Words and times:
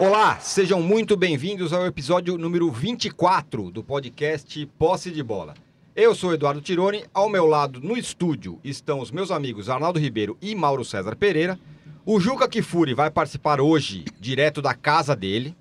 Olá, 0.00 0.38
sejam 0.38 0.80
muito 0.80 1.16
bem-vindos 1.16 1.72
ao 1.72 1.84
episódio 1.84 2.38
número 2.38 2.70
24 2.70 3.68
do 3.68 3.82
podcast 3.82 4.64
Posse 4.78 5.10
de 5.10 5.24
Bola. 5.24 5.54
Eu 5.96 6.14
sou 6.14 6.32
Eduardo 6.32 6.60
Tironi, 6.60 7.04
ao 7.12 7.28
meu 7.28 7.46
lado 7.46 7.80
no 7.80 7.96
estúdio 7.96 8.60
estão 8.62 9.00
os 9.00 9.10
meus 9.10 9.32
amigos 9.32 9.68
Arnaldo 9.68 9.98
Ribeiro 9.98 10.38
e 10.40 10.54
Mauro 10.54 10.84
César 10.84 11.16
Pereira. 11.16 11.58
O 12.06 12.20
Juca 12.20 12.46
Kifuri 12.46 12.94
vai 12.94 13.10
participar 13.10 13.60
hoje, 13.60 14.04
direto 14.20 14.62
da 14.62 14.72
casa 14.72 15.16
dele. 15.16 15.56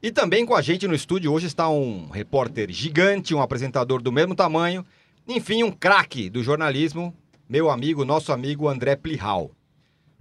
E 0.00 0.12
também 0.12 0.46
com 0.46 0.54
a 0.54 0.62
gente 0.62 0.86
no 0.86 0.94
estúdio 0.94 1.32
hoje 1.32 1.48
está 1.48 1.68
um 1.68 2.08
repórter 2.10 2.70
gigante, 2.70 3.34
um 3.34 3.42
apresentador 3.42 4.00
do 4.00 4.12
mesmo 4.12 4.36
tamanho, 4.36 4.86
enfim, 5.26 5.64
um 5.64 5.72
craque 5.72 6.30
do 6.30 6.44
jornalismo, 6.44 7.12
meu 7.48 7.68
amigo, 7.68 8.04
nosso 8.04 8.30
amigo 8.30 8.68
André 8.68 8.94
Plihal. 8.94 9.50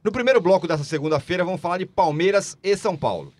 No 0.03 0.11
primeiro 0.11 0.41
bloco 0.41 0.67
dessa 0.67 0.83
segunda-feira 0.83 1.45
vamos 1.45 1.61
falar 1.61 1.77
de 1.77 1.85
Palmeiras 1.85 2.57
e 2.63 2.75
São 2.75 2.97
Paulo. 2.97 3.31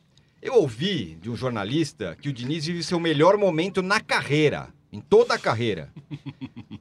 Eu 0.45 0.55
ouvi 0.55 1.15
de 1.21 1.29
um 1.29 1.37
jornalista 1.37 2.17
que 2.19 2.27
o 2.27 2.33
Diniz 2.33 2.65
vive 2.65 2.83
seu 2.83 2.99
melhor 2.99 3.37
momento 3.37 3.81
na 3.81 4.01
carreira, 4.01 4.73
em 4.91 4.99
toda 4.99 5.35
a 5.35 5.39
carreira. 5.39 5.89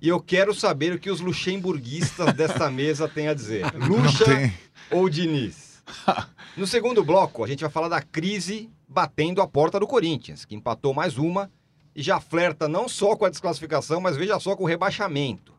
E 0.00 0.08
eu 0.08 0.20
quero 0.20 0.52
saber 0.52 0.92
o 0.92 0.98
que 0.98 1.08
os 1.08 1.20
luxemburguistas 1.20 2.34
desta 2.34 2.68
mesa 2.68 3.06
têm 3.06 3.28
a 3.28 3.34
dizer. 3.34 3.64
Luxa 3.86 4.52
ou 4.90 5.08
Diniz? 5.08 5.80
No 6.54 6.66
segundo 6.66 7.02
bloco, 7.02 7.42
a 7.42 7.48
gente 7.48 7.62
vai 7.62 7.70
falar 7.70 7.88
da 7.88 8.02
crise 8.02 8.68
batendo 8.86 9.40
a 9.40 9.48
porta 9.48 9.80
do 9.80 9.86
Corinthians, 9.86 10.44
que 10.44 10.54
empatou 10.54 10.92
mais 10.92 11.16
uma 11.16 11.50
e 11.96 12.02
já 12.02 12.20
flerta 12.20 12.68
não 12.68 12.86
só 12.86 13.16
com 13.16 13.24
a 13.24 13.30
desclassificação, 13.30 14.02
mas 14.02 14.18
veja 14.18 14.38
só 14.38 14.54
com 14.54 14.64
o 14.64 14.66
rebaixamento. 14.66 15.54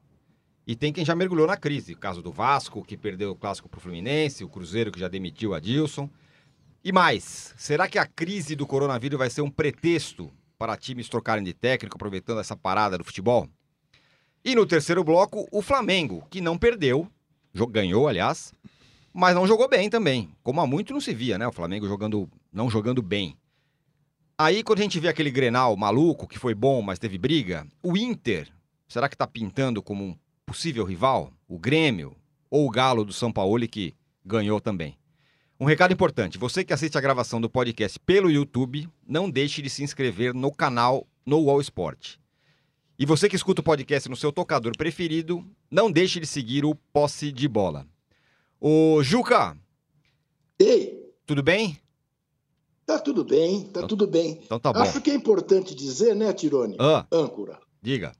E 0.67 0.75
tem 0.75 0.94
quem 0.94 1.03
já 1.03 1.16
mergulhou 1.16 1.47
na 1.47 1.58
crise. 1.58 1.94
O 1.94 1.97
caso 1.97 2.22
do 2.22 2.31
Vasco, 2.31 2.83
que 2.83 2.95
perdeu 2.95 3.31
o 3.31 3.35
clássico 3.35 3.67
para 3.67 3.80
o 3.80 3.81
Fluminense, 3.81 4.44
o 4.44 4.50
Cruzeiro, 4.50 4.91
que 4.91 5.00
já 5.00 5.08
demitiu 5.08 5.56
a 5.56 5.59
Dilson. 5.59 6.08
E 6.84 6.92
mais, 6.92 7.53
será 7.56 7.88
que 7.88 7.98
a 7.98 8.06
crise 8.06 8.58
do 8.58 8.67
coronavírus 8.67 9.17
vai 9.17 9.30
ser 9.30 9.42
um 9.42 9.50
pretexto 9.50 10.30
para 10.58 10.76
times 10.76 11.08
trocarem 11.08 11.42
de 11.42 11.53
técnico, 11.53 11.95
aproveitando 11.95 12.42
essa 12.42 12.58
parada 12.58 12.98
do 12.98 13.06
futebol? 13.06 13.48
E 14.44 14.53
no 14.53 14.66
terceiro 14.66 15.02
bloco, 15.02 15.48
o 15.50 15.62
Flamengo, 15.62 16.28
que 16.30 16.42
não 16.42 16.58
perdeu, 16.58 17.09
ganhou, 17.70 18.06
aliás, 18.06 18.52
mas 19.14 19.34
não 19.34 19.48
jogou 19.48 19.70
bem 19.70 19.90
também. 19.90 20.36
Como 20.44 20.59
há 20.59 20.67
muito 20.67 20.92
não 20.92 21.00
se 21.00 21.14
via, 21.14 21.38
né? 21.38 21.48
O 21.48 21.53
Flamengo 21.53 21.88
jogando, 21.88 22.30
não 22.52 22.70
jogando 22.70 23.02
bem. 23.02 23.38
Aí, 24.38 24.62
quando 24.62 24.80
a 24.80 24.81
gente 24.84 25.00
vê 25.00 25.08
aquele 25.08 25.31
Grenal 25.31 25.78
maluco, 25.78 26.28
que 26.28 26.38
foi 26.38 26.53
bom, 26.53 26.81
mas 26.81 27.00
teve 27.00 27.18
briga, 27.18 27.66
o 27.81 27.95
Inter, 27.95 28.52
será 28.90 29.08
que 29.08 29.16
tá 29.16 29.25
pintando 29.25 29.81
como 29.81 30.03
um 30.03 30.18
possível 30.45 30.84
rival? 30.84 31.31
O 31.47 31.58
Grêmio 31.58 32.14
ou 32.50 32.68
o 32.68 32.70
Galo 32.70 33.06
do 33.06 33.14
São 33.14 33.31
Paulo, 33.31 33.66
que 33.70 33.95
ganhou 34.25 34.59
também? 34.59 34.97
Um 35.59 35.66
recado 35.66 35.94
importante: 35.94 36.38
você 36.38 36.64
que 36.64 36.73
assiste 36.73 36.98
a 36.98 37.02
gravação 37.02 37.40
do 37.40 37.50
podcast 37.50 38.00
pelo 38.00 38.30
YouTube, 38.30 38.90
não 39.08 39.30
deixe 39.30 39.62
de 39.62 39.70
se 39.70 39.84
inscrever 39.84 40.34
no 40.34 40.52
canal 40.52 41.08
no 41.26 41.44
Wall 41.44 41.62
Sport. 41.62 42.18
E 42.98 43.06
você 43.06 43.28
que 43.28 43.36
escuta 43.36 43.62
o 43.62 43.64
podcast 43.64 44.08
no 44.08 44.16
seu 44.16 44.31
tocador 44.31 44.78
preferido, 44.78 45.44
não 45.70 45.92
deixe 45.92 46.20
de 46.20 46.28
seguir 46.28 46.64
o 46.64 46.76
Posse 46.76 47.31
de 47.31 47.48
Bola. 47.48 47.88
Ô, 48.59 49.02
Juca! 49.04 49.58
Ei! 50.59 51.04
Tudo 51.26 51.42
bem? 51.42 51.80
Tá 52.86 53.00
tudo 53.00 53.24
bem, 53.24 53.62
tá 53.62 53.80
então, 53.80 53.88
tudo 53.88 54.08
bem. 54.08 54.42
Então 54.44 54.59
tá 54.59 54.74
bom. 54.74 54.80
Acho 54.80 55.02
que 55.02 55.09
é 55.09 55.16
importante 55.16 55.74
dizer, 55.74 56.16
né, 56.16 56.34
Tirone? 56.34 56.76
Ah, 56.80 57.06
âncora. 57.12 57.59
Diga. 57.81 58.12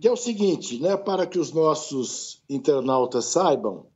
Que 0.00 0.06
é 0.06 0.12
o 0.12 0.16
seguinte, 0.16 0.78
né, 0.78 0.96
para 0.96 1.26
que 1.26 1.38
os 1.38 1.52
nossos 1.52 2.42
internautas 2.48 3.24
saibam, 3.24 3.86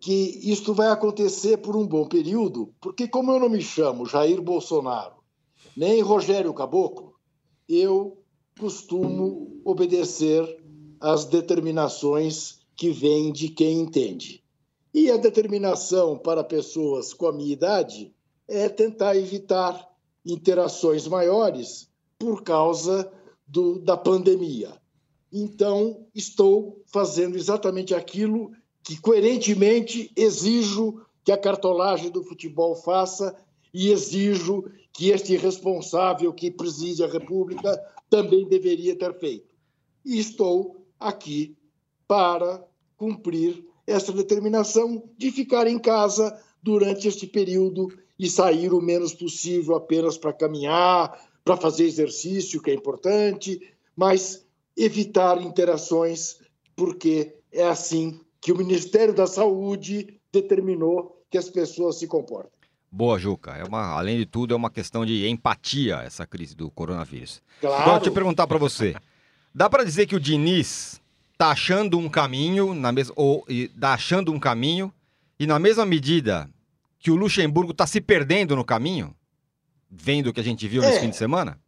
que 0.00 0.40
isto 0.50 0.72
vai 0.72 0.88
acontecer 0.88 1.58
por 1.58 1.76
um 1.76 1.86
bom 1.86 2.06
período, 2.06 2.74
porque 2.80 3.06
como 3.06 3.32
eu 3.32 3.38
não 3.38 3.50
me 3.50 3.60
chamo 3.60 4.06
Jair 4.06 4.40
Bolsonaro, 4.40 5.16
nem 5.76 6.00
Rogério 6.00 6.54
Caboclo, 6.54 7.14
eu 7.68 8.16
costumo 8.58 9.60
obedecer 9.62 10.58
às 10.98 11.26
determinações 11.26 12.60
que 12.74 12.90
vêm 12.90 13.30
de 13.30 13.50
quem 13.50 13.80
entende. 13.80 14.42
E 14.92 15.10
a 15.10 15.18
determinação 15.18 16.18
para 16.18 16.42
pessoas 16.42 17.12
com 17.12 17.26
a 17.26 17.32
minha 17.32 17.52
idade 17.52 18.12
é 18.48 18.68
tentar 18.70 19.16
evitar 19.16 19.86
interações 20.24 21.06
maiores 21.06 21.88
por 22.18 22.42
causa 22.42 23.10
do, 23.46 23.78
da 23.78 23.96
pandemia. 23.96 24.72
Então, 25.32 26.06
estou 26.14 26.82
fazendo 26.86 27.36
exatamente 27.36 27.94
aquilo 27.94 28.50
que 28.82 29.00
coerentemente 29.00 30.10
exijo 30.16 31.00
que 31.24 31.32
a 31.32 31.38
cartolagem 31.38 32.10
do 32.10 32.22
futebol 32.22 32.74
faça 32.74 33.36
e 33.72 33.90
exijo 33.90 34.64
que 34.92 35.10
este 35.10 35.36
responsável 35.36 36.32
que 36.32 36.50
preside 36.50 37.04
a 37.04 37.06
República 37.06 37.78
também 38.08 38.46
deveria 38.48 38.96
ter 38.96 39.14
feito. 39.18 39.54
E 40.04 40.18
estou 40.18 40.84
aqui 40.98 41.56
para 42.08 42.66
cumprir 42.96 43.64
essa 43.86 44.12
determinação 44.12 45.02
de 45.16 45.30
ficar 45.30 45.66
em 45.66 45.78
casa 45.78 46.36
durante 46.62 47.08
este 47.08 47.26
período 47.26 47.88
e 48.18 48.28
sair 48.28 48.72
o 48.72 48.82
menos 48.82 49.14
possível 49.14 49.76
apenas 49.76 50.18
para 50.18 50.32
caminhar, 50.32 51.18
para 51.44 51.56
fazer 51.56 51.84
exercício, 51.84 52.60
que 52.60 52.70
é 52.70 52.74
importante, 52.74 53.60
mas 53.96 54.44
evitar 54.76 55.40
interações, 55.42 56.38
porque 56.76 57.34
é 57.52 57.64
assim 57.64 58.20
que 58.40 58.52
o 58.52 58.56
Ministério 58.56 59.14
da 59.14 59.26
Saúde 59.26 60.20
determinou 60.32 61.24
que 61.30 61.36
as 61.36 61.48
pessoas 61.48 61.98
se 61.98 62.06
comportem. 62.06 62.50
Boa, 62.90 63.18
Juca. 63.18 63.52
É 63.52 63.64
uma, 63.64 63.92
além 63.92 64.18
de 64.18 64.26
tudo, 64.26 64.52
é 64.52 64.56
uma 64.56 64.70
questão 64.70 65.06
de 65.06 65.28
empatia 65.28 65.98
essa 65.98 66.26
crise 66.26 66.56
do 66.56 66.70
coronavírus. 66.70 67.40
Claro. 67.60 67.82
Agora, 67.82 67.98
deixa 67.98 68.10
eu 68.10 68.14
perguntar 68.14 68.46
para 68.46 68.58
você. 68.58 68.96
Dá 69.54 69.70
para 69.70 69.84
dizer 69.84 70.06
que 70.06 70.16
o 70.16 70.20
Diniz 70.20 71.00
tá 71.38 71.50
achando 71.50 71.98
um 71.98 72.08
caminho, 72.08 72.74
na 72.74 72.90
mes... 72.90 73.12
ou 73.14 73.46
tá 73.78 73.94
achando 73.94 74.32
um 74.32 74.40
caminho, 74.40 74.92
e 75.38 75.46
na 75.46 75.58
mesma 75.58 75.86
medida 75.86 76.50
que 76.98 77.10
o 77.10 77.16
Luxemburgo 77.16 77.72
está 77.72 77.86
se 77.86 78.00
perdendo 78.00 78.56
no 78.56 78.64
caminho, 78.64 79.14
vendo 79.88 80.28
o 80.28 80.32
que 80.32 80.40
a 80.40 80.44
gente 80.44 80.66
viu 80.66 80.82
é. 80.82 80.86
nesse 80.86 81.00
fim 81.00 81.10
de 81.10 81.16
semana? 81.16 81.58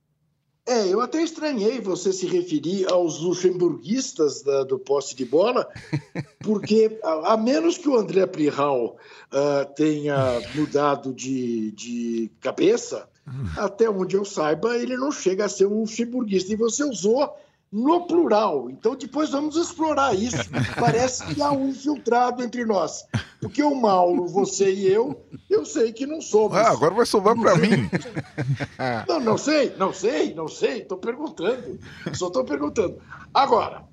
É, 0.66 0.86
eu 0.86 1.00
até 1.00 1.20
estranhei 1.20 1.80
você 1.80 2.12
se 2.12 2.24
referir 2.26 2.86
aos 2.90 3.18
luxemburguistas 3.20 4.42
da, 4.42 4.62
do 4.62 4.78
posse 4.78 5.14
de 5.16 5.24
bola, 5.24 5.68
porque 6.38 6.98
a, 7.02 7.32
a 7.32 7.36
menos 7.36 7.76
que 7.76 7.88
o 7.88 7.96
André 7.96 8.26
Prihal 8.26 8.96
uh, 9.32 9.74
tenha 9.74 10.40
mudado 10.54 11.12
de, 11.12 11.72
de 11.72 12.30
cabeça, 12.40 13.08
até 13.56 13.88
onde 13.88 14.16
eu 14.16 14.24
saiba, 14.24 14.76
ele 14.76 14.96
não 14.96 15.12
chega 15.12 15.44
a 15.44 15.48
ser 15.48 15.66
um 15.66 15.80
luxemburguista. 15.80 16.52
E 16.52 16.56
você 16.56 16.84
usou 16.84 17.36
no 17.72 18.06
plural. 18.06 18.68
Então 18.68 18.94
depois 18.94 19.30
vamos 19.30 19.56
explorar 19.56 20.14
isso. 20.14 20.36
Parece 20.78 21.24
que 21.34 21.40
há 21.40 21.50
um 21.50 21.68
infiltrado 21.68 22.42
entre 22.42 22.66
nós. 22.66 23.06
Porque 23.40 23.62
o 23.62 23.74
Mauro, 23.74 24.26
você 24.26 24.70
e 24.72 24.86
eu, 24.86 25.24
eu 25.48 25.64
sei 25.64 25.92
que 25.92 26.06
não 26.06 26.20
somos. 26.20 26.58
Ah, 26.58 26.70
agora 26.70 26.94
vai 26.94 27.06
sobrar 27.06 27.34
para 27.40 27.56
mim. 27.56 27.70
Não, 29.08 29.20
não 29.20 29.38
sei, 29.38 29.74
não 29.76 29.92
sei, 29.92 30.34
não 30.34 30.48
sei. 30.48 30.82
Estou 30.82 30.98
perguntando. 30.98 31.78
Só 32.14 32.26
estou 32.26 32.44
perguntando. 32.44 33.00
Agora, 33.32 33.84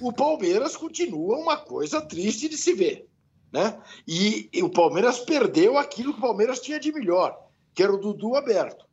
o 0.00 0.12
Palmeiras 0.12 0.76
continua 0.76 1.36
uma 1.36 1.56
coisa 1.56 2.00
triste 2.00 2.48
de 2.48 2.56
se 2.56 2.72
ver. 2.72 3.06
Né? 3.52 3.78
E, 4.06 4.48
e 4.52 4.62
o 4.62 4.70
Palmeiras 4.70 5.18
perdeu 5.20 5.76
aquilo 5.76 6.12
que 6.12 6.18
o 6.18 6.22
Palmeiras 6.22 6.60
tinha 6.60 6.78
de 6.78 6.92
melhor, 6.92 7.36
que 7.74 7.82
era 7.82 7.92
o 7.92 7.98
Dudu 7.98 8.34
aberto. 8.36 8.86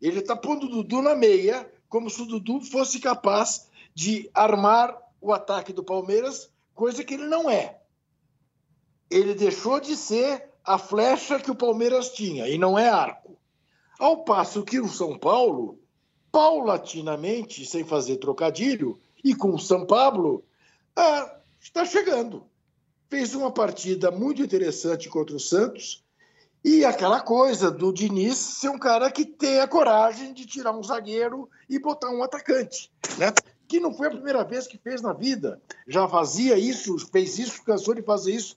Ele 0.00 0.20
está 0.20 0.36
pondo 0.36 0.66
o 0.66 0.70
Dudu 0.70 1.02
na 1.02 1.14
meia, 1.14 1.68
como 1.88 2.10
se 2.10 2.22
o 2.22 2.26
Dudu 2.26 2.60
fosse 2.60 3.00
capaz 3.00 3.68
de 3.94 4.30
armar 4.34 4.96
o 5.20 5.32
ataque 5.32 5.72
do 5.72 5.82
Palmeiras, 5.82 6.50
coisa 6.74 7.02
que 7.02 7.14
ele 7.14 7.26
não 7.26 7.50
é. 7.50 7.80
Ele 9.10 9.34
deixou 9.34 9.80
de 9.80 9.96
ser 9.96 10.48
a 10.64 10.78
flecha 10.78 11.40
que 11.40 11.50
o 11.50 11.56
Palmeiras 11.56 12.10
tinha 12.10 12.46
e 12.46 12.58
não 12.58 12.78
é 12.78 12.88
arco. 12.88 13.36
Ao 13.98 14.24
passo 14.24 14.62
que 14.62 14.78
o 14.78 14.88
São 14.88 15.18
Paulo, 15.18 15.78
paulatinamente, 16.30 17.66
sem 17.66 17.84
fazer 17.84 18.18
trocadilho, 18.18 18.98
e 19.24 19.34
com 19.34 19.54
o 19.54 19.58
São 19.58 19.86
Paulo, 19.86 20.44
ah, 20.94 21.36
está 21.60 21.84
chegando. 21.84 22.44
Fez 23.08 23.34
uma 23.34 23.50
partida 23.50 24.10
muito 24.10 24.42
interessante 24.42 25.08
contra 25.08 25.34
o 25.34 25.40
Santos 25.40 26.04
e 26.64 26.84
aquela 26.84 27.20
coisa 27.20 27.70
do 27.70 27.92
Diniz 27.92 28.36
ser 28.36 28.68
um 28.68 28.78
cara 28.78 29.10
que 29.10 29.24
tem 29.24 29.60
a 29.60 29.68
coragem 29.68 30.32
de 30.32 30.44
tirar 30.44 30.72
um 30.72 30.82
zagueiro 30.82 31.48
e 31.68 31.78
botar 31.78 32.10
um 32.10 32.22
atacante. 32.22 32.90
Né? 33.16 33.32
Que 33.68 33.78
não 33.78 33.92
foi 33.92 34.06
a 34.08 34.10
primeira 34.10 34.42
vez 34.42 34.66
que 34.66 34.78
fez 34.78 35.02
na 35.02 35.12
vida. 35.12 35.60
Já 35.86 36.08
fazia 36.08 36.58
isso, 36.58 36.98
fez 37.12 37.38
isso, 37.38 37.62
cansou 37.62 37.94
de 37.94 38.02
fazer 38.02 38.32
isso 38.32 38.56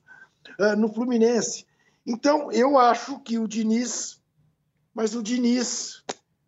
uh, 0.58 0.76
no 0.78 0.92
Fluminense. 0.92 1.66
Então, 2.08 2.52
eu 2.52 2.80
acho 2.80 3.20
que 3.20 3.38
o 3.38 3.48
Diniz. 3.48 4.20
Mas 4.96 5.14
o 5.14 5.22
Diniz. 5.22 6.02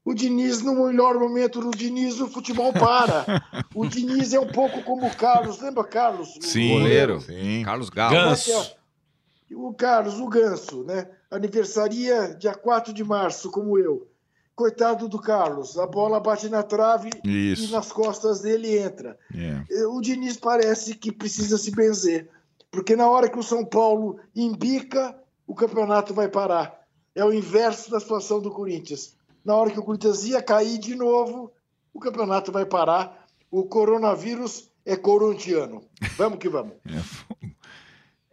O 0.05 0.13
Diniz, 0.13 0.61
no 0.61 0.87
melhor 0.87 1.17
momento 1.17 1.61
do 1.61 1.71
Diniz, 1.71 2.19
o 2.19 2.27
futebol 2.27 2.71
para. 2.73 3.43
O 3.75 3.87
Diniz 3.87 4.33
é 4.33 4.39
um 4.39 4.51
pouco 4.51 4.83
como 4.83 5.07
o 5.07 5.15
Carlos. 5.15 5.59
Lembra 5.59 5.83
Carlos? 5.83 6.37
Sim, 6.41 6.77
goleiro. 6.77 7.19
Sim. 7.19 7.63
Carlos 7.65 7.89
Galo. 7.89 8.13
Ganso. 8.13 8.75
O 9.51 9.73
Carlos, 9.73 10.19
o 10.19 10.27
Ganso, 10.27 10.83
né? 10.83 11.09
Aniversaria 11.31 12.35
dia 12.35 12.53
4 12.53 12.93
de 12.93 13.03
março, 13.03 13.49
como 13.49 13.79
eu. 13.79 14.07
Coitado 14.55 15.09
do 15.09 15.19
Carlos, 15.19 15.79
a 15.79 15.87
bola 15.87 16.19
bate 16.19 16.47
na 16.47 16.61
trave 16.61 17.09
Isso. 17.23 17.65
e 17.65 17.71
nas 17.71 17.91
costas 17.91 18.41
dele 18.41 18.77
entra. 18.77 19.17
É. 19.33 19.85
O 19.87 19.99
Diniz 19.99 20.37
parece 20.37 20.95
que 20.95 21.11
precisa 21.11 21.57
se 21.57 21.71
benzer, 21.71 22.29
porque 22.69 22.95
na 22.95 23.09
hora 23.09 23.27
que 23.29 23.39
o 23.39 23.43
São 23.43 23.65
Paulo 23.65 24.19
embica, 24.35 25.17
o 25.47 25.55
campeonato 25.55 26.13
vai 26.13 26.27
parar. 26.27 26.83
É 27.15 27.25
o 27.25 27.33
inverso 27.33 27.89
da 27.89 27.99
situação 27.99 28.39
do 28.39 28.51
Corinthians. 28.51 29.15
Na 29.43 29.55
hora 29.55 29.71
que 29.71 29.79
o 29.79 29.83
Corinthians 29.83 30.23
ia 30.23 30.41
cair 30.41 30.77
de 30.77 30.95
novo, 30.95 31.51
o 31.93 31.99
campeonato 31.99 32.51
vai 32.51 32.65
parar. 32.65 33.25
O 33.51 33.65
coronavírus 33.65 34.69
é 34.85 34.95
corintiano. 34.95 35.83
Vamos 36.17 36.39
que 36.39 36.49
vamos. 36.49 36.73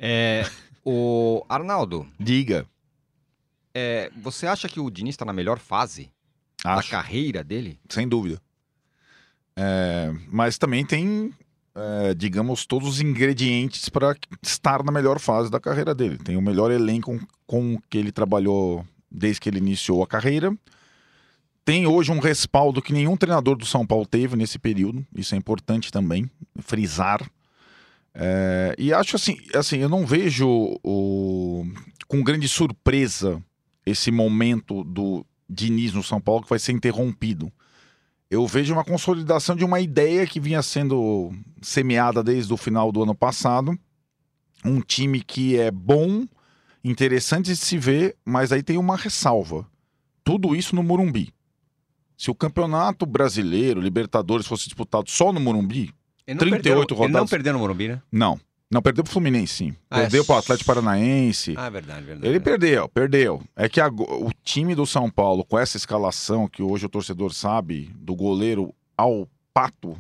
É, 0.02 0.46
o 0.82 1.44
Arnaldo, 1.46 2.06
Diga. 2.19 2.66
É, 3.75 4.11
você 4.17 4.46
acha 4.46 4.69
que 4.69 4.81
o 4.81 4.90
Diniz 4.90 5.14
está 5.14 5.25
na 5.25 5.32
melhor 5.32 5.58
fase 5.58 6.11
da 6.64 6.75
Acho, 6.75 6.90
carreira 6.90 7.43
dele? 7.43 7.78
sem 7.88 8.08
dúvida. 8.08 8.40
É, 9.56 10.12
mas 10.28 10.58
também 10.58 10.84
tem, 10.84 11.32
é, 11.75 12.14
digamos, 12.14 12.67
todos 12.67 12.88
os 12.88 13.00
ingredientes 13.00 13.88
para 13.88 14.14
estar 14.43 14.82
na 14.82 14.93
melhor 14.93 15.19
fase 15.19 15.50
da 15.50 15.61
carreira 15.61 15.94
dele. 15.94 16.19
Tem 16.19 16.37
o 16.37 16.43
melhor 16.43 16.70
elenco 16.70 17.19
com 17.46 17.78
que 17.88 17.99
ele 17.99 18.12
trabalhou 18.12 18.87
desde 19.11 19.40
que 19.40 19.49
ele 19.49 19.58
iniciou 19.58 20.02
a 20.02 20.06
carreira. 20.06 20.55
Tem 21.64 21.87
hoje 21.87 22.11
um 22.11 22.19
respaldo 22.19 22.81
que 22.82 22.93
nenhum 22.93 23.16
treinador 23.16 23.56
do 23.56 23.66
São 23.66 23.87
Paulo 23.87 24.06
teve 24.06 24.37
nesse 24.37 24.58
período. 24.58 25.06
Isso 25.14 25.34
é 25.34 25.38
importante 25.38 25.93
também, 25.93 26.31
frisar. 26.61 27.28
É, 28.14 28.75
e 28.78 28.93
acho 28.93 29.16
assim, 29.16 29.37
assim, 29.55 29.78
eu 29.78 29.88
não 29.88 30.05
vejo 30.05 30.49
o, 30.82 31.64
com 32.08 32.23
grande 32.23 32.49
surpresa 32.49 33.43
esse 33.90 34.10
momento 34.10 34.84
do 34.84 35.25
Diniz 35.48 35.92
no 35.92 36.02
São 36.02 36.20
Paulo 36.20 36.42
que 36.42 36.50
vai 36.50 36.58
ser 36.58 36.72
interrompido. 36.72 37.52
Eu 38.31 38.46
vejo 38.46 38.72
uma 38.72 38.84
consolidação 38.84 39.56
de 39.56 39.64
uma 39.64 39.81
ideia 39.81 40.26
que 40.26 40.38
vinha 40.38 40.62
sendo 40.62 41.32
semeada 41.60 42.22
desde 42.22 42.52
o 42.52 42.56
final 42.56 42.92
do 42.92 43.02
ano 43.02 43.14
passado. 43.14 43.76
Um 44.64 44.81
time 44.81 45.20
que 45.20 45.58
é 45.58 45.70
bom, 45.70 46.25
interessante 46.84 47.46
de 47.46 47.56
se 47.56 47.76
ver, 47.76 48.16
mas 48.25 48.52
aí 48.52 48.62
tem 48.62 48.78
uma 48.78 48.96
ressalva. 48.96 49.66
Tudo 50.22 50.54
isso 50.54 50.76
no 50.76 50.82
Morumbi. 50.82 51.32
Se 52.16 52.31
o 52.31 52.34
campeonato 52.34 53.04
brasileiro, 53.06 53.81
Libertadores, 53.81 54.46
fosse 54.46 54.64
disputado 54.66 55.10
só 55.10 55.32
no 55.32 55.40
Morumbi, 55.40 55.92
Ele 56.26 56.38
38 56.38 56.62
perdeu, 56.62 56.76
Ele 56.82 56.87
não 56.98 57.06
rodadas. 57.06 57.31
perdeu 57.31 57.52
no 57.54 57.58
Morumbi, 57.58 57.88
né? 57.88 58.02
não. 58.12 58.38
Não, 58.70 58.81
perdeu 58.81 59.02
pro 59.02 59.12
Fluminense, 59.12 59.52
sim. 59.55 59.75
Ah, 59.90 59.99
é 59.99 60.02
perdeu 60.02 60.25
pro 60.25 60.34
s- 60.37 60.44
Atlético 60.44 60.67
Paranaense. 60.67 61.55
Ah, 61.58 61.67
é 61.67 61.70
verdade, 61.70 62.05
verdade. 62.05 62.26
Ele 62.28 62.38
perdeu, 62.38 62.88
perdeu. 62.88 63.43
É 63.56 63.69
que 63.69 63.81
ago- 63.81 64.05
o 64.05 64.31
time 64.44 64.75
do 64.76 64.87
São 64.87 65.11
Paulo, 65.11 65.44
com 65.44 65.58
essa 65.58 65.76
escalação 65.76 66.46
que 66.46 66.62
hoje 66.62 66.87
o 66.87 66.88
torcedor 66.88 67.34
sabe, 67.34 67.90
do 67.96 68.14
goleiro 68.14 68.72
ao 68.96 69.26
pato, 69.52 69.96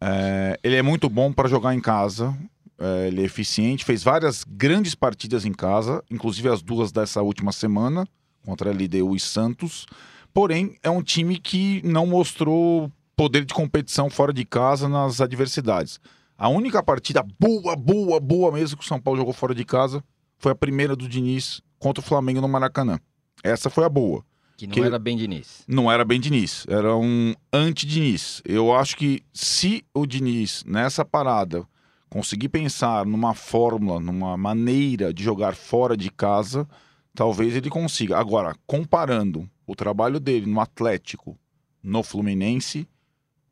é, 0.00 0.58
ele 0.62 0.76
é 0.76 0.82
muito 0.82 1.08
bom 1.08 1.32
para 1.32 1.48
jogar 1.48 1.74
em 1.74 1.80
casa. 1.80 2.36
é, 2.78 3.06
ele 3.08 3.22
é 3.22 3.24
eficiente, 3.24 3.86
fez 3.86 4.02
várias 4.02 4.44
grandes 4.46 4.94
partidas 4.94 5.46
em 5.46 5.52
casa, 5.52 6.04
inclusive 6.10 6.46
as 6.50 6.60
duas 6.60 6.92
dessa 6.92 7.22
última 7.22 7.50
semana, 7.50 8.06
contra 8.44 8.68
a 8.68 8.72
LDU 8.74 9.16
e 9.16 9.20
Santos. 9.20 9.86
Porém, 10.34 10.76
é 10.82 10.90
um 10.90 11.02
time 11.02 11.38
que 11.38 11.80
não 11.82 12.04
mostrou 12.06 12.92
poder 13.16 13.46
de 13.46 13.54
competição 13.54 14.10
fora 14.10 14.30
de 14.30 14.44
casa 14.44 14.90
nas 14.90 15.22
adversidades. 15.22 15.98
A 16.38 16.48
única 16.48 16.82
partida 16.82 17.24
boa, 17.40 17.74
boa, 17.74 18.20
boa 18.20 18.52
mesmo 18.52 18.76
que 18.76 18.84
o 18.84 18.86
São 18.86 19.00
Paulo 19.00 19.18
jogou 19.18 19.32
fora 19.32 19.54
de 19.54 19.64
casa 19.64 20.02
foi 20.38 20.52
a 20.52 20.54
primeira 20.54 20.94
do 20.94 21.08
Diniz 21.08 21.62
contra 21.78 22.02
o 22.02 22.06
Flamengo 22.06 22.40
no 22.40 22.48
Maracanã. 22.48 22.98
Essa 23.42 23.70
foi 23.70 23.84
a 23.84 23.88
boa. 23.88 24.24
Que 24.56 24.66
não 24.66 24.74
que- 24.74 24.80
era 24.80 24.98
bem 24.98 25.16
Diniz. 25.16 25.64
Não 25.68 25.90
era 25.90 26.04
bem 26.04 26.18
Diniz, 26.20 26.64
era 26.68 26.96
um 26.96 27.34
anti-Diniz. 27.52 28.42
Eu 28.44 28.74
acho 28.74 28.96
que 28.96 29.22
se 29.32 29.84
o 29.94 30.06
Diniz, 30.06 30.62
nessa 30.66 31.04
parada, 31.04 31.66
conseguir 32.08 32.48
pensar 32.48 33.04
numa 33.04 33.34
fórmula, 33.34 34.00
numa 34.00 34.36
maneira 34.36 35.12
de 35.12 35.22
jogar 35.22 35.54
fora 35.54 35.96
de 35.96 36.10
casa, 36.10 36.66
talvez 37.14 37.54
ele 37.54 37.68
consiga. 37.68 38.18
Agora, 38.18 38.54
comparando 38.66 39.48
o 39.66 39.74
trabalho 39.74 40.18
dele 40.20 40.46
no 40.46 40.60
Atlético, 40.60 41.38
no 41.82 42.02
Fluminense, 42.02 42.88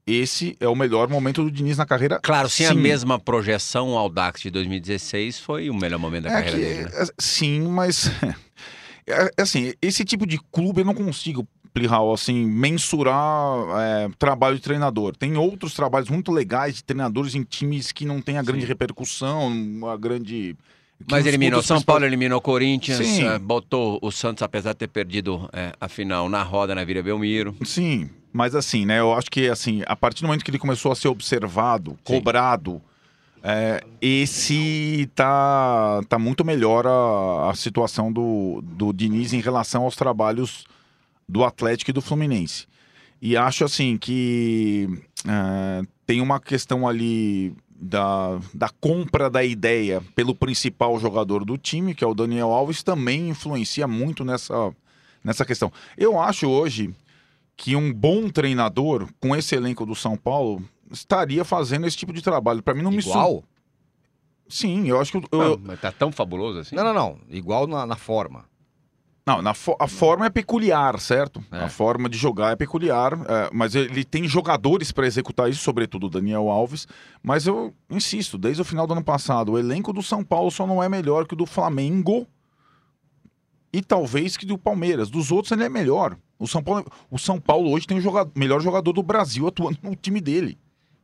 esse 0.06 0.56
é 0.60 0.68
o 0.68 0.74
melhor 0.76 1.08
momento 1.08 1.42
do 1.42 1.50
Diniz 1.50 1.76
na 1.78 1.86
carreira. 1.86 2.20
Claro, 2.22 2.48
sem 2.48 2.66
a 2.66 2.70
Sim. 2.70 2.76
mesma 2.80 3.18
projeção, 3.18 3.90
o 3.92 3.96
Audax 3.98 4.42
de 4.42 4.50
2016 4.50 5.38
foi 5.38 5.70
o 5.70 5.74
melhor 5.74 5.98
momento 5.98 6.24
da 6.24 6.30
É 6.30 6.32
carreira 6.42 6.58
que- 6.58 6.64
dele. 6.64 6.84
né? 6.84 6.90
é, 6.94 7.06
sim, 7.18 7.60
mas 7.68 8.06
é, 9.06 9.30
é 9.36 9.42
assim, 9.42 9.72
esse 9.80 10.04
tipo 10.04 10.26
de 10.26 10.38
clube 10.52 10.80
eu 10.80 10.84
não 10.84 10.94
consigo, 10.94 11.46
Plihal, 11.72 12.12
assim, 12.12 12.44
mensurar 12.46 13.56
é, 13.80 14.08
trabalho 14.18 14.54
de 14.56 14.62
treinador. 14.62 15.16
Tem 15.16 15.36
outros 15.36 15.74
trabalhos 15.74 16.08
muito 16.08 16.30
legais 16.30 16.76
de 16.76 16.84
treinadores 16.84 17.34
em 17.34 17.42
times 17.42 17.90
que 17.90 18.04
não 18.04 18.20
tem 18.20 18.38
a 18.38 18.42
grande 18.42 18.62
Sim. 18.62 18.68
repercussão, 18.68 19.48
uma 19.48 19.96
grande. 19.96 20.56
Mas 21.10 21.26
eliminou 21.26 21.60
São 21.60 21.82
Paulo, 21.82 22.00
principais- 22.00 22.12
eliminou 22.12 22.40
Corinthians, 22.40 22.98
Sim. 23.04 23.26
eh, 23.26 23.38
botou 23.40 23.98
o 24.00 24.12
Santos, 24.12 24.42
apesar 24.44 24.72
de 24.72 24.78
ter 24.78 24.88
perdido 24.88 25.50
eh, 25.52 25.72
a 25.80 25.88
final 25.88 26.28
na 26.28 26.42
roda 26.44 26.74
na 26.76 26.84
Vila 26.84 27.02
Belmiro. 27.02 27.56
Sim, 27.64 28.08
mas 28.34 28.56
assim, 28.56 28.84
né? 28.84 28.98
Eu 28.98 29.14
acho 29.14 29.30
que 29.30 29.48
assim, 29.48 29.84
a 29.86 29.94
partir 29.94 30.22
do 30.22 30.26
momento 30.26 30.44
que 30.44 30.50
ele 30.50 30.58
começou 30.58 30.90
a 30.90 30.96
ser 30.96 31.06
observado, 31.06 31.96
cobrado, 32.02 32.82
é, 33.40 33.80
esse 34.02 35.08
tá, 35.14 36.00
tá 36.08 36.18
muito 36.18 36.44
melhor 36.44 36.84
a, 36.84 37.50
a 37.50 37.54
situação 37.54 38.12
do, 38.12 38.60
do 38.60 38.92
Diniz 38.92 39.32
em 39.32 39.40
relação 39.40 39.84
aos 39.84 39.94
trabalhos 39.94 40.64
do 41.28 41.44
Atlético 41.44 41.92
e 41.92 41.94
do 41.94 42.02
Fluminense. 42.02 42.66
E 43.22 43.36
acho 43.36 43.64
assim 43.64 43.96
que 43.96 44.88
é, 45.24 45.86
tem 46.04 46.20
uma 46.20 46.40
questão 46.40 46.88
ali 46.88 47.54
da, 47.70 48.40
da 48.52 48.68
compra 48.80 49.30
da 49.30 49.44
ideia 49.44 50.02
pelo 50.16 50.34
principal 50.34 50.98
jogador 50.98 51.44
do 51.44 51.56
time, 51.56 51.94
que 51.94 52.02
é 52.02 52.06
o 52.06 52.14
Daniel 52.14 52.50
Alves, 52.50 52.82
também 52.82 53.28
influencia 53.28 53.86
muito 53.86 54.24
nessa, 54.24 54.74
nessa 55.22 55.44
questão. 55.44 55.72
Eu 55.96 56.20
acho 56.20 56.48
hoje 56.48 56.92
que 57.56 57.76
um 57.76 57.92
bom 57.92 58.28
treinador 58.28 59.08
com 59.20 59.34
esse 59.34 59.54
elenco 59.54 59.86
do 59.86 59.94
São 59.94 60.16
Paulo 60.16 60.62
estaria 60.90 61.44
fazendo 61.44 61.86
esse 61.86 61.96
tipo 61.96 62.12
de 62.12 62.22
trabalho. 62.22 62.62
Para 62.62 62.74
mim 62.74 62.82
não 62.82 62.90
me 62.90 63.00
sur- 63.02 63.12
Igual? 63.12 63.44
Sim, 64.48 64.86
eu 64.88 65.00
acho 65.00 65.12
que 65.12 65.18
eu- 65.18 65.22
Não, 65.32 65.42
eu- 65.42 65.60
mas 65.62 65.80
tá 65.80 65.90
tão 65.90 66.12
fabuloso 66.12 66.58
assim? 66.58 66.76
Não, 66.76 66.84
não, 66.84 66.92
não. 66.94 67.18
Igual 67.30 67.66
na, 67.66 67.86
na 67.86 67.96
forma. 67.96 68.44
não, 69.26 69.40
na 69.40 69.54
fo- 69.54 69.74
a 69.80 69.88
forma 69.88 70.26
é 70.26 70.30
peculiar, 70.30 71.00
certo? 71.00 71.42
É. 71.50 71.60
A 71.60 71.68
forma 71.70 72.10
de 72.10 72.18
jogar 72.18 72.50
é 72.52 72.56
peculiar, 72.56 73.14
é, 73.14 73.48
mas 73.54 73.74
ele 73.74 74.04
tem 74.04 74.28
jogadores 74.28 74.92
para 74.92 75.06
executar 75.06 75.48
isso, 75.48 75.62
sobretudo 75.62 76.08
o 76.08 76.10
Daniel 76.10 76.50
Alves. 76.50 76.86
Mas 77.22 77.46
eu 77.46 77.72
insisto, 77.88 78.36
desde 78.36 78.60
o 78.60 78.64
final 78.66 78.86
do 78.86 78.92
ano 78.92 79.02
passado, 79.02 79.52
o 79.52 79.58
elenco 79.58 79.94
do 79.94 80.02
São 80.02 80.22
Paulo 80.22 80.50
só 80.50 80.66
não 80.66 80.82
é 80.82 80.90
melhor 80.90 81.26
que 81.26 81.32
o 81.32 81.36
do 81.38 81.46
Flamengo 81.46 82.26
e 83.72 83.80
talvez 83.80 84.36
que 84.36 84.44
do 84.44 84.58
Palmeiras. 84.58 85.08
Dos 85.08 85.32
outros 85.32 85.52
ele 85.52 85.64
é 85.64 85.68
melhor. 85.70 86.18
O 86.38 86.46
São 86.48 86.62
Paulo, 86.62 86.84
o 87.10 87.18
São 87.18 87.40
Paulo 87.40 87.70
hoje 87.70 87.86
tem 87.86 87.96
o 87.98 88.00
joga- 88.00 88.30
melhor 88.34 88.60
jogador 88.60 88.92
do 88.92 89.02
Brasil 89.02 89.46
atuando 89.46 89.78
no 89.82 89.94
time 89.94 90.20
dele, 90.20 90.58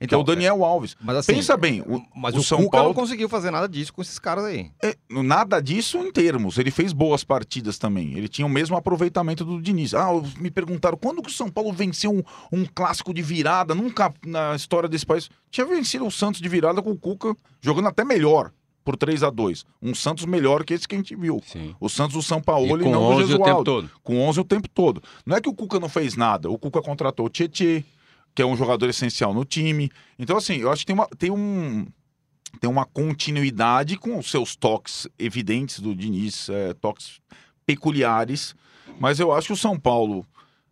que 0.08 0.14
é 0.14 0.16
o 0.16 0.22
Daniel 0.24 0.64
Alves. 0.64 0.96
Mas 1.00 1.16
assim, 1.18 1.34
Pensa 1.34 1.56
bem, 1.56 1.82
o, 1.82 2.02
mas 2.16 2.34
o 2.34 2.38
o, 2.38 2.42
São 2.42 2.58
Cuca 2.58 2.70
Paulo 2.78 2.88
não 2.88 2.94
conseguiu 2.94 3.28
fazer 3.28 3.50
nada 3.50 3.68
disso 3.68 3.92
com 3.92 4.00
esses 4.02 4.18
caras 4.18 4.44
aí. 4.46 4.70
é, 4.82 4.96
nada 5.10 5.60
disso 5.60 5.98
em 5.98 6.10
termos. 6.10 6.56
Ele 6.58 6.70
fez 6.70 6.92
boas 6.92 7.22
partidas 7.22 7.78
também. 7.78 8.14
Ele 8.14 8.26
tinha 8.28 8.46
o 8.46 8.50
mesmo 8.50 8.76
aproveitamento 8.76 9.44
do 9.44 9.60
Diniz. 9.62 9.92
Ah, 9.94 10.08
me 10.38 10.50
perguntaram 10.50 10.96
quando 10.96 11.22
que 11.22 11.28
o 11.28 11.32
São 11.32 11.48
Paulo 11.50 11.72
venceu 11.72 12.10
um, 12.10 12.22
um 12.50 12.64
clássico 12.64 13.12
de 13.14 13.22
virada? 13.22 13.74
Nunca 13.74 14.12
na 14.26 14.56
história 14.56 14.88
desse 14.88 15.04
país. 15.06 15.28
Tinha 15.50 15.66
vencido 15.66 16.06
o 16.06 16.10
Santos 16.10 16.40
de 16.40 16.48
virada 16.48 16.80
com 16.82 16.90
o 16.90 16.98
Cuca 16.98 17.36
jogando 17.60 17.88
até 17.88 18.04
melhor 18.04 18.50
por 18.84 18.96
3 18.96 19.22
a 19.22 19.30
2 19.30 19.64
Um 19.82 19.94
Santos 19.94 20.24
melhor 20.24 20.64
que 20.64 20.74
esse 20.74 20.88
que 20.88 20.94
a 20.94 20.98
gente 20.98 21.14
viu. 21.14 21.40
Sim. 21.44 21.74
O 21.80 21.88
Santos 21.88 22.14
do 22.14 22.22
São 22.22 22.38
E 22.38 22.42
Paulo 22.42 22.80
e 22.80 22.84
com 22.84 22.90
não 22.90 23.00
do 23.00 23.06
11 23.06 23.22
o 23.22 23.26
tempo 23.26 23.38
Gesualdo. 23.44 23.64
todo. 23.64 23.90
Com 24.02 24.20
11 24.28 24.40
o 24.40 24.44
tempo 24.44 24.68
todo. 24.68 25.02
Não 25.24 25.36
é 25.36 25.40
que 25.40 25.48
o 25.48 25.54
Cuca 25.54 25.78
não 25.78 25.88
fez 25.88 26.16
nada. 26.16 26.50
O 26.50 26.58
Cuca 26.58 26.80
contratou 26.82 27.26
o 27.26 27.30
Tietê, 27.30 27.84
que 28.34 28.42
é 28.42 28.46
um 28.46 28.56
jogador 28.56 28.88
essencial 28.88 29.34
no 29.34 29.44
time. 29.44 29.90
Então, 30.18 30.36
assim, 30.36 30.56
eu 30.56 30.70
acho 30.70 30.80
que 30.80 30.86
tem, 30.86 30.94
uma, 30.94 31.06
tem 31.18 31.30
um. 31.30 31.86
Tem 32.60 32.68
uma 32.68 32.84
continuidade 32.84 33.96
com 33.96 34.18
os 34.18 34.28
seus 34.28 34.56
toques 34.56 35.06
evidentes 35.18 35.78
do 35.78 35.94
Diniz, 35.94 36.48
é, 36.48 36.74
toques 36.74 37.20
peculiares. 37.64 38.54
Mas 38.98 39.20
eu 39.20 39.32
acho 39.32 39.48
que 39.48 39.52
o 39.52 39.56
São 39.56 39.78
Paulo, 39.78 40.26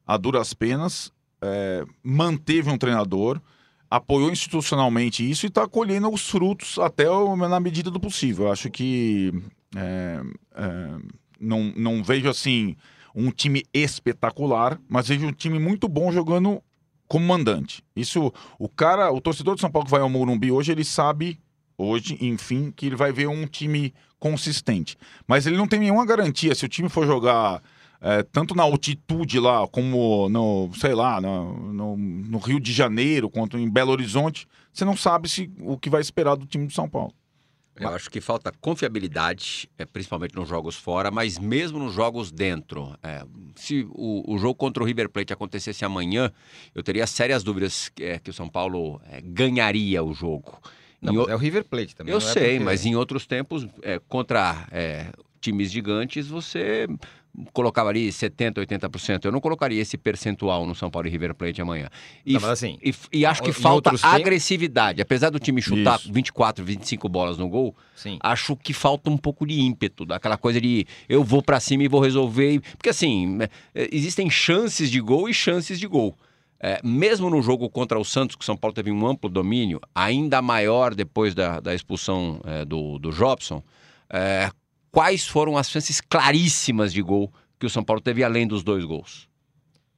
a 0.07 0.17
duras 0.17 0.53
penas, 0.53 1.13
é, 1.41 1.85
manteve 2.03 2.69
um 2.69 2.77
treinador, 2.77 3.41
apoiou 3.91 4.31
institucionalmente 4.31 5.29
isso 5.29 5.47
e 5.47 5.49
está 5.49 5.67
colhendo 5.67 6.13
os 6.13 6.29
frutos 6.29 6.79
até 6.79 7.05
na 7.49 7.61
medida 7.61 7.91
do 7.91 8.01
possível. 8.01 8.47
Eu 8.47 8.53
acho 8.53 8.71
que 8.71 9.33
é, 9.75 10.21
é, 10.55 10.97
não, 11.41 11.73
não 11.77 12.03
vejo 12.03 12.29
assim 12.29 12.77
um 13.15 13.31
time 13.31 13.65
espetacular, 13.73 14.79
mas 14.89 15.09
vejo 15.09 15.27
um 15.27 15.33
time 15.33 15.59
muito 15.59 15.89
bom 15.89 16.13
jogando 16.13 16.63
como 17.09 17.27
mandante. 17.27 17.83
Isso, 17.97 18.33
o 18.59 18.69
cara, 18.69 19.11
o 19.11 19.21
torcedor 19.21 19.55
de 19.55 19.63
São 19.63 19.71
Paulo 19.71 19.87
que 19.87 19.91
vai 19.91 20.01
ao 20.01 20.11
Morumbi 20.11 20.53
hoje, 20.53 20.73
ele 20.73 20.85
sabe 20.85 21.41
hoje, 21.77 22.19
enfim, 22.21 22.71
que 22.71 22.87
ele 22.87 22.97
vai 22.97 23.11
ver 23.13 23.29
um 23.29 23.47
time 23.47 23.95
consistente. 24.19 24.97
Mas 25.27 25.47
ele 25.47 25.57
não 25.57 25.67
tem 25.67 25.81
nenhuma 25.81 26.05
garantia. 26.05 26.55
Se 26.55 26.67
o 26.67 26.69
time 26.69 26.89
for 26.89 27.07
jogar 27.07 27.63
é, 28.01 28.23
tanto 28.23 28.55
na 28.55 28.63
altitude 28.63 29.41
lá, 29.41 29.67
como 29.67 30.29
no, 30.29 30.71
sei 30.75 30.95
lá, 30.95 31.21
no, 31.21 31.73
no, 31.73 31.97
no, 31.97 32.39
Rio 32.39 32.61
de 32.61 32.73
Janeiro, 32.73 33.29
quanto 33.29 33.59
em 33.59 33.69
Belo 33.69 33.91
Horizonte, 33.91 34.47
você 34.73 34.85
não 34.85 34.97
sabe 34.97 35.29
se 35.29 35.51
o 35.61 35.77
que 35.77 35.91
vai 35.91 36.01
esperar 36.01 36.37
do 36.37 36.47
time 36.47 36.67
de 36.67 36.75
São 36.75 36.89
Paulo. 36.89 37.13
Eu 37.81 37.91
acho 37.91 38.11
que 38.11 38.21
falta 38.21 38.53
confiabilidade, 38.61 39.71
é, 39.79 39.85
principalmente 39.85 40.35
nos 40.35 40.49
jogos 40.49 40.77
fora, 40.77 41.11
mas 41.11 41.39
mesmo 41.39 41.79
nos 41.79 41.95
jogos 41.95 42.33
dentro. 42.33 42.93
É, 43.03 43.25
se 43.55 43.87
o, 43.91 44.35
o, 44.35 44.39
jogo 44.39 44.55
contra 44.55 44.83
o 44.83 44.87
River 44.87 45.09
Plate 45.09 45.33
acontecesse 45.33 45.85
amanhã, 45.85 46.33
eu 46.75 46.83
teria 46.83 47.07
sérias 47.07 47.43
dúvidas 47.43 47.91
é, 48.01 48.19
que 48.19 48.31
o 48.31 48.33
São 48.33 48.49
Paulo 48.49 49.01
é, 49.11 49.21
ganharia 49.21 50.03
o 50.03 50.13
jogo. 50.13 50.61
Não, 51.01 51.15
o... 51.15 51.31
É 51.31 51.35
o 51.35 51.39
River 51.39 51.65
Plate 51.65 51.95
também. 51.95 52.13
Eu 52.13 52.19
é 52.19 52.21
sei, 52.21 52.51
porque... 52.55 52.65
mas 52.65 52.85
em 52.85 52.97
outros 52.97 53.27
tempos, 53.27 53.67
é, 53.83 54.01
contra 54.09 54.67
times 55.41 55.71
gigantes, 55.71 56.27
você 56.27 56.89
colocava 57.53 57.89
ali 57.91 58.09
70%, 58.09 58.55
80%. 58.67 59.25
Eu 59.25 59.33
não 59.33 59.41
colocaria 59.41 59.81
esse 59.81 59.97
percentual 59.97 60.67
no 60.67 60.75
São 60.75 60.91
Paulo 60.91 61.09
e 61.09 61.11
River 61.11 61.35
Plate 61.35 61.61
amanhã. 61.61 61.89
E, 62.25 62.35
não, 62.35 62.51
assim, 62.51 62.79
e, 62.83 62.95
e 63.13 63.27
acho 63.27 63.43
que 63.43 63.53
falta 63.53 63.93
agressividade. 64.03 65.01
Apesar 65.01 65.31
do 65.31 65.39
time 65.39 65.61
chutar 65.61 65.99
Isso. 65.99 66.13
24, 66.13 66.65
25 66.65 67.09
bolas 67.09 67.39
no 67.39 67.49
gol, 67.49 67.77
Sim. 67.95 68.19
acho 68.23 68.57
que 68.57 68.73
falta 68.73 69.11
um 69.11 69.17
pouco 69.17 69.47
de 69.47 69.61
ímpeto, 69.61 70.05
daquela 70.05 70.37
coisa 70.37 70.61
de 70.61 70.87
eu 71.09 71.23
vou 71.23 71.43
para 71.43 71.61
cima 71.61 71.83
e 71.83 71.89
vou 71.89 72.01
resolver. 72.01 72.61
Porque 72.77 72.91
assim, 72.91 73.39
é, 73.75 73.89
existem 73.93 74.29
chances 74.31 74.91
de 74.91 75.01
gol 75.01 75.29
e 75.29 75.35
chances 75.35 75.79
de 75.79 75.87
gol. 75.87 76.17
É, 76.61 76.81
mesmo 76.83 77.31
no 77.31 77.41
jogo 77.41 77.71
contra 77.71 77.99
o 77.99 78.05
Santos, 78.05 78.35
que 78.35 78.43
o 78.43 78.45
São 78.45 78.57
Paulo 78.57 78.75
teve 78.75 78.91
um 78.91 79.07
amplo 79.07 79.31
domínio, 79.31 79.81
ainda 79.95 80.43
maior 80.43 80.93
depois 80.93 81.33
da, 81.33 81.61
da 81.61 81.73
expulsão 81.73 82.41
é, 82.45 82.65
do, 82.65 82.99
do 82.99 83.13
Jobson, 83.13 83.63
é, 84.11 84.51
quais 84.91 85.27
foram 85.27 85.57
as 85.57 85.71
chances 85.71 86.01
claríssimas 86.01 86.93
de 86.93 87.03
gol 87.03 87.33
que 87.59 87.67
o 87.67 87.71
São 87.71 87.83
Paulo 87.83 88.01
teve 88.01 88.23
além 88.23 88.47
dos 88.47 88.63
dois 88.63 88.85
gols? 88.85 89.29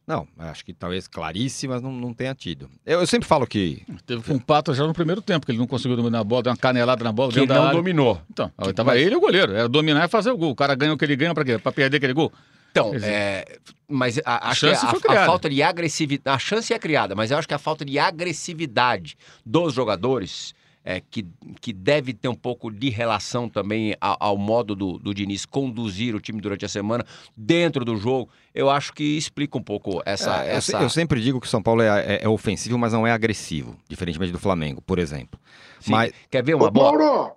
Não, 0.07 0.27
acho 0.39 0.65
que 0.65 0.73
talvez 0.73 1.07
claríssimas 1.07 1.81
não, 1.81 1.93
não 1.93 2.13
tenha 2.13 2.35
tido. 2.35 2.69
Eu, 2.85 2.99
eu 2.99 3.07
sempre 3.07 3.29
falo 3.29 3.47
que. 3.47 3.85
Teve 4.05 4.33
um 4.33 4.41
pato 4.41 4.75
já 4.75 4.85
no 4.85 4.93
primeiro 4.93 5.23
tempo, 5.23 5.47
que 5.47 5.53
ele 5.53 5.59
não 5.59 5.69
conseguiu 5.69 5.97
dominar 5.97 6.19
a 6.19 6.25
bola, 6.25 6.43
deu 6.43 6.51
uma 6.51 6.57
canelada 6.57 7.05
na 7.05 7.13
bola. 7.13 7.33
Que 7.33 7.47
não 7.47 7.71
dominou. 7.71 8.21
Então, 8.29 8.51
que, 8.61 8.73
tava 8.73 8.91
mas... 8.91 9.01
ele 9.01 9.15
e 9.15 9.17
o 9.17 9.21
goleiro. 9.21 9.53
Era 9.53 9.69
dominar 9.69 10.05
e 10.05 10.09
fazer 10.09 10.33
o 10.33 10.37
gol. 10.37 10.51
O 10.51 10.57
cara 10.57 10.75
ganha 10.75 10.93
o 10.93 10.99
que 10.99 11.05
ele 11.05 11.15
ganha 11.15 11.33
para 11.33 11.45
quê? 11.45 11.59
Para 11.59 11.71
perder 11.71 11.99
aquele 11.99 12.13
gol? 12.13 12.33
Então, 12.73 12.93
é, 13.03 13.59
mas 13.89 14.21
a, 14.25 14.51
acho 14.51 14.67
que 15.01 15.13
a, 15.13 15.23
a, 15.23 15.27
falta 15.27 15.49
de 15.49 15.63
agressividade. 15.63 16.35
A 16.35 16.39
chance 16.41 16.73
é 16.73 16.79
criada, 16.79 17.15
mas 17.15 17.31
eu 17.31 17.39
acho 17.39 17.47
que 17.47 17.55
a 17.55 17.59
falta 17.59 17.85
de 17.85 17.97
agressividade 17.99 19.17
dos 19.45 19.75
jogadores 19.75 20.55
é, 20.85 21.01
que, 21.01 21.27
que 21.61 21.73
deve 21.73 22.13
ter 22.15 22.29
um 22.29 22.35
pouco 22.35 22.71
de 22.71 22.89
relação 22.89 23.49
também 23.49 23.95
ao, 24.01 24.17
ao 24.21 24.39
modo 24.39 24.75
do, 24.75 24.99
do 24.99 25.15
Diniz 25.15 25.45
conduzir 25.45 26.15
o 26.15 26.21
time 26.21 26.41
durante 26.41 26.65
a 26.65 26.69
semana, 26.69 27.05
dentro 27.37 27.85
do 27.85 27.97
jogo, 27.97 28.31
eu 28.55 28.71
acho 28.71 28.93
que 28.93 29.17
explica 29.17 29.59
um 29.59 29.63
pouco 29.63 30.03
essa. 30.05 30.45
É, 30.45 30.57
essa... 30.57 30.79
Eu, 30.79 30.83
eu, 30.83 30.91
sempre 30.91 31.21
digo 31.21 31.41
que 31.41 31.47
o 31.47 31.51
São 31.51 31.63
Paulo 31.63 31.83
é, 31.83 32.17
é, 32.17 32.25
é, 32.25 32.29
ofensivo, 32.29 32.79
mas 32.79 32.93
não 32.93 33.07
é 33.07 33.13
agressivo, 33.13 33.77
diferentemente 33.89 34.33
do 34.33 34.39
Flamengo, 34.39 34.81
por 34.81 34.99
exemplo. 34.99 35.39
Sim. 35.81 35.93
Mas... 35.93 36.13
Quer 36.31 36.43
ver 36.43 36.55
uma 36.55 36.67
Ô, 36.67 36.71
bola? 36.71 36.99
Mauro! 36.99 37.33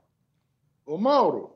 Ô, 0.86 0.98
Mauro! 0.98 1.50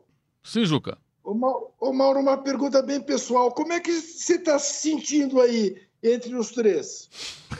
Sim, 0.44 0.66
Juca. 0.66 0.98
Ô, 1.24 1.34
Mauro, 1.34 1.68
ô, 1.80 1.94
Mauro, 1.94 2.20
uma 2.20 2.38
pergunta 2.38 2.82
bem 2.82 3.02
pessoal. 3.02 3.52
Como 3.52 3.74
é 3.74 3.80
que 3.80 3.92
você 3.92 4.36
está 4.36 4.58
se 4.60 4.82
sentindo 4.82 5.42
aí 5.42 5.76
entre 6.04 6.36
os 6.36 6.52
três? 6.52 7.10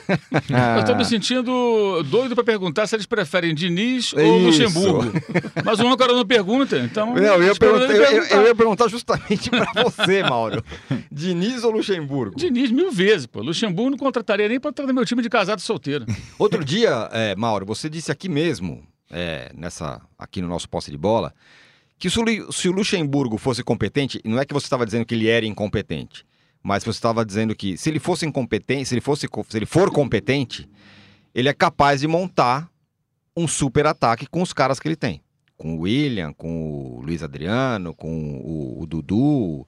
Eu 0.76 0.80
estou 0.80 0.96
me 0.96 1.04
sentindo 1.04 2.02
doido 2.04 2.34
para 2.34 2.44
perguntar 2.44 2.86
se 2.86 2.94
eles 2.94 3.06
preferem 3.06 3.54
Diniz 3.54 4.12
ou 4.12 4.38
Luxemburgo. 4.38 5.12
Mas 5.64 5.80
o 5.80 5.96
cara 5.96 6.12
não 6.12 6.26
pergunta, 6.26 6.78
então. 6.78 7.14
Não, 7.14 7.22
eu, 7.22 7.44
ia 7.44 7.54
perguntar, 7.54 7.94
eu, 7.94 8.02
eu, 8.02 8.24
eu 8.24 8.46
ia 8.46 8.54
perguntar 8.54 8.88
justamente 8.88 9.48
para 9.50 9.82
você, 9.82 10.22
Mauro. 10.22 10.64
Diniz 11.10 11.64
ou 11.64 11.72
Luxemburgo? 11.72 12.36
Diniz 12.36 12.70
mil 12.70 12.90
vezes, 12.90 13.26
pô. 13.26 13.40
Luxemburgo 13.40 13.90
não 13.90 13.98
contrataria 13.98 14.48
nem 14.48 14.60
para 14.60 14.72
trazer 14.72 14.92
meu 14.92 15.04
time 15.04 15.22
de 15.22 15.28
casado 15.28 15.60
solteiro. 15.60 16.06
Outro 16.38 16.64
dia, 16.64 17.08
é, 17.12 17.34
Mauro, 17.34 17.66
você 17.66 17.88
disse 17.88 18.12
aqui 18.12 18.28
mesmo, 18.28 18.86
é, 19.10 19.50
nessa, 19.54 20.00
aqui 20.18 20.40
no 20.40 20.48
nosso 20.48 20.68
posse 20.68 20.90
de 20.90 20.96
bola, 20.96 21.34
que 21.98 22.08
se 22.08 22.68
o 22.68 22.72
Luxemburgo 22.72 23.36
fosse 23.36 23.62
competente, 23.64 24.20
não 24.24 24.38
é 24.38 24.44
que 24.44 24.54
você 24.54 24.66
estava 24.66 24.86
dizendo 24.86 25.04
que 25.04 25.14
ele 25.14 25.28
era 25.28 25.44
incompetente. 25.44 26.24
Mas 26.62 26.84
você 26.84 26.98
estava 26.98 27.24
dizendo 27.24 27.54
que 27.54 27.76
se 27.76 27.88
ele 27.88 27.98
fosse 27.98 28.26
incompetente, 28.26 28.86
se 28.86 28.94
ele 28.94 29.00
fosse, 29.00 29.26
se 29.48 29.56
ele 29.56 29.66
for 29.66 29.90
competente, 29.90 30.68
ele 31.34 31.48
é 31.48 31.52
capaz 31.52 32.00
de 32.00 32.08
montar 32.08 32.68
um 33.36 33.46
super 33.46 33.86
ataque 33.86 34.26
com 34.26 34.42
os 34.42 34.52
caras 34.52 34.80
que 34.80 34.88
ele 34.88 34.96
tem, 34.96 35.22
com 35.56 35.76
o 35.76 35.80
William, 35.80 36.32
com 36.32 36.96
o 36.96 37.00
Luiz 37.00 37.22
Adriano, 37.22 37.94
com 37.94 38.40
o, 38.40 38.82
o 38.82 38.86
Dudu 38.86 39.66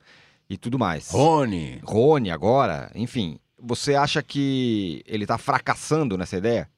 e 0.49 0.57
tudo 0.57 0.79
mais. 0.79 1.11
Rony. 1.11 1.81
Rony 1.85 2.31
agora, 2.31 2.91
enfim. 2.95 3.39
Você 3.63 3.95
acha 3.95 4.23
que 4.23 5.03
ele 5.07 5.25
está 5.25 5.39
fracassando 5.39 6.19
nessa 6.19 6.37
ideia? 6.37 6.69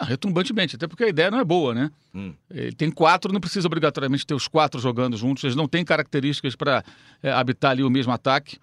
Não, 0.00 0.06
retumbantemente, 0.06 0.76
até 0.76 0.86
porque 0.86 1.04
a 1.04 1.08
ideia 1.08 1.30
não 1.30 1.38
é 1.38 1.44
boa, 1.44 1.74
né? 1.74 1.90
Hum. 2.14 2.32
Ele 2.50 2.72
tem 2.72 2.90
quatro, 2.90 3.32
não 3.32 3.40
precisa 3.40 3.66
obrigatoriamente 3.66 4.26
ter 4.26 4.34
os 4.34 4.48
quatro 4.48 4.80
jogando 4.80 5.16
juntos, 5.16 5.44
eles 5.44 5.56
não 5.56 5.68
têm 5.68 5.84
características 5.84 6.56
para 6.56 6.82
é, 7.22 7.30
habitar 7.30 7.72
ali 7.72 7.82
o 7.82 7.90
mesmo 7.90 8.12
ataque. 8.12 8.58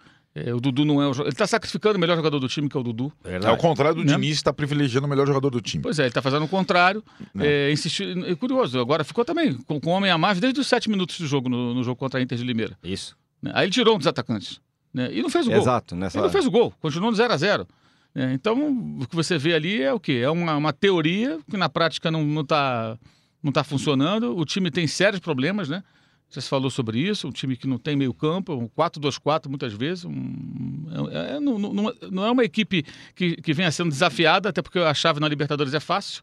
É, 0.46 0.54
o 0.54 0.60
Dudu 0.60 0.86
não 0.86 1.02
é 1.02 1.08
o 1.08 1.12
Ele 1.22 1.30
está 1.30 1.48
sacrificando 1.48 1.98
o 1.98 2.00
melhor 2.00 2.16
jogador 2.16 2.40
do 2.40 2.48
time, 2.48 2.70
que 2.70 2.78
é 2.78 2.80
o 2.80 2.84
Dudu. 2.84 3.12
É 3.24 3.46
ao 3.48 3.58
contrário 3.58 3.96
do 3.96 4.04
né? 4.04 4.14
Diniz, 4.14 4.38
está 4.38 4.54
privilegiando 4.54 5.08
o 5.08 5.10
melhor 5.10 5.28
jogador 5.28 5.50
do 5.50 5.62
time. 5.62 5.82
Pois 5.82 6.00
é, 6.00 6.04
ele 6.04 6.10
está 6.10 6.22
fazendo 6.22 6.46
o 6.46 6.48
contrário. 6.48 7.04
É, 7.38 7.72
insistir... 7.72 8.18
é 8.26 8.36
curioso, 8.36 8.80
agora 8.80 9.04
ficou 9.04 9.26
também 9.26 9.54
com, 9.54 9.80
com 9.80 9.90
homem 9.92 10.12
a 10.12 10.18
mais 10.18 10.40
desde 10.40 10.60
os 10.60 10.68
sete 10.68 10.90
minutos 10.90 11.20
do 11.20 11.28
jogo, 11.28 11.50
no, 11.50 11.74
no 11.74 11.84
jogo 11.84 11.98
contra 11.98 12.20
a 12.20 12.24
Inter 12.24 12.38
de 12.38 12.44
Limeira. 12.44 12.78
Isso. 12.84 13.18
Né? 13.42 13.52
Aí 13.54 13.66
ele 13.66 13.72
tirou 13.72 13.96
um 13.96 13.98
dos 13.98 14.08
atacantes. 14.08 14.60
Né? 14.94 15.10
E 15.14 15.22
não 15.22 15.30
fez 15.30 15.48
o 15.48 15.50
gol. 15.50 15.60
Exato. 15.60 15.96
Nessa... 15.96 16.18
Ele 16.18 16.26
não 16.26 16.32
fez 16.32 16.46
o 16.46 16.52
gol, 16.52 16.74
continuou 16.80 17.12
no 17.12 17.18
0 17.18 17.34
a 17.34 17.38
0 17.38 17.68
né? 18.14 18.34
Então, 18.34 18.98
o 19.00 19.08
que 19.08 19.16
você 19.16 19.38
vê 19.38 19.54
ali 19.54 19.82
é 19.82 19.94
o 19.94 20.00
quê? 20.00 20.22
É 20.24 20.30
uma, 20.30 20.56
uma 20.56 20.74
teoria 20.74 21.40
que 21.50 21.58
na 21.58 21.70
prática 21.70 22.10
não 22.10 22.22
está 22.22 22.34
não 22.34 22.44
tá, 22.44 23.00
não 23.44 23.52
tá 23.52 23.64
funcionando. 23.64 24.36
O 24.38 24.46
time 24.46 24.72
tem 24.72 24.88
sérios 24.88 25.20
problemas, 25.20 25.70
né? 25.70 25.84
Você 26.30 26.42
falou 26.42 26.70
sobre 26.70 27.00
isso, 27.00 27.28
um 27.28 27.32
time 27.32 27.58
que 27.58 27.68
não 27.68 27.80
tem 27.80 27.96
meio 27.96 28.14
campo, 28.14 28.54
um 28.54 28.68
4-2-4 28.68 29.50
muitas 29.50 29.74
vezes. 29.74 30.06
Um, 30.06 30.86
é, 31.12 31.36
é, 31.36 31.40
não, 31.40 31.58
não, 31.58 31.94
não, 32.12 32.26
é 32.26 32.32
uma 32.32 32.44
equipe 32.44 32.86
que, 33.16 33.36
que 33.38 33.52
venha 33.52 33.72
sendo 33.72 33.90
desafiada, 33.90 34.50
até 34.50 34.62
porque 34.62 34.78
a 34.78 34.94
chave 34.94 35.20
na 35.20 35.28
Libertadores 35.28 35.74
é 35.74 35.80
fácil. 35.80 36.22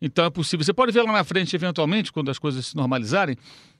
Então 0.00 0.26
é 0.26 0.30
possível. 0.30 0.62
Você 0.62 0.74
pode 0.74 0.92
ver 0.92 1.02
lá 1.02 1.12
na 1.12 1.24
frente, 1.24 1.56
eventualmente, 1.56 2.12
quando 2.12 2.30
as 2.30 2.38
coisas 2.38 2.66
se 2.66 2.76
normalizarem, 2.76 3.36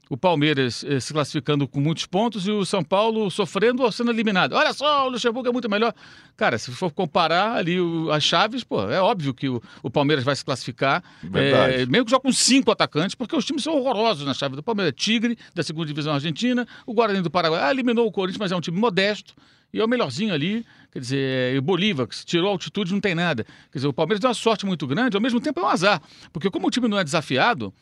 o 0.08 0.16
Palmeiras 0.16 0.84
eh, 0.84 1.00
se 1.00 1.12
classificando 1.12 1.66
com 1.66 1.80
muitos 1.80 2.06
pontos 2.06 2.46
e 2.46 2.50
o 2.50 2.64
São 2.64 2.82
Paulo 2.82 3.30
sofrendo 3.30 3.82
ou 3.82 3.90
sendo 3.90 4.10
eliminado. 4.10 4.52
Olha 4.52 4.72
só, 4.72 5.06
o 5.06 5.10
Luxemburgo 5.10 5.48
é 5.48 5.52
muito 5.52 5.68
melhor. 5.68 5.92
Cara, 6.36 6.58
se 6.58 6.70
for 6.70 6.92
comparar 6.92 7.56
ali 7.56 7.80
o, 7.80 8.10
as 8.12 8.22
chaves, 8.22 8.62
pô, 8.62 8.88
é 8.88 9.00
óbvio 9.00 9.34
que 9.34 9.48
o, 9.48 9.60
o 9.82 9.90
Palmeiras 9.90 10.25
vai 10.25 10.36
se 10.36 10.44
classificar. 10.44 11.02
É, 11.34 11.86
mesmo 11.86 12.04
que 12.04 12.10
joga 12.10 12.22
com 12.22 12.32
cinco 12.32 12.70
atacantes, 12.70 13.14
porque 13.14 13.34
os 13.34 13.44
times 13.44 13.62
são 13.62 13.75
horrorosos 13.75 14.25
na 14.25 14.34
chave 14.34 14.54
do 14.54 14.62
Palmeiras. 14.62 14.94
Tigre, 14.96 15.36
da 15.54 15.62
segunda 15.62 15.86
divisão 15.86 16.14
argentina, 16.14 16.66
o 16.86 16.94
Guarani 16.94 17.20
do 17.20 17.30
Paraguai 17.30 17.62
ah, 17.64 17.70
eliminou 17.70 18.06
o 18.06 18.12
Corinthians, 18.12 18.38
mas 18.38 18.52
é 18.52 18.56
um 18.56 18.60
time 18.60 18.78
modesto. 18.78 19.34
E 19.72 19.80
é 19.80 19.84
o 19.84 19.88
melhorzinho 19.88 20.32
ali, 20.32 20.64
quer 20.92 21.00
dizer, 21.00 21.58
o 21.58 21.62
Bolívar, 21.62 22.06
que 22.06 22.14
se 22.16 22.25
tirou 22.25 22.48
a 22.48 22.52
altitude, 22.52 22.92
não 22.92 23.00
tem 23.00 23.14
nada. 23.14 23.44
Quer 23.72 23.78
dizer, 23.78 23.88
o 23.88 23.92
Palmeiras 23.92 24.20
deu 24.20 24.28
uma 24.28 24.34
sorte 24.34 24.64
muito 24.64 24.86
grande, 24.86 25.16
ao 25.16 25.20
mesmo 25.20 25.40
tempo 25.40 25.60
é 25.60 25.62
um 25.64 25.66
azar. 25.66 26.00
Porque 26.32 26.48
como 26.48 26.68
o 26.68 26.70
time 26.70 26.86
não 26.86 26.98
é 26.98 27.04
desafiado, 27.04 27.75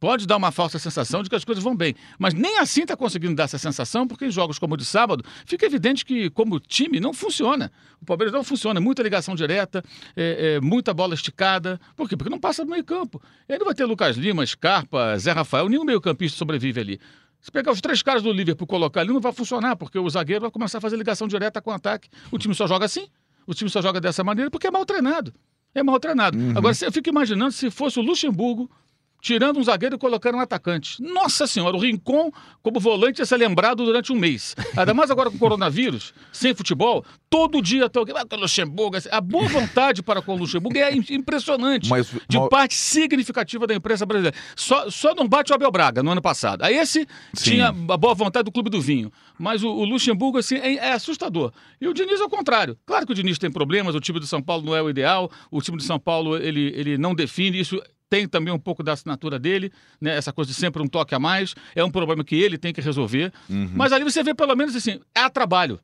Pode 0.00 0.26
dar 0.26 0.36
uma 0.36 0.52
falsa 0.52 0.78
sensação 0.78 1.24
de 1.24 1.28
que 1.28 1.34
as 1.34 1.44
coisas 1.44 1.62
vão 1.62 1.74
bem, 1.74 1.94
mas 2.18 2.32
nem 2.32 2.58
assim 2.58 2.82
está 2.82 2.96
conseguindo 2.96 3.34
dar 3.34 3.44
essa 3.44 3.58
sensação, 3.58 4.06
porque 4.06 4.26
em 4.26 4.30
jogos 4.30 4.56
como 4.56 4.74
o 4.74 4.76
de 4.76 4.84
sábado, 4.84 5.24
fica 5.44 5.66
evidente 5.66 6.04
que, 6.04 6.30
como 6.30 6.60
time, 6.60 7.00
não 7.00 7.12
funciona. 7.12 7.72
O 8.00 8.04
Palmeiras 8.04 8.32
não 8.32 8.44
funciona, 8.44 8.80
muita 8.80 9.02
ligação 9.02 9.34
direta, 9.34 9.82
é, 10.14 10.56
é, 10.56 10.60
muita 10.60 10.94
bola 10.94 11.14
esticada. 11.14 11.80
Por 11.96 12.08
quê? 12.08 12.16
Porque 12.16 12.30
não 12.30 12.38
passa 12.38 12.64
do 12.64 12.70
meio-campo. 12.70 13.20
Aí 13.48 13.58
não 13.58 13.66
vai 13.66 13.74
ter 13.74 13.86
Lucas 13.86 14.16
Lima, 14.16 14.46
Scarpa, 14.46 15.18
Zé 15.18 15.32
Rafael, 15.32 15.68
nenhum 15.68 15.84
meio-campista 15.84 16.38
sobrevive 16.38 16.80
ali. 16.80 17.00
Se 17.40 17.50
pegar 17.50 17.72
os 17.72 17.80
três 17.80 18.00
caras 18.00 18.22
do 18.22 18.32
Liverpool 18.32 18.66
e 18.66 18.68
colocar 18.68 19.00
ali, 19.00 19.12
não 19.12 19.20
vai 19.20 19.32
funcionar, 19.32 19.74
porque 19.74 19.98
o 19.98 20.08
zagueiro 20.08 20.42
vai 20.42 20.50
começar 20.50 20.78
a 20.78 20.80
fazer 20.80 20.96
ligação 20.96 21.26
direta 21.26 21.60
com 21.60 21.70
o 21.70 21.74
ataque. 21.74 22.08
O 22.30 22.38
time 22.38 22.54
só 22.54 22.68
joga 22.68 22.84
assim, 22.84 23.08
o 23.46 23.54
time 23.54 23.68
só 23.68 23.82
joga 23.82 24.00
dessa 24.00 24.22
maneira 24.22 24.48
porque 24.48 24.68
é 24.68 24.70
mal 24.70 24.86
treinado. 24.86 25.34
É 25.74 25.82
mal 25.82 25.98
treinado. 25.98 26.38
Uhum. 26.38 26.56
Agora, 26.56 26.74
eu 26.80 26.92
fico 26.92 27.08
imaginando 27.08 27.52
se 27.52 27.70
fosse 27.70 27.98
o 27.98 28.02
Luxemburgo 28.02 28.70
tirando 29.20 29.58
um 29.58 29.62
zagueiro 29.62 29.96
e 29.96 29.98
colocando 29.98 30.36
um 30.36 30.40
atacante. 30.40 31.02
Nossa 31.02 31.46
senhora, 31.46 31.76
o 31.76 31.80
Rincon, 31.80 32.30
como 32.62 32.78
volante, 32.80 33.20
ia 33.20 33.26
ser 33.26 33.36
lembrado 33.36 33.84
durante 33.84 34.12
um 34.12 34.16
mês. 34.16 34.54
Ainda 34.76 34.94
mais 34.94 35.10
agora 35.10 35.30
com 35.30 35.36
o 35.36 35.38
coronavírus, 35.38 36.14
sem 36.32 36.54
futebol, 36.54 37.04
todo 37.28 37.60
dia 37.60 37.88
tem 37.88 38.00
alguém, 38.00 38.14
ah, 38.16 38.36
Luxemburgo. 38.36 38.96
A 39.10 39.20
boa 39.20 39.48
vontade 39.48 40.02
para 40.02 40.22
com 40.22 40.34
o 40.34 40.38
Luxemburgo 40.38 40.78
é 40.78 40.94
impressionante. 40.94 41.88
Mas, 41.88 42.10
de 42.28 42.38
mas... 42.38 42.48
parte 42.48 42.74
significativa 42.74 43.66
da 43.66 43.74
imprensa 43.74 44.06
brasileira. 44.06 44.36
Só, 44.56 44.90
só 44.90 45.14
não 45.14 45.28
bate 45.28 45.52
o 45.52 45.54
Abel 45.54 45.70
Braga 45.70 46.02
no 46.02 46.10
ano 46.10 46.22
passado. 46.22 46.62
Aí 46.62 46.76
esse 46.76 47.06
Sim. 47.34 47.50
tinha 47.50 47.68
a 47.68 47.96
boa 47.96 48.14
vontade 48.14 48.44
do 48.44 48.52
Clube 48.52 48.70
do 48.70 48.80
Vinho. 48.80 49.12
Mas 49.38 49.62
o, 49.62 49.68
o 49.68 49.84
Luxemburgo, 49.84 50.38
assim, 50.38 50.56
é, 50.56 50.74
é, 50.74 50.92
assustador. 50.92 51.52
E 51.80 51.88
o 51.88 51.94
Diniz, 51.94 52.20
ao 52.20 52.28
contrário. 52.28 52.76
Claro 52.86 53.06
que 53.06 53.12
o 53.12 53.14
Diniz 53.14 53.38
tem 53.38 53.50
problemas, 53.50 53.94
o 53.94 54.00
time 54.00 54.20
do 54.20 54.26
São 54.26 54.42
Paulo 54.42 54.64
não 54.64 54.76
é 54.76 54.82
o 54.82 54.90
ideal, 54.90 55.30
o 55.50 55.60
time 55.60 55.76
do 55.76 55.82
São 55.82 55.98
Paulo, 55.98 56.36
ele, 56.36 56.72
ele 56.74 56.98
não 56.98 57.14
define 57.14 57.60
isso 57.60 57.80
tem 58.08 58.26
também 58.28 58.52
um 58.52 58.58
pouco 58.58 58.82
da 58.82 58.92
assinatura 58.92 59.38
dele, 59.38 59.72
né? 60.00 60.16
Essa 60.16 60.32
coisa 60.32 60.50
de 60.50 60.56
sempre 60.56 60.82
um 60.82 60.86
toque 60.86 61.14
a 61.14 61.18
mais. 61.18 61.54
É 61.74 61.84
um 61.84 61.90
problema 61.90 62.24
que 62.24 62.36
ele 62.36 62.58
tem 62.58 62.72
que 62.72 62.80
resolver. 62.80 63.32
Uhum. 63.48 63.70
Mas 63.74 63.92
ali 63.92 64.04
você 64.04 64.22
vê 64.22 64.34
pelo 64.34 64.54
menos 64.56 64.74
assim, 64.74 65.00
há 65.14 65.28
trabalho. 65.28 65.80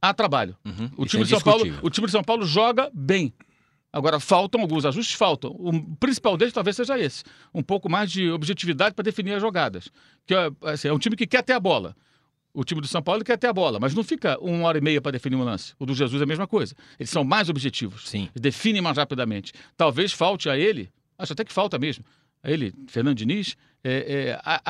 Há 0.00 0.14
trabalho. 0.14 0.56
Uhum. 0.64 0.90
O, 0.96 1.06
time 1.06 1.22
é 1.22 1.24
de 1.24 1.30
São 1.30 1.40
Paulo, 1.40 1.64
o 1.82 1.90
time 1.90 2.06
de 2.06 2.12
São 2.12 2.22
Paulo 2.22 2.46
joga 2.46 2.90
bem. 2.94 3.32
Agora, 3.92 4.20
faltam 4.20 4.60
alguns 4.60 4.84
ajustes, 4.84 5.16
faltam. 5.16 5.50
O 5.50 5.96
principal 5.96 6.36
deles 6.36 6.52
talvez 6.52 6.76
seja 6.76 6.98
esse. 6.98 7.24
Um 7.54 7.62
pouco 7.62 7.90
mais 7.90 8.10
de 8.12 8.30
objetividade 8.30 8.94
para 8.94 9.02
definir 9.02 9.32
as 9.32 9.40
jogadas. 9.40 9.88
Que 10.26 10.34
assim, 10.62 10.88
é 10.88 10.92
um 10.92 10.98
time 10.98 11.16
que 11.16 11.26
quer 11.26 11.42
ter 11.42 11.54
a 11.54 11.60
bola. 11.60 11.96
O 12.52 12.64
time 12.64 12.80
do 12.80 12.86
São 12.86 13.02
Paulo 13.02 13.24
quer 13.24 13.38
ter 13.38 13.46
a 13.46 13.52
bola, 13.52 13.78
mas 13.80 13.94
não 13.94 14.02
fica 14.02 14.38
uma 14.40 14.66
hora 14.66 14.78
e 14.78 14.80
meia 14.80 15.00
para 15.00 15.12
definir 15.12 15.36
um 15.36 15.44
lance. 15.44 15.74
O 15.78 15.86
do 15.86 15.94
Jesus 15.94 16.20
é 16.20 16.24
a 16.24 16.26
mesma 16.26 16.46
coisa. 16.46 16.74
Eles 16.98 17.08
são 17.08 17.24
mais 17.24 17.48
objetivos. 17.48 18.08
Sim. 18.08 18.28
Definem 18.34 18.82
mais 18.82 18.96
rapidamente. 18.96 19.52
Talvez 19.76 20.12
falte 20.12 20.48
a 20.50 20.58
ele, 20.58 20.90
acho 21.18 21.32
até 21.32 21.44
que 21.44 21.52
falta 21.52 21.78
mesmo, 21.78 22.04
ele, 22.44 22.72
Fernando 22.86 23.16
Diniz, 23.16 23.56
é, 23.84 24.30
é, 24.30 24.40
a, 24.44 24.60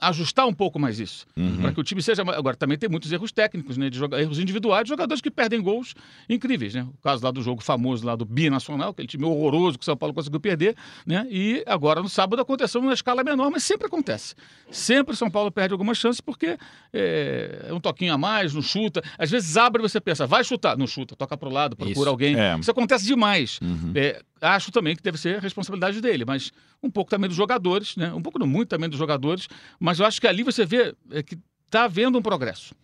a, 0.00 0.08
ajustar 0.08 0.46
um 0.46 0.52
pouco 0.52 0.78
mais 0.78 0.98
isso. 0.98 1.26
Uhum. 1.36 1.58
Para 1.58 1.72
que 1.72 1.80
o 1.80 1.84
time 1.84 2.02
seja. 2.02 2.22
Agora, 2.22 2.56
também 2.56 2.78
tem 2.78 2.88
muitos 2.88 3.12
erros 3.12 3.30
técnicos, 3.30 3.76
né? 3.76 3.90
De 3.90 3.98
joga... 3.98 4.20
erros 4.20 4.38
individuais 4.38 4.84
de 4.84 4.88
jogadores 4.88 5.20
que 5.20 5.30
perdem 5.30 5.60
gols 5.60 5.94
incríveis, 6.28 6.74
né? 6.74 6.82
O 6.82 7.02
caso 7.02 7.22
lá 7.22 7.30
do 7.30 7.42
jogo 7.42 7.62
famoso 7.62 8.06
lá 8.06 8.16
do 8.16 8.24
Binacional, 8.24 8.90
aquele 8.90 9.08
time 9.08 9.24
horroroso 9.24 9.78
que 9.78 9.82
o 9.82 9.84
São 9.84 9.96
Paulo 9.96 10.14
conseguiu 10.14 10.40
perder, 10.40 10.74
né? 11.06 11.26
E 11.30 11.62
agora 11.66 12.00
no 12.02 12.08
sábado 12.08 12.40
aconteceu 12.40 12.80
numa 12.80 12.94
escala 12.94 13.22
menor, 13.22 13.50
mas 13.50 13.62
sempre 13.62 13.86
acontece. 13.86 14.34
Sempre 14.70 15.12
o 15.12 15.16
São 15.16 15.30
Paulo 15.30 15.50
perde 15.50 15.72
algumas 15.72 15.98
chances 15.98 16.20
porque 16.20 16.58
é, 16.92 17.66
é 17.68 17.74
um 17.74 17.80
toquinho 17.80 18.14
a 18.14 18.18
mais, 18.18 18.54
não 18.54 18.62
chuta. 18.62 19.02
Às 19.18 19.30
vezes 19.30 19.56
abre 19.56 19.82
e 19.82 19.88
você 19.88 20.00
pensa, 20.00 20.26
vai 20.26 20.42
chutar. 20.42 20.78
Não 20.78 20.86
chuta, 20.86 21.14
toca 21.14 21.36
para 21.36 21.48
o 21.48 21.52
lado, 21.52 21.76
procura 21.76 22.00
isso. 22.00 22.08
alguém. 22.08 22.38
É. 22.38 22.56
Isso 22.58 22.70
acontece 22.70 23.04
demais. 23.04 23.60
Uhum. 23.60 23.92
É, 23.94 24.22
acho 24.40 24.70
também 24.70 24.96
que 24.96 25.02
deve 25.02 25.18
ser 25.18 25.40
responsabilidade 25.40 26.00
dele, 26.00 26.24
mas 26.24 26.52
um 26.82 26.90
pouco 26.90 27.10
também 27.10 27.28
dos 27.28 27.36
jogadores, 27.36 27.96
né? 27.96 28.12
Um 28.12 28.22
pouco 28.22 28.38
não 28.38 28.46
muito 28.56 28.68
também 28.68 28.88
dos 28.88 28.98
jogadores, 28.98 29.48
mas 29.78 30.00
eu 30.00 30.06
acho 30.06 30.20
que 30.20 30.26
ali 30.26 30.42
você 30.42 30.64
vê 30.64 30.94
é, 31.10 31.22
que 31.22 31.38
está 31.66 31.84
havendo 31.84 32.18
um 32.18 32.22
progresso. 32.22 32.74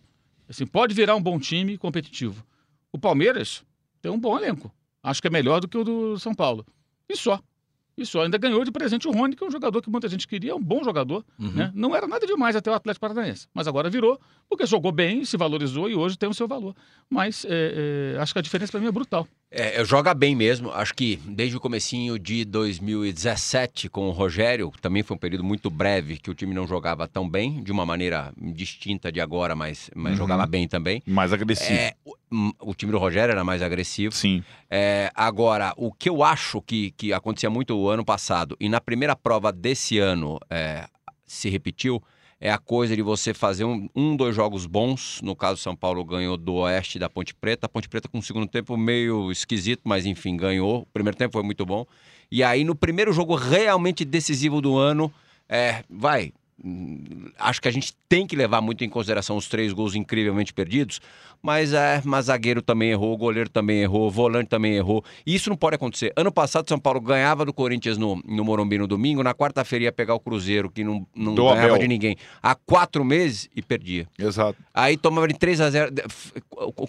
Assim, 0.47 0.65
pode 0.65 0.93
virar 0.93 1.15
um 1.15 1.21
bom 1.21 1.39
time 1.39 1.77
competitivo. 1.77 2.45
O 2.91 2.99
Palmeiras 2.99 3.63
tem 4.01 4.11
um 4.11 4.19
bom 4.19 4.37
elenco. 4.37 4.71
Acho 5.01 5.21
que 5.21 5.27
é 5.27 5.31
melhor 5.31 5.59
do 5.59 5.67
que 5.67 5.77
o 5.77 5.83
do 5.83 6.19
São 6.19 6.33
Paulo. 6.33 6.65
E 7.09 7.15
só. 7.15 7.39
Isso, 7.95 8.19
ainda 8.19 8.39
ganhou 8.39 8.63
de 8.63 8.71
presente 8.71 9.07
o 9.07 9.11
Rony, 9.11 9.35
que 9.35 9.43
é 9.43 9.47
um 9.47 9.51
jogador 9.51 9.79
que 9.79 9.89
muita 9.89 10.09
gente 10.09 10.27
queria, 10.27 10.51
é 10.51 10.55
um 10.55 10.61
bom 10.61 10.83
jogador. 10.83 11.23
Uhum. 11.37 11.51
Né? 11.51 11.71
Não 11.75 11.95
era 11.95 12.07
nada 12.07 12.25
demais 12.25 12.55
até 12.55 12.71
o 12.71 12.73
Atlético 12.73 13.01
Paranaense. 13.07 13.47
Mas 13.53 13.67
agora 13.67 13.89
virou, 13.89 14.19
porque 14.49 14.65
jogou 14.65 14.91
bem, 14.91 15.23
se 15.25 15.37
valorizou 15.37 15.87
e 15.89 15.95
hoje 15.95 16.17
tem 16.17 16.27
o 16.27 16.33
seu 16.33 16.47
valor. 16.47 16.75
Mas 17.07 17.45
é, 17.45 18.15
é, 18.15 18.19
acho 18.19 18.33
que 18.33 18.39
a 18.39 18.41
diferença 18.41 18.71
para 18.71 18.81
mim 18.81 18.87
é 18.87 18.91
brutal. 18.91 19.27
É, 19.55 19.85
joga 19.85 20.15
bem 20.15 20.35
mesmo. 20.35 20.71
Acho 20.71 20.95
que 20.95 21.17
desde 21.17 21.55
o 21.55 21.59
comecinho 21.59 22.17
de 22.17 22.43
2017 22.43 23.87
com 23.87 24.07
o 24.07 24.11
Rogério, 24.11 24.71
também 24.81 25.03
foi 25.03 25.15
um 25.15 25.19
período 25.19 25.43
muito 25.43 25.69
breve 25.69 26.17
que 26.17 26.31
o 26.31 26.33
time 26.33 26.55
não 26.55 26.65
jogava 26.65 27.07
tão 27.07 27.29
bem, 27.29 27.61
de 27.61 27.71
uma 27.71 27.85
maneira 27.85 28.33
distinta 28.35 29.11
de 29.11 29.21
agora, 29.21 29.55
mas, 29.55 29.91
mas 29.95 30.13
uhum. 30.13 30.17
jogava 30.17 30.47
bem 30.47 30.67
também. 30.67 31.03
Mais 31.05 31.31
agressivo. 31.31 31.71
É, 31.71 31.93
o, 32.03 32.15
hum, 32.31 32.51
o, 32.59 32.73
time 32.73 32.91
do 32.91 32.97
Rogério 32.97 33.31
era 33.31 33.43
mais 33.43 33.61
agressivo. 33.61 34.15
Sim. 34.15 34.43
É, 34.71 35.11
agora, 35.13 35.71
o 35.77 35.93
que 35.93 36.09
eu 36.09 36.23
acho 36.23 36.59
que, 36.59 36.89
que 36.97 37.13
acontecia 37.13 37.49
muito 37.49 37.77
o 37.77 37.87
ano 37.87 38.03
passado, 38.03 38.57
e 38.59 38.67
na 38.67 38.81
primeira 38.81 39.15
prova 39.15 39.51
desse 39.51 39.99
ano 39.99 40.39
é, 40.49 40.87
se 41.27 41.47
repetiu, 41.47 42.01
é 42.43 42.51
a 42.51 42.57
coisa 42.57 42.93
de 42.93 43.01
você 43.01 43.33
fazer 43.33 43.63
um, 43.63 43.87
um, 43.95 44.17
dois 44.17 44.35
jogos 44.35 44.65
bons. 44.65 45.21
No 45.23 45.33
caso, 45.33 45.61
São 45.61 45.73
Paulo 45.73 46.03
ganhou 46.03 46.35
do 46.35 46.55
Oeste 46.55 46.99
da 46.99 47.09
Ponte 47.09 47.33
Preta. 47.33 47.67
A 47.67 47.69
Ponte 47.69 47.87
Preta 47.87 48.09
com 48.09 48.19
o 48.19 48.21
segundo 48.21 48.45
tempo 48.47 48.75
meio 48.75 49.31
esquisito, 49.31 49.83
mas 49.85 50.05
enfim, 50.05 50.35
ganhou. 50.35 50.81
O 50.81 50.85
primeiro 50.87 51.17
tempo 51.17 51.31
foi 51.31 51.41
muito 51.41 51.65
bom. 51.65 51.85
E 52.29 52.43
aí, 52.43 52.65
no 52.65 52.75
primeiro 52.75 53.13
jogo 53.13 53.33
realmente 53.33 54.03
decisivo 54.03 54.59
do 54.59 54.77
ano, 54.77 55.09
é, 55.47 55.85
vai, 55.89 56.33
acho 57.37 57.61
que 57.61 57.67
a 57.67 57.71
gente 57.71 57.93
tem 58.07 58.25
que 58.25 58.35
levar 58.35 58.61
muito 58.61 58.83
em 58.83 58.89
consideração 58.89 59.35
os 59.37 59.47
três 59.47 59.73
gols 59.73 59.95
incrivelmente 59.95 60.53
perdidos, 60.53 61.01
mas 61.41 61.73
é, 61.73 62.01
mas 62.05 62.25
zagueiro 62.25 62.61
também 62.61 62.91
errou, 62.91 63.17
goleiro 63.17 63.49
também 63.49 63.81
errou, 63.81 64.09
volante 64.09 64.49
também 64.49 64.75
errou. 64.75 65.03
E 65.25 65.35
isso 65.35 65.49
não 65.49 65.57
pode 65.57 65.75
acontecer. 65.75 66.13
Ano 66.15 66.31
passado, 66.31 66.69
São 66.69 66.79
Paulo 66.79 67.01
ganhava 67.01 67.43
do 67.43 67.53
Corinthians 67.53 67.97
no, 67.97 68.21
no 68.25 68.45
Morumbi 68.45 68.77
no 68.77 68.87
domingo, 68.87 69.21
na 69.23 69.33
quarta-feira 69.33 69.85
ia 69.85 69.91
pegar 69.91 70.15
o 70.15 70.19
Cruzeiro, 70.19 70.69
que 70.69 70.83
não, 70.83 71.05
não 71.15 71.35
ganhava 71.35 71.65
Abel. 71.65 71.79
de 71.79 71.87
ninguém, 71.87 72.15
há 72.41 72.55
quatro 72.55 73.03
meses 73.03 73.49
e 73.55 73.61
perdia. 73.61 74.07
Exato. 74.17 74.57
Aí 74.73 74.95
tomava 74.95 75.27
de 75.27 75.33
3 75.33 75.61
a 75.61 75.69
0 75.69 75.91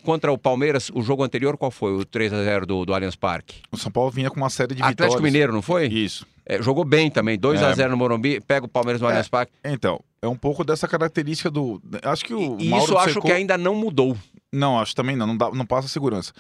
contra 0.03 0.31
o 0.31 0.39
Palmeiras, 0.39 0.91
o 0.95 1.03
jogo 1.03 1.25
anterior, 1.25 1.57
qual 1.57 1.71
foi? 1.71 1.93
O 1.93 2.05
3 2.05 2.33
a 2.33 2.45
0 2.45 2.67
do, 2.67 2.85
do 2.85 2.95
Allianz 2.95 3.17
Parque. 3.17 3.63
O 3.73 3.77
São 3.77 3.91
Paulo 3.91 4.11
vinha 4.11 4.31
com 4.31 4.37
uma 4.37 4.51
série 4.51 4.75
de 4.75 4.83
Atlético 4.83 4.91
vitórias. 4.91 5.15
Atlético 5.15 5.23
Mineiro, 5.23 5.53
não 5.53 5.63
foi? 5.63 5.87
Isso. 5.87 6.27
É, 6.47 6.63
jogou 6.63 6.85
bem 6.85 7.11
também, 7.11 7.39
2 7.39 7.63
é. 7.63 7.65
a 7.65 7.73
0 7.73 7.91
no 7.91 7.97
Morumbi, 7.97 8.41
pega 8.41 8.67
o 8.67 8.69
Palmeiras 8.69 9.01
no 9.01 9.07
é. 9.07 9.11
Allianz 9.11 9.29
Parque. 9.29 9.53
Então, 9.65 10.01
é 10.21 10.29
um 10.29 10.37
pouco 10.37 10.65
dessa 10.65 10.87
característica 10.87 11.51
do. 11.51 11.81
Acho 12.03 12.25
que 12.25 12.35
o. 12.35 12.59
E 12.61 12.69
Mauro 12.69 12.85
isso 12.85 12.99
acho 12.99 13.21
que 13.21 13.33
ainda 13.33 13.57
não 13.57 13.75
mudou. 13.75 14.17
Não, 14.53 14.79
acho 14.79 14.95
também 14.95 15.17
não, 15.17 15.27
não, 15.27 15.37
dá, 15.37 15.51
não 15.51 15.67
passa 15.67 15.89
segurança. 15.89 16.33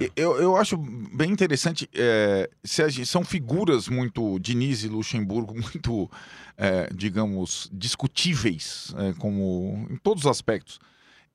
É. 0.00 0.10
Eu, 0.14 0.36
eu 0.40 0.56
acho 0.56 0.76
bem 0.76 1.30
interessante. 1.30 1.88
É, 1.94 2.48
se 2.62 2.88
gente, 2.90 3.06
são 3.06 3.24
figuras 3.24 3.88
muito. 3.88 4.38
Diniz 4.38 4.84
e 4.84 4.88
Luxemburgo, 4.88 5.52
muito, 5.58 6.10
é, 6.56 6.88
digamos, 6.94 7.70
discutíveis, 7.72 8.94
é, 8.98 9.14
como 9.14 9.86
em 9.90 9.96
todos 9.96 10.24
os 10.24 10.30
aspectos. 10.30 10.78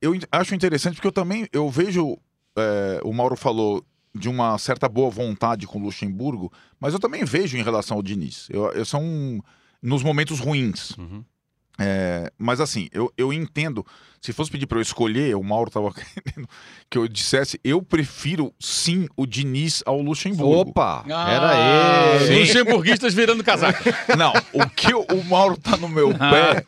Eu 0.01 0.17
acho 0.31 0.55
interessante 0.55 0.95
porque 0.95 1.07
eu 1.07 1.11
também 1.11 1.47
eu 1.51 1.69
vejo. 1.69 2.17
É, 2.57 2.99
o 3.03 3.13
Mauro 3.13 3.35
falou 3.35 3.83
de 4.13 4.29
uma 4.29 4.57
certa 4.57 4.89
boa 4.89 5.09
vontade 5.09 5.65
com 5.65 5.79
o 5.79 5.83
Luxemburgo, 5.83 6.51
mas 6.79 6.93
eu 6.93 6.99
também 6.99 7.23
vejo 7.23 7.57
em 7.57 7.63
relação 7.63 7.97
ao 7.97 8.03
Diniz. 8.03 8.47
Eu, 8.49 8.71
eu 8.71 8.85
são 8.85 9.43
nos 9.81 10.03
momentos 10.03 10.39
ruins. 10.39 10.91
Uhum. 10.97 11.23
É, 11.81 12.31
mas 12.37 12.59
assim, 12.59 12.87
eu, 12.91 13.11
eu 13.17 13.33
entendo. 13.33 13.85
Se 14.21 14.31
fosse 14.31 14.51
pedir 14.51 14.67
para 14.67 14.77
eu 14.77 14.83
escolher, 14.83 15.35
o 15.35 15.43
Mauro 15.43 15.69
estava 15.69 15.89
querendo 15.91 16.47
que 16.91 16.95
eu 16.95 17.07
dissesse, 17.07 17.59
eu 17.63 17.81
prefiro 17.81 18.53
sim 18.59 19.07
o 19.17 19.25
Diniz 19.25 19.81
ao 19.83 19.99
Luxemburgo. 19.99 20.69
Opa! 20.69 21.03
Ah, 21.09 21.31
era 21.31 22.25
ele! 22.27 22.41
Luxemburguistas 22.41 23.15
virando 23.15 23.43
casaco. 23.43 23.83
Não, 24.15 24.31
o 24.53 24.69
que 24.69 24.93
o 24.93 25.23
Mauro 25.27 25.57
tá 25.57 25.75
no 25.75 25.89
meu 25.89 26.13
pé, 26.13 26.63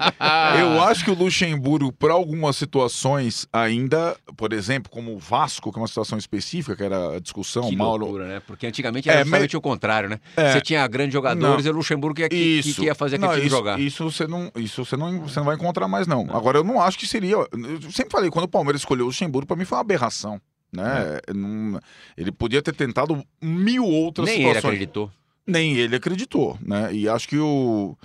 eu 0.59 0.81
acho 0.81 1.05
que 1.05 1.11
o 1.11 1.13
Luxemburgo, 1.13 1.91
para 1.91 2.13
algumas 2.13 2.55
situações, 2.55 3.47
ainda, 3.53 4.17
por 4.35 4.51
exemplo, 4.51 4.91
como 4.91 5.13
o 5.13 5.19
Vasco, 5.19 5.71
que 5.71 5.77
é 5.77 5.81
uma 5.81 5.87
situação 5.87 6.17
específica, 6.17 6.75
que 6.75 6.83
era 6.83 7.17
a 7.17 7.19
discussão, 7.19 7.69
que 7.69 7.75
Mauro. 7.75 8.05
Loucura, 8.05 8.27
né? 8.27 8.41
Porque 8.47 8.65
antigamente 8.65 9.09
era 9.09 9.19
é, 9.19 9.23
justamente 9.23 9.53
mas... 9.53 9.59
o 9.59 9.61
contrário, 9.61 10.09
né? 10.09 10.19
É... 10.35 10.53
Você 10.53 10.61
tinha 10.61 10.87
grandes 10.87 11.13
jogadores 11.13 11.65
não, 11.65 11.71
e 11.71 11.73
o 11.73 11.77
Luxemburgo 11.77 12.15
que, 12.15 12.29
que, 12.29 12.73
que, 12.73 12.85
ia 12.85 12.95
fazer 12.95 13.17
aquele 13.17 13.27
não, 13.27 13.35
time 13.35 13.47
isso, 13.47 13.55
jogar. 13.55 13.79
Isso 13.79 14.03
você 14.03 14.25
não, 14.25 14.51
isso 14.55 14.85
você 14.85 14.97
não, 14.97 15.02
você 15.19 15.39
não 15.39 15.45
vai 15.45 15.55
encontrar 15.55 15.87
mais, 15.87 16.07
não. 16.07 16.25
não. 16.25 16.35
Agora, 16.35 16.57
eu 16.57 16.63
não 16.63 16.81
acho 16.81 16.97
que 16.97 17.07
seria. 17.07 17.35
Eu 17.35 17.91
sempre 17.91 18.11
falei, 18.11 18.29
quando 18.29 18.45
o 18.45 18.49
Palmeiras 18.49 18.81
escolheu 18.81 19.05
o 19.05 19.07
Luxemburgo, 19.07 19.47
para 19.47 19.55
mim 19.55 19.65
foi 19.65 19.77
uma 19.77 19.81
aberração. 19.81 20.41
Né? 20.71 21.19
É. 21.27 21.33
Não, 21.33 21.79
ele 22.17 22.31
podia 22.31 22.61
ter 22.61 22.73
tentado 22.73 23.23
mil 23.41 23.85
outras 23.85 24.27
Nem 24.27 24.37
situações. 24.37 24.63
Nem 24.63 24.71
ele 24.71 24.77
acreditou. 24.77 25.11
Nem 25.45 25.73
ele 25.75 25.95
acreditou, 25.95 26.57
né? 26.61 26.93
E 26.93 27.07
acho 27.07 27.27
que 27.27 27.37
o. 27.37 27.95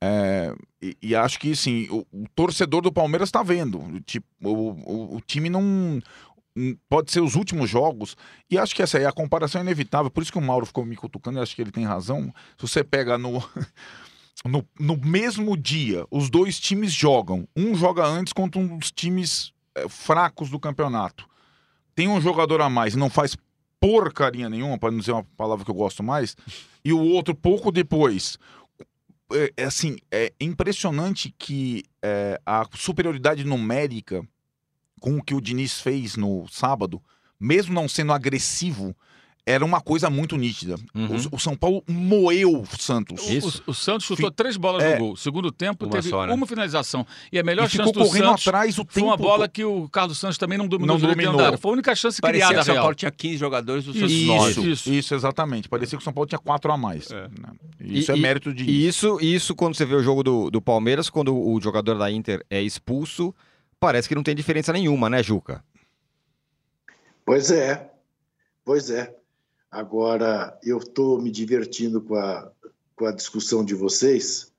É, 0.00 0.54
e, 0.82 0.96
e, 1.00 1.16
acho 1.16 1.38
que 1.38 1.56
sim, 1.56 1.88
o, 1.90 2.06
o 2.12 2.24
torcedor 2.34 2.82
do 2.82 2.92
Palmeiras 2.92 3.28
está 3.28 3.42
vendo. 3.42 4.00
Tipo, 4.04 4.26
o, 4.42 4.70
o, 4.70 5.16
o, 5.16 5.20
time 5.20 5.48
não. 5.48 6.00
Pode 6.88 7.10
ser 7.10 7.20
os 7.20 7.34
últimos 7.34 7.68
jogos, 7.68 8.16
e 8.48 8.56
acho 8.56 8.76
que 8.76 8.82
essa 8.82 8.96
aí 8.96 9.04
a 9.04 9.12
comparação 9.12 9.60
é 9.60 9.64
inevitável. 9.64 10.08
Por 10.10 10.22
isso 10.22 10.30
que 10.30 10.38
o 10.38 10.42
Mauro 10.42 10.66
ficou 10.66 10.84
me 10.84 10.94
cutucando, 10.94 11.38
e 11.38 11.42
acho 11.42 11.56
que 11.56 11.62
ele 11.62 11.72
tem 11.72 11.84
razão. 11.84 12.32
Se 12.56 12.68
você 12.68 12.84
pega 12.84 13.18
no, 13.18 13.42
no, 14.46 14.66
no 14.78 14.96
mesmo 14.96 15.56
dia, 15.56 16.06
os 16.10 16.28
dois 16.28 16.60
times 16.60 16.92
jogam. 16.92 17.48
Um 17.56 17.74
joga 17.74 18.04
antes 18.04 18.32
contra 18.32 18.60
um 18.60 18.78
dos 18.78 18.90
times 18.90 19.52
é, 19.74 19.88
fracos 19.88 20.50
do 20.50 20.60
campeonato. 20.60 21.26
Tem 21.94 22.08
um 22.08 22.20
jogador 22.20 22.60
a 22.60 22.68
mais 22.68 22.94
e 22.94 22.98
não 22.98 23.08
faz 23.08 23.36
porcaria 23.80 24.48
nenhuma, 24.48 24.78
para 24.78 24.90
não 24.90 24.98
dizer 24.98 25.12
uma 25.12 25.24
palavra 25.36 25.64
que 25.64 25.70
eu 25.70 25.74
gosto 25.74 26.02
mais, 26.02 26.36
e 26.84 26.92
o 26.92 27.00
outro 27.00 27.34
pouco 27.34 27.70
depois. 27.70 28.38
É, 29.32 29.52
é 29.56 29.64
assim, 29.64 29.96
é 30.10 30.32
impressionante 30.40 31.34
que 31.38 31.82
é, 32.02 32.40
a 32.44 32.66
superioridade 32.74 33.44
numérica 33.44 34.26
com 35.00 35.18
o 35.18 35.22
que 35.22 35.34
o 35.34 35.40
Diniz 35.40 35.80
fez 35.80 36.16
no 36.16 36.46
sábado, 36.48 37.02
mesmo 37.38 37.74
não 37.74 37.88
sendo 37.88 38.12
agressivo, 38.12 38.96
era 39.46 39.64
uma 39.64 39.80
coisa 39.80 40.08
muito 40.08 40.36
nítida. 40.36 40.76
Uhum. 40.94 41.16
O, 41.30 41.36
o, 41.36 41.38
São 41.38 41.54
Paulo 41.54 41.84
moeu 41.86 42.62
o 42.62 42.66
Santos. 42.78 43.20
O, 43.66 43.70
o, 43.70 43.74
Santos 43.74 44.06
chutou 44.06 44.30
três 44.30 44.56
bolas 44.56 44.82
é... 44.82 44.94
no 44.94 44.98
gol. 44.98 45.16
Segundo 45.16 45.52
tempo, 45.52 45.84
uma 45.84 45.92
teve 45.92 46.08
só, 46.08 46.26
né? 46.26 46.32
uma 46.32 46.46
finalização. 46.46 47.06
E 47.30 47.38
a 47.38 47.42
melhor 47.42 47.66
e 47.66 47.70
chance 47.70 47.92
do 47.92 48.00
correndo 48.00 48.28
Santos 48.28 48.48
atrás 48.48 48.78
o 48.78 48.86
foi 48.88 49.02
tempo... 49.02 49.06
uma 49.06 49.16
bola 49.16 49.46
que 49.46 49.62
o 49.62 49.86
Carlos 49.90 50.18
Santos 50.18 50.38
também 50.38 50.56
não 50.56 50.66
dominou. 50.66 50.98
Não 50.98 51.08
dominou. 51.08 51.58
Foi 51.58 51.72
a 51.72 51.74
única 51.74 51.94
chance 51.94 52.20
Parecia 52.20 52.46
criada. 52.46 52.64
Que 52.64 52.70
o 52.70 52.74
São 52.74 52.82
Paulo 52.82 52.94
tinha 52.94 53.10
15 53.10 53.36
jogadores, 53.36 53.86
o 53.86 53.92
Santos 53.92 54.10
isso, 54.10 54.26
9. 54.26 54.70
Isso, 54.70 54.92
isso, 54.92 55.14
exatamente. 55.14 55.68
Parecia 55.68 55.98
que 55.98 56.02
o 56.02 56.04
São 56.04 56.12
Paulo 56.12 56.26
tinha 56.26 56.38
quatro 56.38 56.72
a 56.72 56.78
mais. 56.78 57.10
É. 57.10 57.28
Né? 57.28 57.52
Isso 57.80 58.12
é 58.12 58.16
e, 58.16 58.18
é 58.18 58.22
mérito 58.22 58.54
de... 58.54 58.64
E 58.64 58.86
isso, 58.86 59.18
isso, 59.20 59.54
quando 59.54 59.74
você 59.74 59.84
vê 59.84 59.94
o 59.94 60.02
jogo 60.02 60.22
do, 60.22 60.50
do 60.50 60.62
Palmeiras, 60.62 61.10
quando 61.10 61.36
o 61.36 61.60
jogador 61.60 61.98
da 61.98 62.10
Inter 62.10 62.42
é 62.48 62.62
expulso, 62.62 63.34
parece 63.78 64.08
que 64.08 64.14
não 64.14 64.22
tem 64.22 64.34
diferença 64.34 64.72
nenhuma, 64.72 65.10
né, 65.10 65.22
Juca? 65.22 65.62
Pois 67.26 67.50
é. 67.50 67.90
Pois 68.64 68.88
é. 68.88 69.14
Agora, 69.74 70.56
eu 70.62 70.78
estou 70.78 71.20
me 71.20 71.32
divertindo 71.32 72.00
com 72.00 72.14
a, 72.14 72.48
com 72.94 73.06
a 73.06 73.10
discussão 73.10 73.64
de 73.64 73.74
vocês, 73.74 74.52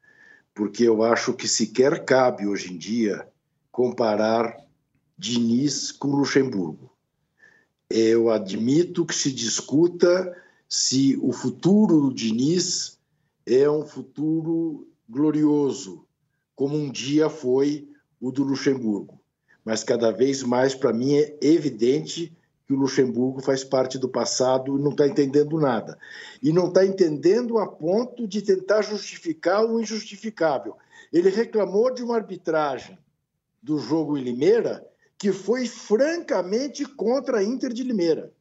porque 0.53 0.83
eu 0.83 1.03
acho 1.03 1.33
que 1.33 1.47
sequer 1.47 2.03
cabe 2.03 2.45
hoje 2.45 2.73
em 2.73 2.77
dia 2.77 3.25
comparar 3.71 4.57
Diniz 5.17 5.93
com 5.93 6.09
Luxemburgo. 6.09 6.91
Eu 7.89 8.29
admito 8.29 9.05
que 9.05 9.15
se 9.15 9.31
discuta 9.31 10.35
se 10.67 11.17
o 11.21 11.31
futuro 11.31 12.01
do 12.01 12.13
Diniz 12.13 12.99
é 13.45 13.69
um 13.69 13.85
futuro 13.85 14.85
glorioso, 15.07 16.05
como 16.53 16.75
um 16.75 16.91
dia 16.91 17.29
foi 17.29 17.87
o 18.19 18.33
do 18.33 18.43
Luxemburgo. 18.43 19.21
Mas 19.63 19.81
cada 19.81 20.11
vez 20.11 20.43
mais, 20.43 20.75
para 20.75 20.91
mim, 20.91 21.15
é 21.15 21.37
evidente 21.39 22.35
que 22.67 22.73
o 22.73 22.77
Luxemburgo 22.77 23.41
faz 23.41 23.63
parte 23.63 23.97
do 23.97 24.09
passado 24.09 24.77
e 24.77 24.81
não 24.81 24.91
está 24.91 25.07
entendendo 25.07 25.59
nada. 25.59 25.97
E 26.41 26.51
não 26.51 26.67
está 26.67 26.85
entendendo 26.85 27.59
a 27.59 27.67
ponto 27.67 28.27
de 28.27 28.41
tentar 28.41 28.81
justificar 28.81 29.63
o 29.63 29.79
injustificável. 29.79 30.75
Ele 31.13 31.29
reclamou 31.29 31.93
de 31.93 32.03
uma 32.03 32.15
arbitragem 32.15 32.97
do 33.61 33.77
jogo 33.77 34.17
em 34.17 34.23
Limeira 34.23 34.85
que 35.17 35.31
foi 35.31 35.67
francamente 35.67 36.85
contra 36.85 37.39
a 37.39 37.43
Inter 37.43 37.71
de 37.71 37.83
Limeira, 37.83 38.33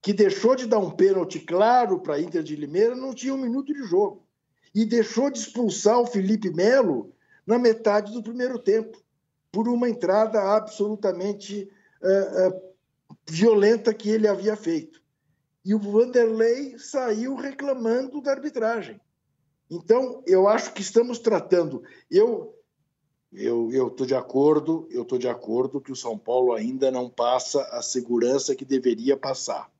que 0.00 0.12
deixou 0.12 0.54
de 0.54 0.66
dar 0.66 0.78
um 0.78 0.90
pênalti 0.90 1.40
claro 1.40 2.00
para 2.00 2.14
a 2.14 2.20
Inter 2.20 2.42
de 2.42 2.54
Limeira, 2.54 2.94
não 2.94 3.12
tinha 3.12 3.34
um 3.34 3.38
minuto 3.38 3.74
de 3.74 3.82
jogo, 3.82 4.24
e 4.74 4.84
deixou 4.84 5.30
de 5.30 5.38
expulsar 5.40 5.98
o 5.98 6.06
Felipe 6.06 6.50
Melo 6.50 7.12
na 7.46 7.58
metade 7.58 8.12
do 8.12 8.22
primeiro 8.22 8.58
tempo, 8.58 9.02
por 9.50 9.68
uma 9.68 9.88
entrada 9.88 10.40
absolutamente 10.40 11.68
uh, 12.00 12.48
uh, 12.48 12.67
violenta 13.28 13.92
que 13.92 14.08
ele 14.08 14.26
havia 14.26 14.56
feito. 14.56 15.00
E 15.64 15.74
o 15.74 15.78
Vanderlei 15.78 16.78
saiu 16.78 17.34
reclamando 17.34 18.20
da 18.20 18.32
arbitragem. 18.32 19.00
Então, 19.70 20.22
eu 20.26 20.48
acho 20.48 20.72
que 20.72 20.80
estamos 20.80 21.18
tratando. 21.18 21.82
Eu 22.10 22.54
eu 23.30 23.88
estou 23.88 24.06
de 24.06 24.14
acordo, 24.14 24.88
eu 24.90 25.02
estou 25.02 25.18
de 25.18 25.28
acordo 25.28 25.82
que 25.82 25.92
o 25.92 25.96
São 25.96 26.16
Paulo 26.16 26.54
ainda 26.54 26.90
não 26.90 27.10
passa 27.10 27.62
a 27.64 27.82
segurança 27.82 28.54
que 28.54 28.64
deveria 28.64 29.18
passar. 29.18 29.70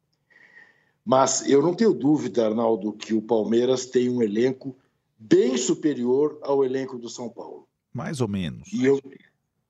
Mas 1.02 1.48
eu 1.48 1.62
não 1.62 1.74
tenho 1.74 1.94
dúvida, 1.94 2.46
Arnaldo, 2.46 2.92
que 2.92 3.14
o 3.14 3.22
Palmeiras 3.22 3.86
tem 3.86 4.10
um 4.10 4.22
elenco 4.22 4.76
bem 5.18 5.56
superior 5.56 6.38
ao 6.42 6.62
elenco 6.62 6.98
do 6.98 7.08
São 7.08 7.30
Paulo. 7.30 7.66
Mais 7.90 8.20
ou 8.20 8.28
menos. 8.28 8.70
E 8.70 8.84
eu, 8.84 9.00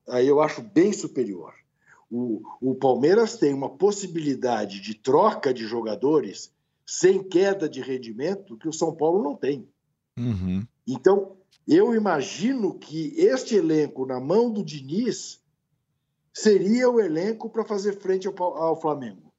aí 0.09 0.27
eu 0.27 0.41
acho 0.41 0.61
bem 0.61 0.91
superior. 0.91 1.53
O, 2.09 2.41
o 2.59 2.75
Palmeiras 2.75 3.37
tem 3.37 3.53
uma 3.53 3.69
possibilidade 3.69 4.79
de 4.81 4.95
troca 4.95 5.53
de 5.53 5.65
jogadores 5.65 6.51
sem 6.85 7.21
queda 7.21 7.69
de 7.69 7.81
rendimento 7.81 8.57
que 8.57 8.67
o 8.67 8.73
São 8.73 8.95
Paulo 8.95 9.21
não 9.21 9.35
tem. 9.35 9.67
Uhum. 10.17 10.65
Então, 10.87 11.37
eu 11.67 11.93
imagino 11.93 12.73
que 12.73 13.13
este 13.15 13.53
elenco, 13.53 14.07
na 14.07 14.19
mão 14.19 14.51
do 14.51 14.63
Diniz, 14.63 15.39
seria 16.33 16.89
o 16.89 16.99
elenco 16.99 17.47
para 17.47 17.63
fazer 17.63 17.99
frente 17.99 18.27
ao, 18.27 18.43
ao, 18.57 18.81
Flamengo. 18.81 19.31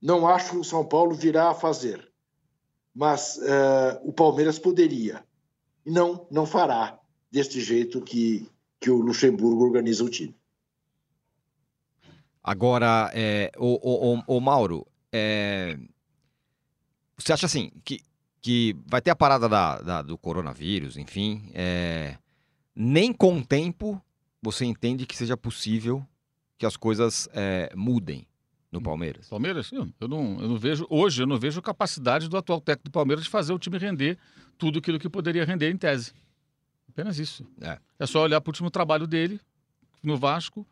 Não 0.00 0.28
acho 0.28 0.52
que 0.52 0.56
o 0.56 0.64
São 0.64 0.84
Paulo 0.84 1.16
virá 1.16 1.50
a 1.50 1.54
fazer, 1.54 2.12
mas 2.94 3.38
uh, 3.38 3.98
o 4.04 4.12
Palmeiras 4.12 4.56
poderia. 4.56 5.24
Não, 5.84 6.28
não 6.30 6.46
fará 6.46 7.00
deste 7.28 7.60
jeito 7.60 8.00
que, 8.00 8.48
que 8.78 8.88
o 8.88 9.00
Luxemburgo 9.00 9.64
organiza 9.64 10.04
o 10.04 10.08
time. 10.08 10.37
Agora, 12.48 13.10
é, 13.12 13.52
o, 13.58 14.16
o, 14.16 14.22
o, 14.26 14.40
Mauro, 14.40 14.86
é, 15.12 15.78
você 17.14 17.34
acha 17.34 17.44
assim 17.44 17.70
que 17.84 18.00
que 18.40 18.74
vai 18.86 19.02
ter 19.02 19.10
a 19.10 19.16
parada 19.16 19.46
da, 19.50 19.78
da 19.82 20.00
do 20.00 20.16
coronavírus, 20.16 20.96
enfim. 20.96 21.50
É, 21.52 22.16
nem 22.74 23.12
com 23.12 23.36
o 23.36 23.44
tempo 23.44 24.02
você 24.40 24.64
entende 24.64 25.04
que 25.04 25.14
seja 25.14 25.36
possível 25.36 26.02
que 26.56 26.64
as 26.64 26.74
coisas 26.74 27.28
é, 27.34 27.70
mudem 27.76 28.26
no 28.72 28.80
Palmeiras. 28.80 29.28
Palmeiras? 29.28 29.70
Eu, 29.70 29.86
não, 30.08 30.40
eu 30.40 30.48
não 30.48 30.56
vejo, 30.56 30.86
hoje 30.88 31.22
eu 31.22 31.26
não 31.26 31.38
vejo 31.38 31.60
capacidade 31.60 32.30
do 32.30 32.36
atual 32.38 32.62
técnico 32.62 32.88
do 32.88 32.92
Palmeiras 32.92 33.24
de 33.24 33.30
fazer 33.30 33.52
o 33.52 33.58
time 33.58 33.76
render 33.76 34.16
tudo 34.56 34.78
aquilo 34.78 34.98
que 34.98 35.10
poderia 35.10 35.44
render 35.44 35.70
em 35.70 35.76
tese. 35.76 36.14
Apenas 36.88 37.18
isso. 37.18 37.46
É, 37.60 37.78
é 37.98 38.06
só 38.06 38.22
olhar 38.22 38.40
para 38.40 38.48
o 38.48 38.52
último 38.52 38.70
trabalho 38.70 39.06
dele 39.06 39.38
no 40.02 40.16
Vasco. 40.16 40.66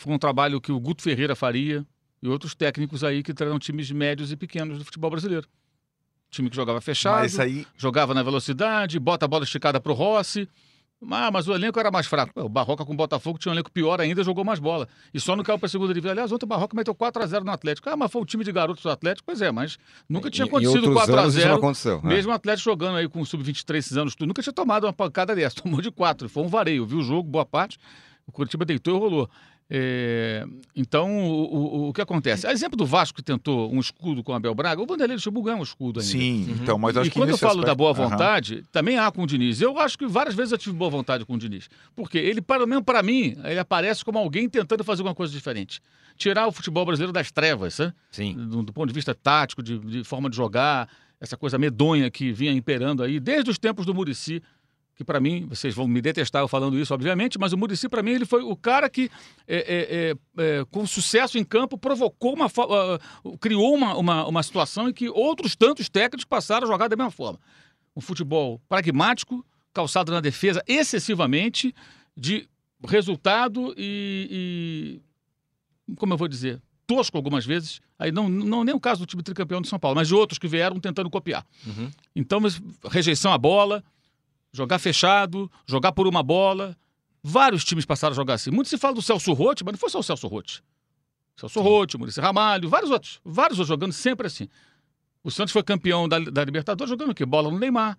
Foi 0.00 0.12
um 0.12 0.18
trabalho 0.18 0.60
que 0.60 0.72
o 0.72 0.80
Guto 0.80 1.02
Ferreira 1.02 1.36
faria 1.36 1.86
e 2.22 2.28
outros 2.28 2.54
técnicos 2.54 3.04
aí 3.04 3.22
que 3.22 3.34
terão 3.34 3.58
times 3.58 3.90
médios 3.90 4.32
e 4.32 4.36
pequenos 4.36 4.78
do 4.78 4.84
futebol 4.84 5.10
brasileiro 5.10 5.46
time 6.30 6.48
que 6.48 6.56
jogava 6.56 6.80
fechado, 6.80 7.42
aí... 7.42 7.66
jogava 7.76 8.14
na 8.14 8.22
velocidade, 8.22 8.98
bota 8.98 9.24
a 9.24 9.28
bola 9.28 9.44
esticada 9.44 9.80
para 9.80 9.92
o 9.92 9.94
Rossi. 9.94 10.48
Ah, 11.10 11.30
mas 11.30 11.48
o 11.48 11.54
elenco 11.54 11.80
era 11.80 11.90
mais 11.90 12.06
fraco. 12.06 12.30
O 12.38 12.48
Barroca 12.48 12.84
com 12.84 12.92
o 12.92 12.96
Botafogo 12.96 13.38
tinha 13.38 13.50
um 13.50 13.54
elenco 13.54 13.72
pior 13.72 14.00
ainda, 14.02 14.22
jogou 14.22 14.44
mais 14.44 14.58
bola. 14.58 14.86
E 15.14 15.18
só 15.18 15.34
não 15.34 15.42
caiu 15.42 15.58
para 15.58 15.64
a 15.64 15.68
segunda 15.70 15.94
divisão. 15.94 16.12
Aliás, 16.12 16.30
ontem 16.30 16.44
o 16.44 16.48
Barroca 16.48 16.76
meteu 16.76 16.94
4x0 16.94 17.42
no 17.42 17.50
Atlético. 17.50 17.88
Ah, 17.88 17.96
mas 17.96 18.12
foi 18.12 18.20
o 18.20 18.24
time 18.26 18.44
de 18.44 18.52
garotos 18.52 18.82
do 18.82 18.90
Atlético. 18.90 19.24
Pois 19.24 19.40
é, 19.40 19.50
mas 19.50 19.78
nunca 20.06 20.30
tinha 20.30 20.44
acontecido 20.46 20.88
4x0. 20.90 22.04
É. 22.04 22.06
Mesmo 22.06 22.32
o 22.32 22.34
Atlético 22.34 22.64
jogando 22.64 22.96
aí 22.96 23.08
com 23.08 23.22
o 23.22 23.24
Sub-23 23.24 23.76
esses 23.78 23.96
anos, 23.96 24.14
nunca 24.20 24.42
tinha 24.42 24.52
tomado 24.52 24.84
uma 24.84 24.92
pancada 24.92 25.34
dessa. 25.34 25.56
Tomou 25.62 25.80
de 25.80 25.90
4. 25.90 26.28
Foi 26.28 26.42
um 26.42 26.48
vareio. 26.48 26.84
Viu 26.84 26.98
o 26.98 27.02
jogo, 27.02 27.26
boa 27.26 27.46
parte. 27.46 27.78
O 28.26 28.32
Curitiba 28.32 28.66
deitou 28.66 28.94
e 28.94 28.98
rolou. 28.98 29.30
É, 29.72 30.44
então, 30.74 31.08
o, 31.24 31.44
o, 31.44 31.88
o, 31.90 31.92
que 31.92 32.00
acontece? 32.00 32.44
A 32.44 32.52
exemplo 32.52 32.76
do 32.76 32.84
Vasco 32.84 33.14
que 33.14 33.22
tentou 33.22 33.72
um 33.72 33.78
escudo 33.78 34.20
com 34.24 34.32
o 34.32 34.34
Abel 34.34 34.52
Braga, 34.52 34.82
o 34.82 34.86
Vanderlei 34.86 35.14
Luxemburgo 35.14 35.46
ganhou 35.46 35.60
um 35.60 35.62
escudo 35.62 36.00
ainda. 36.00 36.10
Sim, 36.10 36.46
uhum. 36.48 36.58
então, 36.60 36.76
mas 36.76 36.96
acho 36.96 37.06
e 37.06 37.10
que 37.10 37.16
quando 37.16 37.30
eu 37.30 37.38
falo 37.38 37.60
aspecto... 37.60 37.66
da 37.68 37.74
boa 37.76 37.92
vontade, 37.92 38.56
uhum. 38.56 38.62
também 38.72 38.98
há 38.98 39.08
com 39.12 39.22
o 39.22 39.26
Diniz. 39.28 39.60
Eu 39.60 39.78
acho 39.78 39.96
que 39.96 40.08
várias 40.08 40.34
vezes 40.34 40.50
eu 40.50 40.58
tive 40.58 40.74
boa 40.74 40.90
vontade 40.90 41.24
com 41.24 41.34
o 41.34 41.38
Diniz. 41.38 41.68
Porque 41.94 42.18
ele, 42.18 42.42
para 42.42 42.66
mesmo 42.66 42.82
para 42.82 43.00
mim, 43.00 43.36
ele 43.44 43.60
aparece 43.60 44.04
como 44.04 44.18
alguém 44.18 44.48
tentando 44.48 44.82
fazer 44.82 45.02
alguma 45.02 45.14
coisa 45.14 45.32
diferente. 45.32 45.80
Tirar 46.16 46.48
o 46.48 46.52
futebol 46.52 46.84
brasileiro 46.84 47.12
das 47.12 47.30
trevas, 47.30 47.78
né? 47.78 47.94
Sim. 48.10 48.34
Do, 48.34 48.64
do, 48.64 48.72
ponto 48.72 48.88
de 48.88 48.94
vista 48.94 49.14
tático, 49.14 49.62
de, 49.62 49.78
de 49.78 50.02
forma 50.02 50.28
de 50.28 50.34
jogar, 50.34 50.88
essa 51.20 51.36
coisa 51.36 51.56
medonha 51.58 52.10
que 52.10 52.32
vinha 52.32 52.50
imperando 52.50 53.04
aí 53.04 53.20
desde 53.20 53.48
os 53.48 53.58
tempos 53.58 53.86
do 53.86 53.94
Murici 53.94 54.42
que 55.00 55.04
para 55.04 55.18
mim, 55.18 55.46
vocês 55.46 55.74
vão 55.74 55.88
me 55.88 56.02
detestar 56.02 56.42
eu 56.42 56.48
falando 56.48 56.78
isso, 56.78 56.92
obviamente, 56.92 57.38
mas 57.38 57.54
o 57.54 57.56
Murici, 57.56 57.88
para 57.88 58.02
mim, 58.02 58.10
ele 58.10 58.26
foi 58.26 58.42
o 58.42 58.54
cara 58.54 58.86
que, 58.90 59.10
é, 59.48 59.56
é, 59.56 60.44
é, 60.44 60.58
é 60.60 60.64
com 60.70 60.86
sucesso 60.86 61.38
em 61.38 61.44
campo, 61.44 61.78
provocou 61.78 62.34
uma. 62.34 62.48
Uh, 62.48 63.38
criou 63.38 63.74
uma, 63.74 63.96
uma, 63.96 64.28
uma 64.28 64.42
situação 64.42 64.90
em 64.90 64.92
que 64.92 65.08
outros 65.08 65.56
tantos 65.56 65.88
técnicos 65.88 66.26
passaram 66.26 66.68
a 66.68 66.70
jogar 66.70 66.88
da 66.88 66.96
mesma 66.96 67.10
forma. 67.10 67.40
Um 67.96 68.00
futebol 68.02 68.60
pragmático, 68.68 69.42
calçado 69.72 70.12
na 70.12 70.20
defesa 70.20 70.62
excessivamente, 70.68 71.74
de 72.14 72.46
resultado 72.86 73.74
e, 73.78 75.00
e 75.88 75.94
como 75.96 76.12
eu 76.12 76.18
vou 76.18 76.28
dizer, 76.28 76.60
tosco 76.86 77.16
algumas 77.16 77.46
vezes. 77.46 77.80
Aí 77.98 78.12
não, 78.12 78.28
não 78.28 78.64
nem 78.64 78.74
o 78.74 78.80
caso 78.80 79.00
do 79.00 79.06
time 79.06 79.22
tricampeão 79.22 79.62
de 79.62 79.68
São 79.68 79.78
Paulo, 79.78 79.96
mas 79.96 80.08
de 80.08 80.14
outros 80.14 80.38
que 80.38 80.46
vieram 80.46 80.78
tentando 80.78 81.08
copiar. 81.08 81.46
Uhum. 81.66 81.90
Então, 82.14 82.38
rejeição 82.90 83.32
à 83.32 83.38
bola, 83.38 83.82
jogar 84.52 84.78
fechado, 84.78 85.50
jogar 85.66 85.92
por 85.92 86.06
uma 86.06 86.22
bola. 86.22 86.76
Vários 87.22 87.64
times 87.64 87.84
passaram 87.84 88.12
a 88.12 88.16
jogar 88.16 88.34
assim. 88.34 88.50
Muito 88.50 88.68
se 88.68 88.78
fala 88.78 88.94
do 88.94 89.02
Celso 89.02 89.32
Rotti, 89.32 89.64
mas 89.64 89.72
não 89.72 89.78
foi 89.78 89.90
só 89.90 89.98
o 89.98 90.02
Celso 90.02 90.26
Rotti. 90.26 90.62
Celso 91.36 91.60
Rotti, 91.60 91.96
Maurício 91.96 92.22
Ramalho, 92.22 92.68
vários 92.68 92.90
outros. 92.90 93.20
Vários 93.24 93.58
outros 93.58 93.68
jogando 93.68 93.92
sempre 93.92 94.26
assim. 94.26 94.48
O 95.22 95.30
Santos 95.30 95.52
foi 95.52 95.62
campeão 95.62 96.08
da, 96.08 96.18
da 96.18 96.44
Libertadores 96.44 96.90
jogando 96.90 97.10
o 97.10 97.14
quê? 97.14 97.26
Bola 97.26 97.50
no 97.50 97.58
Neymar. 97.58 97.98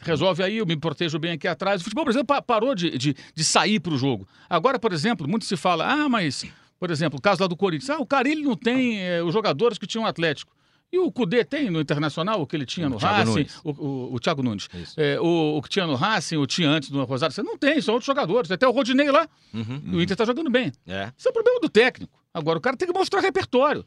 Resolve 0.00 0.44
aí, 0.44 0.58
eu 0.58 0.66
me 0.66 0.76
protejo 0.76 1.18
bem 1.18 1.32
aqui 1.32 1.48
atrás. 1.48 1.80
O 1.80 1.84
futebol 1.84 2.04
brasileiro 2.04 2.26
parou 2.42 2.74
de, 2.74 2.96
de, 2.96 3.16
de 3.34 3.44
sair 3.44 3.80
para 3.80 3.92
o 3.92 3.98
jogo. 3.98 4.28
Agora, 4.48 4.78
por 4.78 4.92
exemplo, 4.92 5.28
muito 5.28 5.44
se 5.44 5.56
fala, 5.56 5.84
ah, 5.84 6.08
mas, 6.08 6.44
por 6.78 6.90
exemplo, 6.90 7.18
o 7.18 7.22
caso 7.22 7.42
lá 7.42 7.48
do 7.48 7.56
Corinthians. 7.56 7.90
Ah, 7.90 7.98
o 7.98 8.06
Carilli 8.06 8.42
não 8.42 8.56
tem 8.56 9.00
é, 9.00 9.22
os 9.22 9.32
jogadores 9.32 9.76
que 9.76 9.86
tinham 9.88 10.04
o 10.04 10.06
Atlético. 10.06 10.52
E 10.90 10.98
o 10.98 11.12
Cudê 11.12 11.44
tem 11.44 11.70
no 11.70 11.80
Internacional, 11.80 12.40
o 12.40 12.46
que 12.46 12.56
ele 12.56 12.64
tinha 12.64 12.88
no 12.88 12.96
Racing, 12.96 13.46
o, 13.62 13.70
o, 13.70 14.14
o, 14.14 14.20
Thiago 14.20 14.42
Nunes. 14.42 14.68
É, 14.96 15.20
o, 15.20 15.58
o, 15.58 15.62
que 15.62 15.68
tinha 15.68 15.86
no 15.86 15.94
Racing, 15.94 16.36
o 16.36 16.46
tinha 16.46 16.70
antes 16.70 16.88
no 16.88 17.04
Rosário, 17.04 17.34
você 17.34 17.42
não 17.42 17.58
tem, 17.58 17.80
são 17.82 17.92
outros 17.94 18.06
jogadores. 18.06 18.50
Até 18.50 18.66
o 18.66 18.70
Rodinei 18.70 19.10
lá. 19.10 19.28
Uhum, 19.52 19.60
uhum. 19.60 19.96
O 19.96 20.02
Inter 20.02 20.14
está 20.14 20.24
jogando 20.24 20.48
bem. 20.48 20.72
É. 20.86 21.12
Isso 21.16 21.28
é 21.28 21.30
o 21.30 21.34
problema 21.34 21.60
do 21.60 21.68
técnico. 21.68 22.18
Agora, 22.32 22.56
o 22.56 22.60
cara 22.60 22.74
tem 22.74 22.88
que 22.88 22.94
mostrar 22.94 23.20
repertório. 23.20 23.84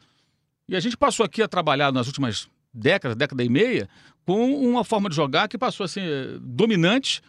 E 0.68 0.76
a 0.76 0.80
gente 0.80 0.96
passou 0.96 1.26
aqui 1.26 1.42
a 1.42 1.48
trabalhar 1.48 1.92
nas 1.92 2.06
últimas 2.06 2.48
décadas, 2.72 3.16
década 3.16 3.42
e 3.42 3.48
meia, 3.48 3.88
com 4.24 4.54
uma 4.54 4.84
forma 4.84 5.08
de 5.08 5.16
jogar 5.16 5.48
que 5.48 5.58
passou 5.58 5.84
a 5.84 5.88
ser 5.88 6.38
dominante, 6.38 7.20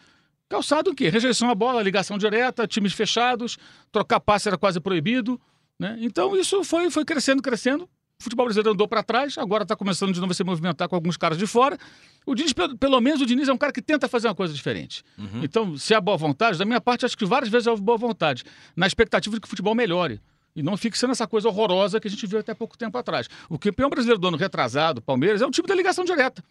calçado 0.48 0.92
o 0.92 0.96
quê? 0.96 1.10
Rejeição 1.10 1.50
à 1.50 1.56
bola, 1.56 1.82
ligação 1.82 2.18
direta, 2.18 2.68
times 2.68 2.94
fechados, 2.94 3.58
trocar 3.92 4.20
passe 4.20 4.48
era 4.48 4.58
quase 4.58 4.80
proibido. 4.80 5.42
Né? 5.80 5.98
Então 6.00 6.36
isso 6.38 6.64
foi, 6.64 6.92
foi 6.92 7.04
crescendo, 7.04 7.42
crescendo. 7.42 7.90
O 8.24 8.32
futebol 8.34 8.46
brasileiro 8.46 8.72
andou 8.72 8.88
para 8.88 9.04
trás, 9.04 9.38
agora 9.38 9.64
está 9.64 9.76
começando 9.76 10.14
de 10.14 10.22
novo 10.22 10.32
a 10.32 10.34
se 10.34 10.46
movimentar 10.46 10.88
com 10.88 10.96
alguns 10.96 11.18
caras 11.18 11.38
de 11.38 11.46
fora. 11.46 11.78
O 12.26 12.34
Diniz, 12.34 12.54
pelo, 12.54 12.78
pelo 12.78 13.02
menos 13.02 13.20
o 13.20 13.26
Diniz 13.26 13.50
é 13.50 13.54
um 13.54 13.58
cara 13.58 13.74
que 13.74 13.82
tenta 13.82 14.08
fazer 14.08 14.30
uma 14.30 14.34
coisa 14.34 14.54
diferente. 14.54 15.04
Uhum. 15.18 15.44
Então, 15.44 15.78
se 15.78 15.94
há 15.94 16.00
boa 16.00 16.16
vontade, 16.16 16.58
da 16.58 16.64
minha 16.64 16.80
parte, 16.80 17.06
acho 17.06 17.18
que 17.18 17.26
várias 17.26 17.52
vezes 17.52 17.68
houve 17.68 17.82
boa 17.82 17.98
vontade, 17.98 18.46
na 18.78 18.88
expectativa 18.88 19.36
de 19.36 19.42
que 19.42 19.46
o 19.46 19.50
futebol 19.50 19.76
melhore. 19.76 20.22
E 20.56 20.64
não 20.64 20.78
fique 20.78 20.98
sendo 20.98 21.12
essa 21.12 21.28
coisa 21.28 21.50
horrorosa 21.50 22.00
que 22.00 22.08
a 22.08 22.12
gente 22.12 22.26
viu 22.26 22.40
até 22.40 22.54
pouco 22.54 22.78
tempo 22.78 22.98
atrás. 22.98 23.28
O 23.50 23.60
campeão 23.60 23.90
brasileiro 23.90 24.22
do 24.22 24.30
ano 24.30 24.38
retrasado, 24.38 25.02
Palmeiras, 25.02 25.42
é 25.42 25.46
um 25.46 25.52
time 25.52 25.68
da 25.68 25.76
ligação 25.76 26.06
direta. 26.06 26.42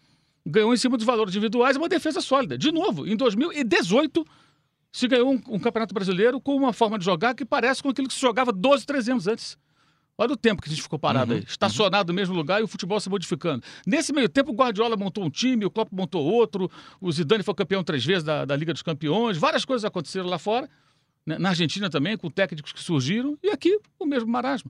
ganhou 0.45 0.75
em 0.75 0.77
cima 0.77 0.95
dos 0.95 1.07
valores 1.07 1.33
individuais, 1.33 1.75
uma 1.75 1.89
defesa 1.89 2.21
sólida. 2.21 2.55
De 2.55 2.71
novo, 2.71 3.07
em 3.07 3.15
2018 3.15 4.23
se 4.91 5.07
ganhou 5.07 5.33
um, 5.33 5.41
um, 5.55 5.59
campeonato 5.59 5.91
brasileiro 5.91 6.39
com 6.39 6.55
uma 6.55 6.71
forma 6.71 6.99
de 6.99 7.05
jogar 7.05 7.33
que 7.33 7.43
parece 7.43 7.81
com 7.81 7.89
aquilo 7.89 8.07
que 8.07 8.13
se 8.13 8.21
jogava 8.21 8.51
12, 8.51 8.85
13 8.85 9.11
anos 9.11 9.27
antes. 9.27 9.57
Olha 10.17 10.33
o 10.33 10.37
tempo 10.37 10.61
que 10.61 10.69
a 10.69 10.71
gente 10.71 10.81
ficou 10.81 10.99
parado 10.99 11.33
uhum, 11.33 11.39
aí, 11.39 11.45
estacionado 11.47 12.11
uhum. 12.11 12.15
no 12.15 12.19
mesmo 12.21 12.35
lugar 12.35 12.61
e 12.61 12.63
o 12.63 12.67
futebol 12.67 12.99
se 12.99 13.09
modificando. 13.09 13.63
Nesse 13.85 14.13
meio 14.13 14.29
tempo, 14.29 14.51
o 14.51 14.55
Guardiola 14.55 14.95
montou 14.95 15.23
um 15.23 15.29
time, 15.29 15.65
o 15.65 15.71
Klopp 15.71 15.91
montou 15.91 16.23
outro, 16.23 16.69
o 17.01 17.11
Zidane 17.11 17.43
foi 17.43 17.53
campeão 17.55 17.83
três 17.83 18.05
vezes 18.05 18.23
da, 18.23 18.45
da 18.45 18.55
Liga 18.55 18.73
dos 18.73 18.83
Campeões, 18.83 19.37
várias 19.37 19.65
coisas 19.65 19.83
aconteceram 19.83 20.27
lá 20.27 20.37
fora, 20.37 20.69
né? 21.25 21.37
na 21.39 21.49
Argentina 21.49 21.89
também, 21.89 22.15
com 22.15 22.29
técnicos 22.29 22.71
que 22.71 22.81
surgiram, 22.81 23.37
e 23.41 23.49
aqui 23.49 23.79
o 23.99 24.05
mesmo 24.05 24.29
marasmo. 24.29 24.69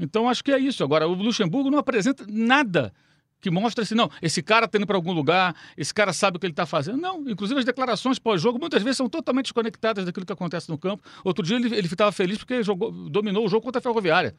Então 0.00 0.28
acho 0.28 0.42
que 0.42 0.52
é 0.52 0.58
isso. 0.58 0.82
Agora, 0.82 1.06
o 1.06 1.12
Luxemburgo 1.12 1.70
não 1.70 1.78
apresenta 1.78 2.24
nada 2.28 2.92
que 3.40 3.50
mostra 3.50 3.84
assim, 3.84 3.94
não, 3.94 4.10
esse 4.20 4.42
cara 4.42 4.66
está 4.66 4.78
indo 4.78 4.86
para 4.86 4.96
algum 4.96 5.12
lugar, 5.12 5.54
esse 5.76 5.94
cara 5.94 6.12
sabe 6.12 6.36
o 6.36 6.40
que 6.40 6.46
ele 6.46 6.52
está 6.52 6.66
fazendo. 6.66 6.98
Não, 6.98 7.28
inclusive 7.28 7.58
as 7.58 7.64
declarações 7.64 8.18
pós-jogo 8.18 8.58
muitas 8.58 8.82
vezes 8.82 8.96
são 8.96 9.08
totalmente 9.08 9.46
desconectadas 9.46 10.04
daquilo 10.04 10.26
que 10.26 10.32
acontece 10.32 10.68
no 10.68 10.78
campo. 10.78 11.04
Outro 11.22 11.44
dia 11.44 11.56
ele 11.56 11.86
estava 11.86 12.10
feliz 12.10 12.38
porque 12.38 12.62
jogou, 12.62 12.90
dominou 12.90 13.44
o 13.44 13.48
jogo 13.48 13.62
contra 13.64 13.78
a 13.78 13.82
Ferroviária. 13.82 14.34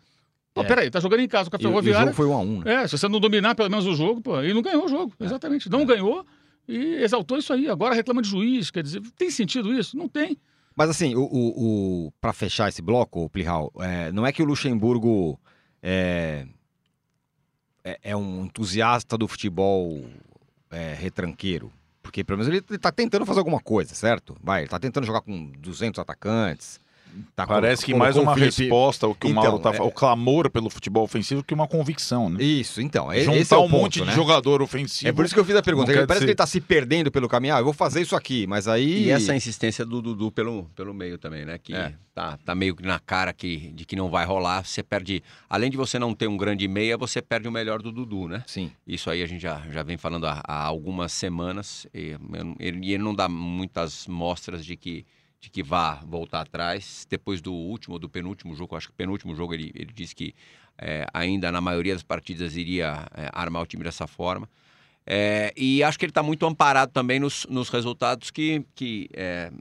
Pô, 0.54 0.62
é. 0.62 0.64
peraí, 0.66 0.90
tá 0.90 1.00
jogando 1.00 1.22
em 1.22 1.28
casa 1.28 1.50
com 1.50 1.56
a 1.56 1.60
Ferroviária. 1.60 2.00
E 2.00 2.02
o 2.02 2.06
jogo 2.06 2.16
foi 2.16 2.28
um 2.28 2.34
a 2.34 2.40
um, 2.40 2.60
né? 2.62 2.84
É, 2.84 2.88
se 2.88 2.98
você 2.98 3.08
não 3.08 3.20
dominar 3.20 3.56
pelo 3.56 3.70
menos 3.70 3.86
o 3.86 3.96
jogo, 3.96 4.22
pô, 4.22 4.42
ele 4.42 4.54
não 4.54 4.62
ganhou 4.62 4.86
o 4.86 4.88
jogo, 4.88 5.14
é. 5.20 5.26
exatamente. 5.26 5.70
Não 5.70 5.82
é. 5.82 5.86
ganhou 5.86 6.26
e 6.68 6.96
exaltou 6.96 7.38
isso 7.38 7.54
aí. 7.54 7.70
Agora 7.70 7.96
reclama 7.96 8.22
de 8.22 8.30
juiz, 8.30 8.72
quer 8.72 8.84
dizer, 8.84 9.02
tem 9.18 9.30
sentido 9.30 9.74
isso? 9.74 9.96
Não 9.96 10.08
tem. 10.08 10.38
Mas 10.76 10.90
assim, 10.90 11.16
o, 11.16 11.22
o, 11.22 12.08
o 12.08 12.12
para 12.22 12.32
fechar 12.32 12.70
esse 12.70 12.82
bloco, 12.82 13.30
Plihal, 13.30 13.72
é, 13.80 14.12
não 14.12 14.26
é 14.26 14.32
que 14.32 14.42
o 14.42 14.46
Luxemburgo 14.46 15.40
é, 15.82 16.46
é, 17.84 18.00
é 18.02 18.16
um 18.16 18.46
entusiasta 18.46 19.18
do 19.18 19.28
futebol 19.28 20.06
é, 20.72 20.94
retranqueiro. 20.94 21.72
Porque 22.02 22.24
pelo 22.24 22.40
menos 22.40 22.48
ele 22.48 22.64
está 22.76 22.92
tentando 22.92 23.26
fazer 23.26 23.40
alguma 23.40 23.60
coisa, 23.60 23.94
certo? 23.94 24.36
Vai, 24.42 24.62
ele 24.62 24.68
está 24.68 24.80
tentando 24.80 25.06
jogar 25.06 25.22
com 25.22 25.52
200 25.60 26.00
atacantes. 26.00 26.80
Tá 27.36 27.45
Parece 27.48 27.86
que 27.86 27.93
mais 27.93 28.15
uma 28.15 28.34
Felipe... 28.34 28.62
resposta 28.62 29.06
ao 29.06 29.15
que 29.15 29.28
então, 29.28 29.41
o 29.41 29.45
Mauro 29.45 29.60
tá 29.60 29.76
é... 29.76 29.82
o 29.82 29.91
clamor 29.91 30.50
pelo 30.50 30.69
futebol 30.69 31.04
ofensivo 31.04 31.43
que 31.43 31.54
uma 31.54 31.67
convicção, 31.67 32.30
né? 32.30 32.43
Isso, 32.43 32.82
então. 32.82 33.12
É, 33.12 33.22
Juntar 33.22 33.56
é 33.56 33.60
um 33.60 33.62
ponto, 33.63 33.72
monte 33.72 34.02
né? 34.02 34.08
de 34.08 34.15
jogador 34.15 34.62
ofensivo. 34.62 35.10
É 35.10 35.12
por 35.12 35.26
isso 35.26 35.34
que 35.34 35.39
eu 35.39 35.45
fiz 35.45 35.56
a 35.56 35.62
pergunta. 35.62 35.88
Parece 35.88 36.06
dizer... 36.06 36.19
que 36.19 36.26
ele 36.26 36.36
tá 36.36 36.45
se 36.45 36.62
perdendo 36.62 37.12
pelo 37.12 37.28
caminho. 37.28 37.56
Ah, 37.56 37.60
eu 37.60 37.63
vou 37.63 37.74
fazer 37.74 38.02
isso 38.02 38.15
aqui, 38.15 38.45
mas 38.48 38.67
aí. 38.67 39.06
E 39.06 39.10
essa 39.12 39.36
insistência 39.36 39.86
do 39.86 40.02
Dudu 40.02 40.32
pelo, 40.32 40.65
pelo 40.76 40.93
meio 40.93 41.17
também, 41.17 41.45
né? 41.45 41.58
Que 41.58 41.74
é. 41.74 41.93
tá, 42.13 42.38
tá 42.45 42.54
meio 42.54 42.76
que 42.76 42.84
na 42.84 43.00
cara 43.00 43.34
que, 43.34 43.72
de 43.74 43.86
que 43.86 43.95
não 43.95 44.10
vai 44.10 44.26
rolar. 44.26 44.63
Você 44.63 44.84
perde. 44.84 45.24
Além 45.50 45.69
de 45.69 45.78
você 45.78 45.98
não 45.98 46.13
ter 46.13 46.28
um 46.28 46.38
grande 46.38 46.67
meia, 46.67 46.98
você 46.98 47.22
perde 47.22 47.48
o 47.48 47.52
melhor 47.52 47.82
do 47.82 47.91
Dudu, 47.91 48.28
né? 48.28 48.43
Sim. 48.45 48.72
Isso 48.86 49.10
aí 49.10 49.24
a 49.24 49.28
gente 49.28 49.41
já, 49.41 49.62
já 49.72 49.84
vem 49.84 49.98
falando 49.98 50.28
há, 50.28 50.41
há 50.45 50.63
algumas 50.63 51.12
semanas. 51.12 51.88
E 51.93 52.15
ele, 52.60 52.93
ele 52.93 53.04
não 53.04 53.15
dá 53.15 53.28
muitas 53.28 54.08
mostras 54.08 54.65
de 54.65 54.76
que 54.76 55.06
de 55.39 55.49
que 55.49 55.63
vá 55.63 55.95
voltar 56.06 56.41
atrás. 56.41 57.06
Depois 57.10 57.41
do 57.41 57.54
último 57.54 57.97
do 57.97 58.10
penúltimo 58.10 58.56
jogo, 58.56 58.75
acho 58.75 58.89
que 58.89 58.93
penúltimo 58.93 59.36
jogo 59.36 59.54
ele, 59.54 59.71
ele 59.75 59.91
disse 59.93 60.13
que 60.13 60.36
é, 60.78 61.06
ainda 61.13 61.52
na 61.52 61.62
maioria 61.62 61.93
das 61.93 62.04
partidas 62.04 62.56
iria 62.56 63.08
é, 63.15 63.30
armar 63.34 63.62
o 63.62 63.65
time 63.65 63.84
dessa 63.84 64.08
forma. 64.08 64.49
É, 65.12 65.52
e 65.58 65.84
acho 65.84 65.98
que 65.98 66.06
ele 66.06 66.12
está 66.12 66.22
muito 66.22 66.45
amparado 66.45 66.91
também 66.91 67.19
nos, 67.19 67.43
nos 67.50 67.69
resultados 67.69 68.30
que, 68.30 68.63
que 68.76 69.10
é, 69.12 69.52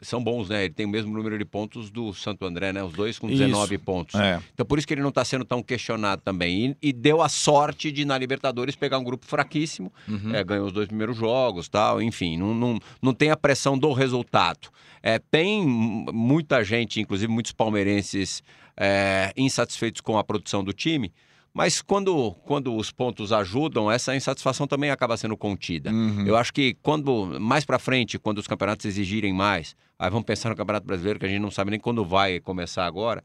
são 0.00 0.24
bons, 0.24 0.48
né? 0.48 0.64
Ele 0.64 0.72
tem 0.72 0.86
o 0.86 0.88
mesmo 0.88 1.14
número 1.14 1.36
de 1.36 1.44
pontos 1.44 1.90
do 1.90 2.14
Santo 2.14 2.46
André, 2.46 2.72
né? 2.72 2.82
Os 2.82 2.94
dois 2.94 3.18
com 3.18 3.28
19 3.28 3.74
isso. 3.74 3.84
pontos. 3.84 4.18
É. 4.18 4.40
Então 4.54 4.64
por 4.64 4.78
isso 4.78 4.86
que 4.86 4.94
ele 4.94 5.02
não 5.02 5.10
está 5.10 5.22
sendo 5.22 5.44
tão 5.44 5.62
questionado 5.62 6.22
também. 6.24 6.74
E, 6.80 6.88
e, 6.88 6.92
deu 6.92 7.20
a 7.20 7.28
sorte 7.28 7.92
de, 7.92 8.06
na 8.06 8.16
Libertadores, 8.16 8.76
pegar 8.76 8.98
um 8.98 9.04
grupo 9.04 9.26
fraquíssimo, 9.26 9.92
uhum. 10.08 10.34
É, 10.34 10.42
ganhou 10.42 10.68
os 10.68 10.72
dois 10.72 10.88
primeiros 10.88 11.18
jogos 11.18 11.68
tal. 11.68 12.00
Enfim, 12.00 12.38
não, 12.38 12.54
não, 12.54 12.78
não 13.02 13.12
tem 13.12 13.30
a 13.30 13.36
pressão 13.36 13.76
do 13.76 13.92
resultado. 13.92 14.70
É, 15.02 15.18
tem 15.18 15.62
muita 15.66 16.64
gente, 16.64 16.98
inclusive 16.98 17.30
muitos 17.30 17.52
palmeirenses, 17.52 18.42
é, 18.74 19.34
insatisfeitos 19.36 20.00
com 20.00 20.16
a 20.16 20.24
produção 20.24 20.64
do 20.64 20.72
time. 20.72 21.12
Mas 21.54 21.80
quando, 21.80 22.32
quando 22.44 22.74
os 22.74 22.90
pontos 22.90 23.32
ajudam, 23.32 23.88
essa 23.88 24.14
insatisfação 24.16 24.66
também 24.66 24.90
acaba 24.90 25.16
sendo 25.16 25.36
contida. 25.36 25.92
Uhum. 25.92 26.26
Eu 26.26 26.36
acho 26.36 26.52
que 26.52 26.74
quando 26.82 27.40
mais 27.40 27.64
para 27.64 27.78
frente, 27.78 28.18
quando 28.18 28.38
os 28.38 28.48
campeonatos 28.48 28.84
exigirem 28.84 29.32
mais, 29.32 29.76
aí 29.96 30.10
vamos 30.10 30.26
pensar 30.26 30.48
no 30.48 30.56
Campeonato 30.56 30.84
Brasileiro, 30.84 31.20
que 31.20 31.26
a 31.26 31.28
gente 31.28 31.40
não 31.40 31.52
sabe 31.52 31.70
nem 31.70 31.78
quando 31.78 32.04
vai 32.04 32.40
começar 32.40 32.84
agora. 32.84 33.22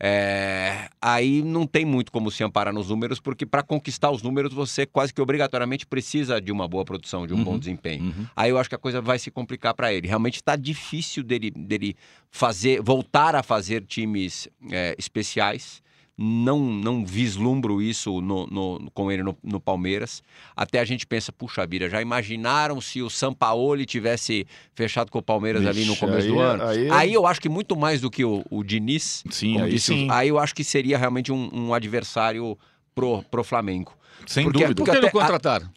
É, 0.00 0.88
aí 1.00 1.42
não 1.42 1.66
tem 1.66 1.84
muito 1.84 2.10
como 2.10 2.30
se 2.30 2.42
amparar 2.42 2.72
nos 2.72 2.88
números, 2.88 3.20
porque 3.20 3.44
para 3.44 3.62
conquistar 3.62 4.10
os 4.10 4.22
números 4.22 4.54
você 4.54 4.86
quase 4.86 5.12
que 5.12 5.20
obrigatoriamente 5.20 5.86
precisa 5.86 6.40
de 6.40 6.52
uma 6.52 6.66
boa 6.66 6.84
produção, 6.84 7.26
de 7.26 7.34
um 7.34 7.38
uhum, 7.38 7.44
bom 7.44 7.58
desempenho. 7.58 8.04
Uhum. 8.04 8.26
Aí 8.34 8.50
eu 8.50 8.58
acho 8.58 8.70
que 8.70 8.74
a 8.74 8.78
coisa 8.78 9.02
vai 9.02 9.18
se 9.18 9.30
complicar 9.30 9.74
para 9.74 9.92
ele. 9.92 10.08
Realmente 10.08 10.36
está 10.36 10.56
difícil 10.56 11.22
dele, 11.22 11.50
dele 11.50 11.94
fazer, 12.30 12.80
voltar 12.82 13.34
a 13.34 13.42
fazer 13.42 13.84
times 13.84 14.48
é, 14.70 14.94
especiais 14.98 15.84
não, 16.18 16.58
não 16.60 17.04
vislumbro 17.04 17.82
isso 17.82 18.20
no, 18.20 18.46
no, 18.46 18.90
com 18.94 19.12
ele 19.12 19.22
no, 19.22 19.36
no, 19.42 19.60
Palmeiras. 19.60 20.22
Até 20.56 20.80
a 20.80 20.84
gente 20.84 21.06
pensa, 21.06 21.30
puxa 21.30 21.66
vida, 21.66 21.90
já 21.90 22.00
imaginaram 22.00 22.80
se 22.80 23.02
o 23.02 23.10
Sampaoli 23.10 23.84
tivesse 23.84 24.46
fechado 24.74 25.10
com 25.10 25.18
o 25.18 25.22
Palmeiras 25.22 25.62
Vixe, 25.62 25.78
ali 25.78 25.86
no 25.86 25.96
começo 25.96 26.26
aí, 26.26 26.32
do 26.32 26.40
ano? 26.40 26.64
Aí... 26.64 26.90
aí... 26.90 27.12
eu 27.12 27.26
acho 27.26 27.40
que 27.40 27.48
muito 27.48 27.76
mais 27.76 28.00
do 28.00 28.10
que 28.10 28.24
o, 28.24 28.42
o 28.50 28.64
Diniz, 28.64 29.22
sim, 29.30 29.60
aí, 29.60 29.70
disse, 29.70 29.92
sim. 29.92 30.08
aí 30.10 30.28
eu 30.28 30.38
acho 30.38 30.54
que 30.54 30.64
seria 30.64 30.96
realmente 30.96 31.30
um, 31.30 31.50
um 31.52 31.74
adversário 31.74 32.56
pro, 32.94 33.22
pro 33.24 33.44
Flamengo. 33.44 33.92
Sem 34.26 34.44
porque, 34.44 34.60
dúvida. 34.60 34.84
Por 34.84 34.90
que 34.90 35.00
não 35.00 35.10
contrataram? 35.10 35.68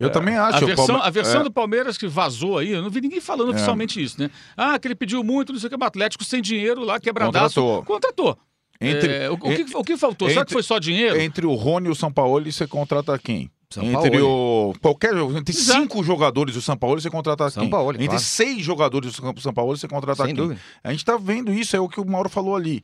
Eu 0.00 0.08
é. 0.08 0.10
também 0.10 0.34
acho. 0.34 0.64
A 0.64 0.66
versão, 0.66 0.86
Palme... 0.86 1.02
a 1.02 1.10
versão 1.10 1.40
é. 1.42 1.44
do 1.44 1.52
Palmeiras 1.52 1.98
que 1.98 2.08
vazou 2.08 2.58
aí, 2.58 2.70
eu 2.72 2.82
não 2.82 2.90
vi 2.90 3.02
ninguém 3.02 3.20
falando 3.20 3.52
é. 3.52 3.54
oficialmente 3.54 4.02
isso, 4.02 4.20
né? 4.20 4.30
Ah, 4.56 4.78
que 4.78 4.88
ele 4.88 4.94
pediu 4.94 5.22
muito, 5.22 5.52
não 5.52 5.60
sei 5.60 5.68
o 5.68 5.70
que, 5.70 5.76
o 5.76 5.84
Atlético 5.84 6.24
sem 6.24 6.40
dinheiro 6.40 6.82
lá, 6.82 6.98
quebradaço. 6.98 7.60
Contratou. 7.60 7.84
Contratou. 7.84 8.38
Entre, 8.80 9.12
é, 9.12 9.30
o, 9.30 9.34
o, 9.34 9.38
que, 9.38 9.76
o, 9.76 9.84
que, 9.84 9.96
faltou? 9.96 10.26
Entre, 10.26 10.34
Será 10.34 10.46
que 10.46 10.52
foi 10.52 10.62
só 10.62 10.78
dinheiro? 10.78 11.20
Entre 11.20 11.44
o 11.44 11.54
Rony 11.54 11.88
e 11.88 11.90
o 11.90 11.94
São 11.94 12.10
Paulo, 12.10 12.50
você 12.50 12.66
contrata 12.66 13.18
quem? 13.18 13.50
São 13.68 13.84
entre 13.84 14.18
Paulo. 14.18 14.70
o 14.70 14.74
qualquer 14.80 15.14
entre 15.14 15.54
Exato. 15.54 15.80
cinco 15.82 16.02
jogadores 16.02 16.54
do 16.54 16.60
São 16.60 16.76
Paulo 16.76 17.00
você 17.00 17.08
contrata 17.08 17.48
São 17.50 17.62
quem? 17.62 17.70
Paulo, 17.70 17.92
entre 17.92 18.06
claro. 18.06 18.20
seis 18.20 18.64
jogadores 18.64 19.12
do 19.12 19.40
São 19.40 19.52
Paulo 19.52 19.76
você 19.76 19.86
contrata 19.86 20.24
Sem 20.24 20.34
quem? 20.34 20.44
Dúvida. 20.44 20.60
A 20.82 20.90
gente 20.90 21.04
tá 21.04 21.16
vendo 21.16 21.52
isso 21.52 21.76
é 21.76 21.80
o 21.80 21.88
que 21.88 22.00
o 22.00 22.04
Mauro 22.04 22.28
falou 22.28 22.56
ali. 22.56 22.82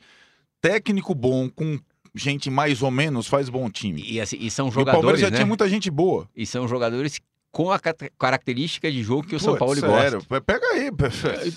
Técnico 0.60 1.12
bom 1.12 1.48
com 1.48 1.78
gente 2.14 2.50
mais 2.50 2.82
ou 2.82 2.90
menos 2.90 3.26
faz 3.26 3.48
bom 3.48 3.68
time. 3.68 4.02
E, 4.06 4.20
assim, 4.20 4.36
e 4.40 4.50
são 4.50 4.70
jogadores. 4.70 4.94
E 4.94 4.98
o 4.98 5.00
Palmeiras 5.00 5.20
já 5.20 5.30
né? 5.30 5.36
tinha 5.36 5.46
muita 5.46 5.68
gente 5.68 5.90
boa. 5.90 6.28
E 6.36 6.46
são 6.46 6.68
jogadores 6.68 7.20
com 7.50 7.72
a 7.72 7.80
característica 8.18 8.90
de 8.90 9.02
jogo 9.02 9.26
que 9.26 9.34
o 9.34 9.38
Pô, 9.38 9.44
São 9.44 9.56
Paulo 9.56 9.74
sério, 9.74 10.22
gosta. 10.28 10.40
Pega 10.40 10.66
aí. 10.68 10.90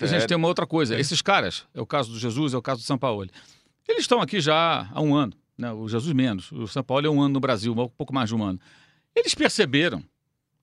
A 0.01 0.05
gente 0.05 0.27
tem 0.27 0.37
uma 0.37 0.47
outra 0.47 0.65
coisa. 0.65 0.99
Esses 0.99 1.21
caras, 1.21 1.65
é 1.73 1.81
o 1.81 1.85
caso 1.85 2.11
do 2.11 2.17
Jesus, 2.17 2.53
é 2.53 2.57
o 2.57 2.61
caso 2.61 2.81
do 2.81 2.85
São 2.85 2.97
Paulo. 2.97 3.27
Eles 3.89 4.03
estão 4.03 4.21
aqui 4.21 4.39
já 4.39 4.87
há 4.93 5.01
um 5.01 5.15
ano, 5.15 5.33
né? 5.57 5.71
o 5.71 5.87
Jesus 5.89 6.13
menos. 6.13 6.51
O 6.51 6.67
São 6.67 6.83
Paulo 6.83 7.07
é 7.07 7.09
um 7.09 7.19
ano 7.21 7.33
no 7.33 7.39
Brasil, 7.39 7.73
um 7.73 7.89
pouco 7.89 8.13
mais 8.13 8.29
de 8.29 8.35
um 8.35 8.43
ano. 8.43 8.59
Eles 9.15 9.33
perceberam 9.33 10.03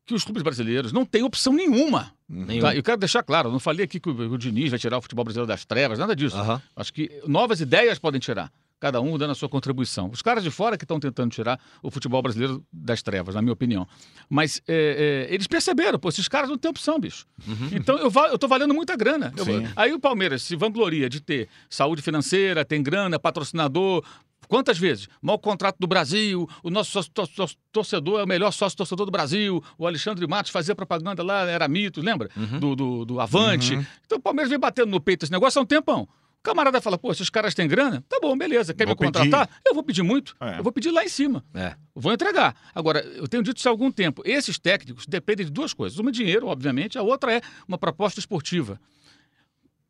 que 0.06 0.14
os 0.14 0.22
clubes 0.22 0.44
brasileiros 0.44 0.92
não 0.92 1.04
têm 1.04 1.24
opção 1.24 1.52
nenhuma. 1.52 2.12
Uhum. 2.30 2.60
Tá? 2.60 2.74
Eu 2.74 2.82
quero 2.82 2.96
deixar 2.96 3.24
claro, 3.24 3.50
não 3.50 3.58
falei 3.58 3.84
aqui 3.84 3.98
que 3.98 4.08
o, 4.08 4.32
o 4.32 4.38
Diniz 4.38 4.70
vai 4.70 4.78
tirar 4.78 4.98
o 4.98 5.02
futebol 5.02 5.24
brasileiro 5.24 5.48
das 5.48 5.64
trevas, 5.64 5.98
nada 5.98 6.14
disso. 6.14 6.36
Uhum. 6.40 6.60
Acho 6.76 6.92
que 6.92 7.20
novas 7.26 7.60
ideias 7.60 7.98
podem 7.98 8.20
tirar 8.20 8.52
cada 8.78 9.00
um 9.00 9.16
dando 9.16 9.30
a 9.30 9.34
sua 9.34 9.48
contribuição. 9.48 10.10
Os 10.10 10.22
caras 10.22 10.44
de 10.44 10.50
fora 10.50 10.76
que 10.76 10.84
estão 10.84 11.00
tentando 11.00 11.30
tirar 11.30 11.58
o 11.82 11.90
futebol 11.90 12.20
brasileiro 12.22 12.64
das 12.72 13.02
trevas, 13.02 13.34
na 13.34 13.42
minha 13.42 13.52
opinião. 13.52 13.86
Mas 14.28 14.60
é, 14.68 15.26
é, 15.28 15.34
eles 15.34 15.46
perceberam, 15.46 15.98
pô, 15.98 16.08
esses 16.08 16.28
caras 16.28 16.48
não 16.50 16.58
têm 16.58 16.70
opção, 16.70 16.98
bicho. 16.98 17.26
Uhum. 17.46 17.70
Então 17.72 17.96
eu, 17.98 18.10
eu 18.30 18.38
tô 18.38 18.46
valendo 18.46 18.74
muita 18.74 18.96
grana. 18.96 19.32
Eu, 19.36 19.46
aí 19.74 19.92
o 19.92 20.00
Palmeiras 20.00 20.42
se 20.42 20.56
vangloria 20.56 21.08
de 21.08 21.20
ter 21.20 21.48
saúde 21.68 22.02
financeira, 22.02 22.64
tem 22.64 22.82
grana, 22.82 23.18
patrocinador, 23.18 24.04
Quantas 24.48 24.78
vezes? 24.78 25.08
Mal 25.20 25.38
contrato 25.38 25.76
do 25.78 25.86
Brasil, 25.86 26.48
o 26.62 26.70
nosso 26.70 26.90
sócio, 26.92 27.56
torcedor 27.72 28.20
é 28.20 28.24
o 28.24 28.26
melhor 28.28 28.52
sócio 28.52 28.76
torcedor 28.78 29.06
do 29.06 29.10
Brasil, 29.10 29.62
o 29.76 29.86
Alexandre 29.86 30.26
Matos 30.26 30.52
fazia 30.52 30.74
propaganda 30.74 31.22
lá, 31.22 31.48
era 31.50 31.66
mito, 31.66 32.00
lembra? 32.00 32.28
Uhum. 32.36 32.60
Do, 32.60 32.76
do, 32.76 33.04
do, 33.04 33.20
Avante. 33.20 33.74
Uhum. 33.74 33.84
Então 34.04 34.18
o 34.18 34.20
Palmeiras 34.20 34.48
vem 34.48 34.58
batendo 34.58 34.90
no 34.90 35.00
peito 35.00 35.24
esse 35.24 35.32
negócio 35.32 35.58
há 35.58 35.62
um 35.62 35.66
tempão 35.66 36.08
camarada 36.46 36.80
fala, 36.80 36.96
pô, 36.96 37.12
se 37.12 37.22
os 37.22 37.28
caras 37.28 37.54
têm 37.54 37.66
grana, 37.66 38.04
tá 38.08 38.18
bom, 38.22 38.38
beleza. 38.38 38.72
Quer 38.72 38.86
vou 38.86 38.94
me 38.94 38.96
contratar? 38.96 39.48
Pedir. 39.48 39.60
Eu 39.66 39.74
vou 39.74 39.82
pedir 39.82 40.02
muito. 40.02 40.36
É. 40.40 40.58
Eu 40.58 40.62
vou 40.62 40.72
pedir 40.72 40.90
lá 40.92 41.04
em 41.04 41.08
cima. 41.08 41.44
É. 41.52 41.74
Vou 41.94 42.12
entregar. 42.12 42.54
Agora, 42.72 43.00
eu 43.00 43.26
tenho 43.26 43.42
dito 43.42 43.58
isso 43.58 43.68
há 43.68 43.70
algum 43.72 43.90
tempo. 43.90 44.22
Esses 44.24 44.58
técnicos 44.58 45.06
dependem 45.06 45.44
de 45.44 45.52
duas 45.52 45.74
coisas. 45.74 45.98
Uma, 45.98 46.12
dinheiro, 46.12 46.46
obviamente. 46.46 46.96
A 46.96 47.02
outra 47.02 47.32
é 47.32 47.40
uma 47.66 47.76
proposta 47.76 48.20
esportiva. 48.20 48.80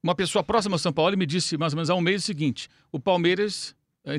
Uma 0.03 0.15
pessoa 0.15 0.43
próxima 0.43 0.75
ao 0.75 0.79
São 0.79 0.93
Paulo 0.93 1.17
me 1.17 1.27
disse, 1.27 1.59
mais 1.59 1.73
ou 1.73 1.77
menos 1.77 1.91
há 1.91 1.95
um 1.95 2.01
mês, 2.01 2.23
o 2.23 2.27
seguinte. 2.27 2.69
O 2.91 2.99
Palmeiras 2.99 3.75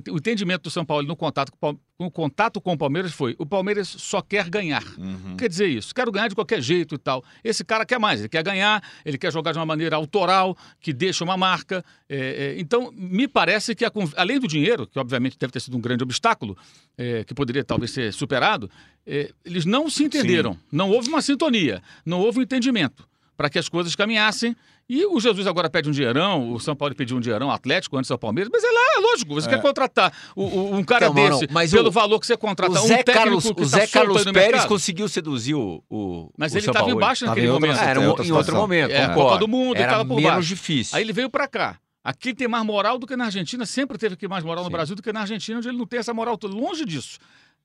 o 0.10 0.18
entendimento 0.18 0.64
do 0.64 0.70
São 0.70 0.84
Paulo 0.84 1.08
no 1.08 1.16
contato, 1.16 1.54
no 1.98 2.12
contato 2.12 2.60
com 2.60 2.74
o 2.74 2.78
Palmeiras 2.78 3.14
foi: 3.14 3.36
o 3.40 3.46
Palmeiras 3.46 3.88
só 3.88 4.22
quer 4.22 4.50
ganhar. 4.50 4.84
Uhum. 4.98 5.38
Quer 5.38 5.48
dizer 5.48 5.68
isso, 5.68 5.96
quero 5.96 6.12
ganhar 6.12 6.28
de 6.28 6.36
qualquer 6.36 6.62
jeito 6.62 6.96
e 6.96 6.98
tal. 6.98 7.24
Esse 7.42 7.64
cara 7.64 7.86
quer 7.86 7.98
mais, 7.98 8.20
ele 8.20 8.28
quer 8.28 8.44
ganhar, 8.44 8.84
ele 9.06 9.18
quer 9.18 9.32
jogar 9.32 9.54
de 9.54 9.60
uma 9.60 9.66
maneira 9.66 9.96
autoral, 9.96 10.58
que 10.82 10.92
deixa 10.92 11.24
uma 11.24 11.38
marca. 11.38 11.86
É, 12.10 12.18
é, 12.18 12.60
então, 12.60 12.92
me 12.92 13.30
parece 13.30 13.74
que, 13.74 13.86
a, 13.86 13.92
além 14.18 14.40
do 14.40 14.48
dinheiro, 14.48 14.86
que 14.86 15.00
obviamente 15.00 15.38
deve 15.40 15.54
ter 15.54 15.62
sido 15.62 15.78
um 15.78 15.82
grande 15.82 16.04
obstáculo, 16.04 16.58
é, 16.98 17.24
que 17.24 17.34
poderia 17.34 17.64
talvez 17.64 17.92
ser 17.92 18.12
superado, 18.12 18.70
é, 19.06 19.32
eles 19.46 19.64
não 19.64 19.90
se 19.90 20.04
entenderam. 20.04 20.54
Sim. 20.54 20.60
Não 20.70 20.90
houve 20.90 21.08
uma 21.08 21.22
sintonia, 21.22 21.82
não 22.06 22.20
houve 22.20 22.40
um 22.40 22.42
entendimento 22.42 23.08
para 23.38 23.50
que 23.50 23.60
as 23.60 23.70
coisas 23.70 23.96
caminhassem 23.96 24.56
e 24.90 25.06
o 25.06 25.20
Jesus 25.20 25.46
agora 25.48 25.70
pede 25.70 25.90
um 25.90 25.92
dinheirão, 25.92 26.54
o 26.54 26.60
São 26.60 26.76
Paulo 26.76 26.96
pediu 26.96 27.18
um 27.18 27.20
dinheirão 27.20 27.52
Atlético 27.52 27.98
antes 27.98 28.10
do 28.10 28.18
Palmeiras, 28.18 28.50
mas 28.52 28.64
é 28.64 28.68
lá, 28.68 28.82
é 28.98 29.00
lógico, 29.00 29.34
você 29.34 29.48
é. 29.48 29.54
quer 29.54 29.62
contratar 29.62 30.14
o, 30.36 30.44
o, 30.44 30.76
um 30.76 30.84
cara 30.84 31.08
então, 31.08 31.40
desse 31.40 31.76
pelo 31.76 31.90
o, 31.90 31.92
valor 31.92 32.20
que 32.20 32.28
você 32.28 32.38
contrata. 32.38 32.72
O 32.72 32.88
Zé 32.88 33.02
um 33.02 33.04
Carlos, 33.04 33.46
o 33.46 33.66
Zé 33.66 33.86
tá 33.86 33.92
Carlos 33.92 34.24
Pérez 34.24 34.36
mercado. 34.36 34.68
conseguiu 34.70 35.10
seduzir 35.10 35.56
o, 35.56 35.84
o 35.90 36.32
Mas 36.38 36.56
ele 36.56 36.66
estava 36.66 36.90
embaixo 36.90 37.26
naquele 37.26 37.50
momento. 37.52 37.80
era 37.80 38.00
um, 38.00 38.24
em 38.24 38.32
outro 38.32 38.56
momento. 38.56 38.92
É, 38.92 39.04
a 39.04 39.14
Copa 39.14 39.38
do 39.38 39.48
Mundo, 39.48 39.78
era 39.78 40.06
por 40.06 40.16
menos 40.16 40.24
baixo. 40.24 40.48
difícil. 40.48 40.96
Aí 40.96 41.04
ele 41.04 41.14
veio 41.14 41.30
para 41.30 41.48
cá. 41.48 41.80
Aqui 42.04 42.34
tem 42.34 42.48
mais 42.48 42.64
moral 42.64 42.98
do 42.98 43.06
que 43.06 43.18
na 43.18 43.26
Argentina, 43.26 43.66
sempre 43.66 43.98
teve 43.98 44.14
aqui 44.14 44.30
mais 44.30 44.42
moral 44.42 44.64
Sim. 44.64 44.70
no 44.70 44.72
Brasil 44.72 44.96
do 44.96 45.02
que 45.02 45.12
na 45.12 45.22
Argentina, 45.22 45.58
onde 45.58 45.68
ele 45.68 45.78
não 45.78 45.86
tem 45.86 46.00
essa 46.00 46.14
moral 46.14 46.38
toda. 46.38 46.56
Longe 46.56 46.86
disso. 46.86 47.18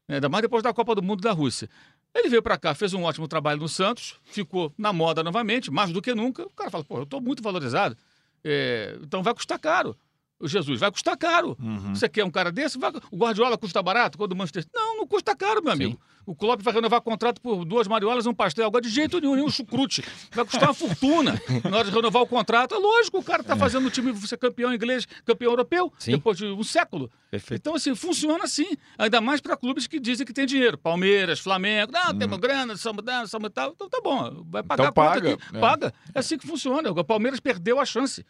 Ainda 0.08 0.28
mais 0.28 0.42
depois 0.42 0.62
da 0.62 0.72
Copa 0.72 0.94
do 0.94 1.02
Mundo 1.02 1.20
da 1.20 1.32
Rússia. 1.32 1.68
Ele 2.14 2.28
veio 2.28 2.42
para 2.42 2.58
cá, 2.58 2.74
fez 2.74 2.92
um 2.92 3.04
ótimo 3.04 3.26
trabalho 3.26 3.60
no 3.60 3.68
Santos, 3.68 4.16
ficou 4.24 4.72
na 4.76 4.92
moda 4.92 5.22
novamente, 5.22 5.70
mais 5.70 5.90
do 5.90 6.02
que 6.02 6.14
nunca. 6.14 6.44
O 6.44 6.50
cara 6.50 6.70
fala, 6.70 6.84
pô, 6.84 6.98
eu 6.98 7.04
estou 7.04 7.20
muito 7.20 7.42
valorizado, 7.42 7.96
é, 8.44 8.98
então 9.02 9.22
vai 9.22 9.32
custar 9.32 9.58
caro. 9.58 9.96
O 10.38 10.48
Jesus 10.48 10.80
vai 10.80 10.90
custar 10.90 11.16
caro. 11.16 11.56
Uhum. 11.60 11.94
Você 11.94 12.08
quer 12.08 12.24
um 12.24 12.30
cara 12.30 12.50
desse? 12.50 12.76
Vai... 12.76 12.92
O 13.12 13.16
Guardiola 13.16 13.56
custa 13.56 13.80
barato? 13.80 14.18
Quando 14.18 14.32
o 14.32 14.36
Manchester... 14.36 14.66
Não, 14.74 14.96
não 14.96 15.06
custa 15.06 15.36
caro, 15.36 15.62
meu 15.62 15.72
amigo. 15.72 15.92
Sim. 15.92 15.98
O 16.24 16.34
Klopp 16.34 16.62
vai 16.62 16.72
renovar 16.72 17.00
contrato 17.00 17.40
por 17.40 17.64
duas 17.64 17.88
mariolas 17.88 18.26
e 18.26 18.28
um 18.28 18.34
pastel. 18.34 18.66
Agora, 18.66 18.82
de 18.82 18.88
jeito 18.88 19.20
nenhum, 19.20 19.34
nenhum 19.34 19.50
chucrute. 19.50 20.04
Vai 20.32 20.44
custar 20.44 20.68
uma 20.68 20.74
fortuna 20.74 21.40
na 21.68 21.78
hora 21.78 21.88
de 21.88 21.94
renovar 21.94 22.22
o 22.22 22.26
contrato. 22.26 22.74
É 22.74 22.78
lógico, 22.78 23.18
o 23.18 23.24
cara 23.24 23.42
está 23.42 23.54
é. 23.54 23.58
fazendo 23.58 23.86
o 23.86 23.90
time 23.90 24.14
ser 24.26 24.36
campeão 24.36 24.72
inglês, 24.72 25.06
campeão 25.24 25.52
europeu, 25.52 25.92
Sim. 25.98 26.12
depois 26.12 26.38
de 26.38 26.46
um 26.46 26.62
século. 26.62 27.10
Perfeito. 27.30 27.60
Então, 27.60 27.74
assim, 27.74 27.94
funciona 27.94 28.44
assim. 28.44 28.66
Ainda 28.96 29.20
mais 29.20 29.40
para 29.40 29.56
clubes 29.56 29.86
que 29.86 29.98
dizem 29.98 30.26
que 30.26 30.32
tem 30.32 30.46
dinheiro. 30.46 30.78
Palmeiras, 30.78 31.40
Flamengo. 31.40 31.92
Não, 31.92 32.10
hum. 32.10 32.18
temos 32.18 32.38
grana, 32.38 32.76
somos 32.76 33.02
somos 33.28 33.50
tal. 33.52 33.72
Então 33.72 33.88
tá 33.88 34.00
bom. 34.02 34.44
Vai 34.48 34.62
pagar 34.62 34.90
então, 34.90 35.04
a 35.04 35.06
conta 35.06 35.20
paga. 35.20 35.34
aqui. 35.34 35.56
É. 35.56 35.60
Paga. 35.60 35.94
É 36.14 36.18
assim 36.18 36.38
que 36.38 36.46
funciona. 36.46 36.90
O 36.90 37.04
Palmeiras 37.04 37.40
perdeu 37.40 37.80
a 37.80 37.84
chance 37.84 38.24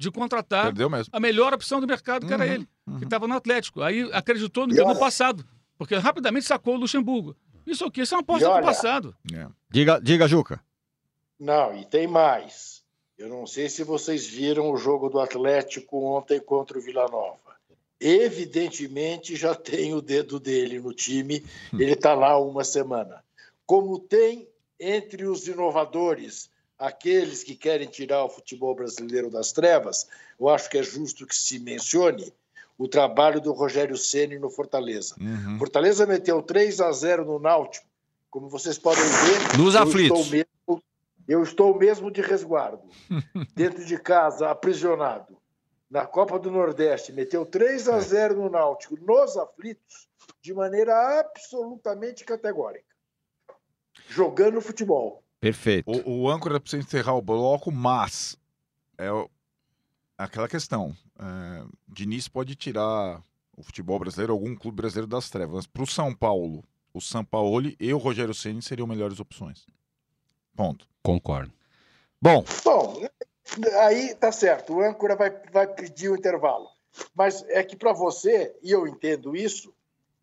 de 0.00 0.10
contratar 0.10 0.72
a 1.12 1.20
melhor 1.20 1.52
opção 1.52 1.78
do 1.78 1.86
mercado, 1.86 2.26
que 2.26 2.32
uhum, 2.32 2.40
era 2.40 2.46
ele, 2.50 2.66
uhum. 2.86 2.98
que 2.98 3.04
estava 3.04 3.28
no 3.28 3.34
Atlético. 3.34 3.82
Aí 3.82 4.08
acreditou 4.14 4.66
no 4.66 4.74
ano 4.74 4.98
passado, 4.98 5.44
porque 5.80 5.96
rapidamente 5.96 6.44
sacou 6.44 6.74
o 6.74 6.80
Luxemburgo. 6.80 7.34
Isso 7.66 7.86
aqui, 7.86 8.02
isso 8.02 8.12
é 8.12 8.18
uma 8.18 8.20
aposta 8.20 8.50
olha, 8.50 8.60
do 8.60 8.66
passado. 8.66 9.16
É. 9.32 9.48
Diga, 9.70 9.98
diga, 9.98 10.28
Juca. 10.28 10.62
Não, 11.38 11.74
e 11.74 11.86
tem 11.86 12.06
mais. 12.06 12.82
Eu 13.16 13.30
não 13.30 13.46
sei 13.46 13.66
se 13.70 13.82
vocês 13.82 14.26
viram 14.26 14.70
o 14.70 14.76
jogo 14.76 15.08
do 15.08 15.18
Atlético 15.18 16.04
ontem 16.04 16.38
contra 16.38 16.76
o 16.76 16.82
Vila 16.82 17.08
Nova. 17.08 17.56
Evidentemente 17.98 19.34
já 19.34 19.54
tem 19.54 19.94
o 19.94 20.02
dedo 20.02 20.38
dele 20.38 20.78
no 20.78 20.92
time, 20.92 21.42
ele 21.72 21.92
está 21.92 22.12
lá 22.12 22.38
uma 22.38 22.62
semana. 22.62 23.24
Como 23.64 23.98
tem 23.98 24.46
entre 24.78 25.24
os 25.24 25.48
inovadores, 25.48 26.50
aqueles 26.78 27.42
que 27.42 27.54
querem 27.54 27.88
tirar 27.88 28.22
o 28.22 28.28
futebol 28.28 28.74
brasileiro 28.74 29.30
das 29.30 29.50
trevas, 29.50 30.06
eu 30.38 30.46
acho 30.50 30.68
que 30.68 30.76
é 30.76 30.82
justo 30.82 31.26
que 31.26 31.34
se 31.34 31.58
mencione 31.58 32.34
o 32.80 32.88
trabalho 32.88 33.42
do 33.42 33.52
Rogério 33.52 33.94
Ceni 33.94 34.38
no 34.38 34.48
Fortaleza. 34.48 35.14
Uhum. 35.20 35.58
Fortaleza 35.58 36.06
meteu 36.06 36.40
3 36.40 36.80
a 36.80 36.90
0 36.90 37.26
no 37.26 37.38
Náutico. 37.38 37.86
Como 38.30 38.48
vocês 38.48 38.78
podem 38.78 39.04
ver, 39.04 39.58
nos 39.58 39.74
eu 39.74 39.82
aflitos. 39.82 40.18
Estou 40.18 40.32
mesmo, 40.32 40.82
eu 41.28 41.42
estou 41.42 41.78
mesmo 41.78 42.10
de 42.10 42.22
resguardo, 42.22 42.80
dentro 43.54 43.84
de 43.84 43.98
casa, 43.98 44.48
aprisionado. 44.48 45.36
Na 45.90 46.06
Copa 46.06 46.38
do 46.38 46.50
Nordeste, 46.50 47.12
meteu 47.12 47.44
3 47.44 47.86
a 47.90 48.00
0 48.00 48.36
no 48.36 48.48
Náutico, 48.48 48.96
nos 48.96 49.36
aflitos, 49.36 50.08
de 50.40 50.54
maneira 50.54 51.20
absolutamente 51.20 52.24
categórica. 52.24 52.86
Jogando 54.08 54.58
futebol. 54.62 55.22
Perfeito. 55.38 55.90
O, 56.06 56.22
o 56.22 56.30
âncora 56.30 56.58
precisa 56.58 56.82
encerrar 56.82 57.14
o 57.14 57.20
bloco, 57.20 57.70
mas 57.70 58.38
é 58.96 59.10
aquela 60.24 60.48
questão. 60.48 60.94
É, 61.18 61.64
Diniz 61.88 62.28
pode 62.28 62.54
tirar 62.54 63.22
o 63.56 63.62
futebol 63.62 63.98
brasileiro, 63.98 64.32
algum 64.32 64.54
clube 64.54 64.76
brasileiro 64.76 65.06
das 65.06 65.30
trevas. 65.30 65.66
Para 65.66 65.82
o 65.82 65.86
São 65.86 66.14
Paulo, 66.14 66.64
o 66.92 67.00
São 67.00 67.24
Paulo 67.24 67.72
e 67.78 67.92
o 67.92 67.98
Rogério 67.98 68.34
Ceni 68.34 68.62
seriam 68.62 68.86
melhores 68.86 69.20
opções. 69.20 69.66
Ponto. 70.54 70.86
Concordo. 71.02 71.52
Bom. 72.20 72.44
Bom, 72.64 73.08
aí 73.80 74.14
tá 74.14 74.30
certo. 74.30 74.74
O 74.74 74.82
âncora 74.82 75.16
vai, 75.16 75.30
vai 75.52 75.66
pedir 75.66 76.10
o 76.10 76.16
intervalo. 76.16 76.68
Mas 77.14 77.44
é 77.48 77.62
que 77.62 77.76
para 77.76 77.92
você, 77.92 78.54
e 78.62 78.70
eu 78.70 78.86
entendo 78.86 79.34
isso, 79.34 79.72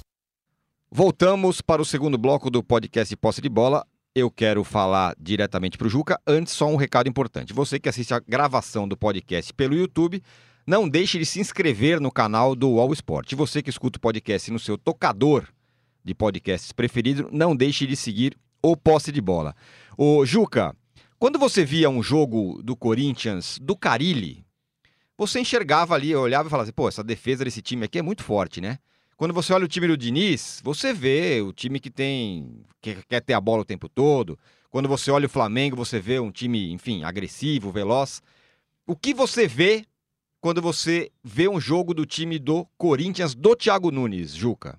Voltamos 0.92 1.62
para 1.62 1.80
o 1.80 1.86
segundo 1.86 2.18
bloco 2.18 2.50
do 2.50 2.62
podcast 2.62 3.16
Posse 3.16 3.40
de 3.40 3.48
Bola 3.48 3.86
eu 4.14 4.30
quero 4.30 4.62
falar 4.62 5.16
diretamente 5.18 5.76
para 5.76 5.88
o 5.88 5.90
Juca. 5.90 6.20
Antes, 6.26 6.52
só 6.52 6.68
um 6.68 6.76
recado 6.76 7.08
importante. 7.08 7.52
Você 7.52 7.80
que 7.80 7.88
assiste 7.88 8.14
a 8.14 8.20
gravação 8.20 8.86
do 8.86 8.96
podcast 8.96 9.52
pelo 9.52 9.74
YouTube, 9.74 10.22
não 10.64 10.88
deixe 10.88 11.18
de 11.18 11.26
se 11.26 11.40
inscrever 11.40 12.00
no 12.00 12.12
canal 12.12 12.54
do 12.54 12.78
All 12.78 12.92
Sport. 12.92 13.34
Você 13.34 13.60
que 13.60 13.70
escuta 13.70 13.98
o 13.98 14.00
podcast 14.00 14.50
no 14.52 14.58
seu 14.58 14.78
tocador 14.78 15.48
de 16.04 16.14
podcasts 16.14 16.70
preferido, 16.70 17.28
não 17.32 17.56
deixe 17.56 17.86
de 17.86 17.96
seguir 17.96 18.36
o 18.62 18.76
Posse 18.76 19.10
de 19.10 19.20
Bola. 19.20 19.54
Ô, 19.98 20.24
Juca, 20.24 20.76
quando 21.18 21.38
você 21.38 21.64
via 21.64 21.90
um 21.90 22.02
jogo 22.02 22.62
do 22.62 22.76
Corinthians, 22.76 23.58
do 23.60 23.76
Carilli, 23.76 24.44
você 25.18 25.40
enxergava 25.40 25.94
ali, 25.94 26.14
olhava 26.14 26.48
e 26.48 26.50
falava 26.50 26.64
assim, 26.64 26.74
pô, 26.74 26.88
essa 26.88 27.02
defesa 27.02 27.44
desse 27.44 27.62
time 27.62 27.84
aqui 27.84 27.98
é 27.98 28.02
muito 28.02 28.22
forte, 28.22 28.60
né? 28.60 28.78
Quando 29.24 29.32
você 29.32 29.54
olha 29.54 29.64
o 29.64 29.68
time 29.68 29.86
do 29.86 29.96
Diniz, 29.96 30.60
você 30.62 30.92
vê 30.92 31.40
o 31.40 31.50
time 31.50 31.80
que 31.80 31.88
tem. 31.88 32.62
que 32.82 33.02
quer 33.08 33.22
ter 33.22 33.32
a 33.32 33.40
bola 33.40 33.62
o 33.62 33.64
tempo 33.64 33.88
todo. 33.88 34.38
Quando 34.68 34.86
você 34.86 35.10
olha 35.10 35.24
o 35.24 35.30
Flamengo, 35.30 35.74
você 35.74 35.98
vê 35.98 36.20
um 36.20 36.30
time, 36.30 36.70
enfim, 36.70 37.04
agressivo, 37.04 37.72
veloz. 37.72 38.22
O 38.86 38.94
que 38.94 39.14
você 39.14 39.46
vê 39.46 39.86
quando 40.42 40.60
você 40.60 41.10
vê 41.22 41.48
um 41.48 41.58
jogo 41.58 41.94
do 41.94 42.04
time 42.04 42.38
do 42.38 42.66
Corinthians 42.76 43.34
do 43.34 43.56
Thiago 43.56 43.90
Nunes, 43.90 44.34
Juca? 44.34 44.78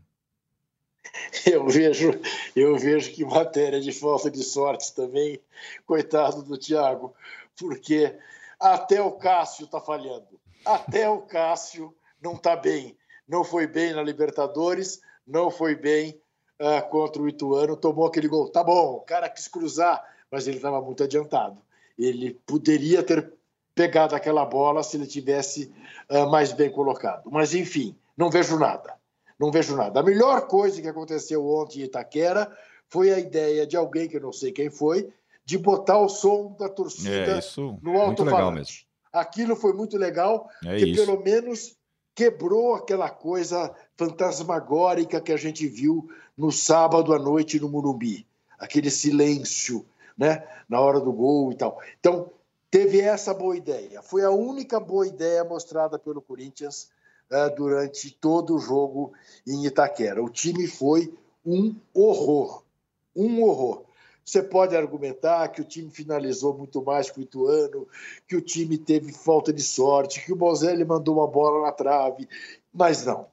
Eu 1.44 1.68
vejo, 1.68 2.12
eu 2.56 2.78
vejo 2.78 3.14
que 3.14 3.26
matéria 3.26 3.82
de 3.82 3.92
falta 3.92 4.30
de 4.30 4.44
sorte 4.44 4.94
também, 4.94 5.40
coitado 5.88 6.44
do 6.44 6.56
Thiago, 6.56 7.16
porque 7.58 8.16
até 8.60 9.02
o 9.02 9.14
Cássio 9.14 9.66
está 9.66 9.82
falhando. 9.82 10.40
Até 10.64 11.10
o 11.10 11.24
Cássio 11.24 11.96
não 12.22 12.34
está 12.34 12.56
bem 12.56 12.96
não 13.28 13.44
foi 13.44 13.68
bem 13.68 13.94
na 13.94 14.04
Libertadores, 14.04 15.02
não 15.26 15.50
foi 15.50 15.76
bem 15.76 16.20
uh, 16.60 16.88
contra 16.90 17.22
o 17.22 17.28
Ituano, 17.28 17.76
tomou 17.76 18.06
aquele 18.06 18.28
gol. 18.28 18.50
Tá 18.50 18.64
bom, 18.64 18.94
o 18.94 19.02
cara 19.02 19.30
quis 19.30 19.48
cruzar, 19.48 20.04
mas 20.32 20.48
ele 20.48 20.58
estava 20.58 20.82
muito 20.82 21.04
adiantado. 21.04 21.58
Ele 21.98 22.40
poderia 22.46 23.02
ter 23.04 23.34
pegado 23.74 24.16
aquela 24.16 24.46
bola 24.46 24.84
se 24.84 24.98
ele 24.98 25.08
tivesse 25.08 25.72
uh, 26.10 26.30
mais 26.30 26.52
bem 26.52 26.72
colocado. 26.72 27.30
Mas, 27.32 27.54
enfim, 27.54 27.96
não 28.16 28.30
vejo 28.30 28.58
nada. 28.58 28.96
Não 29.40 29.52
vejo 29.52 29.76
nada. 29.76 30.00
A 30.00 30.04
melhor 30.04 30.48
coisa 30.48 30.82
que 30.82 30.88
aconteceu 30.88 31.46
ontem 31.46 31.82
em 31.82 31.84
Itaquera 31.84 32.50
foi 32.88 33.12
a 33.12 33.20
ideia 33.20 33.68
de 33.68 33.76
alguém, 33.76 34.08
que 34.08 34.16
eu 34.16 34.22
não 34.22 34.32
sei 34.32 34.52
quem 34.52 34.70
foi, 34.70 35.12
de 35.44 35.58
botar 35.58 36.00
o 36.00 36.08
som 36.08 36.56
da 36.58 36.70
torcida 36.70 37.40
é, 37.40 37.42
no 37.82 38.00
alto-falante. 38.00 38.88
Aquilo 39.12 39.56
foi 39.56 39.74
muito 39.74 39.98
legal, 39.98 40.50
é 40.66 40.78
que 40.78 40.86
isso. 40.88 41.06
pelo 41.06 41.22
menos 41.22 41.76
quebrou 42.16 42.74
aquela 42.74 43.10
coisa 43.10 43.76
fantasmagórica 43.98 45.20
que 45.20 45.34
a 45.34 45.38
gente 45.38 45.68
viu 45.68 46.10
no 46.38 46.52
sábado 46.52 47.14
à 47.14 47.20
noite 47.20 47.60
no 47.60 47.70
Murumbi. 47.70 48.26
Aquele 48.58 48.90
silêncio, 48.90 49.86
né, 50.18 50.48
na 50.68 50.80
hora 50.80 51.02
do 51.02 51.12
gol 51.12 51.52
e 51.52 51.56
tal. 51.56 51.78
Então, 52.00 52.32
teve 52.72 53.02
essa 53.02 53.34
boa 53.34 53.56
ideia. 53.56 54.02
Foi 54.02 54.24
a 54.24 54.32
única 54.32 54.80
boa 54.80 55.06
ideia 55.06 55.44
mostrada 55.44 56.00
pelo 56.00 56.22
Corinthians 56.22 56.90
uh, 57.30 57.54
durante 57.54 58.12
todo 58.12 58.56
o 58.56 58.60
jogo 58.60 59.14
em 59.46 59.66
Itaquera. 59.66 60.24
O 60.24 60.30
time 60.30 60.68
foi 60.68 61.14
um 61.46 61.76
horror. 61.94 62.64
Um 63.14 63.44
horror. 63.44 63.85
Você 64.26 64.42
pode 64.42 64.76
argumentar 64.76 65.48
que 65.50 65.62
o 65.62 65.64
time 65.64 65.92
finalizou 65.92 66.58
muito 66.58 66.84
mais 66.84 67.12
que 67.12 67.20
o 67.20 67.22
Ituano, 67.22 67.88
que 68.28 68.36
o 68.36 68.42
time 68.42 68.76
teve 68.76 69.14
falta 69.14 69.54
de 69.54 69.62
sorte, 69.62 70.26
que 70.26 70.34
o 70.34 70.36
Bozelli 70.36 70.84
mandou 70.84 71.18
uma 71.18 71.28
bola 71.28 71.68
na 71.68 71.72
trave, 71.72 72.28
mas 72.74 73.06
não. 73.06 73.28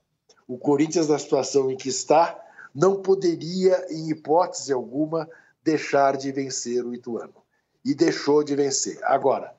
O 0.47 0.59
Corinthians, 0.59 1.09
na 1.09 1.19
situação 1.19 1.71
em 1.71 1.77
que 1.79 1.89
está, 1.89 2.39
não 2.75 3.01
poderia, 3.01 3.87
em 3.89 4.11
hipótese 4.11 4.71
alguma, 4.71 5.27
deixar 5.65 6.15
de 6.19 6.31
vencer 6.31 6.85
o 6.85 6.93
Ituano. 6.93 7.35
E 7.83 7.95
deixou 7.95 8.45
de 8.45 8.55
vencer. 8.55 8.99
Agora, 9.05 9.57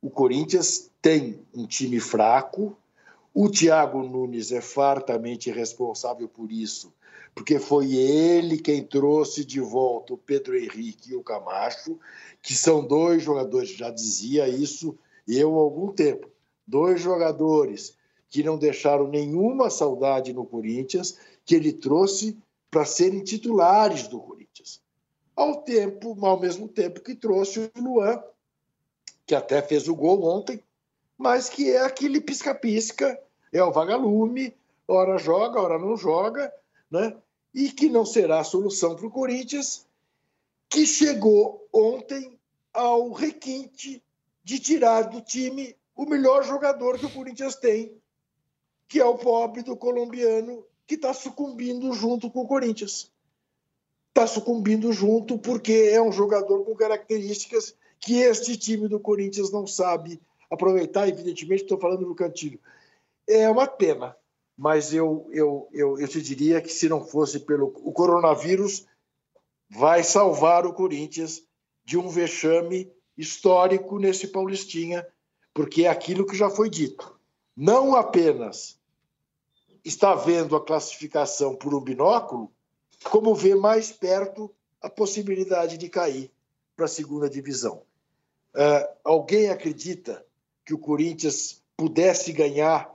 o 0.00 0.08
Corinthians 0.08 0.88
tem 1.02 1.44
um 1.52 1.66
time 1.66 1.98
fraco, 1.98 2.78
o 3.34 3.50
Thiago 3.50 4.04
Nunes 4.04 4.52
é 4.52 4.60
fartamente 4.60 5.50
responsável 5.50 6.28
por 6.28 6.52
isso 6.52 6.92
porque 7.34 7.58
foi 7.58 7.94
ele 7.94 8.58
quem 8.58 8.82
trouxe 8.82 9.44
de 9.44 9.60
volta 9.60 10.14
o 10.14 10.18
Pedro 10.18 10.56
Henrique 10.56 11.10
e 11.10 11.16
o 11.16 11.22
Camacho, 11.22 11.98
que 12.40 12.54
são 12.54 12.86
dois 12.86 13.22
jogadores, 13.22 13.70
já 13.70 13.90
dizia 13.90 14.48
isso 14.48 14.96
eu 15.26 15.58
há 15.58 15.62
algum 15.62 15.92
tempo, 15.92 16.28
dois 16.66 17.00
jogadores 17.00 17.96
que 18.28 18.42
não 18.42 18.58
deixaram 18.58 19.08
nenhuma 19.08 19.70
saudade 19.70 20.32
no 20.32 20.44
Corinthians, 20.44 21.18
que 21.44 21.54
ele 21.54 21.72
trouxe 21.72 22.36
para 22.70 22.84
serem 22.84 23.22
titulares 23.22 24.08
do 24.08 24.20
Corinthians. 24.20 24.80
Ao 25.34 25.62
tempo, 25.62 26.16
ao 26.24 26.38
mesmo 26.38 26.68
tempo 26.68 27.00
que 27.00 27.14
trouxe 27.14 27.60
o 27.60 27.70
Luan, 27.80 28.22
que 29.26 29.34
até 29.34 29.62
fez 29.62 29.88
o 29.88 29.94
gol 29.94 30.24
ontem, 30.24 30.62
mas 31.16 31.48
que 31.48 31.70
é 31.70 31.80
aquele 31.80 32.20
pisca-pisca, 32.20 33.18
é 33.52 33.62
o 33.62 33.72
vagalume, 33.72 34.54
ora 34.86 35.16
joga, 35.16 35.60
ora 35.60 35.78
não 35.78 35.96
joga, 35.96 36.52
né? 36.90 37.16
e 37.54 37.70
que 37.70 37.88
não 37.88 38.04
será 38.04 38.40
a 38.40 38.44
solução 38.44 38.96
para 38.96 39.06
o 39.06 39.10
Corinthians, 39.10 39.86
que 40.68 40.84
chegou 40.84 41.66
ontem 41.72 42.36
ao 42.72 43.12
requinte 43.12 44.02
de 44.42 44.58
tirar 44.58 45.02
do 45.02 45.20
time 45.20 45.76
o 45.94 46.04
melhor 46.04 46.42
jogador 46.42 46.98
que 46.98 47.06
o 47.06 47.10
Corinthians 47.10 47.54
tem, 47.54 47.96
que 48.88 48.98
é 48.98 49.04
o 49.04 49.16
pobre 49.16 49.62
do 49.62 49.76
colombiano 49.76 50.66
que 50.86 50.96
está 50.96 51.14
sucumbindo 51.14 51.92
junto 51.92 52.28
com 52.28 52.40
o 52.40 52.48
Corinthians. 52.48 53.10
Está 54.08 54.26
sucumbindo 54.26 54.92
junto 54.92 55.38
porque 55.38 55.90
é 55.92 56.02
um 56.02 56.12
jogador 56.12 56.64
com 56.64 56.74
características 56.74 57.74
que 58.00 58.18
este 58.18 58.56
time 58.56 58.88
do 58.88 59.00
Corinthians 59.00 59.50
não 59.50 59.66
sabe 59.66 60.20
aproveitar. 60.50 61.08
Evidentemente, 61.08 61.62
estou 61.62 61.78
falando 61.78 62.04
do 62.04 62.14
Cantilho. 62.14 62.60
É 63.26 63.48
uma 63.48 63.66
pena 63.66 64.16
mas 64.56 64.94
eu, 64.94 65.28
eu, 65.32 65.68
eu, 65.72 65.98
eu 65.98 66.08
te 66.08 66.22
diria 66.22 66.60
que 66.60 66.72
se 66.72 66.88
não 66.88 67.04
fosse 67.04 67.40
pelo 67.40 67.66
o 67.84 67.92
coronavírus, 67.92 68.86
vai 69.68 70.02
salvar 70.04 70.66
o 70.66 70.72
Corinthians 70.72 71.42
de 71.84 71.98
um 71.98 72.08
vexame 72.08 72.90
histórico 73.16 73.98
nesse 73.98 74.28
Paulistinha, 74.28 75.06
porque 75.52 75.84
é 75.84 75.88
aquilo 75.88 76.26
que 76.26 76.36
já 76.36 76.48
foi 76.48 76.70
dito. 76.70 77.18
Não 77.56 77.94
apenas 77.94 78.78
está 79.84 80.14
vendo 80.14 80.56
a 80.56 80.64
classificação 80.64 81.54
por 81.54 81.74
um 81.74 81.80
binóculo, 81.80 82.50
como 83.04 83.34
vê 83.34 83.54
mais 83.54 83.92
perto 83.92 84.50
a 84.80 84.88
possibilidade 84.88 85.76
de 85.76 85.88
cair 85.88 86.30
para 86.74 86.86
a 86.86 86.88
segunda 86.88 87.28
divisão. 87.28 87.82
Uh, 88.54 88.86
alguém 89.02 89.50
acredita 89.50 90.24
que 90.64 90.72
o 90.72 90.78
Corinthians 90.78 91.62
pudesse 91.76 92.32
ganhar 92.32 92.93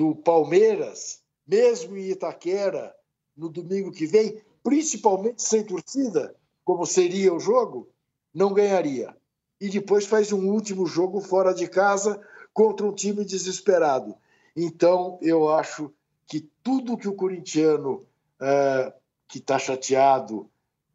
do 0.00 0.14
Palmeiras, 0.14 1.20
mesmo 1.46 1.94
em 1.94 2.08
Itaquera, 2.08 2.96
no 3.36 3.50
domingo 3.50 3.92
que 3.92 4.06
vem, 4.06 4.40
principalmente 4.62 5.42
sem 5.42 5.62
torcida, 5.62 6.34
como 6.64 6.86
seria 6.86 7.34
o 7.34 7.38
jogo, 7.38 7.86
não 8.32 8.54
ganharia. 8.54 9.14
E 9.60 9.68
depois 9.68 10.06
faz 10.06 10.32
um 10.32 10.48
último 10.48 10.86
jogo 10.86 11.20
fora 11.20 11.52
de 11.52 11.68
casa 11.68 12.18
contra 12.54 12.86
um 12.86 12.94
time 12.94 13.26
desesperado. 13.26 14.14
Então, 14.56 15.18
eu 15.20 15.50
acho 15.50 15.92
que 16.26 16.48
tudo 16.62 16.96
que 16.96 17.06
o 17.06 17.14
corintiano 17.14 18.06
uh, 18.40 18.90
que 19.28 19.36
está 19.36 19.58
chateado, 19.58 20.48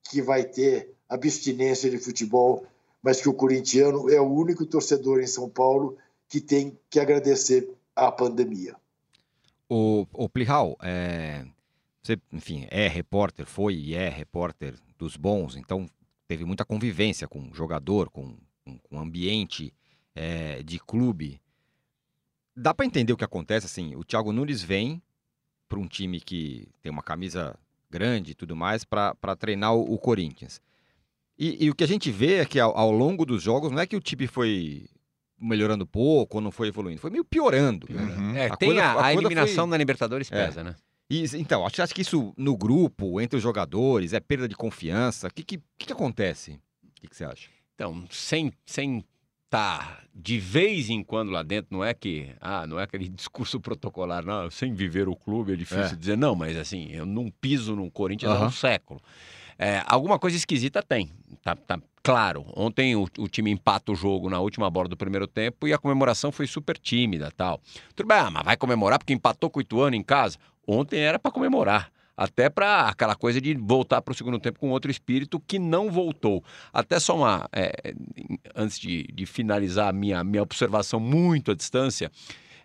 que 0.09 0.19
vai 0.19 0.43
ter 0.45 0.95
abstinência 1.07 1.91
de 1.91 1.99
futebol, 1.99 2.65
mas 3.03 3.21
que 3.21 3.29
o 3.29 3.35
corintiano 3.35 4.09
é 4.09 4.19
o 4.19 4.33
único 4.33 4.65
torcedor 4.65 5.21
em 5.21 5.27
São 5.27 5.47
Paulo 5.47 5.95
que 6.27 6.41
tem 6.41 6.75
que 6.89 6.99
agradecer 6.99 7.69
à 7.95 8.11
pandemia. 8.11 8.75
O, 9.67 10.05
o 10.13 10.29
Plihal, 10.29 10.77
é, 10.81 11.45
você, 12.01 12.17
enfim, 12.31 12.67
é 12.69 12.87
repórter, 12.87 13.45
foi 13.45 13.75
e 13.75 13.95
é 13.95 14.09
repórter 14.09 14.75
dos 14.97 15.17
bons, 15.17 15.55
então 15.55 15.89
teve 16.27 16.45
muita 16.45 16.63
convivência 16.63 17.27
com 17.27 17.53
jogador, 17.53 18.09
com, 18.09 18.37
com, 18.63 18.77
com 18.77 18.99
ambiente 18.99 19.73
é, 20.13 20.61
de 20.63 20.79
clube. 20.79 21.41
Dá 22.55 22.73
para 22.73 22.85
entender 22.85 23.11
o 23.11 23.17
que 23.17 23.23
acontece, 23.23 23.65
assim, 23.65 23.95
o 23.95 24.03
Thiago 24.03 24.31
Nunes 24.31 24.63
vem 24.63 25.01
para 25.67 25.79
um 25.79 25.87
time 25.87 26.21
que 26.21 26.67
tem 26.81 26.91
uma 26.91 27.03
camisa 27.03 27.57
grande 27.89 28.31
e 28.31 28.35
tudo 28.35 28.55
mais 28.55 28.83
para 28.83 29.35
treinar 29.37 29.73
o, 29.73 29.93
o 29.93 29.97
Corinthians. 29.97 30.61
E, 31.37 31.65
e, 31.65 31.69
o 31.69 31.75
que 31.75 31.83
a 31.83 31.87
gente 31.87 32.11
vê 32.11 32.35
é 32.35 32.45
que 32.45 32.59
ao, 32.59 32.77
ao, 32.77 32.91
longo 32.91 33.25
dos 33.25 33.43
jogos 33.43 33.71
não 33.71 33.79
é 33.79 33.85
que 33.85 33.95
o 33.95 34.01
time 34.01 34.25
foi 34.25 34.87
melhorando 35.39 35.85
pouco 35.85 36.37
ou 36.37 36.41
não 36.41 36.51
foi 36.51 36.69
evoluindo. 36.69 36.99
Foi 36.99 37.09
meio 37.09 37.25
piorando. 37.25 37.87
Né? 37.89 38.01
Uhum. 38.01 38.35
É, 38.35 38.47
a 38.47 38.57
tem 38.57 38.69
coisa, 38.69 38.83
a, 38.83 38.93
a, 38.93 39.05
a 39.05 39.13
eliminação 39.13 39.65
foi... 39.65 39.71
na 39.71 39.77
Libertadores 39.77 40.31
é. 40.31 40.45
pesa, 40.45 40.63
né? 40.63 40.75
E, 41.09 41.23
então, 41.35 41.65
acho, 41.65 41.81
acho 41.81 41.93
que 41.93 42.01
isso 42.01 42.33
no 42.35 42.57
grupo, 42.57 43.21
entre 43.21 43.37
os 43.37 43.43
jogadores, 43.43 44.13
é 44.13 44.19
perda 44.19 44.47
de 44.47 44.55
confiança. 44.55 45.27
O 45.27 45.33
que, 45.33 45.43
que, 45.43 45.61
que, 45.77 45.93
acontece? 45.93 46.59
O 46.83 47.01
que, 47.01 47.07
que, 47.07 47.15
você 47.15 47.25
acha? 47.25 47.49
Então, 47.75 48.03
sem, 48.09 48.51
sem 48.65 49.03
tá 49.49 49.99
de 50.13 50.39
vez 50.39 50.89
em 50.89 51.03
quando 51.03 51.31
lá 51.31 51.43
dentro, 51.43 51.75
não 51.75 51.83
é 51.83 51.93
que, 51.93 52.29
ah, 52.41 52.65
não 52.65 52.79
é 52.79 52.83
aquele 52.83 53.07
discurso 53.09 53.59
protocolar, 53.59 54.25
não, 54.25 54.49
sem 54.49 54.73
viver 54.73 55.07
o 55.07 55.15
clube 55.15 55.53
é 55.53 55.55
difícil 55.55 55.93
é. 55.93 55.95
dizer, 55.95 56.17
não, 56.17 56.35
mas 56.35 56.57
assim, 56.57 56.89
eu 56.91 57.05
não 57.05 57.29
piso 57.29 57.75
no 57.75 57.89
Corinthians 57.91 58.31
uhum. 58.31 58.43
há 58.43 58.47
um 58.47 58.51
século. 58.51 59.01
É, 59.57 59.83
alguma 59.85 60.17
coisa 60.17 60.35
esquisita 60.35 60.81
tem, 60.81 61.11
tá, 61.43 61.55
tá 61.55 61.79
claro. 62.05 62.45
Ontem 62.55 62.95
o, 62.95 63.07
o, 63.17 63.27
time 63.27 63.49
empata 63.51 63.91
o 63.91 63.95
jogo 63.95 64.29
na 64.29 64.39
última 64.39 64.69
bola 64.69 64.87
do 64.87 64.95
primeiro 64.95 65.27
tempo 65.27 65.67
e 65.67 65.73
a 65.73 65.77
comemoração 65.77 66.31
foi 66.31 66.45
super 66.45 66.77
tímida 66.77 67.31
tal. 67.35 67.59
Tudo 67.95 68.07
bem, 68.07 68.17
ah, 68.17 68.29
mas 68.29 68.43
vai 68.43 68.55
comemorar 68.55 68.99
porque 68.99 69.13
empatou 69.13 69.49
com 69.49 69.59
o 69.59 69.61
Ituano 69.61 69.95
em 69.95 70.03
casa? 70.03 70.37
Ontem 70.67 70.99
era 70.99 71.17
para 71.17 71.31
comemorar 71.31 71.91
até 72.17 72.49
para 72.49 72.87
aquela 72.87 73.15
coisa 73.15 73.41
de 73.41 73.53
voltar 73.55 74.01
para 74.01 74.11
o 74.11 74.15
segundo 74.15 74.39
tempo 74.39 74.59
com 74.59 74.69
outro 74.69 74.89
espírito 74.89 75.39
que 75.39 75.59
não 75.59 75.91
voltou. 75.91 76.43
Até 76.71 76.99
só 76.99 77.17
uma. 77.17 77.49
É, 77.51 77.93
antes 78.55 78.79
de, 78.79 79.03
de, 79.03 79.25
finalizar 79.25 79.89
a 79.89 79.93
minha, 79.93 80.23
minha 80.23 80.41
observação 80.41 80.99
muito 80.99 81.51
à 81.51 81.55
distância, 81.55 82.11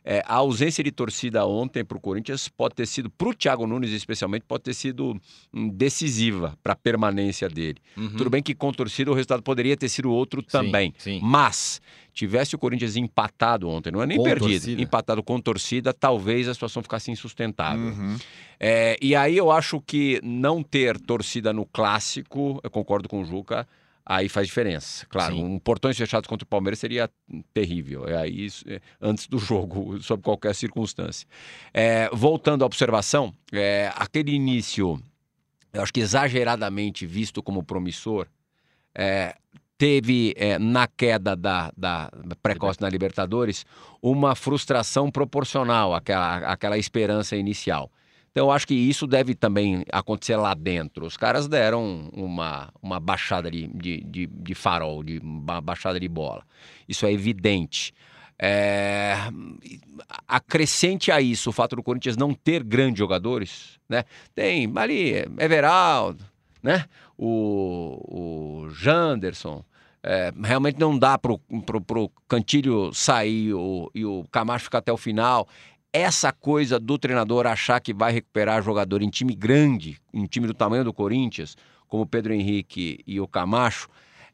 é, 0.04 0.22
a 0.26 0.36
ausência 0.36 0.82
de 0.82 0.90
torcida 0.90 1.46
ontem 1.46 1.84
para 1.84 1.96
o 1.96 2.00
Corinthians 2.00 2.48
pode 2.48 2.74
ter 2.74 2.86
sido, 2.86 3.10
para 3.10 3.28
o 3.28 3.34
Thiago 3.34 3.66
Nunes 3.66 3.90
especialmente, 3.90 4.44
pode 4.46 4.64
ter 4.64 4.74
sido 4.74 5.20
hum, 5.52 5.68
decisiva 5.68 6.58
para 6.62 6.72
a 6.72 6.76
permanência 6.76 7.48
dele. 7.48 7.78
Uhum. 7.96 8.16
Tudo 8.16 8.30
bem 8.30 8.42
que 8.42 8.54
com 8.54 8.72
torcida 8.72 9.10
o 9.10 9.14
resultado 9.14 9.42
poderia 9.42 9.76
ter 9.76 9.88
sido 9.88 10.10
outro 10.10 10.42
também. 10.42 10.94
Sim, 10.98 11.18
sim. 11.18 11.20
Mas, 11.22 11.80
tivesse 12.12 12.54
o 12.54 12.58
Corinthians 12.58 12.96
empatado 12.96 13.68
ontem, 13.68 13.90
não 13.90 14.02
é 14.02 14.06
nem 14.06 14.16
com 14.16 14.24
perdido, 14.24 14.50
torcida. 14.50 14.82
empatado 14.82 15.22
com 15.22 15.40
torcida, 15.40 15.92
talvez 15.92 16.48
a 16.48 16.54
situação 16.54 16.82
ficasse 16.82 17.10
insustentável. 17.10 17.86
Uhum. 17.86 18.16
É, 18.58 18.96
e 19.00 19.14
aí 19.14 19.36
eu 19.36 19.50
acho 19.50 19.80
que 19.80 20.20
não 20.22 20.62
ter 20.62 20.98
torcida 20.98 21.52
no 21.52 21.64
clássico, 21.64 22.60
eu 22.62 22.70
concordo 22.70 23.08
com 23.08 23.20
o 23.20 23.24
Juca, 23.24 23.66
aí 24.10 24.28
faz 24.28 24.48
diferença. 24.48 25.06
Claro, 25.08 25.36
Sim. 25.36 25.44
um 25.44 25.58
portões 25.60 25.96
fechados 25.96 26.26
contra 26.26 26.44
o 26.44 26.48
Palmeiras 26.48 26.80
seria 26.80 27.08
terrível. 27.54 28.08
É 28.08 28.16
aí 28.16 28.48
é, 28.66 28.80
antes 29.00 29.28
do 29.28 29.38
jogo, 29.38 30.02
sob 30.02 30.20
qualquer 30.20 30.52
circunstância. 30.52 31.28
É, 31.72 32.10
voltando 32.12 32.64
à 32.64 32.66
observação, 32.66 33.32
é, 33.52 33.92
aquele 33.94 34.32
início, 34.32 35.00
eu 35.72 35.80
acho 35.80 35.92
que 35.92 36.00
exageradamente 36.00 37.06
visto 37.06 37.40
como 37.40 37.62
promissor, 37.62 38.26
é, 38.92 39.36
teve 39.78 40.34
é, 40.36 40.58
na 40.58 40.88
queda 40.88 41.36
da, 41.36 41.72
da 41.76 42.10
precoce 42.42 42.80
na 42.80 42.88
Libertadores 42.88 43.64
uma 44.02 44.34
frustração 44.34 45.08
proporcional 45.08 45.94
àquela, 45.94 46.38
àquela 46.38 46.76
esperança 46.76 47.36
inicial. 47.36 47.88
Então, 48.40 48.48
eu 48.48 48.52
acho 48.52 48.66
que 48.66 48.74
isso 48.74 49.06
deve 49.06 49.34
também 49.34 49.84
acontecer 49.92 50.34
lá 50.34 50.54
dentro. 50.54 51.04
Os 51.04 51.14
caras 51.14 51.46
deram 51.46 52.08
uma, 52.10 52.72
uma 52.80 52.98
baixada 52.98 53.50
de, 53.50 53.66
de, 53.66 54.00
de, 54.00 54.26
de 54.26 54.54
farol, 54.54 55.02
de 55.02 55.18
uma 55.18 55.60
baixada 55.60 56.00
de 56.00 56.08
bola. 56.08 56.42
Isso 56.88 57.04
é 57.04 57.12
evidente. 57.12 57.92
É... 58.38 59.14
Acrescente 60.26 61.12
a 61.12 61.20
isso 61.20 61.50
o 61.50 61.52
fato 61.52 61.76
do 61.76 61.82
Corinthians 61.82 62.16
não 62.16 62.32
ter 62.32 62.64
grandes 62.64 62.98
jogadores, 62.98 63.78
né? 63.86 64.04
Tem 64.34 64.72
ali 64.74 65.16
Everaldo, 65.38 66.24
né? 66.62 66.86
O, 67.18 68.64
o 68.64 68.70
Janderson. 68.70 69.62
É, 70.02 70.32
realmente 70.42 70.80
não 70.80 70.98
dá 70.98 71.18
pro, 71.18 71.38
pro 71.86 72.10
Cantilho 72.26 72.90
sair 72.94 73.52
o, 73.52 73.90
e 73.94 74.02
o 74.02 74.24
Camacho 74.32 74.64
ficar 74.64 74.78
até 74.78 74.90
o 74.90 74.96
final 74.96 75.46
essa 75.92 76.32
coisa 76.32 76.78
do 76.78 76.98
treinador 76.98 77.46
achar 77.46 77.80
que 77.80 77.92
vai 77.92 78.12
recuperar 78.12 78.62
jogador 78.62 79.02
em 79.02 79.10
time 79.10 79.34
grande, 79.34 80.00
em 80.12 80.26
time 80.26 80.46
do 80.46 80.54
tamanho 80.54 80.84
do 80.84 80.92
Corinthians, 80.92 81.56
como 81.88 82.06
Pedro 82.06 82.32
Henrique 82.32 83.00
e 83.06 83.20
o 83.20 83.26
Camacho, 83.26 83.88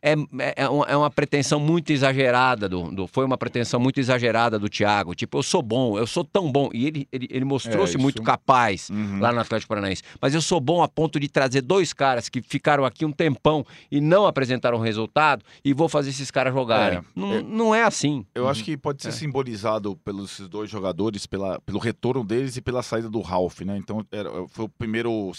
é, 0.07 0.13
é, 0.13 0.55
é, 0.57 0.65
é, 0.65 0.97
uma 0.97 1.11
pretensão 1.11 1.59
muito 1.59 1.91
exagerada 1.91 2.69
do, 2.69 2.93
do, 2.93 3.07
foi 3.09 3.25
uma 3.25 3.37
pretensão 3.37 3.81
muito 3.81 3.99
exagerada 3.99 4.57
do 4.57 4.69
Thiago. 4.69 5.17
Tipo, 5.17 5.39
eu 5.39 5.43
sou 5.43 5.61
bom, 5.61 5.99
eu 5.99 6.07
sou 6.07 6.25
tão 6.25 6.53
bom. 6.53 6.71
E 6.73 6.87
ele, 6.87 7.09
ele, 7.11 7.27
ele 7.29 7.45
mostrou-se 7.45 7.97
é, 7.97 7.99
muito 7.99 8.23
capaz 8.23 8.89
uhum. 8.89 9.19
lá 9.19 9.33
no 9.33 9.41
Atlético 9.41 9.69
Paranaense. 9.71 10.05
Mas 10.21 10.33
eu 10.33 10.41
sou 10.41 10.61
bom 10.61 10.81
a 10.81 10.87
ponto 10.87 11.19
de 11.19 11.29
trazer 11.29 11.61
dois 11.61 11.93
caras 11.93 12.29
que 12.29 12.41
ficaram 12.41 12.85
aqui 12.85 13.05
um 13.05 13.11
tempão 13.11 13.67
e 13.91 14.01
não 14.01 14.27
apresentaram 14.27 14.79
resultado 14.79 15.45
e 15.65 15.75
vou 15.75 15.89
fazer 15.89 16.11
esses 16.11 16.31
caras 16.31 16.55
jogarem. 16.55 16.99
É, 16.99 17.03
não, 17.17 17.33
é, 17.33 17.43
não 17.43 17.75
é 17.75 17.83
assim. 17.83 18.25
Eu 18.33 18.45
uhum. 18.45 18.49
acho 18.49 18.63
que 18.63 18.77
pode 18.77 19.03
ser 19.03 19.11
simbolizado 19.11 19.97
pelos 20.05 20.39
dois 20.49 20.71
jogadores, 20.71 21.27
pela, 21.27 21.61
pelo 21.63 21.81
retorno 21.81 22.25
deles 22.25 22.57
e 22.57 22.61
pela 22.61 22.81
saída 22.81 23.11
do 23.11 23.21
Ralph, 23.21 23.63
né? 23.63 23.77
Então 23.77 24.07
era, 24.13 24.31
foi 24.49 24.67
o 24.67 24.69
primeiro 24.69 25.33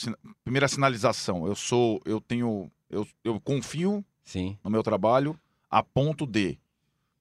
primeira 0.44 0.68
sinalização. 0.68 1.48
Eu 1.48 1.56
sou, 1.56 2.02
eu 2.06 2.20
tenho, 2.20 2.70
eu, 2.90 3.08
eu 3.24 3.40
confio 3.40 4.04
Sim. 4.28 4.58
no 4.62 4.70
meu 4.70 4.84
trabalho, 4.84 5.40
a 5.70 5.82
ponto 5.82 6.28
de 6.28 6.60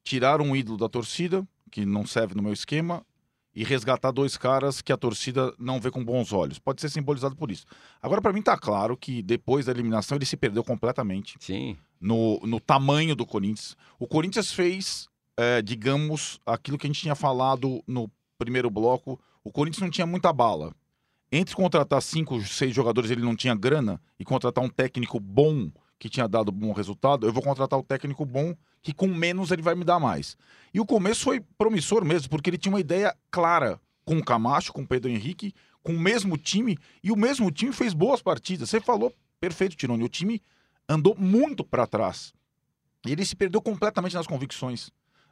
tirar 0.03 0.41
um 0.41 0.57
ídolo 0.57 0.77
da 0.77 0.89
torcida, 0.89 1.47
que 1.71 1.87
não 1.87 2.05
serve 2.05 2.35
no 2.35 2.43
meu 2.43 2.53
esquema, 2.53 3.07
e 3.55 3.65
resgatar 3.65 4.11
dois 4.11 4.37
caras 4.37 4.83
que 4.83 4.93
a 4.93 4.97
torcida 4.97 5.55
não 5.59 5.81
vê 5.81 5.91
com 5.91 6.05
bons 6.05 6.33
olhos. 6.33 6.59
Pode 6.59 6.81
ser 6.81 6.91
simbolizado 6.91 7.35
por 7.35 7.51
isso. 7.51 7.65
Agora, 8.03 8.21
para 8.21 8.33
mim, 8.33 8.43
tá 8.43 8.59
claro 8.59 8.97
que 8.97 9.23
depois 9.23 9.65
da 9.65 9.73
eliminação 9.73 10.19
ele 10.19 10.27
se 10.27 10.37
perdeu 10.37 10.63
completamente. 10.63 11.37
Sim. 11.41 11.77
No, 11.99 12.39
no 12.41 12.61
tamanho 12.61 13.17
do 13.17 13.25
Corinthians. 13.25 13.77
O 13.99 14.07
Corinthians 14.07 14.53
fez, 14.53 15.09
é, 15.37 15.63
digamos, 15.63 16.39
aquilo 16.45 16.77
que 16.77 16.87
a 16.87 16.91
gente 16.91 17.01
tinha 17.01 17.15
falado 17.15 17.83
no 17.87 18.11
primeiro 18.37 18.69
bloco. 18.69 19.19
O 19.43 19.51
Corinthians 19.51 19.81
não 19.81 19.91
tinha 19.91 20.07
muita 20.07 20.33
bala. 20.35 20.75
Entre 21.33 21.55
contratar 21.55 22.03
cinco, 22.03 22.43
seis 22.43 22.75
jogadores, 22.75 23.11
ele 23.11 23.23
não 23.23 23.35
tinha 23.35 23.55
grana, 23.55 24.01
e 24.19 24.25
contratar 24.25 24.63
um 24.63 24.69
técnico 24.69 25.19
bom 25.19 25.71
que 25.99 26.09
tinha 26.09 26.29
dado 26.29 26.53
bom 26.53 26.73
resultado, 26.73 27.27
eu 27.27 27.33
vou 27.33 27.43
contratar 27.43 27.79
o 27.79 27.83
técnico 27.83 28.25
bom, 28.25 28.55
que 28.83 28.93
com 28.93 29.09
menos 29.09 29.51
ele 29.51 29.63
vai 29.63 29.75
me 29.75 29.85
dar 29.85 29.99
mais. 29.99 30.37
E 30.73 30.81
o 30.81 30.87
começo 30.87 31.25
foi 31.25 31.41
promissor 31.57 32.05
mesmo, 32.05 32.29
porque 32.29 32.51
ele 32.51 32.59
tinha 32.59 32.73
uma 32.73 32.81
ideia 32.81 33.17
clara 33.31 33.81
com 34.05 34.17
o 34.19 34.25
Camacho, 34.25 34.73
com 34.73 34.83
o 34.83 34.87
Pedro 34.87 35.11
Henrique, 35.11 35.55
com 35.83 35.93
o 35.93 35.99
mesmo 35.99 36.37
time, 36.37 36.79
e 37.03 37.11
o 37.11 37.17
mesmo 37.17 37.51
time 37.51 37.73
fez 37.73 37.95
boas 37.95 38.21
partidas. 38.21 38.71
Você 38.71 38.81
falou 38.81 39.13
perfeito, 39.41 39.77
Tironi, 39.77 40.05
o 40.05 40.09
time 40.09 40.43
andou 40.89 41.17
muito 41.19 41.65
para 41.65 41.87
trás. 41.87 42.33
Ele 43.05 43.25
se 43.25 43.37
perdeu 43.37 43.61
completamente 43.61 44.15
nas 44.15 44.27
convicções, 44.27 44.91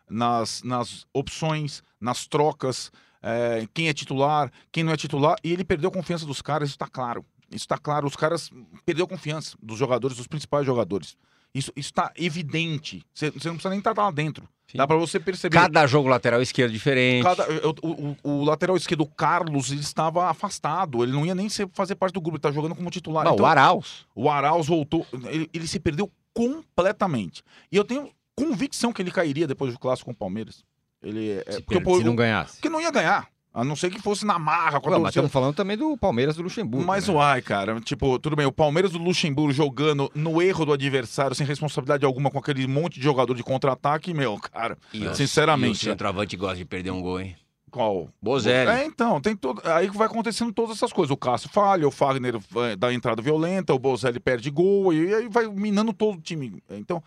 nas, 0.09 0.63
nas 0.63 1.07
opções, 1.13 1.83
nas 2.01 2.27
trocas, 2.27 2.91
é, 3.23 3.67
quem 3.73 3.89
é 3.89 3.95
titular, 3.95 4.53
quem 4.71 4.85
não 4.85 4.93
é 4.93 4.97
titular, 4.97 5.37
e 5.43 5.53
ele 5.53 5.65
perdeu 5.65 5.89
a 5.89 5.93
confiança 5.93 6.27
dos 6.27 6.43
caras, 6.43 6.69
isso 6.69 6.77
está 6.77 6.87
claro. 6.87 7.25
Isso 7.55 7.65
está 7.65 7.79
claro. 7.79 8.07
Os 8.07 8.17
caras 8.17 8.51
perdeu 8.85 9.07
confiança 9.07 9.57
dos 9.63 9.79
jogadores, 9.79 10.17
dos 10.17 10.27
principais 10.27 10.67
jogadores. 10.67 11.17
Isso 11.55 11.73
está 11.77 12.13
evidente. 12.17 13.05
Você 13.15 13.27
não 13.27 13.55
precisa 13.55 13.71
nem 13.71 13.79
estar 13.79 13.97
lá 13.97 14.11
dentro. 14.11 14.49
Sim. 14.67 14.79
Dá 14.79 14.89
para 14.89 14.97
você 14.97 15.21
perceber. 15.21 15.55
Cada 15.55 15.87
jogo 15.87 16.09
lateral 16.09 16.43
esquerdo 16.43 16.73
diferente. 16.73 17.23
Cada, 17.23 17.47
o, 17.69 17.75
o, 17.83 18.17
o, 18.25 18.45
lateral 18.45 18.77
esquerdo, 18.77 19.03
o 19.03 19.07
Carlos, 19.07 19.71
ele 19.71 19.81
estava 19.81 20.29
afastado. 20.29 21.05
Ele 21.05 21.13
não 21.13 21.25
ia 21.25 21.35
nem 21.35 21.49
ser, 21.49 21.69
fazer 21.73 21.95
parte 21.95 22.15
do 22.15 22.21
grupo. 22.21 22.37
Ele 22.37 22.43
tá 22.43 22.51
jogando 22.51 22.75
como 22.75 22.91
titular. 22.91 23.25
Não, 23.25 23.35
então, 23.35 23.45
o 23.45 23.49
Arauz. 23.49 24.07
O 24.17 24.29
Arauz 24.29 24.67
voltou. 24.67 25.07
Ele, 25.13 25.49
ele, 25.55 25.69
se 25.69 25.79
perdeu 25.79 26.11
completamente. 26.33 27.45
E 27.71 27.77
eu 27.77 27.85
tenho 27.85 28.11
convicção 28.35 28.93
que 28.93 29.01
ele 29.01 29.13
cairia 29.13 29.47
depois 29.47 29.73
do 29.73 29.79
clássico 29.79 30.07
com 30.07 30.13
o 30.13 30.17
Palmeiras. 30.17 30.65
Ele, 31.01 31.43
é, 31.47 31.53
se, 31.53 31.63
porque, 31.63 31.81
per... 31.81 31.97
se 31.99 32.05
não 32.05 32.17
ganhasse. 32.17 32.55
Porque 32.55 32.69
não 32.69 32.81
ia 32.81 32.91
ganhar. 32.91 33.29
A 33.55 33.63
não 33.63 33.77
ser 33.77 33.89
que 33.89 34.03
fosse 34.03 34.27
na 34.27 34.37
marra 34.37 34.81
com 34.81 34.89
a 34.89 34.95
Ué, 34.95 34.99
Mas 34.99 35.11
estamos 35.11 35.31
falando 35.31 35.55
também 35.55 35.77
do 35.77 35.97
Palmeiras 35.97 36.35
do 36.35 36.43
Luxemburgo. 36.43 36.85
Mas 36.85 37.07
né? 37.07 37.15
uai, 37.15 37.41
cara, 37.41 37.81
tipo, 37.81 38.19
tudo 38.19 38.35
bem, 38.35 38.45
o 38.45 38.51
Palmeiras 38.51 38.91
do 38.91 38.99
Luxemburgo 38.99 39.53
jogando 39.53 40.11
no 40.13 40.43
erro 40.43 40.67
do 40.67 40.73
adversário, 40.73 41.37
sem 41.37 41.47
responsabilidade 41.47 42.05
alguma, 42.05 42.33
com 42.33 42.39
aquele 42.39 42.67
monte 42.67 42.95
de 42.95 43.05
jogador 43.05 43.33
de 43.33 43.45
contra-ataque, 43.45 44.13
meu, 44.13 44.37
cara, 44.41 44.77
e 44.93 45.15
sinceramente. 45.15 45.87
E 45.87 45.89
o 45.89 45.93
centroavante 45.93 46.37
gosta 46.37 46.57
de 46.57 46.65
perder 46.65 46.91
um 46.91 47.01
gol, 47.01 47.21
hein? 47.21 47.37
Qual? 47.71 48.09
Bozelli. 48.21 48.71
É, 48.71 48.85
então, 48.85 49.21
tem 49.21 49.37
todo. 49.37 49.63
Aí 49.65 49.89
vai 49.89 50.07
acontecendo 50.09 50.53
todas 50.53 50.77
essas 50.77 50.93
coisas. 50.93 51.13
O 51.13 51.17
Cássio 51.17 51.49
falha, 51.49 51.87
o 51.87 51.91
Fagner 51.93 52.35
dá 52.77 52.93
entrada 52.93 53.23
violenta, 53.23 53.73
o 53.73 53.79
Bozelli 53.79 54.19
perde 54.19 54.51
gol, 54.51 54.93
e 54.93 55.15
aí 55.15 55.29
vai 55.29 55.47
minando 55.47 55.93
todo 55.93 56.19
o 56.19 56.21
time. 56.21 56.61
Então, 56.71 57.03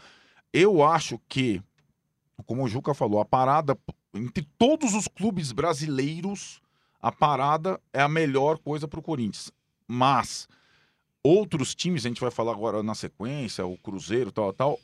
eu 0.53 0.81
acho 0.81 1.19
que, 1.27 1.61
como 2.45 2.63
o 2.63 2.67
Juca 2.69 2.93
falou, 2.93 3.19
a 3.19 3.25
parada 3.25 3.77
entre 4.17 4.47
todos 4.57 4.93
os 4.93 5.07
clubes 5.07 5.51
brasileiros, 5.51 6.61
a 7.01 7.11
parada 7.11 7.79
é 7.93 8.01
a 8.01 8.07
melhor 8.07 8.57
coisa 8.57 8.87
para 8.87 8.99
o 8.99 9.03
Corinthians. 9.03 9.51
Mas 9.87 10.47
outros 11.23 11.75
times, 11.75 12.05
a 12.05 12.09
gente 12.09 12.21
vai 12.21 12.31
falar 12.31 12.51
agora 12.51 12.83
na 12.83 12.95
sequência, 12.95 13.65
o 13.65 13.77
Cruzeiro, 13.77 14.31
tal, 14.31 14.51
tal, 14.53 14.79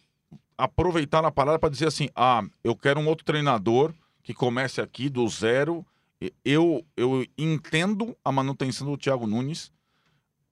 aproveitar 0.57 1.23
a 1.25 1.31
parada 1.31 1.59
para 1.59 1.69
dizer 1.69 1.87
assim: 1.87 2.09
ah, 2.15 2.43
eu 2.63 2.75
quero 2.75 2.99
um 2.99 3.07
outro 3.07 3.25
treinador 3.25 3.93
que 4.21 4.33
comece 4.33 4.81
aqui 4.81 5.09
do 5.09 5.27
zero. 5.27 5.85
Eu, 6.45 6.85
eu 6.95 7.25
entendo 7.37 8.15
a 8.23 8.31
manutenção 8.31 8.89
do 8.89 8.97
Thiago 8.97 9.27
Nunes, 9.27 9.69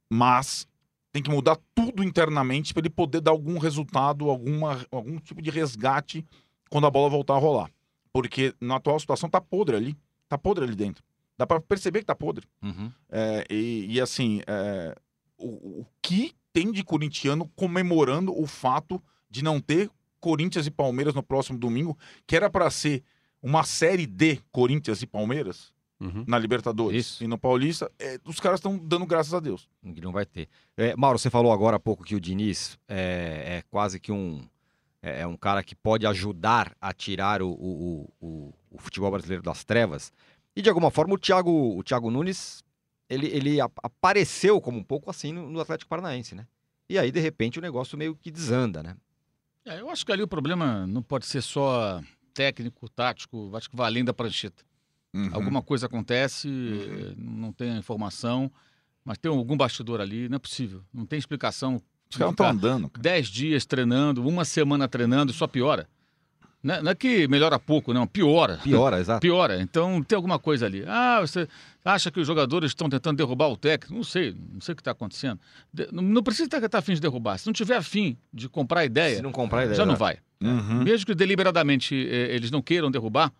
mas 0.09 0.67
tem 1.13 1.23
que 1.23 1.29
mudar 1.29 1.57
tudo 1.73 2.03
internamente 2.03 2.73
para 2.73 2.81
ele 2.81 2.89
poder 2.89 3.21
dar 3.21 3.31
algum 3.31 3.57
resultado, 3.57 4.29
alguma, 4.29 4.85
algum 4.91 5.17
tipo 5.17 5.41
de 5.41 5.49
resgate 5.49 6.25
quando 6.69 6.87
a 6.87 6.91
bola 6.91 7.09
voltar 7.09 7.35
a 7.35 7.39
rolar. 7.39 7.71
Porque 8.13 8.53
na 8.59 8.75
atual 8.75 8.99
situação 8.99 9.29
tá 9.29 9.39
podre 9.39 9.75
ali. 9.75 9.97
Tá 10.27 10.37
podre 10.37 10.63
ali 10.63 10.75
dentro. 10.75 11.03
Dá 11.37 11.47
para 11.47 11.59
perceber 11.59 11.99
que 11.99 12.05
tá 12.05 12.15
podre. 12.15 12.45
Uhum. 12.61 12.91
É, 13.09 13.45
e, 13.49 13.87
e, 13.89 14.01
assim, 14.01 14.41
é, 14.45 14.95
o, 15.37 15.81
o 15.81 15.85
que 16.01 16.33
tem 16.53 16.71
de 16.71 16.83
corintiano 16.83 17.49
comemorando 17.55 18.37
o 18.37 18.45
fato 18.45 19.01
de 19.29 19.43
não 19.43 19.59
ter 19.59 19.89
Corinthians 20.19 20.67
e 20.67 20.71
Palmeiras 20.71 21.15
no 21.15 21.23
próximo 21.23 21.57
domingo, 21.57 21.97
que 22.27 22.35
era 22.35 22.49
para 22.49 22.69
ser 22.69 23.03
uma 23.41 23.63
série 23.63 24.05
de 24.05 24.37
Corinthians 24.51 25.01
e 25.01 25.07
Palmeiras 25.07 25.73
uhum. 25.99 26.23
na 26.27 26.37
Libertadores 26.37 27.05
Isso. 27.05 27.23
e 27.23 27.27
no 27.27 27.37
Paulista, 27.37 27.91
é, 27.97 28.19
os 28.25 28.39
caras 28.39 28.59
estão 28.59 28.77
dando 28.77 29.05
graças 29.05 29.33
a 29.33 29.39
Deus. 29.39 29.69
Não 29.81 30.11
vai 30.11 30.25
ter. 30.25 30.47
É, 30.77 30.95
Mauro, 30.95 31.17
você 31.17 31.29
falou 31.29 31.51
agora 31.51 31.77
há 31.77 31.79
pouco 31.79 32.03
que 32.03 32.15
o 32.15 32.19
Diniz 32.19 32.77
é, 32.87 33.57
é 33.57 33.63
quase 33.69 33.99
que 33.99 34.11
um 34.11 34.41
é, 35.01 35.21
é 35.21 35.27
um 35.27 35.37
cara 35.37 35.63
que 35.63 35.75
pode 35.75 36.05
ajudar 36.05 36.75
a 36.79 36.93
tirar 36.93 37.41
o, 37.41 37.49
o, 37.51 38.13
o, 38.19 38.53
o, 38.69 38.77
futebol 38.77 39.11
brasileiro 39.11 39.43
das 39.43 39.63
trevas. 39.63 40.11
E 40.55 40.61
de 40.61 40.69
alguma 40.69 40.91
forma 40.91 41.13
o 41.13 41.17
Thiago, 41.17 41.77
o 41.77 41.83
Thiago 41.83 42.11
Nunes 42.11 42.63
ele, 43.09 43.27
ele 43.27 43.59
apareceu 43.59 44.61
como 44.61 44.77
um 44.77 44.83
pouco 44.83 45.09
assim 45.09 45.33
no, 45.33 45.49
no 45.49 45.59
Atlético 45.59 45.89
Paranaense, 45.89 46.33
né? 46.33 46.47
E 46.89 46.97
aí, 46.97 47.11
de 47.11 47.19
repente, 47.19 47.59
o 47.59 47.61
negócio 47.61 47.97
meio 47.97 48.15
que 48.15 48.31
desanda, 48.31 48.81
né? 48.81 48.95
É, 49.65 49.79
eu 49.79 49.89
acho 49.89 50.05
que 50.05 50.11
ali 50.11 50.23
o 50.23 50.27
problema 50.27 50.87
não 50.87 51.01
pode 51.01 51.25
ser 51.25 51.41
só 51.41 52.01
técnico, 52.33 52.89
tático, 52.89 53.51
acho 53.55 53.69
que 53.69 53.75
vai 53.75 53.87
além 53.87 54.03
da 54.03 54.13
prancheta. 54.13 54.63
Uhum. 55.13 55.29
Alguma 55.33 55.61
coisa 55.61 55.87
acontece, 55.87 56.47
uhum. 56.47 57.15
não 57.17 57.53
tem 57.53 57.71
a 57.71 57.77
informação, 57.77 58.49
mas 59.03 59.17
tem 59.17 59.29
algum 59.29 59.57
bastidor 59.57 59.99
ali, 59.99 60.29
não 60.29 60.37
é 60.37 60.39
possível. 60.39 60.83
Não 60.93 61.05
tem 61.05 61.19
explicação 61.19 61.81
os 62.11 62.17
caras 62.17 62.33
estão 62.33 62.49
andando. 62.49 62.89
Cara. 62.89 63.01
Dez 63.01 63.27
dias 63.27 63.65
treinando, 63.65 64.27
uma 64.27 64.45
semana 64.45 64.87
treinando, 64.87 65.33
só 65.33 65.47
piora. 65.47 65.87
Não 66.63 66.75
é, 66.75 66.81
não 66.81 66.91
é 66.91 66.95
que 66.95 67.27
melhora 67.27 67.57
pouco, 67.57 67.91
não, 67.93 68.05
piora. 68.05 68.57
Piora, 68.57 68.99
exato. 69.01 69.19
Piora. 69.19 69.61
Então 69.61 70.03
tem 70.03 70.15
alguma 70.15 70.37
coisa 70.37 70.65
ali. 70.65 70.83
Ah, 70.87 71.19
você 71.19 71.47
acha 71.83 72.11
que 72.11 72.19
os 72.19 72.27
jogadores 72.27 72.71
estão 72.71 72.87
tentando 72.87 73.17
derrubar 73.17 73.47
o 73.47 73.57
técnico? 73.57 73.95
Não 73.95 74.03
sei, 74.03 74.35
não 74.53 74.61
sei 74.61 74.73
o 74.73 74.75
que 74.75 74.81
está 74.81 74.91
acontecendo. 74.91 75.39
Não, 75.91 76.03
não 76.03 76.23
precisa 76.23 76.45
estar, 76.45 76.63
estar 76.63 76.77
afim 76.77 76.93
de 76.93 77.01
derrubar. 77.01 77.39
Se 77.39 77.47
não 77.47 77.53
tiver 77.53 77.75
afim 77.75 78.15
de 78.31 78.47
comprar 78.47 78.85
ideia, 78.85 79.15
Se 79.15 79.21
não 79.21 79.31
comprar 79.31 79.63
ideia, 79.63 79.75
já 79.75 79.85
não 79.85 79.95
vai. 79.95 80.19
Uhum. 80.39 80.83
Mesmo 80.83 81.05
que 81.05 81.15
deliberadamente 81.15 81.95
eh, 81.95 82.35
eles 82.35 82.51
não 82.51 82.61
queiram 82.61 82.91
derrubar, 82.91 83.31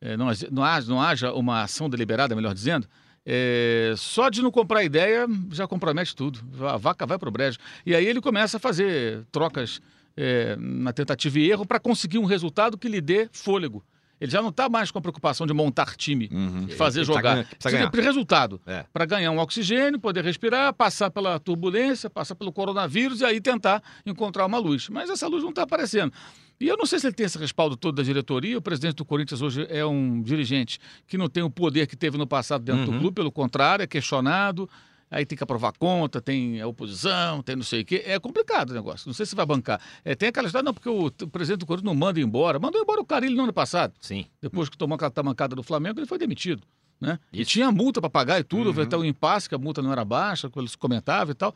eh, 0.00 0.16
não, 0.16 0.30
não, 0.50 0.64
haja, 0.64 0.88
não 0.88 1.02
haja 1.02 1.32
uma 1.32 1.62
ação 1.62 1.88
deliberada, 1.88 2.34
melhor 2.34 2.54
dizendo, 2.54 2.86
é, 3.24 3.94
só 3.96 4.28
de 4.30 4.42
não 4.42 4.50
comprar 4.50 4.82
ideia 4.82 5.26
já 5.50 5.66
compromete 5.66 6.14
tudo. 6.14 6.40
A 6.66 6.76
vaca 6.76 7.06
vai 7.06 7.18
pro 7.18 7.30
brejo. 7.30 7.58
E 7.84 7.94
aí 7.94 8.06
ele 8.06 8.20
começa 8.20 8.56
a 8.56 8.60
fazer 8.60 9.24
trocas 9.30 9.80
é, 10.16 10.56
na 10.56 10.92
tentativa 10.92 11.38
e 11.38 11.50
erro 11.50 11.66
para 11.66 11.78
conseguir 11.78 12.18
um 12.18 12.24
resultado 12.24 12.78
que 12.78 12.88
lhe 12.88 13.00
dê 13.00 13.28
fôlego. 13.32 13.84
Ele 14.20 14.30
já 14.30 14.42
não 14.42 14.50
está 14.50 14.68
mais 14.68 14.90
com 14.90 14.98
a 14.98 15.00
preocupação 15.00 15.46
de 15.46 15.54
montar 15.54 15.96
time, 15.96 16.28
uhum. 16.30 16.66
de 16.66 16.74
fazer 16.74 17.00
ele 17.00 17.06
tá 17.06 17.14
jogar. 17.14 17.44
Precisa 17.46 17.70
ganhar. 17.70 17.90
Precisa 17.90 18.10
resultado. 18.10 18.60
É. 18.66 18.84
Para 18.92 19.06
ganhar 19.06 19.30
um 19.30 19.38
oxigênio, 19.38 19.98
poder 19.98 20.22
respirar, 20.22 20.74
passar 20.74 21.10
pela 21.10 21.40
turbulência, 21.40 22.10
passar 22.10 22.34
pelo 22.34 22.52
coronavírus 22.52 23.22
e 23.22 23.24
aí 23.24 23.40
tentar 23.40 23.82
encontrar 24.04 24.44
uma 24.44 24.58
luz. 24.58 24.90
Mas 24.90 25.08
essa 25.08 25.26
luz 25.26 25.42
não 25.42 25.50
está 25.50 25.62
aparecendo. 25.62 26.12
E 26.60 26.68
eu 26.68 26.76
não 26.76 26.84
sei 26.84 26.98
se 26.98 27.06
ele 27.06 27.14
tem 27.14 27.24
esse 27.24 27.38
respaldo 27.38 27.76
todo 27.76 27.96
da 27.96 28.02
diretoria. 28.02 28.58
O 28.58 28.62
presidente 28.62 28.96
do 28.96 29.04
Corinthians 29.04 29.40
hoje 29.40 29.66
é 29.70 29.84
um 29.84 30.20
dirigente 30.20 30.78
que 31.06 31.16
não 31.16 31.28
tem 31.28 31.42
o 31.42 31.50
poder 31.50 31.86
que 31.86 31.96
teve 31.96 32.18
no 32.18 32.26
passado 32.26 32.62
dentro 32.62 32.82
uhum. 32.82 32.92
do 32.92 32.98
clube, 32.98 33.14
pelo 33.14 33.32
contrário, 33.32 33.82
é 33.82 33.86
questionado 33.86 34.68
aí 35.10 35.26
tem 35.26 35.36
que 35.36 35.42
aprovar 35.42 35.72
conta, 35.76 36.20
tem 36.20 36.60
a 36.60 36.66
oposição, 36.66 37.42
tem 37.42 37.56
não 37.56 37.64
sei 37.64 37.80
o 37.80 37.84
quê. 37.84 38.02
É 38.06 38.18
complicado 38.18 38.70
o 38.70 38.74
negócio. 38.74 39.08
Não 39.08 39.14
sei 39.14 39.26
se 39.26 39.34
vai 39.34 39.44
bancar. 39.44 39.80
É, 40.04 40.14
tem 40.14 40.28
aquela 40.28 40.46
história, 40.46 40.64
não, 40.64 40.72
porque 40.72 40.88
o, 40.88 41.06
o 41.06 41.28
presidente 41.28 41.60
do 41.60 41.66
Corinthians 41.66 41.92
não 41.92 41.98
manda 41.98 42.20
embora. 42.20 42.58
Mandou 42.58 42.80
embora 42.80 43.00
o 43.00 43.04
Carilho 43.04 43.34
no 43.34 43.42
ano 43.42 43.52
passado. 43.52 43.92
Sim. 44.00 44.26
Depois 44.40 44.68
que 44.68 44.78
tomou 44.78 44.94
aquela 44.94 45.10
tamancada 45.10 45.56
do 45.56 45.62
Flamengo, 45.62 45.98
ele 45.98 46.06
foi 46.06 46.18
demitido. 46.18 46.62
Né? 47.00 47.18
E 47.32 47.44
tinha 47.44 47.72
multa 47.72 48.00
para 48.00 48.10
pagar 48.10 48.38
e 48.38 48.44
tudo, 48.44 48.70
uhum. 48.70 48.82
até 48.82 48.96
o 48.96 49.04
impasse, 49.04 49.48
que 49.48 49.54
a 49.54 49.58
multa 49.58 49.82
não 49.82 49.90
era 49.90 50.04
baixa, 50.04 50.48
que 50.48 50.58
eles 50.58 50.76
comentavam 50.76 51.32
e 51.32 51.34
tal 51.34 51.54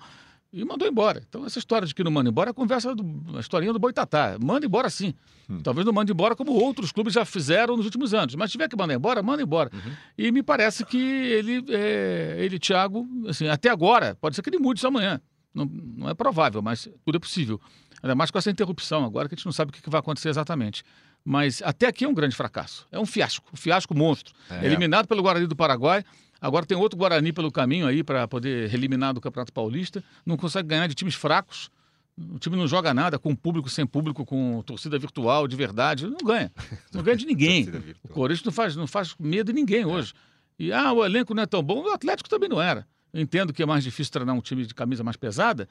e 0.54 0.64
mandou 0.64 0.86
embora. 0.86 1.22
Então, 1.28 1.44
essa 1.44 1.58
história 1.58 1.86
de 1.86 1.94
que 1.94 2.04
não 2.04 2.10
manda 2.10 2.30
embora 2.30 2.50
é 2.50 2.52
a 2.52 2.54
conversa, 2.54 2.94
do, 2.94 3.04
a 3.36 3.40
historinha 3.40 3.72
do 3.72 3.78
Boitatá. 3.78 4.36
Manda 4.40 4.64
embora 4.64 4.88
sim. 4.88 5.12
Hum. 5.50 5.60
Talvez 5.60 5.84
não 5.84 5.92
mande 5.92 6.12
embora 6.12 6.36
como 6.36 6.52
outros 6.52 6.92
clubes 6.92 7.12
já 7.12 7.24
fizeram 7.24 7.76
nos 7.76 7.84
últimos 7.84 8.14
anos. 8.14 8.36
Mas 8.36 8.50
se 8.50 8.52
tiver 8.52 8.68
que 8.68 8.76
mandar 8.76 8.94
embora, 8.94 9.22
manda 9.22 9.42
embora. 9.42 9.70
Uhum. 9.74 9.92
E 10.16 10.30
me 10.30 10.42
parece 10.42 10.84
que 10.84 10.96
ele, 10.96 11.64
é, 11.68 12.36
ele, 12.38 12.58
Thiago, 12.58 13.06
assim, 13.28 13.48
até 13.48 13.68
agora, 13.68 14.16
pode 14.20 14.36
ser 14.36 14.42
que 14.42 14.50
ele 14.50 14.58
mude 14.58 14.78
isso 14.78 14.86
amanhã. 14.86 15.20
Não, 15.52 15.64
não 15.66 16.08
é 16.08 16.14
provável, 16.14 16.62
mas 16.62 16.88
tudo 17.04 17.16
é 17.16 17.20
possível. 17.20 17.60
Ainda 18.02 18.14
mais 18.14 18.30
com 18.30 18.38
essa 18.38 18.50
interrupção 18.50 19.04
agora, 19.04 19.28
que 19.28 19.34
a 19.34 19.36
gente 19.36 19.46
não 19.46 19.52
sabe 19.52 19.70
o 19.70 19.72
que 19.72 19.90
vai 19.90 19.98
acontecer 19.98 20.28
exatamente. 20.28 20.84
Mas 21.24 21.62
até 21.64 21.86
aqui 21.86 22.04
é 22.04 22.08
um 22.08 22.14
grande 22.14 22.36
fracasso. 22.36 22.86
É 22.92 22.98
um 22.98 23.06
fiasco, 23.06 23.48
um 23.52 23.56
fiasco 23.56 23.96
monstro. 23.96 24.34
É. 24.50 24.66
Eliminado 24.66 25.08
pelo 25.08 25.22
Guarani 25.22 25.46
do 25.46 25.56
Paraguai, 25.56 26.04
Agora 26.44 26.66
tem 26.66 26.76
outro 26.76 26.98
Guarani 26.98 27.32
pelo 27.32 27.50
caminho 27.50 27.86
aí 27.86 28.04
para 28.04 28.28
poder 28.28 28.70
eliminar 28.74 29.14
do 29.14 29.20
Campeonato 29.20 29.50
Paulista. 29.50 30.04
Não 30.26 30.36
consegue 30.36 30.68
ganhar 30.68 30.86
de 30.86 30.94
times 30.94 31.14
fracos. 31.14 31.70
O 32.18 32.38
time 32.38 32.54
não 32.54 32.68
joga 32.68 32.92
nada 32.92 33.18
com 33.18 33.34
público, 33.34 33.70
sem 33.70 33.86
público, 33.86 34.26
com 34.26 34.62
torcida 34.66 34.98
virtual, 34.98 35.48
de 35.48 35.56
verdade. 35.56 36.06
Não 36.06 36.18
ganha. 36.18 36.52
Não 36.92 37.02
ganha 37.02 37.16
de 37.16 37.24
ninguém. 37.26 37.70
o 38.02 38.08
Corinthians 38.08 38.44
não 38.44 38.52
faz, 38.52 38.76
não 38.76 38.86
faz 38.86 39.14
medo 39.18 39.54
de 39.54 39.58
ninguém 39.58 39.86
hoje. 39.86 40.12
E 40.58 40.70
ah, 40.70 40.92
o 40.92 41.02
elenco 41.02 41.32
não 41.32 41.42
é 41.42 41.46
tão 41.46 41.62
bom. 41.62 41.82
O 41.82 41.88
Atlético 41.88 42.28
também 42.28 42.50
não 42.50 42.60
era. 42.60 42.86
Eu 43.10 43.22
entendo 43.22 43.50
que 43.50 43.62
é 43.62 43.66
mais 43.66 43.82
difícil 43.82 44.12
treinar 44.12 44.36
um 44.36 44.42
time 44.42 44.66
de 44.66 44.74
camisa 44.74 45.02
mais 45.02 45.16
pesada, 45.16 45.66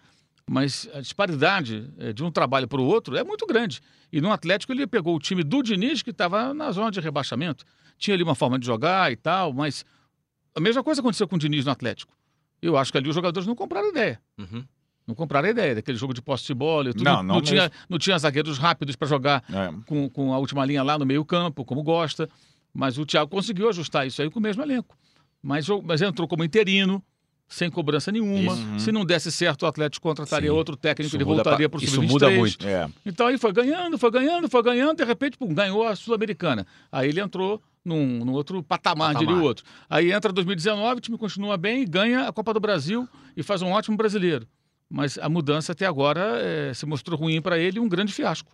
mas 0.49 0.89
a 0.91 1.01
disparidade 1.01 1.87
eh, 1.99 2.13
de 2.13 2.23
um 2.23 2.31
trabalho 2.31 2.67
para 2.67 2.81
o 2.81 2.83
outro 2.83 3.15
é 3.15 3.23
muito 3.23 3.45
grande. 3.45 3.79
E 4.11 4.19
no 4.19 4.31
Atlético 4.31 4.73
ele 4.73 4.87
pegou 4.87 5.15
o 5.15 5.19
time 5.19 5.43
do 5.43 5.61
Diniz, 5.61 6.01
que 6.01 6.09
estava 6.09 6.51
na 6.51 6.71
zona 6.71 6.89
de 6.89 6.99
rebaixamento. 6.99 7.63
Tinha 7.95 8.15
ali 8.15 8.23
uma 8.23 8.33
forma 8.33 8.57
de 8.57 8.65
jogar 8.65 9.11
e 9.11 9.15
tal, 9.15 9.53
mas 9.53 9.85
a 10.55 10.59
mesma 10.59 10.83
coisa 10.83 11.01
aconteceu 11.01 11.27
com 11.27 11.35
o 11.35 11.39
Diniz 11.39 11.65
no 11.65 11.71
Atlético. 11.71 12.13
Eu 12.61 12.77
acho 12.77 12.91
que 12.91 12.97
ali 12.97 13.09
os 13.09 13.15
jogadores 13.15 13.45
não 13.47 13.55
compraram 13.55 13.89
ideia. 13.89 14.19
Uhum. 14.37 14.63
Não 15.05 15.13
compraram 15.15 15.47
a 15.47 15.51
ideia 15.51 15.75
daquele 15.75 15.97
jogo 15.97 16.13
de 16.13 16.21
posse 16.21 16.45
de 16.45 16.53
bola. 16.53 16.91
Tudo, 16.91 17.03
não, 17.03 17.21
não, 17.21 17.35
não 17.35 17.41
tinha, 17.41 17.71
não 17.89 17.97
tinha 17.97 18.17
zagueiros 18.17 18.57
rápidos 18.57 18.95
para 18.95 19.07
jogar 19.07 19.43
é. 19.49 19.73
com, 19.85 20.09
com 20.09 20.33
a 20.33 20.37
última 20.37 20.65
linha 20.65 20.81
lá 20.81 20.97
no 20.97 21.05
meio-campo, 21.05 21.65
como 21.65 21.83
gosta. 21.83 22.29
Mas 22.73 22.97
o 22.97 23.05
Thiago 23.05 23.29
conseguiu 23.29 23.67
ajustar 23.69 24.07
isso 24.07 24.21
aí 24.21 24.29
com 24.29 24.39
o 24.39 24.41
mesmo 24.41 24.63
elenco. 24.63 24.97
Mas, 25.41 25.67
mas 25.83 26.01
entrou 26.01 26.25
como 26.25 26.43
interino, 26.43 27.03
sem 27.49 27.69
cobrança 27.69 28.11
nenhuma. 28.11 28.53
Uhum. 28.53 28.79
Se 28.79 28.91
não 28.91 29.03
desse 29.03 29.31
certo, 29.31 29.63
o 29.63 29.65
Atlético 29.65 30.07
contrataria 30.07 30.49
Sim. 30.49 30.55
outro 30.55 30.77
técnico, 30.77 31.15
ele 31.15 31.25
voltaria 31.25 31.67
para 31.67 31.79
o 31.79 31.83
Isso 31.83 32.01
muda 32.01 32.29
muito. 32.29 32.65
É. 32.65 32.89
Então 33.05 33.27
aí 33.27 33.37
foi 33.37 33.51
ganhando, 33.51 33.97
foi 33.97 34.09
ganhando, 34.09 34.49
foi 34.49 34.63
ganhando, 34.63 34.97
de 34.97 35.03
repente, 35.03 35.37
pum, 35.37 35.53
ganhou 35.53 35.85
a 35.85 35.95
Sul-Americana. 35.95 36.65
Aí 36.89 37.09
ele 37.09 37.19
entrou 37.19 37.61
num, 37.83 38.23
num 38.23 38.31
outro 38.33 38.63
patamar, 38.63 39.13
patamar, 39.13 39.25
diria 39.25 39.41
o 39.41 39.43
outro. 39.43 39.65
Aí 39.89 40.11
entra 40.11 40.31
2019, 40.31 40.97
o 40.97 41.01
time 41.01 41.17
continua 41.17 41.57
bem, 41.57 41.85
ganha 41.85 42.27
a 42.27 42.33
Copa 42.33 42.53
do 42.53 42.59
Brasil 42.59 43.07
e 43.35 43.43
faz 43.43 43.61
um 43.61 43.71
ótimo 43.71 43.97
brasileiro. 43.97 44.47
Mas 44.89 45.17
a 45.17 45.27
mudança 45.27 45.71
até 45.71 45.85
agora 45.85 46.39
é, 46.39 46.73
se 46.73 46.85
mostrou 46.85 47.17
ruim 47.17 47.41
para 47.41 47.57
ele 47.57 47.77
e 47.77 47.79
um 47.79 47.89
grande 47.89 48.13
fiasco. 48.13 48.51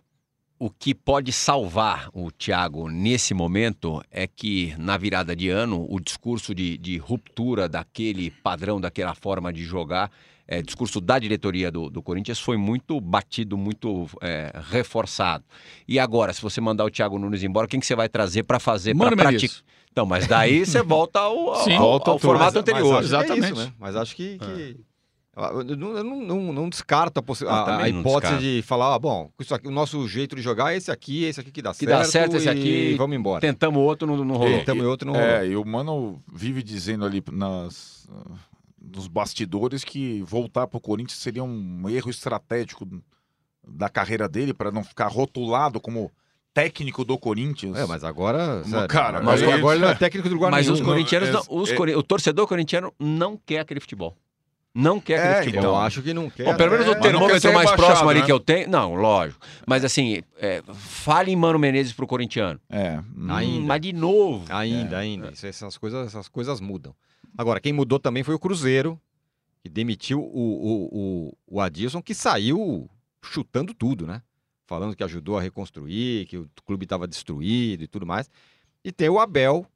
O 0.58 0.68
que 0.68 0.94
pode 0.94 1.32
salvar 1.32 2.10
o 2.12 2.30
Thiago 2.30 2.88
nesse 2.90 3.32
momento 3.32 4.02
é 4.10 4.26
que, 4.26 4.74
na 4.78 4.98
virada 4.98 5.34
de 5.34 5.48
ano, 5.48 5.86
o 5.88 5.98
discurso 5.98 6.54
de, 6.54 6.76
de 6.76 6.98
ruptura 6.98 7.66
daquele 7.66 8.30
padrão, 8.30 8.78
daquela 8.78 9.14
forma 9.14 9.50
de 9.50 9.64
jogar, 9.64 10.10
é, 10.50 10.60
discurso 10.60 11.00
da 11.00 11.16
diretoria 11.16 11.70
do, 11.70 11.88
do, 11.88 12.02
Corinthians 12.02 12.40
foi 12.40 12.56
muito 12.56 13.00
batido, 13.00 13.56
muito 13.56 14.08
é, 14.20 14.50
reforçado. 14.68 15.44
E 15.86 15.96
agora, 15.96 16.32
se 16.32 16.42
você 16.42 16.60
mandar 16.60 16.84
o 16.84 16.90
Thiago 16.90 17.20
Nunes 17.20 17.44
embora, 17.44 17.68
quem 17.68 17.78
que 17.78 17.86
você 17.86 17.94
vai 17.94 18.08
trazer 18.08 18.42
para 18.42 18.58
fazer, 18.58 18.96
para 18.96 19.16
praticar? 19.16 19.58
Então, 19.92 20.04
mas 20.04 20.26
daí 20.26 20.66
você 20.66 20.82
volta 20.82 21.20
ao, 21.20 21.50
ao, 21.50 21.62
Sim, 21.62 21.74
ao, 21.74 21.82
volta 21.82 22.10
ao, 22.10 22.18
formato 22.18 22.54
mas, 22.54 22.56
anterior. 22.56 22.94
Mas 22.94 23.06
Exatamente. 23.06 23.44
É 23.44 23.52
isso, 23.52 23.54
né? 23.54 23.72
Mas 23.78 23.94
acho 23.94 24.16
que, 24.16 24.38
que... 24.38 24.76
Eu 25.36 25.64
não, 25.76 26.02
não, 26.02 26.52
não 26.52 26.68
descarto 26.68 27.24
a, 27.46 27.52
a, 27.52 27.82
a 27.84 27.88
hipótese 27.88 28.38
de 28.38 28.62
falar, 28.62 28.96
ah, 28.96 28.98
bom, 28.98 29.30
isso 29.38 29.54
aqui, 29.54 29.68
o 29.68 29.70
nosso 29.70 30.06
jeito 30.08 30.34
de 30.34 30.42
jogar 30.42 30.74
é 30.74 30.76
esse 30.76 30.90
aqui, 30.90 31.24
esse 31.24 31.40
aqui 31.40 31.52
que 31.52 31.62
dá 31.62 31.70
que 31.70 31.78
certo. 31.78 31.90
Que 31.90 31.96
dá 31.96 32.04
certo 32.04 32.36
esse 32.36 32.48
aqui. 32.48 32.94
Vamos 32.98 33.16
embora. 33.16 33.40
Tentamos 33.40 33.80
outro, 33.80 34.08
não, 34.08 34.16
não 34.24 34.36
rolou. 34.36 34.58
Tentamos 34.58 34.84
outro, 34.84 35.06
não 35.06 35.14
rolou. 35.14 35.28
É, 35.28 35.46
e 35.46 35.56
o 35.56 35.64
Mano 35.64 36.20
vive 36.30 36.60
dizendo 36.60 37.04
ali 37.04 37.22
nas 37.30 38.08
nos 38.80 39.06
bastidores 39.06 39.84
que 39.84 40.22
voltar 40.22 40.66
para 40.66 40.78
o 40.78 40.80
Corinthians 40.80 41.18
seria 41.18 41.44
um 41.44 41.88
erro 41.88 42.10
estratégico 42.10 42.88
da 43.66 43.88
carreira 43.88 44.28
dele 44.28 44.54
para 44.54 44.70
não 44.70 44.82
ficar 44.82 45.08
rotulado 45.08 45.80
como 45.80 46.10
técnico 46.52 47.04
do 47.04 47.18
Corinthians. 47.18 47.76
É, 47.76 47.86
mas 47.86 48.02
agora, 48.02 48.64
sério, 48.64 48.88
cara, 48.88 49.22
mas 49.22 49.42
agora 49.42 49.76
ele 49.76 49.84
não 49.84 49.92
é 49.92 49.94
técnico 49.94 50.28
do 50.28 50.38
Guarani. 50.38 50.66
Mas 50.66 50.68
os 50.68 50.80
corintianos, 50.80 51.28
é, 51.28 51.32
não, 51.32 51.42
os 51.48 51.70
é... 51.70 51.96
o 51.96 52.02
torcedor 52.02 52.46
corintiano 52.46 52.92
não 52.98 53.36
quer 53.36 53.60
aquele 53.60 53.80
futebol. 53.80 54.16
Não 54.72 55.00
quer 55.00 55.18
aquele 55.18 55.34
é, 55.34 55.42
futebol. 55.42 55.60
Então, 55.60 55.80
acho 55.80 56.00
que 56.00 56.14
não 56.14 56.30
quer. 56.30 56.44
Bom, 56.44 56.56
pelo 56.56 56.70
menos 56.70 56.86
né? 56.86 56.92
o 56.92 57.00
termômetro 57.00 57.52
mais 57.52 57.70
próximo 57.72 58.10
né? 58.10 58.18
ali 58.18 58.24
que 58.24 58.30
eu 58.30 58.38
tenho. 58.38 58.68
Não, 58.68 58.94
lógico. 58.94 59.44
Mas 59.66 59.84
assim, 59.84 60.22
é, 60.38 60.62
fale 60.72 61.32
em 61.32 61.36
Mano 61.36 61.58
Menezes 61.58 61.92
pro 61.92 62.06
corintiano. 62.06 62.60
É. 62.70 63.00
Ainda. 63.30 63.66
Mas 63.66 63.80
de 63.80 63.92
novo. 63.92 64.44
Ainda, 64.48 64.96
é. 64.96 65.00
ainda. 65.00 65.32
Essas, 65.42 65.76
coisas, 65.76 66.06
essas 66.06 66.28
coisas 66.28 66.60
mudam. 66.60 66.94
Agora, 67.36 67.60
quem 67.60 67.72
mudou 67.72 67.98
também 67.98 68.22
foi 68.22 68.34
o 68.34 68.38
Cruzeiro, 68.38 69.00
que 69.62 69.68
demitiu 69.68 70.20
o, 70.20 70.24
o, 70.24 70.88
o, 70.92 71.36
o 71.46 71.60
Adilson, 71.60 72.02
que 72.02 72.14
saiu 72.14 72.88
chutando 73.22 73.74
tudo, 73.74 74.06
né? 74.06 74.22
Falando 74.66 74.94
que 74.94 75.02
ajudou 75.02 75.36
a 75.36 75.42
reconstruir, 75.42 76.26
que 76.26 76.38
o 76.38 76.48
clube 76.64 76.84
estava 76.84 77.06
destruído 77.06 77.82
e 77.82 77.88
tudo 77.88 78.06
mais. 78.06 78.30
E 78.84 78.92
tem 78.92 79.08
o 79.08 79.18
Abel, 79.18 79.66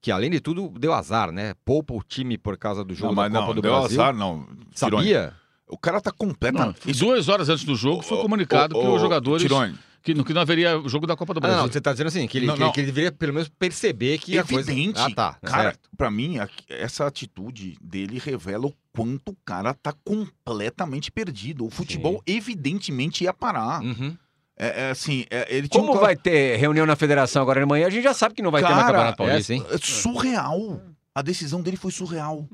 que 0.00 0.10
além 0.10 0.30
de 0.30 0.40
tudo 0.40 0.68
deu 0.78 0.92
azar, 0.92 1.30
né? 1.30 1.54
Poupa 1.64 1.94
o 1.94 2.02
time 2.02 2.38
por 2.38 2.56
causa 2.56 2.84
do 2.84 2.94
jogo 2.94 3.14
não, 3.14 3.22
da 3.22 3.30
Copa 3.30 3.46
não, 3.46 3.54
do 3.54 3.62
deu 3.62 3.72
Brasil. 3.72 4.02
azar, 4.02 4.14
não. 4.14 4.48
Sabia? 4.74 5.34
O 5.66 5.78
cara 5.78 6.00
tá 6.00 6.10
completamente. 6.10 6.92
Duas 6.92 7.28
horas 7.28 7.48
antes 7.48 7.64
do 7.64 7.74
jogo 7.74 8.02
foi 8.02 8.20
comunicado 8.20 8.74
que 8.74 8.86
os 8.86 9.00
jogadores. 9.00 9.42
Tirone 9.42 9.78
que, 10.04 10.22
que 10.22 10.34
não 10.34 10.42
haveria 10.42 10.78
o 10.78 10.86
jogo 10.86 11.06
da 11.06 11.16
Copa 11.16 11.32
do 11.32 11.40
Brasil. 11.40 11.58
Ah, 11.58 11.62
não, 11.62 11.72
você 11.72 11.78
está 11.78 11.90
dizendo 11.92 12.08
assim, 12.08 12.26
que 12.28 12.36
ele, 12.36 12.46
não, 12.46 12.56
não. 12.58 12.70
Que, 12.70 12.80
ele 12.80 12.88
deveria 12.88 13.10
pelo 13.10 13.32
menos 13.32 13.48
perceber 13.48 14.18
que 14.18 14.36
Evidente. 14.36 14.90
a 14.90 14.92
coisa... 14.92 15.06
Ah, 15.06 15.14
tá. 15.14 15.38
Cara, 15.42 15.74
para 15.96 16.10
mim, 16.10 16.36
essa 16.68 17.06
atitude 17.06 17.78
dele 17.80 18.18
revela 18.18 18.66
o 18.66 18.74
quanto 18.92 19.30
o 19.30 19.36
cara 19.46 19.72
tá 19.72 19.94
completamente 20.04 21.10
perdido. 21.10 21.64
O 21.64 21.70
futebol, 21.70 22.16
Sim. 22.16 22.36
evidentemente, 22.36 23.24
ia 23.24 23.32
parar. 23.32 23.82
Uhum. 23.82 24.14
É, 24.58 24.82
é, 24.82 24.90
assim, 24.90 25.24
é, 25.30 25.46
ele 25.48 25.68
Como 25.68 25.96
um... 25.96 25.98
vai 25.98 26.14
ter 26.14 26.56
reunião 26.56 26.84
na 26.84 26.94
federação 26.96 27.40
agora 27.40 27.60
de 27.60 27.66
manhã? 27.66 27.86
A 27.86 27.90
gente 27.90 28.04
já 28.04 28.12
sabe 28.12 28.34
que 28.34 28.42
não 28.42 28.50
vai 28.50 28.60
cara, 28.60 28.74
ter 28.74 28.80
na 28.80 28.86
Campeonato 28.86 29.16
Paulista, 29.16 29.54
hein? 29.54 29.66
É 29.70 29.78
surreal. 29.78 30.82
A 31.14 31.22
decisão 31.22 31.62
dele 31.62 31.78
foi 31.78 31.90
surreal. 31.90 32.46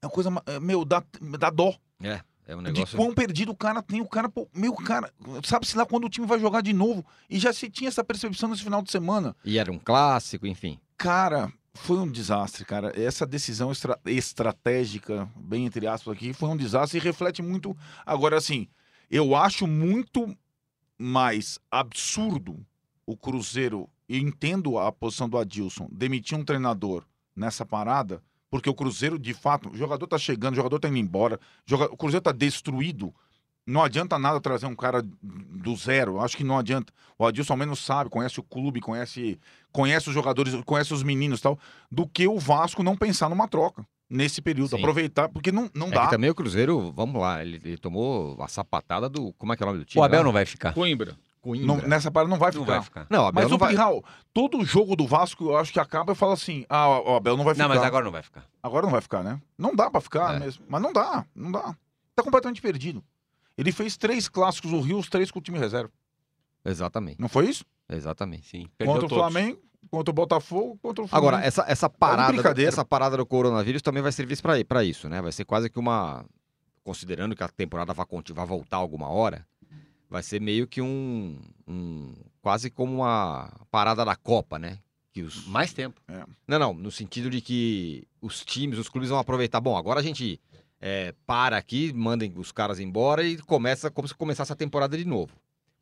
É 0.00 0.06
uma 0.06 0.10
coisa, 0.10 0.30
é, 0.46 0.58
meu, 0.58 0.86
dá, 0.86 1.02
dá 1.38 1.50
dó. 1.50 1.74
É. 2.02 2.20
É 2.46 2.54
um 2.54 2.60
negócio... 2.60 2.86
De 2.86 2.96
quão 2.96 3.14
perdido 3.14 3.52
o 3.52 3.56
cara 3.56 3.82
tem. 3.82 4.00
O 4.00 4.08
cara, 4.08 4.28
pô, 4.28 4.48
meu 4.54 4.74
cara, 4.74 5.12
sabe-se 5.42 5.76
lá 5.76 5.86
quando 5.86 6.04
o 6.04 6.10
time 6.10 6.26
vai 6.26 6.38
jogar 6.38 6.60
de 6.60 6.72
novo. 6.72 7.04
E 7.28 7.38
já 7.38 7.52
se 7.52 7.70
tinha 7.70 7.88
essa 7.88 8.04
percepção 8.04 8.48
nesse 8.48 8.62
final 8.62 8.82
de 8.82 8.90
semana. 8.90 9.34
E 9.44 9.58
era 9.58 9.72
um 9.72 9.78
clássico, 9.78 10.46
enfim. 10.46 10.78
Cara, 10.96 11.52
foi 11.72 11.98
um 11.98 12.10
desastre, 12.10 12.64
cara. 12.64 12.92
Essa 13.00 13.26
decisão 13.26 13.72
estra 13.72 13.98
estratégica, 14.06 15.28
bem 15.36 15.66
entre 15.66 15.86
aspas 15.86 16.14
aqui, 16.14 16.32
foi 16.32 16.48
um 16.48 16.56
desastre 16.56 16.98
e 16.98 17.02
reflete 17.02 17.42
muito. 17.42 17.76
Agora, 18.04 18.36
assim, 18.36 18.68
eu 19.10 19.34
acho 19.34 19.66
muito 19.66 20.36
mais 20.98 21.58
absurdo 21.70 22.64
o 23.06 23.16
Cruzeiro, 23.16 23.88
e 24.08 24.18
entendo 24.18 24.78
a 24.78 24.90
posição 24.92 25.28
do 25.28 25.36
Adilson, 25.36 25.88
demitir 25.90 26.38
um 26.38 26.44
treinador 26.44 27.04
nessa 27.34 27.66
parada 27.66 28.22
porque 28.54 28.70
o 28.70 28.74
Cruzeiro, 28.74 29.18
de 29.18 29.34
fato, 29.34 29.68
o 29.68 29.76
jogador 29.76 30.06
tá 30.06 30.16
chegando, 30.16 30.52
o 30.52 30.56
jogador 30.56 30.78
tá 30.78 30.86
indo 30.86 30.96
embora, 30.96 31.40
o 31.90 31.96
Cruzeiro 31.96 32.22
tá 32.22 32.30
destruído. 32.30 33.12
Não 33.66 33.82
adianta 33.82 34.16
nada 34.16 34.40
trazer 34.40 34.66
um 34.66 34.76
cara 34.76 35.02
do 35.02 35.74
zero. 35.74 36.20
Acho 36.20 36.36
que 36.36 36.44
não 36.44 36.56
adianta. 36.56 36.92
O 37.18 37.26
Adilson 37.26 37.54
ao 37.54 37.56
menos 37.56 37.84
sabe, 37.84 38.10
conhece 38.10 38.38
o 38.38 38.44
clube, 38.44 38.80
conhece, 38.80 39.40
conhece 39.72 40.06
os 40.08 40.14
jogadores, 40.14 40.54
conhece 40.64 40.94
os 40.94 41.02
meninos 41.02 41.40
e 41.40 41.42
tal, 41.42 41.58
do 41.90 42.06
que 42.06 42.28
o 42.28 42.38
Vasco 42.38 42.84
não 42.84 42.96
pensar 42.96 43.28
numa 43.28 43.48
troca. 43.48 43.84
nesse 44.08 44.40
período. 44.40 44.70
Sim. 44.70 44.78
Aproveitar, 44.78 45.28
porque 45.28 45.50
não, 45.50 45.68
não 45.74 45.88
é 45.88 45.90
dá. 45.90 46.06
também 46.06 46.30
o 46.30 46.34
Cruzeiro, 46.36 46.92
vamos 46.92 47.20
lá, 47.20 47.42
ele, 47.42 47.60
ele, 47.64 47.76
tomou 47.76 48.40
a 48.40 48.46
sapatada 48.46 49.08
do. 49.08 49.32
Como 49.32 49.52
é 49.52 49.56
que 49.56 49.64
é 49.64 49.66
o 49.66 49.68
nome 49.70 49.80
do 49.80 49.84
time? 49.84 50.00
O 50.00 50.04
Abel 50.04 50.20
lá? 50.20 50.24
não 50.26 50.32
vai 50.32 50.46
ficar. 50.46 50.72
Coimbra. 50.74 51.16
Não, 51.44 51.76
nessa 51.76 52.10
parada 52.10 52.30
não 52.30 52.38
vai 52.38 52.52
ficar. 52.52 52.64
Não 52.64 52.72
vai 52.72 52.82
ficar. 52.82 53.06
Não, 53.10 53.26
Abel 53.26 53.42
mas 53.42 53.50
não 53.50 53.56
o 53.56 53.58
vai... 53.58 54.02
todo 54.32 54.64
jogo 54.64 54.96
do 54.96 55.06
Vasco, 55.06 55.44
eu 55.44 55.56
acho 55.56 55.72
que 55.72 55.80
acaba 55.80 56.12
e 56.12 56.14
fala 56.14 56.34
assim: 56.34 56.64
ah, 56.68 56.88
o 57.00 57.16
Abel 57.16 57.36
não 57.36 57.44
vai 57.44 57.54
ficar. 57.54 57.68
Não, 57.68 57.74
mas 57.74 57.84
agora 57.84 58.04
não 58.04 58.12
vai 58.12 58.22
ficar. 58.22 58.44
Agora 58.62 58.86
não 58.86 58.92
vai 58.92 59.00
ficar, 59.00 59.22
né? 59.22 59.40
Não 59.58 59.74
dá 59.74 59.90
pra 59.90 60.00
ficar 60.00 60.36
é. 60.36 60.38
mesmo. 60.40 60.64
Mas 60.68 60.80
não 60.80 60.92
dá, 60.92 61.24
não 61.34 61.52
dá. 61.52 61.76
Tá 62.14 62.22
completamente 62.22 62.62
perdido. 62.62 63.04
Ele 63.56 63.72
fez 63.72 63.96
três 63.96 64.28
clássicos 64.28 64.70
no 64.70 64.80
Rio, 64.80 64.98
os 64.98 65.08
três 65.08 65.30
com 65.30 65.38
o 65.38 65.42
time 65.42 65.58
reserva. 65.58 65.92
Exatamente. 66.64 67.20
Não 67.20 67.28
foi 67.28 67.48
isso? 67.48 67.64
Exatamente, 67.88 68.48
sim. 68.48 68.66
Perdeu 68.78 68.94
contra 68.94 69.08
todos. 69.08 69.24
o 69.24 69.30
Flamengo, 69.30 69.60
contra 69.90 70.10
o 70.10 70.14
Botafogo, 70.14 70.78
contra 70.82 71.04
o 71.04 71.08
Flamengo. 71.08 71.28
Agora, 71.28 71.46
essa, 71.46 71.64
essa, 71.68 71.88
parada, 71.88 72.60
é 72.60 72.64
essa 72.64 72.84
parada 72.84 73.16
do 73.16 73.26
coronavírus 73.26 73.82
também 73.82 74.02
vai 74.02 74.12
servir 74.12 74.38
para 74.66 74.84
isso, 74.84 75.08
né? 75.08 75.20
Vai 75.20 75.32
ser 75.32 75.44
quase 75.44 75.68
que 75.68 75.78
uma. 75.78 76.24
Considerando 76.82 77.34
que 77.34 77.42
a 77.42 77.48
temporada 77.48 77.94
vai, 77.94 78.04
vai 78.34 78.46
voltar 78.46 78.76
alguma 78.76 79.08
hora, 79.08 79.46
vai 80.14 80.22
ser 80.22 80.40
meio 80.40 80.64
que 80.64 80.80
um, 80.80 81.36
um. 81.66 82.14
quase 82.40 82.70
como 82.70 82.94
uma 82.94 83.50
parada 83.68 84.04
da 84.04 84.14
Copa, 84.14 84.60
né? 84.60 84.78
Que 85.12 85.22
os... 85.22 85.44
Mais 85.48 85.72
tempo. 85.72 86.00
É. 86.06 86.22
Não, 86.46 86.56
não, 86.56 86.72
no 86.72 86.90
sentido 86.92 87.28
de 87.28 87.40
que 87.40 88.06
os 88.22 88.44
times, 88.44 88.78
os 88.78 88.88
clubes 88.88 89.10
vão 89.10 89.18
aproveitar. 89.18 89.60
Bom, 89.60 89.76
agora 89.76 89.98
a 89.98 90.02
gente 90.04 90.40
é, 90.80 91.12
para 91.26 91.56
aqui, 91.56 91.92
mandem 91.92 92.32
os 92.36 92.52
caras 92.52 92.78
embora 92.78 93.24
e 93.24 93.38
começa 93.38 93.90
como 93.90 94.06
se 94.06 94.14
começasse 94.14 94.52
a 94.52 94.56
temporada 94.56 94.96
de 94.96 95.04
novo 95.04 95.32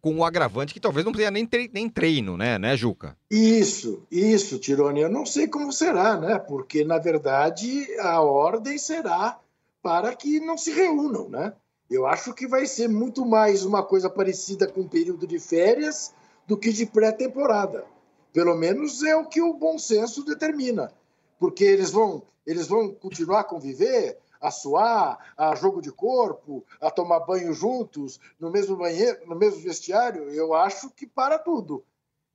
com 0.01 0.17
o 0.17 0.25
agravante 0.25 0.75
que 0.75 0.81
talvez 0.81 1.07
não 1.07 1.13
tenha 1.13 1.31
nem, 1.31 1.49
nem 1.73 1.89
treino, 1.89 2.37
né, 2.37 2.59
né, 2.59 2.77
Juca? 2.77 3.17
Isso, 3.31 4.03
isso, 4.11 4.59
Tironi. 4.59 5.01
Eu 5.01 5.09
não 5.09 5.25
sei 5.25 5.47
como 5.47 5.73
será, 5.73 6.19
né? 6.19 6.41
Porque, 6.41 6.85
na 6.85 6.99
verdade, 6.99 7.87
a 8.01 8.21
ordem 8.21 8.77
será 8.79 9.39
para 9.81 10.13
que 10.17 10.41
não 10.41 10.59
se 10.59 10.73
reúnam, 10.73 11.29
né? 11.29 11.53
Eu 11.93 12.07
acho 12.07 12.33
que 12.33 12.47
vai 12.47 12.65
ser 12.65 12.89
muito 12.89 13.23
mais 13.23 13.67
uma 13.67 13.83
coisa 13.83 14.09
parecida 14.09 14.67
com 14.67 14.81
um 14.81 14.89
período 14.89 15.27
de 15.27 15.39
férias 15.39 16.15
do 16.47 16.57
que 16.57 16.73
de 16.73 16.87
pré-temporada. 16.87 17.85
Pelo 18.33 18.57
menos 18.57 19.03
é 19.03 19.15
o 19.15 19.27
que 19.27 19.43
o 19.43 19.53
bom 19.53 19.79
senso 19.79 20.25
determina. 20.25 20.91
Porque 21.39 21.63
eles 21.63 21.91
vão, 21.91 22.23
eles 22.47 22.67
vão 22.67 22.95
continuar 22.95 23.41
a 23.41 23.45
conviver, 23.45 24.19
a 24.41 24.51
suar, 24.51 25.35
a 25.37 25.55
jogo 25.55 25.83
de 25.83 25.93
corpo, 25.93 26.65
a 26.81 26.91
tomar 26.91 27.21
banho 27.21 27.53
juntos, 27.53 28.19
no 28.41 28.51
mesmo 28.51 28.75
banheiro, 28.75 29.27
no 29.27 29.37
mesmo 29.37 29.61
vestiário, 29.61 30.31
eu 30.31 30.55
acho 30.55 30.89
que 30.89 31.07
para 31.07 31.39
tudo. 31.39 31.85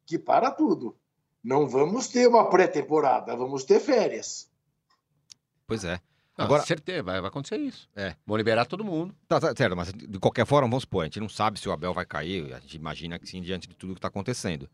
Que 0.05 0.19
para 0.19 0.51
tudo. 0.51 0.95
Não 1.43 1.67
vamos 1.67 2.07
ter 2.07 2.27
uma 2.27 2.47
pré-temporada, 2.47 3.35
vamos 3.35 3.63
ter 3.63 3.79
férias. 3.79 4.51
Pois 5.65 5.83
é. 5.83 5.99
Agora, 6.37 6.63
certeza, 6.63 7.03
vai, 7.03 7.19
vai 7.19 7.29
acontecer 7.29 7.57
isso. 7.57 7.89
É. 7.95 8.15
Vão 8.25 8.37
liberar 8.37 8.65
todo 8.65 8.83
mundo. 8.83 9.13
Tá, 9.27 9.39
tá, 9.39 9.53
certo, 9.55 9.75
mas 9.75 9.91
de 9.91 10.19
qualquer 10.19 10.45
forma, 10.45 10.69
vamos 10.69 10.83
supor, 10.83 11.01
a 11.01 11.05
gente 11.05 11.19
não 11.19 11.29
sabe 11.29 11.59
se 11.59 11.67
o 11.67 11.71
Abel 11.71 11.93
vai 11.93 12.05
cair, 12.05 12.53
a 12.53 12.59
gente 12.59 12.75
imagina 12.75 13.17
que 13.17 13.27
sim, 13.27 13.41
diante 13.41 13.67
de 13.67 13.75
tudo 13.75 13.93
que 13.93 13.99
está 13.99 14.07
acontecendo. 14.07 14.69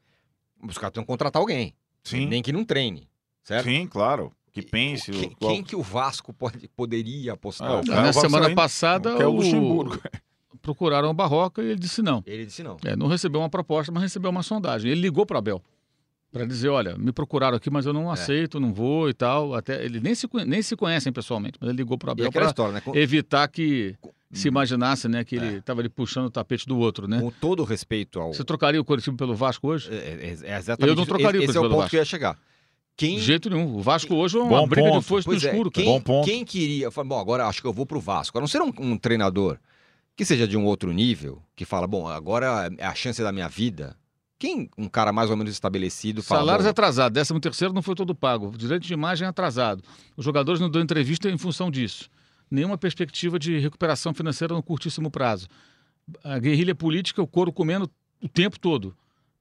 Os 0.61 0.77
caras 0.77 0.91
precisam 0.91 1.05
contratar 1.05 1.39
alguém. 1.39 1.73
Sim. 2.03 2.25
Nem 2.25 2.41
que 2.41 2.51
não 2.51 2.65
treine, 2.65 3.09
certo? 3.43 3.65
Sim, 3.65 3.87
claro 3.87 4.31
que 4.51 4.61
pense. 4.61 5.11
Quem, 5.11 5.35
o... 5.39 5.47
quem 5.47 5.63
que 5.63 5.75
o 5.75 5.81
Vasco 5.81 6.31
pode, 6.31 6.67
poderia 6.69 7.33
apostar? 7.33 7.81
Ah, 7.89 8.01
na 8.01 8.13
semana 8.13 8.53
passada, 8.53 9.09
é 9.11 9.25
o 9.25 9.31
Luxemburgo. 9.31 9.99
procuraram 10.61 11.09
o 11.09 11.13
Barroca 11.13 11.61
e 11.61 11.67
ele 11.67 11.79
disse 11.79 12.01
não. 12.01 12.23
Ele 12.25 12.45
disse 12.45 12.63
não. 12.63 12.77
É, 12.85 12.95
não 12.95 13.07
recebeu 13.07 13.41
uma 13.41 13.49
proposta, 13.49 13.91
mas 13.91 14.03
recebeu 14.03 14.29
uma 14.29 14.43
sondagem. 14.43 14.91
Ele 14.91 15.01
ligou 15.01 15.25
para 15.25 15.39
Abel 15.39 15.61
para 16.33 16.45
dizer, 16.45 16.69
olha, 16.69 16.97
me 16.97 17.11
procuraram 17.11 17.55
aqui, 17.55 17.69
mas 17.69 17.85
eu 17.85 17.93
não 17.93 18.09
é. 18.09 18.13
aceito, 18.13 18.59
não 18.59 18.73
vou 18.73 19.07
e 19.07 19.13
tal. 19.13 19.53
Até 19.53 19.85
ele 19.85 19.99
nem 19.99 20.15
se 20.15 20.27
nem 20.45 20.61
se 20.63 20.75
conhecem 20.75 21.13
pessoalmente, 21.13 21.59
mas 21.61 21.69
ele 21.69 21.77
ligou 21.77 21.97
para 21.97 22.11
Abel 22.11 22.31
para 22.31 22.71
né? 22.71 22.81
Com... 22.81 22.95
evitar 22.95 23.47
que 23.47 23.95
Com... 24.01 24.11
se 24.31 24.47
imaginasse, 24.47 25.07
né, 25.07 25.23
que 25.23 25.35
ele 25.35 25.57
estava 25.59 25.79
é. 25.79 25.83
ali 25.83 25.89
puxando 25.89 26.25
o 26.25 26.31
tapete 26.31 26.65
do 26.65 26.77
outro, 26.79 27.07
né? 27.07 27.21
Com 27.21 27.29
todo 27.29 27.63
respeito 27.63 28.19
ao. 28.19 28.33
Você 28.33 28.43
trocaria 28.43 28.81
o 28.81 28.83
Coritiba 28.83 29.15
pelo 29.15 29.35
Vasco 29.35 29.67
hoje? 29.67 29.93
É, 29.93 29.95
é, 29.95 30.53
é 30.53 30.57
exatamente. 30.57 30.89
Eu 30.89 30.95
não 30.95 31.05
trocaria 31.05 31.37
esse, 31.37 31.47
o 31.47 31.51
esse 31.51 31.57
é 31.57 31.61
o 31.61 31.63
ponto 31.65 31.75
Vasco. 31.75 31.89
que 31.91 31.95
eu 31.97 32.01
ia 32.01 32.05
chegar. 32.05 32.39
Quem... 32.97 33.17
De 33.17 33.21
jeito 33.21 33.49
nenhum. 33.49 33.75
O 33.75 33.81
Vasco 33.81 34.13
hoje 34.15 34.37
é 34.37 34.41
uma 34.41 34.61
bom 34.61 34.67
briga 34.67 34.89
ponto. 34.89 35.01
de 35.01 35.05
foice 35.05 35.27
no 35.27 35.35
escuro. 35.35 35.71
Quem, 35.71 35.85
bom 35.85 36.01
ponto. 36.01 36.25
quem 36.25 36.43
queria... 36.45 36.89
Bom, 36.91 37.19
agora 37.19 37.47
acho 37.47 37.61
que 37.61 37.67
eu 37.67 37.73
vou 37.73 37.85
pro 37.85 37.99
Vasco. 37.99 38.37
A 38.37 38.41
não 38.41 38.47
ser 38.47 38.61
um, 38.61 38.71
um, 38.79 38.97
treinador 38.97 39.57
que 40.15 40.23
seja 40.23 40.47
de 40.47 40.55
um 40.55 40.65
outro 40.65 40.91
nível, 40.91 41.41
que 41.55 41.65
fala, 41.65 41.87
bom, 41.87 42.07
agora 42.07 42.71
é 42.77 42.85
a 42.85 42.93
chance 42.93 43.21
da 43.21 43.31
minha 43.31 43.47
vida. 43.47 43.95
Quem, 44.43 44.69
um 44.77 44.89
cara 44.89 45.13
mais 45.13 45.29
ou 45.29 45.37
menos 45.37 45.53
estabelecido, 45.53 46.21
fala... 46.21 46.41
Salários 46.41 46.67
atrasados. 46.67 47.13
Décimo 47.13 47.39
terceiro 47.39 47.73
não 47.73 47.81
foi 47.81 47.95
todo 47.95 48.13
pago. 48.13 48.51
Direito 48.57 48.85
de 48.85 48.93
imagem 48.93 49.25
atrasado. 49.25 49.81
Os 50.17 50.25
jogadores 50.25 50.59
não 50.59 50.69
dão 50.69 50.81
entrevista 50.81 51.29
em 51.29 51.37
função 51.37 51.71
disso. 51.71 52.09
Nenhuma 52.51 52.77
perspectiva 52.77 53.39
de 53.39 53.57
recuperação 53.57 54.13
financeira 54.13 54.53
no 54.53 54.61
curtíssimo 54.61 55.09
prazo. 55.09 55.47
A 56.21 56.37
guerrilha 56.39 56.75
política, 56.75 57.21
o 57.21 57.25
couro 57.25 57.53
comendo 57.53 57.89
o 58.21 58.27
tempo 58.27 58.59
todo 58.59 58.93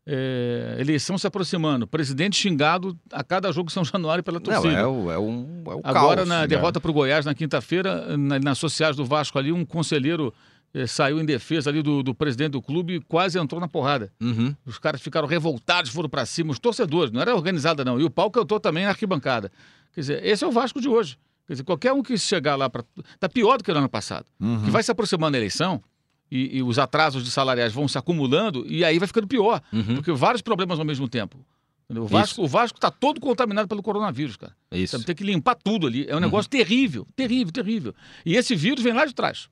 é, 0.07 0.77
eleição 0.79 1.17
se 1.17 1.27
aproximando, 1.27 1.87
presidente 1.87 2.37
xingado 2.37 2.97
a 3.13 3.23
cada 3.23 3.51
jogo 3.53 3.71
São 3.71 3.85
Januário 3.85 4.23
pela 4.23 4.41
torcida. 4.41 4.83
Não, 4.83 5.11
é, 5.11 5.15
é, 5.15 5.19
um, 5.19 5.65
é 5.67 5.75
o 5.75 5.81
Agora, 5.83 6.19
caos, 6.19 6.29
na 6.29 6.41
né? 6.41 6.47
derrota 6.47 6.81
para 6.81 6.91
o 6.91 6.95
Goiás 6.95 7.25
na 7.25 7.35
quinta-feira, 7.35 8.17
na, 8.17 8.39
nas 8.39 8.59
sociais 8.59 8.97
do 8.97 9.05
Vasco 9.05 9.39
ali, 9.39 9.53
um 9.53 9.65
conselheiro 9.65 10.33
é, 10.33 10.52
saiu 10.87 11.21
em 11.21 11.25
defesa 11.25 11.71
ali 11.71 11.83
do, 11.83 12.03
do, 12.03 12.15
presidente 12.15 12.53
do 12.53 12.63
clube 12.63 12.95
e 12.95 13.01
quase 13.01 13.39
entrou 13.39 13.61
na 13.61 13.69
porrada. 13.69 14.13
Uhum. 14.21 14.55
Os 14.65 14.79
caras 14.79 15.01
ficaram 15.03 15.29
revoltados, 15.29 15.91
foram 15.91 16.09
para 16.09 16.25
cima, 16.25 16.51
os 16.51 16.59
torcedores, 16.59 17.13
não 17.13 17.21
era 17.21 17.35
organizada 17.35 17.85
não. 17.85 18.01
E 18.01 18.05
o 18.05 18.11
pau 18.11 18.31
cantou 18.31 18.59
também 18.59 18.85
na 18.85 18.91
arquibancada. 18.91 19.53
Quer 19.95 20.01
dizer, 20.01 20.25
esse 20.25 20.43
é 20.43 20.47
o 20.47 20.51
Vasco 20.51 20.81
de 20.81 20.89
hoje. 20.89 21.19
Quer 21.47 21.55
dizer, 21.55 21.65
qualquer 21.65 21.93
um 21.93 22.03
que 22.03 22.17
chegar 22.17 22.57
lá 22.57 22.71
para. 22.71 22.85
Tá 23.21 23.29
pior 23.29 23.59
do 23.59 23.65
que 23.65 23.73
no 23.73 23.79
ano 23.79 23.89
passado. 23.89 24.27
Uhum. 24.41 24.65
Que 24.65 24.71
vai 24.71 24.83
se 24.83 24.91
aproximando 24.91 25.33
da 25.33 25.39
eleição, 25.39 25.83
e, 26.31 26.57
e, 26.57 26.63
os 26.63 26.79
atrasos 26.79 27.23
de 27.23 27.31
salariais 27.31 27.75
vão 27.75 27.87
se 27.87 27.99
acumulando 27.99 28.65
e 28.67 28.83
aí 28.83 28.99
vai 28.99 29.07
ficando 29.07 29.27
pior, 29.27 29.61
uhum. 29.71 29.97
porque 29.97 30.11
vários 30.13 30.41
problemas 30.41 30.79
ao 30.79 30.85
mesmo 30.87 31.07
tempo. 31.07 31.45
O 31.91 32.07
Vasco, 32.07 32.43
o 32.43 32.49
Vasco 32.49 32.79
está 32.79 32.91
todo 32.91 33.21
contaminado 33.21 33.69
pelo 33.69 33.83
coronavírus, 33.83 34.37
cara. 34.37 34.57
Isso. 34.71 35.05
Tem 35.05 35.15
que 35.15 35.23
limpar 35.23 35.55
tudo 35.57 35.87
ali. 35.87 36.07
É 36.09 36.13
um 36.13 36.15
uhum. 36.15 36.21
negócio 36.23 36.49
terrível, 36.51 37.07
terrível, 37.15 37.53
terrível. 37.53 37.95
E 38.25 38.35
esse 38.35 38.57
vírus 38.57 38.83
vem 38.83 38.95
lá 38.95 39.05
de 39.05 39.15
trás. 39.15 39.51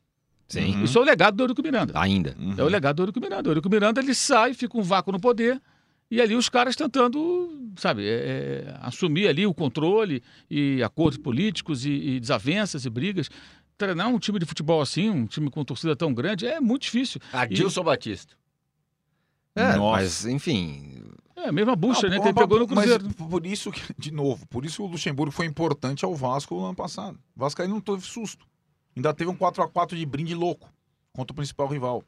Sim. 0.51 0.75
Uhum. 0.75 0.85
Isso 0.85 0.99
é 0.99 1.01
o 1.01 1.05
legado 1.05 1.37
do 1.37 1.45
Eurico 1.45 1.63
Miranda. 1.63 1.93
Ainda. 1.97 2.35
Uhum. 2.39 2.55
É 2.59 2.63
o 2.63 2.69
legado 2.69 2.97
do 2.97 3.03
Eurico 3.05 3.21
Miranda. 3.21 3.49
O 3.49 3.53
Eurico 3.53 3.71
Miranda 3.71 4.01
ele 4.01 4.15
sai, 4.15 4.53
fica 4.53 4.77
um 4.77 4.83
vácuo 4.83 5.13
no 5.13 5.21
poder 5.21 5.63
e 6.11 6.21
ali 6.21 6.35
os 6.35 6.49
caras 6.49 6.75
tentando, 6.75 7.71
sabe, 7.77 8.05
é, 8.05 8.11
é, 8.11 8.77
assumir 8.81 9.29
ali 9.29 9.47
o 9.47 9.55
controle 9.55 10.23
e 10.51 10.83
acordos 10.83 11.17
políticos 11.17 11.87
e, 11.87 11.91
e 11.91 12.21
desavenças 12.21 12.85
e 12.85 12.91
brigas 12.91 13.31
treinar 13.79 14.09
um 14.09 14.19
time 14.19 14.39
de 14.39 14.45
futebol 14.45 14.83
assim, 14.83 15.09
um 15.09 15.27
time 15.27 15.51
com 15.51 15.65
torcida 15.65 15.97
tão 15.97 16.13
grande, 16.13 16.47
é 16.47 16.61
muito 16.61 16.83
difícil. 16.83 17.21
Adilson 17.33 17.81
e... 17.81 17.85
Batista. 17.85 18.35
É, 19.55 19.77
Nossa. 19.77 20.03
mas 20.03 20.27
enfim. 20.27 21.03
É 21.37 21.49
a 21.49 21.53
mesma 21.53 21.75
bucha, 21.75 22.07
ah, 22.07 22.11
né? 22.11 22.21
Que 22.21 22.29
ele 22.29 22.35
pegou 22.35 22.59
no 22.59 22.67
Cruzeiro. 22.67 23.05
Mas 23.05 23.15
por 23.15 23.47
isso 23.47 23.73
que, 23.73 23.81
de 23.97 24.11
novo, 24.13 24.47
por 24.49 24.67
isso 24.67 24.83
o 24.83 24.87
Luxemburgo 24.87 25.33
foi 25.33 25.47
importante 25.47 26.05
ao 26.05 26.15
Vasco 26.15 26.55
no 26.55 26.67
ano 26.67 26.75
passado. 26.75 27.19
O 27.35 27.41
Vasco 27.41 27.63
aí 27.63 27.69
não 27.69 27.81
teve 27.81 28.03
susto. 28.03 28.47
Ainda 28.97 29.15
teve 29.15 29.31
um 29.31 29.37
4 29.37 29.63
a 29.63 29.69
4 29.69 29.97
de 29.97 30.05
brinde 30.05 30.35
louco 30.35 30.69
contra 31.13 31.33
o 31.33 31.37
principal 31.37 31.69
rival. 31.69 32.05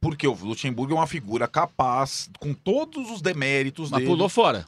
Porque 0.00 0.26
o 0.26 0.32
Luxemburgo 0.32 0.92
é 0.94 0.96
uma 0.96 1.06
figura 1.06 1.46
capaz, 1.46 2.30
com 2.38 2.54
todos 2.54 3.10
os 3.10 3.20
deméritos 3.20 3.90
mas 3.90 3.98
dele. 3.98 4.08
Mas 4.08 4.16
pulou 4.16 4.28
fora. 4.28 4.66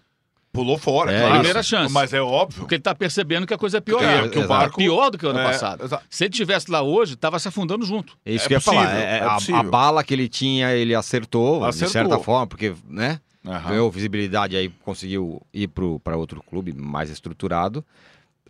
Pulou 0.52 0.76
fora, 0.76 1.10
é, 1.10 1.18
claro. 1.18 1.34
Primeira 1.36 1.62
chance. 1.62 1.92
Mas 1.92 2.12
é 2.12 2.20
óbvio. 2.20 2.60
Porque 2.60 2.74
ele 2.74 2.80
está 2.80 2.94
percebendo 2.94 3.46
que 3.46 3.54
a 3.54 3.58
coisa 3.58 3.78
é 3.78 3.80
pior. 3.80 4.04
É, 4.04 4.28
que 4.28 4.38
o 4.38 4.46
barco 4.46 4.78
é 4.78 4.84
pior 4.84 5.10
do 5.10 5.16
que 5.16 5.24
o 5.24 5.30
ano 5.30 5.38
é, 5.38 5.44
passado. 5.44 5.82
Exato. 5.84 6.04
Se 6.10 6.24
ele 6.24 6.30
tivesse 6.30 6.70
lá 6.70 6.82
hoje, 6.82 7.14
estava 7.14 7.38
se 7.38 7.48
afundando 7.48 7.86
junto. 7.86 8.18
É 8.22 8.34
isso 8.34 8.44
é 8.44 8.48
que 8.48 8.54
eu 8.54 8.56
ia 8.56 8.60
falar. 8.60 8.94
É, 8.94 9.18
é 9.18 9.22
a, 9.22 9.38
a, 9.58 9.62
bala 9.62 10.04
que 10.04 10.12
ele 10.12 10.28
tinha, 10.28 10.70
ele 10.72 10.94
acertou, 10.94 11.64
acertou. 11.64 11.86
de 11.86 11.92
certa 11.92 12.18
forma, 12.18 12.46
porque, 12.46 12.74
né? 12.86 13.18
Uhum. 13.42 13.62
Ganhou 13.62 13.90
visibilidade 13.90 14.54
aí, 14.54 14.68
conseguiu 14.84 15.40
ir 15.54 15.68
para 16.04 16.16
outro 16.18 16.42
clube 16.42 16.74
mais 16.74 17.08
estruturado. 17.08 17.82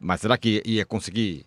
Mas 0.00 0.20
será 0.20 0.36
que 0.36 0.60
ia 0.66 0.84
conseguir 0.84 1.46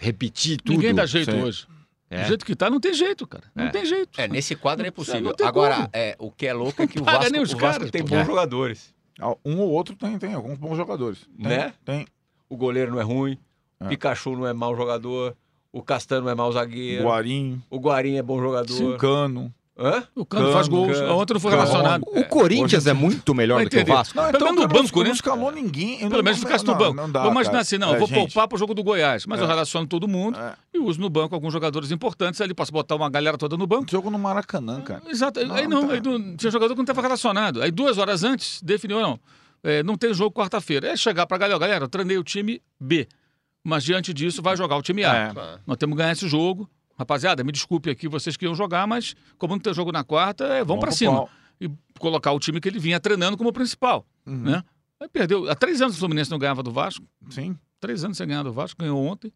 repetir 0.00 0.56
tudo? 0.56 0.76
Ninguém 0.76 0.94
dá 0.94 1.04
jeito 1.06 1.30
Sim. 1.30 1.42
hoje. 1.42 1.68
É. 2.08 2.22
Do 2.22 2.28
jeito 2.28 2.44
que 2.44 2.56
tá, 2.56 2.68
não 2.68 2.80
tem 2.80 2.92
jeito, 2.92 3.24
cara. 3.26 3.44
Não 3.54 3.66
é. 3.66 3.70
tem 3.70 3.84
jeito. 3.84 4.20
É, 4.20 4.26
nesse 4.26 4.56
quadro 4.56 4.84
é 4.84 4.90
possível. 4.90 5.32
Agora, 5.44 5.88
é, 5.92 6.16
o 6.18 6.32
que 6.32 6.46
é 6.46 6.52
louco 6.52 6.82
é 6.82 6.86
que 6.86 6.98
o 6.98 7.04
Vasco, 7.04 7.36
o 7.36 7.38
Vasco 7.38 7.58
caras, 7.58 7.90
tem 7.90 8.02
bons 8.02 8.26
jogadores. 8.26 8.92
Ah, 9.20 9.36
um 9.44 9.60
ou 9.60 9.70
outro 9.70 9.94
tem, 9.94 10.18
tem 10.18 10.34
alguns 10.34 10.58
bons 10.58 10.76
jogadores. 10.76 11.28
Tem, 11.38 11.46
né? 11.46 11.74
Tem. 11.84 12.06
O 12.48 12.56
goleiro 12.56 12.90
não 12.90 12.98
é 12.98 13.04
ruim, 13.04 13.38
é. 13.78 13.86
Pikachu 13.86 14.34
não 14.34 14.46
é 14.46 14.52
mau 14.52 14.74
jogador, 14.74 15.36
o 15.70 15.82
Castano 15.82 16.24
não 16.24 16.32
é 16.32 16.34
mau 16.34 16.50
zagueiro. 16.50 17.04
Guarim. 17.04 17.62
O 17.70 17.78
Guarim 17.78 18.16
é 18.16 18.22
bom 18.22 18.40
jogador. 18.40 18.74
Cincano. 18.74 19.54
Hã? 19.80 20.04
O 20.14 20.26
Cano, 20.26 20.44
Cano 20.44 20.52
faz 20.52 20.68
gols. 20.68 20.98
Cano, 20.98 21.16
Ontem 21.16 21.32
não 21.32 21.40
foi 21.40 21.50
relacionado. 21.52 22.04
O, 22.06 22.24
Corinthians 22.24 22.86
é 22.86 22.92
muito 22.92 23.34
melhor 23.34 23.64
do 23.64 23.70
que 23.70 23.78
o 23.78 23.86
Vasco. 23.86 24.14
Não, 24.14 24.30
Pelo 24.30 24.44
menos 24.44 24.60
no 24.60 24.68
banco, 24.68 24.98
né? 24.98 25.04
Não 25.06 25.14
escalou 25.14 25.50
ninguém. 25.50 25.98
Pelo 26.06 26.22
menos 26.22 26.38
ficasse 26.38 26.66
no 26.66 26.74
banco. 26.74 26.94
Não 26.94 27.10
dá, 27.10 27.20
Vamos 27.20 27.32
imaginar 27.32 27.60
assim, 27.60 27.78
não, 27.78 27.94
é, 27.94 27.98
vou 27.98 28.06
gente. 28.06 28.18
poupar 28.18 28.46
pro 28.46 28.58
jogo 28.58 28.74
do 28.74 28.84
Goiás, 28.84 29.24
mas 29.24 29.40
é. 29.40 29.42
eu 29.42 29.46
relaciono 29.46 29.86
todo 29.86 30.06
mundo 30.06 30.38
é. 30.38 30.54
e 30.74 30.78
uso 30.78 31.00
no 31.00 31.08
banco 31.08 31.34
alguns 31.34 31.52
jogadores 31.52 31.90
importantes 31.90 32.42
ali, 32.42 32.52
posso 32.52 32.70
botar 32.70 32.94
uma 32.94 33.08
galera 33.08 33.38
toda 33.38 33.56
no 33.56 33.66
banco. 33.66 33.90
Jogo 33.90 34.10
no 34.10 34.18
Maracanã, 34.18 34.82
cara. 34.82 35.02
Exato. 35.08 35.42
Não, 35.46 35.54
aí 35.54 35.66
não, 35.66 35.88
tá. 35.88 35.94
aí 35.94 36.00
não, 36.02 36.36
tinha 36.36 36.52
jogador 36.52 36.74
que 36.74 36.78
não 36.78 36.84
estava 36.84 37.00
relacionado. 37.00 37.62
Aí 37.62 37.70
duas 37.70 37.96
horas 37.96 38.22
antes, 38.22 38.60
definiu, 38.62 39.00
não, 39.00 39.18
é, 39.64 39.82
não 39.82 39.96
tem 39.96 40.12
jogo 40.12 40.30
quarta-feira. 40.34 40.88
É 40.88 40.96
chegar 40.96 41.26
pra 41.26 41.38
galera, 41.38 41.58
galera, 41.58 41.84
eu 41.84 41.88
treinei 41.88 42.18
o 42.18 42.22
time 42.22 42.60
B. 42.78 43.08
mas 43.64 43.82
diante 43.82 44.12
disso 44.12 44.42
vai 44.42 44.58
jogar 44.58 44.76
o 44.76 44.82
time 44.82 45.04
A. 45.04 45.14
É. 45.14 45.58
Nós 45.66 45.78
temos 45.78 45.96
que 45.96 46.02
ganhar 46.02 46.12
esse 46.12 46.28
jogo. 46.28 46.68
Rapaziada, 47.00 47.42
me 47.42 47.50
desculpe 47.50 47.88
aqui 47.88 48.06
vocês 48.06 48.36
que 48.36 48.44
iam 48.44 48.54
jogar, 48.54 48.86
mas 48.86 49.16
como 49.38 49.54
não 49.54 49.58
tem 49.58 49.72
jogo 49.72 49.90
na 49.90 50.04
quarta, 50.04 50.44
é, 50.44 50.62
vão 50.62 50.78
para 50.78 50.90
cima. 50.92 51.12
Pau. 51.12 51.30
E 51.58 51.70
colocar 51.98 52.30
o 52.32 52.38
time 52.38 52.60
que 52.60 52.68
ele 52.68 52.78
vinha 52.78 53.00
treinando 53.00 53.38
como 53.38 53.50
principal. 53.54 54.06
Uhum. 54.26 54.42
Né? 54.42 54.62
Aí 55.00 55.08
perdeu. 55.08 55.50
Há 55.50 55.54
três 55.54 55.80
anos 55.80 55.96
o 55.96 55.98
Fluminense 55.98 56.30
não 56.30 56.38
ganhava 56.38 56.62
do 56.62 56.70
Vasco. 56.70 57.02
Sim. 57.30 57.56
Três 57.80 58.04
anos 58.04 58.18
sem 58.18 58.26
ganhar 58.26 58.42
do 58.42 58.52
Vasco, 58.52 58.78
ganhou 58.78 59.02
ontem. 59.02 59.32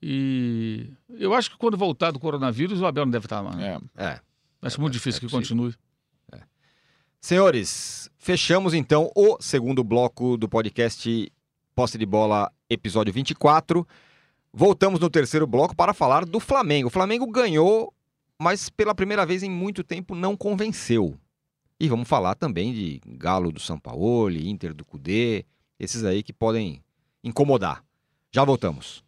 E 0.00 0.88
eu 1.10 1.34
acho 1.34 1.50
que 1.50 1.56
quando 1.56 1.76
voltar 1.76 2.12
do 2.12 2.20
coronavírus, 2.20 2.80
o 2.80 2.86
Abel 2.86 3.04
não 3.04 3.10
deve 3.10 3.26
estar 3.26 3.40
lá. 3.40 3.56
Né? 3.56 3.80
É. 3.96 4.04
é. 4.04 4.20
Acho 4.62 4.76
é, 4.76 4.80
muito 4.80 4.92
difícil 4.92 5.18
é 5.18 5.26
que 5.26 5.28
continue. 5.28 5.74
É. 6.30 6.38
Senhores, 7.20 8.08
fechamos 8.16 8.74
então 8.74 9.10
o 9.16 9.38
segundo 9.40 9.82
bloco 9.82 10.36
do 10.36 10.48
podcast 10.48 11.32
Posse 11.74 11.98
de 11.98 12.06
Bola, 12.06 12.48
episódio 12.70 13.12
24. 13.12 13.84
Voltamos 14.58 14.98
no 14.98 15.08
terceiro 15.08 15.46
bloco 15.46 15.76
para 15.76 15.94
falar 15.94 16.24
do 16.24 16.40
Flamengo. 16.40 16.88
O 16.88 16.90
Flamengo 16.90 17.30
ganhou, 17.30 17.94
mas 18.36 18.68
pela 18.68 18.92
primeira 18.92 19.24
vez 19.24 19.44
em 19.44 19.50
muito 19.50 19.84
tempo 19.84 20.16
não 20.16 20.36
convenceu. 20.36 21.16
E 21.78 21.88
vamos 21.88 22.08
falar 22.08 22.34
também 22.34 22.72
de 22.72 23.00
Galo 23.06 23.52
do 23.52 23.60
São 23.60 23.78
Paulo, 23.78 24.32
Inter 24.32 24.74
do 24.74 24.84
Cudê, 24.84 25.46
esses 25.78 26.02
aí 26.02 26.24
que 26.24 26.32
podem 26.32 26.82
incomodar. 27.22 27.84
Já 28.32 28.44
voltamos. 28.44 29.04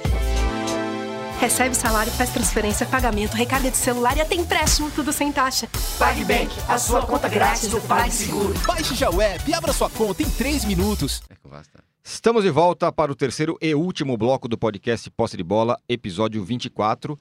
Recebe 1.39 1.73
salário, 1.73 2.11
faz 2.11 2.31
transferência, 2.31 2.85
pagamento, 2.85 3.33
recarga 3.33 3.71
de 3.71 3.77
celular 3.77 4.17
e 4.17 4.19
até 4.19 4.35
empréstimo, 4.35 4.91
tudo 4.91 5.13
sem 5.13 5.31
taxa. 5.31 5.69
PagBank, 5.97 6.51
a 6.67 6.77
sua 6.77 7.05
conta 7.05 7.29
grátis 7.29 7.69
do 7.69 7.79
PagSeguro. 7.79 8.53
Baixe 8.67 8.93
já 8.93 9.09
o 9.09 9.21
app 9.21 9.49
e 9.49 9.53
abra 9.53 9.71
sua 9.71 9.89
conta 9.89 10.21
em 10.21 10.29
3 10.29 10.65
minutos. 10.65 11.23
É 11.29 11.35
Estamos 12.03 12.43
de 12.43 12.49
volta 12.49 12.91
para 12.91 13.09
o 13.09 13.15
terceiro 13.15 13.57
e 13.61 13.73
último 13.73 14.17
bloco 14.17 14.49
do 14.49 14.57
podcast 14.57 15.09
Posse 15.11 15.37
de 15.37 15.43
Bola, 15.43 15.79
episódio 15.87 16.43
24. 16.43 17.17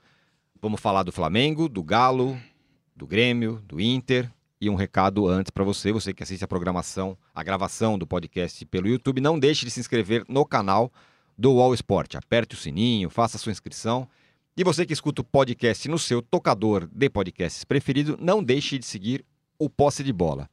Vamos 0.60 0.80
falar 0.80 1.04
do 1.04 1.12
Flamengo, 1.12 1.68
do 1.68 1.84
Galo, 1.84 2.36
do 2.96 3.06
Grêmio, 3.06 3.62
do 3.68 3.80
Inter. 3.80 4.28
E 4.60 4.68
um 4.68 4.74
recado 4.74 5.28
antes 5.28 5.50
para 5.50 5.62
você, 5.62 5.92
você 5.92 6.12
que 6.12 6.24
assiste 6.24 6.42
a 6.42 6.48
programação, 6.48 7.16
a 7.32 7.44
gravação 7.44 7.96
do 7.96 8.04
podcast 8.04 8.66
pelo 8.66 8.88
YouTube, 8.88 9.20
não 9.20 9.38
deixe 9.38 9.64
de 9.64 9.70
se 9.70 9.78
inscrever 9.78 10.24
no 10.28 10.44
canal 10.44 10.90
do 11.38 11.54
Wall 11.54 11.72
Sport. 11.74 12.16
Aperte 12.16 12.56
o 12.56 12.58
sininho, 12.58 13.08
faça 13.08 13.38
sua 13.38 13.52
inscrição. 13.52 14.08
E 14.56 14.64
você 14.64 14.84
que 14.84 14.92
escuta 14.92 15.22
o 15.22 15.24
podcast 15.24 15.88
no 15.88 15.98
seu 15.98 16.20
tocador 16.20 16.88
de 16.92 17.08
podcasts 17.08 17.64
preferido, 17.64 18.18
não 18.20 18.42
deixe 18.42 18.76
de 18.76 18.84
seguir 18.84 19.24
o 19.56 19.70
Posse 19.70 20.02
de 20.02 20.12
Bola. 20.12 20.50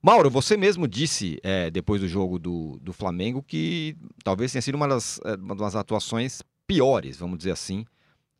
Mauro, 0.00 0.30
você 0.30 0.56
mesmo 0.56 0.86
disse 0.86 1.38
é, 1.42 1.70
depois 1.70 2.00
do 2.00 2.08
jogo 2.08 2.38
do, 2.38 2.78
do 2.80 2.92
Flamengo 2.92 3.42
que 3.42 3.96
talvez 4.24 4.52
tenha 4.52 4.62
sido 4.62 4.76
uma 4.76 4.88
das, 4.88 5.20
é, 5.24 5.34
uma 5.34 5.54
das 5.56 5.74
atuações 5.74 6.42
piores, 6.66 7.18
vamos 7.18 7.38
dizer 7.38 7.50
assim, 7.50 7.84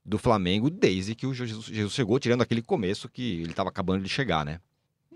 do 0.05 0.17
Flamengo 0.17 0.71
desde 0.71 1.15
que 1.15 1.27
o 1.27 1.35
Jesus, 1.35 1.67
Jesus 1.67 1.93
chegou, 1.93 2.19
tirando 2.19 2.43
aquele 2.43 2.63
começo 2.63 3.09
que 3.09 3.41
ele 3.41 3.51
estava 3.51 3.69
acabando 3.69 4.03
de 4.03 4.09
chegar, 4.09 4.45
né? 4.45 4.61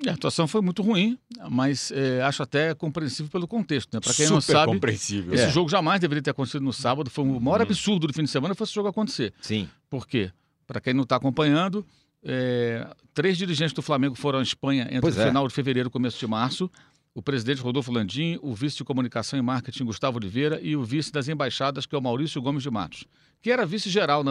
A 0.06 0.10
atuação 0.10 0.48
foi 0.48 0.60
muito 0.60 0.82
ruim, 0.82 1.16
mas 1.48 1.92
é, 1.92 2.20
acho 2.22 2.42
até 2.42 2.74
compreensível 2.74 3.30
pelo 3.30 3.46
contexto. 3.46 3.94
Né? 3.94 4.00
Para 4.00 4.12
quem 4.12 4.26
Super 4.26 4.34
não 4.34 4.40
sabe, 4.40 4.72
compreensível. 4.72 5.32
esse 5.32 5.44
é. 5.44 5.50
jogo 5.50 5.70
jamais 5.70 6.00
deveria 6.00 6.20
ter 6.20 6.30
acontecido 6.30 6.62
no 6.62 6.72
sábado. 6.72 7.08
Foi 7.08 7.24
o 7.24 7.40
maior 7.40 7.60
uhum. 7.60 7.66
absurdo 7.66 8.06
do 8.08 8.12
fim 8.12 8.24
de 8.24 8.30
semana 8.30 8.54
foi 8.54 8.64
esse 8.64 8.74
jogo 8.74 8.88
acontecer. 8.88 9.32
Sim. 9.40 9.68
Por 9.88 10.06
quê? 10.06 10.32
Para 10.66 10.80
quem 10.80 10.92
não 10.92 11.04
está 11.04 11.16
acompanhando, 11.16 11.86
é, 12.24 12.86
três 13.14 13.38
dirigentes 13.38 13.72
do 13.72 13.82
Flamengo 13.82 14.16
foram 14.16 14.40
à 14.40 14.42
Espanha 14.42 14.84
entre 14.84 15.00
pois 15.00 15.16
o 15.16 15.20
é. 15.20 15.26
final 15.26 15.46
de 15.46 15.54
fevereiro 15.54 15.88
e 15.88 15.92
começo 15.92 16.18
de 16.18 16.26
março. 16.26 16.68
O 17.14 17.22
presidente 17.22 17.62
Rodolfo 17.62 17.92
Landim, 17.92 18.38
o 18.42 18.52
vice 18.52 18.78
de 18.78 18.84
comunicação 18.84 19.38
e 19.38 19.42
marketing 19.42 19.84
Gustavo 19.84 20.18
Oliveira 20.18 20.58
e 20.60 20.74
o 20.74 20.82
vice 20.82 21.12
das 21.12 21.28
embaixadas, 21.28 21.86
que 21.86 21.94
é 21.94 21.98
o 21.98 22.02
Maurício 22.02 22.42
Gomes 22.42 22.64
de 22.64 22.70
Matos, 22.70 23.04
que 23.40 23.52
era 23.52 23.64
vice-geral 23.64 24.24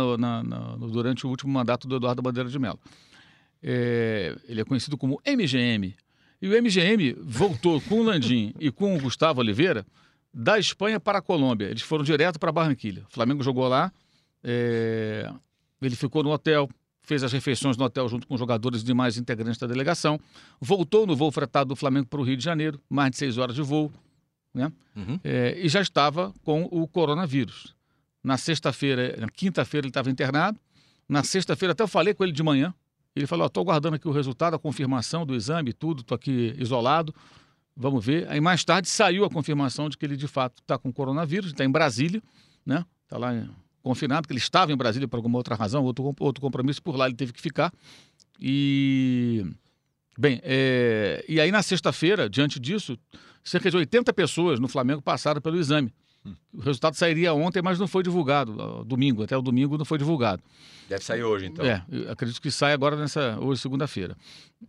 durante 0.92 1.26
o 1.26 1.30
último 1.30 1.54
mandato 1.54 1.88
do 1.88 1.96
Eduardo 1.96 2.22
Bandeira 2.22 2.50
de 2.50 2.60
Mello 2.60 2.80
é, 3.64 4.36
ele 4.48 4.62
é 4.62 4.66
conhecido 4.66 4.98
como 4.98 5.22
MGM. 5.26 5.96
E 6.42 6.48
o 6.48 6.62
MGM 6.62 7.16
voltou 7.22 7.80
com 7.82 8.02
o 8.02 8.04
Landim 8.04 8.54
e 8.60 8.70
com 8.70 8.96
o 8.96 9.00
Gustavo 9.00 9.40
Oliveira 9.40 9.86
da 10.34 10.60
Espanha 10.60 11.00
para 11.00 11.20
a 11.20 11.22
Colômbia. 11.22 11.68
Eles 11.68 11.84
foram 11.84 12.04
direto 12.04 12.38
para 12.38 12.52
Barranquilha. 12.52 13.06
O 13.10 13.14
Flamengo 13.14 13.42
jogou 13.42 13.68
lá, 13.68 13.92
é, 14.44 15.32
ele 15.82 15.96
ficou 15.96 16.22
no 16.22 16.32
hotel, 16.32 16.70
fez 17.02 17.24
as 17.24 17.32
refeições 17.32 17.78
no 17.78 17.86
hotel 17.86 18.10
junto 18.10 18.28
com 18.28 18.36
jogadores 18.38 18.82
e 18.82 18.86
demais 18.86 19.18
integrantes 19.18 19.58
da 19.58 19.68
delegação, 19.68 20.20
voltou 20.60 21.08
no 21.08 21.16
voo 21.16 21.32
fretado 21.32 21.70
do 21.70 21.76
Flamengo 21.76 22.08
para 22.08 22.20
o 22.20 22.24
Rio 22.24 22.36
de 22.36 22.44
Janeiro, 22.44 22.82
mais 22.90 23.12
de 23.12 23.18
seis 23.18 23.38
horas 23.38 23.56
de 23.56 23.62
voo, 23.62 23.92
né? 24.54 24.72
Uhum. 24.96 25.20
É, 25.24 25.58
e 25.58 25.70
já 25.70 25.82
estava 25.82 26.34
com 26.44 26.68
o 26.72 26.86
coronavírus. 26.88 27.74
Na 28.24 28.38
sexta-feira, 28.38 29.16
na 29.20 29.30
quinta-feira 29.30 29.86
ele 29.86 29.92
estava 29.92 30.10
internado, 30.10 30.60
na 31.08 31.24
sexta-feira 31.24 31.74
até 31.74 31.84
eu 31.84 31.88
falei 31.88 32.14
com 32.14 32.24
ele 32.24 32.34
de 32.34 32.44
manhã, 32.44 32.74
ele 33.16 33.28
falou: 33.28 33.46
estou 33.48 33.62
aguardando 33.62 33.96
aqui 33.96 34.08
o 34.08 34.12
resultado, 34.12 34.56
a 34.56 34.60
confirmação 34.60 35.26
do 35.26 35.36
exame, 35.36 35.74
tudo, 35.74 36.02
estou 36.02 36.16
aqui 36.16 36.56
isolado. 36.58 37.14
Vamos 37.76 38.06
ver. 38.06 38.28
Aí 38.30 38.40
mais 38.40 38.64
tarde 38.64 38.88
saiu 38.88 39.26
a 39.26 39.30
confirmação 39.30 39.90
de 39.90 39.98
que 39.98 40.06
ele 40.06 40.16
de 40.16 40.28
fato 40.28 40.62
está 40.62 40.78
com 40.78 40.92
coronavírus, 40.92 41.52
está 41.52 41.66
em 41.66 41.72
Brasília, 41.72 42.22
né? 42.66 42.86
Está 43.04 43.18
lá 43.18 43.48
confinado, 43.82 44.22
porque 44.24 44.34
ele 44.34 44.40
estava 44.40 44.72
em 44.72 44.78
Brasília 44.78 45.08
por 45.08 45.18
alguma 45.18 45.38
outra 45.38 45.56
razão, 45.56 45.84
outro, 45.84 46.16
outro 46.20 46.42
compromisso, 46.42 46.82
por 46.82 46.96
lá 46.96 47.08
ele 47.08 47.16
teve 47.16 47.34
que 47.34 47.42
ficar. 47.42 47.72
E. 48.40 49.46
Bem, 50.18 50.40
é... 50.44 51.26
e 51.28 51.40
aí 51.42 51.52
na 51.52 51.64
sexta-feira, 51.64 52.30
diante 52.30 52.60
disso, 52.60 52.98
cerca 53.44 53.70
de 53.70 53.78
80 53.78 54.14
pessoas 54.14 54.60
no 54.60 54.68
Flamengo 54.68 55.02
passaram 55.02 55.42
pelo 55.42 55.58
exame. 55.58 55.92
O 56.54 56.62
resultado 56.62 56.96
sairia 56.96 57.34
ontem, 57.34 57.62
mas 57.62 57.80
não 57.80 57.88
foi 57.88 58.04
divulgado. 58.04 58.84
Domingo, 58.86 59.24
até 59.24 59.38
o 59.38 59.42
domingo 59.42 59.78
não 59.78 59.86
foi 59.86 59.98
divulgado. 59.98 60.42
Deve 60.88 61.04
sair 61.04 61.24
hoje, 61.24 61.48
então. 61.48 61.66
É, 61.66 61.84
acredito 62.10 62.42
que 62.42 62.52
sai 62.52 62.74
agora 62.74 62.96
nessa 62.96 63.38
hoje, 63.40 63.62
segunda-feira. 63.62 64.16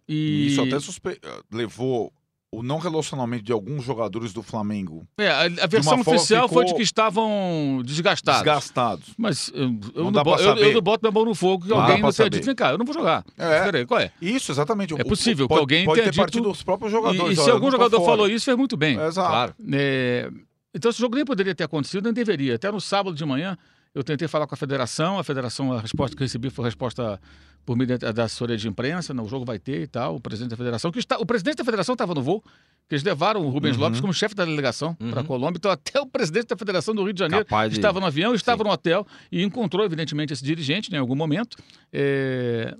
E... 0.08 0.46
Isso 0.48 0.62
até 0.62 0.78
suspe... 0.80 1.20
levou 1.52 2.12
o 2.54 2.62
não 2.62 2.78
relacionamento 2.78 3.44
de 3.44 3.52
alguns 3.52 3.84
jogadores 3.84 4.32
do 4.32 4.42
Flamengo. 4.42 5.06
É, 5.18 5.28
a, 5.28 5.42
a 5.42 5.66
versão 5.66 6.00
oficial 6.00 6.48
foi 6.48 6.64
de 6.64 6.74
que 6.74 6.82
estavam 6.82 7.82
desgastados. 7.84 8.42
Desgastados. 8.42 9.14
Mas 9.18 9.50
eu, 9.52 9.76
eu, 9.94 10.04
não, 10.04 10.10
não 10.12 10.22
boto, 10.22 10.42
eu, 10.42 10.56
eu, 10.56 10.72
não 10.72 10.80
boto 10.80 11.02
minha 11.02 11.12
mão 11.12 11.24
no 11.24 11.34
fogo 11.34 11.64
que 11.64 11.70
não 11.70 11.80
alguém 11.80 12.00
não 12.00 12.12
tenha 12.12 12.30
dito, 12.30 12.46
vem 12.46 12.54
cá, 12.54 12.70
eu 12.70 12.78
não 12.78 12.86
vou 12.86 12.94
jogar. 12.94 13.24
É. 13.36 13.64
Peraí, 13.64 13.86
qual 13.86 14.00
é? 14.00 14.12
Isso, 14.22 14.52
exatamente. 14.52 14.94
É 14.94 15.04
possível 15.04 15.46
o, 15.46 15.48
que 15.48 15.54
alguém 15.54 15.84
pode 15.84 16.00
tenha 16.00 16.12
ter 16.12 16.26
dito... 16.26 16.40
dos 16.40 16.62
próprios 16.62 16.92
jogadores. 16.92 17.36
E, 17.36 17.40
e 17.40 17.44
se 17.44 17.50
algum 17.50 17.70
jogador 17.70 18.04
falou 18.04 18.28
isso, 18.28 18.44
fez 18.44 18.56
muito 18.56 18.76
bem. 18.76 18.98
É, 18.98 19.06
exato. 19.06 19.28
Claro. 19.28 19.54
É, 19.72 20.30
então 20.74 20.90
esse 20.90 20.98
jogo 20.98 21.16
nem 21.16 21.24
poderia 21.24 21.54
ter 21.54 21.64
acontecido, 21.64 22.04
nem 22.04 22.12
deveria. 22.12 22.56
Até 22.56 22.70
no 22.70 22.80
sábado 22.80 23.16
de 23.16 23.24
manhã 23.24 23.56
eu 23.94 24.02
tentei 24.02 24.26
falar 24.26 24.46
com 24.46 24.54
a 24.54 24.58
federação, 24.58 25.18
a 25.18 25.24
federação, 25.24 25.72
a 25.72 25.80
resposta 25.80 26.16
que 26.16 26.22
eu 26.22 26.24
recebi 26.24 26.50
foi 26.50 26.64
a 26.64 26.68
resposta 26.68 27.20
por 27.64 27.76
meio 27.76 27.98
da 27.98 28.24
assessoria 28.24 28.56
de 28.56 28.68
imprensa, 28.68 29.14
não, 29.14 29.24
o 29.24 29.28
jogo 29.28 29.44
vai 29.44 29.58
ter 29.58 29.82
e 29.82 29.86
tal, 29.86 30.16
o 30.16 30.20
presidente 30.20 30.50
da 30.50 30.56
federação, 30.56 30.90
que 30.90 30.98
está, 30.98 31.16
o 31.18 31.24
presidente 31.24 31.56
da 31.56 31.64
federação 31.64 31.94
estava 31.94 32.14
no 32.14 32.22
voo, 32.22 32.42
que 32.88 32.94
eles 32.94 33.02
levaram 33.02 33.40
o 33.40 33.48
Rubens 33.48 33.76
uhum. 33.76 33.82
Lopes 33.82 34.00
como 34.00 34.12
chefe 34.12 34.34
da 34.34 34.44
delegação 34.44 34.96
uhum. 35.00 35.10
para 35.10 35.22
a 35.22 35.24
Colômbia, 35.24 35.56
então 35.56 35.70
até 35.70 35.98
o 36.00 36.06
presidente 36.06 36.48
da 36.48 36.56
federação 36.56 36.94
do 36.94 37.02
Rio 37.02 37.14
de 37.14 37.20
Janeiro 37.20 37.46
estava 37.70 38.00
no 38.00 38.06
avião, 38.06 38.34
estava 38.34 38.62
Sim. 38.62 38.68
no 38.68 38.74
hotel 38.74 39.06
e 39.32 39.42
encontrou, 39.42 39.84
evidentemente, 39.84 40.32
esse 40.32 40.44
dirigente 40.44 40.90
né, 40.90 40.98
em 40.98 41.00
algum 41.00 41.16
momento. 41.16 41.56
É... 41.92 42.76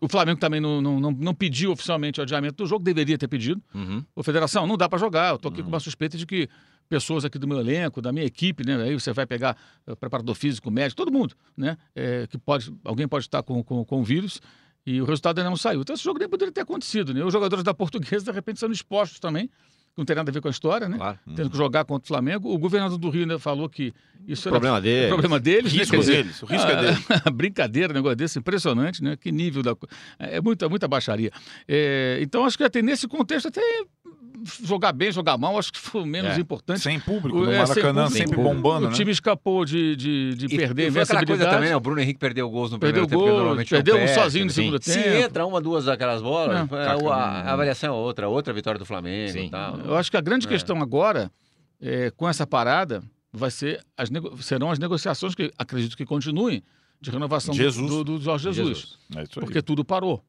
O 0.00 0.08
Flamengo 0.08 0.40
também 0.40 0.60
não, 0.60 0.82
não, 0.82 0.98
não, 0.98 1.12
não, 1.12 1.34
pediu 1.34 1.70
oficialmente 1.70 2.18
o 2.18 2.24
adiamento 2.24 2.56
do 2.56 2.66
jogo, 2.66 2.82
deveria 2.82 3.16
ter 3.16 3.28
pedido. 3.28 3.62
Uhum. 3.72 4.04
O 4.16 4.22
Federação, 4.24 4.66
não 4.66 4.76
dá 4.76 4.88
para 4.88 4.98
jogar. 4.98 5.28
Eu 5.28 5.36
estou 5.36 5.52
aqui 5.52 5.62
com 5.62 5.68
uma 5.68 5.78
suspeita 5.78 6.18
de 6.18 6.26
que 6.26 6.48
pessoas 6.92 7.24
aqui 7.24 7.38
do 7.38 7.48
meu 7.48 7.58
elenco, 7.58 8.02
da 8.02 8.12
minha 8.12 8.26
equipe, 8.26 8.66
né? 8.66 8.76
Aí 8.82 8.92
você 8.92 9.14
vai 9.14 9.24
pegar 9.24 9.56
uh, 9.86 9.96
preparador 9.96 10.34
físico, 10.34 10.70
médico, 10.70 10.94
todo 10.94 11.10
mundo, 11.10 11.34
né? 11.56 11.78
É, 11.96 12.26
que 12.26 12.36
pode, 12.36 12.70
alguém 12.84 13.08
pode 13.08 13.24
estar 13.24 13.42
com, 13.42 13.64
com, 13.64 13.82
com 13.82 14.00
o 14.00 14.04
vírus 14.04 14.42
e 14.84 15.00
o 15.00 15.06
resultado 15.06 15.38
ainda 15.38 15.48
não 15.48 15.56
saiu. 15.56 15.80
Então 15.80 15.94
esse 15.94 16.04
jogo 16.04 16.18
nem 16.18 16.28
poderia 16.28 16.52
ter 16.52 16.60
acontecido, 16.60 17.14
né? 17.14 17.24
Os 17.24 17.32
jogadores 17.32 17.64
da 17.64 17.72
Portuguesa, 17.72 18.26
de 18.26 18.30
repente, 18.30 18.60
sendo 18.60 18.74
expostos 18.74 19.18
também, 19.18 19.46
que 19.46 19.98
não 19.98 20.04
tem 20.04 20.14
nada 20.14 20.30
a 20.30 20.34
ver 20.34 20.42
com 20.42 20.48
a 20.48 20.50
história, 20.50 20.86
né? 20.86 20.98
Claro. 20.98 21.18
Tendo 21.34 21.48
que 21.48 21.56
jogar 21.56 21.86
contra 21.86 22.04
o 22.04 22.08
Flamengo. 22.08 22.52
O 22.52 22.58
governador 22.58 22.98
do 22.98 23.08
Rio 23.08 23.26
né, 23.26 23.38
falou 23.38 23.70
que 23.70 23.94
isso 24.28 24.48
era 24.48 24.56
problema 24.56 24.78
deles. 24.78 25.08
problema 25.08 25.40
deles. 25.40 25.72
O 25.72 25.76
risco 25.76 25.96
né? 25.96 26.02
deles. 26.02 26.42
O 26.42 26.46
risco 26.46 26.70
é 26.70 26.76
deles. 26.82 27.06
brincadeira, 27.32 27.94
um 27.94 27.96
negócio 27.96 28.16
desse, 28.16 28.38
impressionante, 28.38 29.02
né? 29.02 29.16
Que 29.16 29.32
nível 29.32 29.62
da. 29.62 29.74
É 30.18 30.42
muita, 30.42 30.68
muita 30.68 30.86
baixaria. 30.86 31.30
É, 31.66 32.18
então, 32.20 32.44
acho 32.44 32.58
que 32.58 32.64
até 32.64 32.82
nesse 32.82 33.08
contexto, 33.08 33.48
até 33.48 33.62
jogar 34.62 34.92
bem, 34.92 35.12
jogar 35.12 35.36
mal, 35.38 35.58
acho 35.58 35.72
que 35.72 35.78
foi 35.78 36.02
o 36.02 36.06
menos 36.06 36.36
é. 36.36 36.40
importante. 36.40 36.80
Sem 36.80 36.98
público, 36.98 37.38
no 37.38 37.50
é, 37.50 37.58
Maracanã, 37.58 38.08
sem 38.08 38.26
sempre 38.26 38.36
bombando. 38.36 38.86
O 38.86 38.90
né? 38.90 38.96
time 38.96 39.10
escapou 39.10 39.64
de, 39.64 39.96
de, 39.96 40.34
de 40.34 40.46
e, 40.46 40.56
perder. 40.56 40.88
E 40.88 40.90
foi 40.90 41.02
aquela 41.02 41.24
coisa 41.24 41.46
também, 41.46 41.70
né? 41.70 41.76
O 41.76 41.80
Bruno 41.80 42.00
Henrique 42.00 42.18
perdeu 42.18 42.48
gols 42.50 42.70
no 42.70 42.78
perdeu 42.78 43.06
primeiro 43.06 43.18
gol, 43.18 43.28
tempo. 43.28 43.38
Normalmente 43.38 43.70
perdeu 43.70 43.96
um 43.96 44.08
sozinho 44.08 44.44
no 44.44 44.50
segundo 44.50 44.78
tempo. 44.78 45.00
Se 45.00 45.08
entra 45.08 45.46
uma, 45.46 45.60
duas 45.60 45.84
daquelas 45.84 46.22
bolas, 46.22 46.70
é, 46.70 46.76
a, 46.76 47.14
a, 47.14 47.52
avaliação 47.52 47.90
é 47.90 47.96
outra, 47.96 48.28
outra 48.28 48.52
vitória 48.52 48.78
do 48.78 48.86
Flamengo 48.86 49.32
Sim. 49.32 49.48
tal. 49.48 49.78
Eu 49.78 49.96
acho 49.96 50.10
que 50.10 50.16
a 50.16 50.20
grande 50.20 50.46
é. 50.46 50.48
questão 50.48 50.80
agora, 50.80 51.30
é, 51.80 52.10
com 52.10 52.28
essa 52.28 52.46
parada, 52.46 53.02
vai 53.32 53.50
ser 53.50 53.84
as 53.96 54.10
serão 54.40 54.70
as 54.70 54.78
negociações 54.78 55.34
que 55.34 55.50
acredito 55.58 55.96
que 55.96 56.04
continuem 56.04 56.62
de 57.00 57.10
renovação 57.10 57.52
Jesus. 57.52 57.90
Do, 57.90 58.04
do, 58.04 58.20
Jorge 58.20 58.44
Jesus. 58.52 58.68
Jesus. 58.68 58.98
É 59.16 59.40
porque 59.40 59.60
tudo 59.60 59.84
parou. 59.84 60.24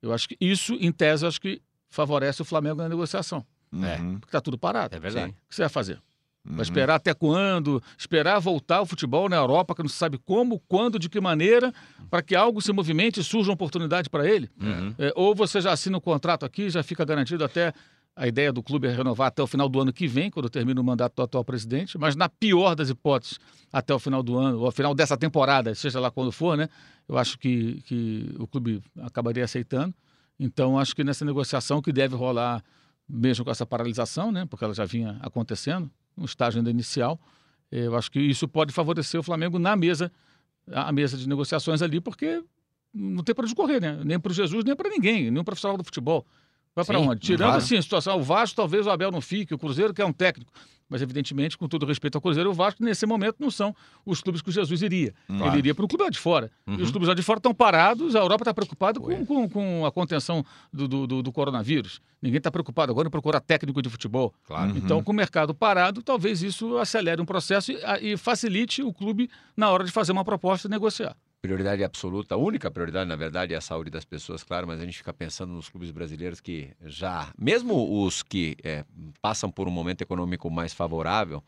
Eu 0.00 0.14
acho 0.14 0.26
que 0.26 0.36
isso, 0.40 0.74
em 0.80 0.90
tese, 0.90 1.26
acho 1.26 1.40
que 1.40 1.60
favorece 1.90 2.40
o 2.40 2.44
Flamengo 2.44 2.76
na 2.76 2.88
negociação. 2.88 3.44
Uhum. 3.72 3.84
É, 3.84 3.96
porque 3.96 4.26
está 4.26 4.40
tudo 4.40 4.56
parado. 4.56 4.96
É 4.96 5.00
verdade. 5.00 5.26
Sim. 5.26 5.32
O 5.32 5.48
que 5.48 5.54
você 5.54 5.62
vai 5.62 5.68
fazer? 5.68 6.00
Vai 6.42 6.56
uhum. 6.56 6.62
esperar 6.62 6.94
até 6.94 7.12
quando? 7.12 7.82
Esperar 7.98 8.38
voltar 8.38 8.80
o 8.80 8.86
futebol 8.86 9.28
na 9.28 9.36
Europa, 9.36 9.74
que 9.74 9.82
não 9.82 9.88
se 9.88 9.96
sabe 9.96 10.18
como, 10.18 10.58
quando, 10.60 10.98
de 10.98 11.08
que 11.08 11.20
maneira, 11.20 11.72
para 12.08 12.22
que 12.22 12.34
algo 12.34 12.62
se 12.62 12.72
movimente 12.72 13.20
e 13.20 13.24
surja 13.24 13.50
uma 13.50 13.54
oportunidade 13.54 14.08
para 14.08 14.26
ele? 14.26 14.48
Uhum. 14.60 14.94
É, 14.98 15.12
ou 15.14 15.34
você 15.34 15.60
já 15.60 15.72
assina 15.72 15.96
o 15.96 15.98
um 15.98 16.00
contrato 16.00 16.46
aqui, 16.46 16.70
já 16.70 16.82
fica 16.82 17.04
garantido 17.04 17.44
até. 17.44 17.72
A 18.16 18.26
ideia 18.26 18.52
do 18.52 18.62
clube 18.62 18.88
é 18.88 18.92
renovar 18.92 19.28
até 19.28 19.40
o 19.40 19.46
final 19.46 19.68
do 19.68 19.80
ano 19.80 19.92
que 19.92 20.06
vem, 20.06 20.30
quando 20.30 20.50
termina 20.50 20.80
o 20.80 20.84
mandato 20.84 21.14
do 21.14 21.22
atual 21.22 21.44
presidente, 21.44 21.96
mas 21.96 22.16
na 22.16 22.28
pior 22.28 22.74
das 22.74 22.90
hipóteses, 22.90 23.38
até 23.72 23.94
o 23.94 23.98
final 23.98 24.22
do 24.22 24.36
ano, 24.36 24.58
ou 24.58 24.66
ao 24.66 24.72
final 24.72 24.94
dessa 24.94 25.16
temporada, 25.16 25.74
seja 25.74 26.00
lá 26.00 26.10
quando 26.10 26.32
for, 26.32 26.56
né? 26.56 26.68
Eu 27.08 27.16
acho 27.16 27.38
que, 27.38 27.80
que 27.86 28.34
o 28.38 28.46
clube 28.46 28.82
acabaria 29.00 29.44
aceitando. 29.44 29.94
Então, 30.42 30.78
acho 30.78 30.96
que 30.96 31.04
nessa 31.04 31.22
negociação 31.22 31.82
que 31.82 31.92
deve 31.92 32.16
rolar, 32.16 32.64
mesmo 33.06 33.44
com 33.44 33.50
essa 33.50 33.66
paralisação, 33.66 34.32
né? 34.32 34.46
Porque 34.46 34.64
ela 34.64 34.72
já 34.72 34.86
vinha 34.86 35.18
acontecendo, 35.20 35.90
no 36.16 36.24
estágio 36.24 36.58
ainda 36.58 36.70
inicial. 36.70 37.20
Eu 37.70 37.94
acho 37.94 38.10
que 38.10 38.18
isso 38.18 38.48
pode 38.48 38.72
favorecer 38.72 39.20
o 39.20 39.22
Flamengo 39.22 39.58
na 39.58 39.76
mesa, 39.76 40.10
a 40.72 40.90
mesa 40.92 41.18
de 41.18 41.28
negociações 41.28 41.82
ali, 41.82 42.00
porque 42.00 42.42
não 42.92 43.22
tem 43.22 43.34
para 43.34 43.44
onde 43.44 43.54
correr, 43.54 43.80
né? 43.82 44.00
Nem 44.02 44.18
para 44.18 44.30
o 44.30 44.34
Jesus, 44.34 44.64
nem 44.64 44.74
para 44.74 44.88
ninguém, 44.88 45.36
o 45.36 45.44
profissional 45.44 45.76
do 45.76 45.84
futebol. 45.84 46.26
Vai 46.74 46.84
para 46.84 47.00
onde? 47.00 47.20
Tirando 47.20 47.56
assim 47.56 47.76
a 47.76 47.82
situação, 47.82 48.18
o 48.18 48.22
Vasco 48.22 48.56
talvez 48.56 48.86
o 48.86 48.90
Abel 48.90 49.10
não 49.10 49.20
fique, 49.20 49.54
o 49.54 49.58
Cruzeiro 49.58 49.92
que 49.92 50.00
é 50.00 50.06
um 50.06 50.12
técnico. 50.12 50.52
Mas, 50.90 51.00
evidentemente, 51.00 51.56
com 51.56 51.68
todo 51.68 51.86
respeito 51.86 52.16
ao 52.16 52.20
Cruzeiro 52.20 52.50
e 52.50 52.52
o 52.52 52.54
Vasco, 52.54 52.82
nesse 52.82 53.06
momento 53.06 53.36
não 53.38 53.48
são 53.48 53.72
os 54.04 54.20
clubes 54.20 54.42
que 54.42 54.48
o 54.48 54.52
Jesus 54.52 54.82
iria. 54.82 55.14
Claro. 55.28 55.46
Ele 55.46 55.58
iria 55.58 55.74
para 55.74 55.84
o 55.84 55.88
clube 55.88 56.02
lá 56.02 56.10
de 56.10 56.18
fora. 56.18 56.50
Uhum. 56.66 56.74
E 56.74 56.82
os 56.82 56.90
clubes 56.90 57.08
lá 57.08 57.14
de 57.14 57.22
fora 57.22 57.38
estão 57.38 57.54
parados, 57.54 58.16
a 58.16 58.18
Europa 58.18 58.42
está 58.42 58.52
preocupada 58.52 58.98
com, 58.98 59.24
com, 59.24 59.48
com, 59.48 59.86
a 59.86 59.92
contenção 59.92 60.44
do, 60.72 60.88
do, 60.88 61.22
do 61.22 61.32
coronavírus. 61.32 62.00
Ninguém 62.20 62.38
está 62.38 62.50
preocupado 62.50 62.90
agora 62.90 63.06
em 63.06 63.10
procurar 63.10 63.38
técnico 63.38 63.80
de 63.80 63.88
futebol. 63.88 64.34
Claro. 64.44 64.76
Então, 64.76 64.96
uhum. 64.96 65.04
com 65.04 65.12
o 65.12 65.14
mercado 65.14 65.54
parado, 65.54 66.02
talvez 66.02 66.42
isso 66.42 66.76
acelere 66.76 67.22
um 67.22 67.26
processo 67.26 67.70
e, 67.70 67.78
e 68.12 68.16
facilite 68.16 68.82
o 68.82 68.92
clube 68.92 69.30
na 69.56 69.70
hora 69.70 69.84
de 69.84 69.92
fazer 69.92 70.10
uma 70.10 70.24
proposta 70.24 70.66
e 70.66 70.70
negociar 70.70 71.16
prioridade 71.40 71.82
absoluta, 71.82 72.34
a 72.34 72.38
única 72.38 72.70
prioridade, 72.70 73.08
na 73.08 73.16
verdade, 73.16 73.54
é 73.54 73.56
a 73.56 73.60
saúde 73.60 73.90
das 73.90 74.04
pessoas, 74.04 74.42
claro, 74.42 74.66
mas 74.66 74.80
a 74.80 74.84
gente 74.84 74.98
fica 74.98 75.12
pensando 75.12 75.52
nos 75.52 75.68
clubes 75.68 75.90
brasileiros 75.90 76.40
que 76.40 76.70
já, 76.84 77.32
mesmo 77.38 78.04
os 78.04 78.22
que 78.22 78.56
é, 78.62 78.84
passam 79.22 79.50
por 79.50 79.66
um 79.66 79.70
momento 79.70 80.02
econômico 80.02 80.50
mais 80.50 80.74
favorável, 80.74 81.42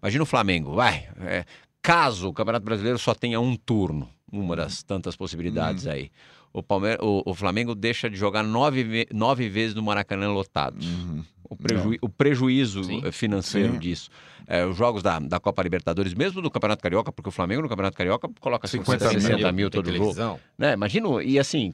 imagina 0.00 0.22
o 0.22 0.26
Flamengo, 0.26 0.74
vai, 0.74 1.08
é, 1.20 1.44
caso 1.80 2.28
o 2.28 2.32
Campeonato 2.32 2.64
Brasileiro 2.64 2.98
só 2.98 3.14
tenha 3.14 3.40
um 3.40 3.56
turno, 3.56 4.08
uma 4.30 4.54
das 4.54 4.82
tantas 4.82 5.16
possibilidades 5.16 5.86
uhum. 5.86 5.92
aí 5.92 6.10
o, 6.52 6.62
Palmeiras, 6.62 6.98
o, 7.02 7.22
o, 7.24 7.34
Flamengo 7.34 7.74
deixa 7.74 8.10
de 8.10 8.16
jogar 8.16 8.42
nove, 8.42 9.06
nove 9.12 9.48
vezes 9.48 9.74
no 9.74 9.82
Maracanã 9.82 10.30
lotado. 10.30 10.82
Uhum. 10.82 11.24
O, 11.48 11.56
preju, 11.56 11.96
o, 12.00 12.08
prejuízo 12.08 12.84
Sim. 12.84 13.10
financeiro 13.10 13.74
Sim. 13.74 13.78
disso. 13.78 14.10
É, 14.46 14.64
os 14.64 14.76
jogos 14.76 15.02
da, 15.02 15.18
da 15.18 15.40
Copa 15.40 15.62
Libertadores, 15.62 16.14
mesmo 16.14 16.40
do 16.40 16.50
Campeonato 16.50 16.82
Carioca, 16.82 17.12
porque 17.12 17.28
o 17.28 17.32
Flamengo 17.32 17.62
no 17.62 17.68
Campeonato 17.68 17.96
Carioca 17.96 18.28
coloca 18.40 18.66
50, 18.66 19.08
60 19.08 19.36
mil, 19.36 19.52
mil 19.52 19.70
todo 19.70 19.94
jogo. 19.94 20.40
Né? 20.58 20.74
Imagina, 20.74 21.22
e 21.22 21.38
assim, 21.38 21.72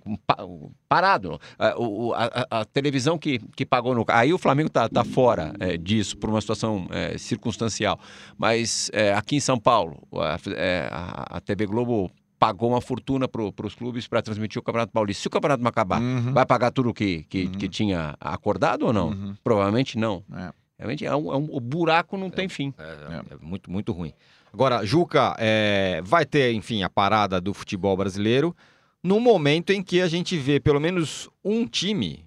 parado. 0.89 1.41
A, 1.59 1.75
a, 2.15 2.61
a, 2.61 2.65
televisão 2.65 3.19
que, 3.19 3.39
que 3.57 3.65
pagou 3.65 3.95
no. 3.95 4.05
Aí 4.09 4.33
o 4.33 4.39
Flamengo 4.39 4.71
tá, 4.71 4.89
tá 4.89 5.05
fora 5.05 5.53
é, 5.61 5.77
disso, 5.77 6.17
por 6.17 6.31
uma 6.31 6.41
situação 6.41 6.87
é, 6.91 7.17
circunstancial. 7.19 7.99
Mas 8.37 8.91
é, 8.93 9.13
aqui 9.15 9.37
em 9.37 9.41
São 9.41 9.59
Paulo, 9.59 10.03
a, 10.15 10.39
é, 10.57 10.89
a 10.91 11.41
TV 11.41 11.67
Globo 11.67 12.11
pagou 12.39 12.71
uma 12.71 12.81
fortuna 12.81 13.27
para 13.27 13.67
os 13.67 13.75
clubes 13.75 14.07
para 14.07 14.23
transmitir 14.23 14.61
o 14.61 14.63
Campeonato 14.63 14.93
Paulista. 14.93 15.23
Se 15.23 15.29
o 15.29 15.31
Campeonato 15.31 15.63
não 15.63 15.69
acabar, 15.69 16.01
uhum. 16.01 16.33
vai 16.33 16.47
pagar 16.47 16.71
tudo 16.71 16.95
que, 16.95 17.25
que, 17.25 17.45
uhum. 17.45 17.53
que 17.53 17.69
tinha 17.69 18.15
acordado 18.21 18.87
ou 18.87 18.93
não? 18.93 19.09
Uhum. 19.09 19.35
Provavelmente 19.43 19.99
não. 19.99 20.23
É. 20.33 20.53
Realmente 20.79 21.05
é 21.05 21.15
um, 21.15 21.33
é 21.33 21.37
um, 21.37 21.49
o 21.51 21.61
buraco 21.61 22.17
não 22.17 22.29
é, 22.29 22.31
tem 22.31 22.49
fim. 22.49 22.73
É, 22.79 22.83
é, 22.83 23.35
é, 23.35 23.37
muito, 23.41 23.71
muito 23.71 23.93
ruim. 23.93 24.13
Agora, 24.53 24.85
Juca, 24.85 25.35
é, 25.39 26.01
vai 26.05 26.25
ter, 26.25 26.53
enfim, 26.53 26.83
a 26.83 26.89
parada 26.89 27.41
do 27.41 27.53
futebol 27.53 27.97
brasileiro 27.97 28.57
no 29.03 29.21
momento 29.21 29.71
em 29.71 29.83
que 29.83 30.01
a 30.01 30.09
gente 30.09 30.37
vê 30.37 30.59
pelo 30.59 30.81
menos 30.81 31.29
um 31.45 31.67
time 31.67 32.25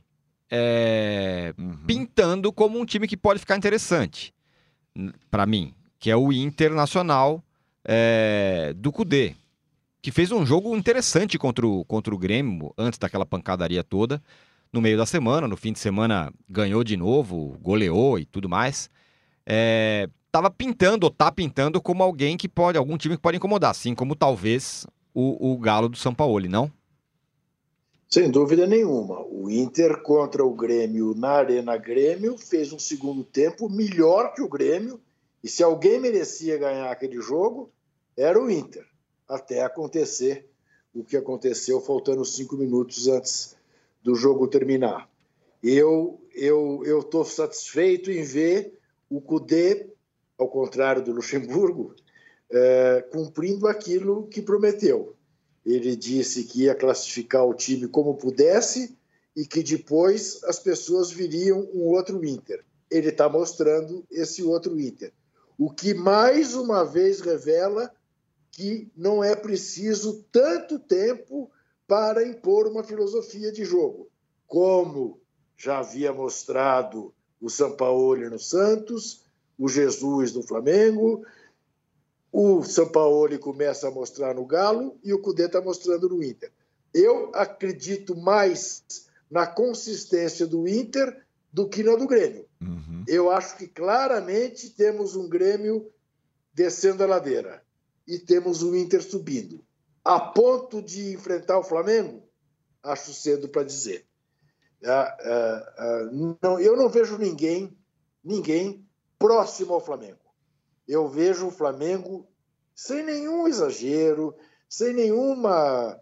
uhum. 1.57 1.77
pintando 1.85 2.51
como 2.51 2.79
um 2.79 2.85
time 2.85 3.07
que 3.07 3.17
pode 3.17 3.39
ficar 3.39 3.57
interessante, 3.57 4.33
para 5.29 5.45
mim, 5.45 5.73
que 5.99 6.09
é 6.09 6.15
o 6.15 6.31
Internacional 6.31 7.43
do 8.77 8.91
Cudê 8.91 9.35
que 10.01 10.11
fez 10.11 10.31
um 10.31 10.45
jogo 10.45 10.75
interessante 10.75 11.37
contra 11.37 11.65
o, 11.65 11.85
contra 11.85 12.13
o 12.13 12.17
Grêmio, 12.17 12.73
antes 12.77 12.97
daquela 12.97 13.25
pancadaria 13.25 13.83
toda. 13.83 14.21
No 14.73 14.81
meio 14.81 14.97
da 14.97 15.05
semana, 15.05 15.47
no 15.47 15.57
fim 15.57 15.73
de 15.73 15.79
semana, 15.79 16.31
ganhou 16.49 16.83
de 16.83 16.95
novo, 16.95 17.57
goleou 17.61 18.17
e 18.17 18.25
tudo 18.25 18.47
mais. 18.47 18.89
É, 19.45 20.07
tava 20.31 20.49
pintando, 20.49 21.05
ou 21.05 21.11
tá 21.11 21.29
pintando, 21.31 21.81
como 21.81 22.01
alguém 22.01 22.37
que 22.37 22.47
pode, 22.47 22.77
algum 22.77 22.97
time 22.97 23.17
que 23.17 23.21
pode 23.21 23.37
incomodar, 23.37 23.71
assim 23.71 23.93
como 23.93 24.15
talvez 24.15 24.87
o, 25.13 25.51
o 25.51 25.57
Galo 25.57 25.89
do 25.89 25.97
São 25.97 26.13
Paulo, 26.13 26.47
não? 26.47 26.71
Sem 28.09 28.29
dúvida 28.29 28.65
nenhuma. 28.65 29.25
O 29.29 29.49
Inter 29.49 30.01
contra 30.01 30.43
o 30.43 30.53
Grêmio 30.53 31.13
na 31.15 31.31
Arena 31.31 31.77
Grêmio 31.77 32.37
fez 32.37 32.71
um 32.71 32.79
segundo 32.79 33.23
tempo 33.23 33.69
melhor 33.69 34.33
que 34.33 34.41
o 34.41 34.49
Grêmio. 34.49 35.01
E 35.43 35.49
se 35.49 35.63
alguém 35.63 35.99
merecia 35.99 36.57
ganhar 36.57 36.91
aquele 36.91 37.21
jogo, 37.21 37.71
era 38.15 38.41
o 38.41 38.49
Inter 38.49 38.85
até 39.27 39.63
acontecer 39.63 40.49
o 40.93 41.05
que 41.05 41.15
aconteceu 41.15 41.79
faltando 41.79 42.25
cinco 42.25 42.57
minutos 42.57 43.07
antes 43.07 43.55
do 44.03 44.15
jogo 44.15 44.47
terminar. 44.47 45.09
Eu 45.63 46.19
eu 46.33 46.83
eu 46.85 46.99
estou 46.99 47.23
satisfeito 47.25 48.09
em 48.11 48.23
ver 48.23 48.77
o 49.09 49.21
Cudê, 49.21 49.89
ao 50.37 50.47
contrário 50.47 51.03
do 51.03 51.11
Luxemburgo, 51.11 51.93
é, 52.49 53.05
cumprindo 53.11 53.67
aquilo 53.67 54.27
que 54.27 54.41
prometeu. 54.41 55.15
Ele 55.65 55.95
disse 55.95 56.45
que 56.45 56.63
ia 56.63 56.73
classificar 56.73 57.45
o 57.45 57.53
time 57.53 57.87
como 57.87 58.15
pudesse 58.15 58.97
e 59.35 59.45
que 59.45 59.61
depois 59.61 60.43
as 60.45 60.59
pessoas 60.59 61.11
viriam 61.11 61.69
um 61.73 61.83
outro 61.89 62.25
Inter. 62.25 62.63
Ele 62.89 63.09
está 63.09 63.29
mostrando 63.29 64.03
esse 64.09 64.43
outro 64.43 64.79
Inter. 64.79 65.13
O 65.57 65.69
que 65.69 65.93
mais 65.93 66.55
uma 66.55 66.83
vez 66.83 67.21
revela 67.21 67.91
que 68.51 68.91
não 68.97 69.23
é 69.23 69.35
preciso 69.35 70.25
tanto 70.31 70.79
tempo 70.79 71.49
para 71.91 72.25
impor 72.25 72.67
uma 72.67 72.85
filosofia 72.85 73.51
de 73.51 73.65
jogo, 73.65 74.07
como 74.47 75.19
já 75.57 75.79
havia 75.79 76.13
mostrado 76.13 77.13
o 77.41 77.49
Sampaoli 77.49 78.29
no 78.29 78.39
Santos, 78.39 79.25
o 79.59 79.67
Jesus 79.67 80.31
no 80.31 80.41
Flamengo, 80.41 81.25
o 82.31 82.63
Sampaoli 82.63 83.37
começa 83.37 83.89
a 83.89 83.91
mostrar 83.91 84.33
no 84.33 84.45
Galo 84.45 84.97
e 85.03 85.13
o 85.13 85.19
Cudê 85.19 85.47
está 85.47 85.59
mostrando 85.59 86.07
no 86.07 86.23
Inter. 86.23 86.49
Eu 86.93 87.29
acredito 87.35 88.15
mais 88.15 89.09
na 89.29 89.45
consistência 89.45 90.47
do 90.47 90.65
Inter 90.69 91.25
do 91.51 91.67
que 91.67 91.83
na 91.83 91.97
do 91.97 92.07
Grêmio. 92.07 92.45
Uhum. 92.61 93.03
Eu 93.05 93.29
acho 93.29 93.57
que 93.57 93.67
claramente 93.67 94.69
temos 94.69 95.17
um 95.17 95.27
Grêmio 95.27 95.91
descendo 96.53 97.03
a 97.03 97.07
ladeira 97.07 97.61
e 98.07 98.17
temos 98.17 98.63
o 98.63 98.73
Inter 98.77 99.03
subindo. 99.03 99.61
A 100.03 100.19
ponto 100.19 100.81
de 100.81 101.13
enfrentar 101.13 101.59
o 101.59 101.63
Flamengo, 101.63 102.27
acho 102.83 103.13
cedo 103.13 103.47
para 103.49 103.63
dizer. 103.63 104.07
Ah, 104.83 105.17
ah, 105.21 105.73
ah, 105.77 106.09
não, 106.41 106.59
eu 106.59 106.75
não 106.75 106.89
vejo 106.89 107.17
ninguém, 107.17 107.77
ninguém 108.23 108.85
próximo 109.19 109.73
ao 109.73 109.79
Flamengo. 109.79 110.19
Eu 110.87 111.07
vejo 111.07 111.47
o 111.47 111.51
Flamengo 111.51 112.27
sem 112.73 113.03
nenhum 113.03 113.47
exagero, 113.47 114.35
sem 114.67 114.93
nenhuma, 114.93 116.01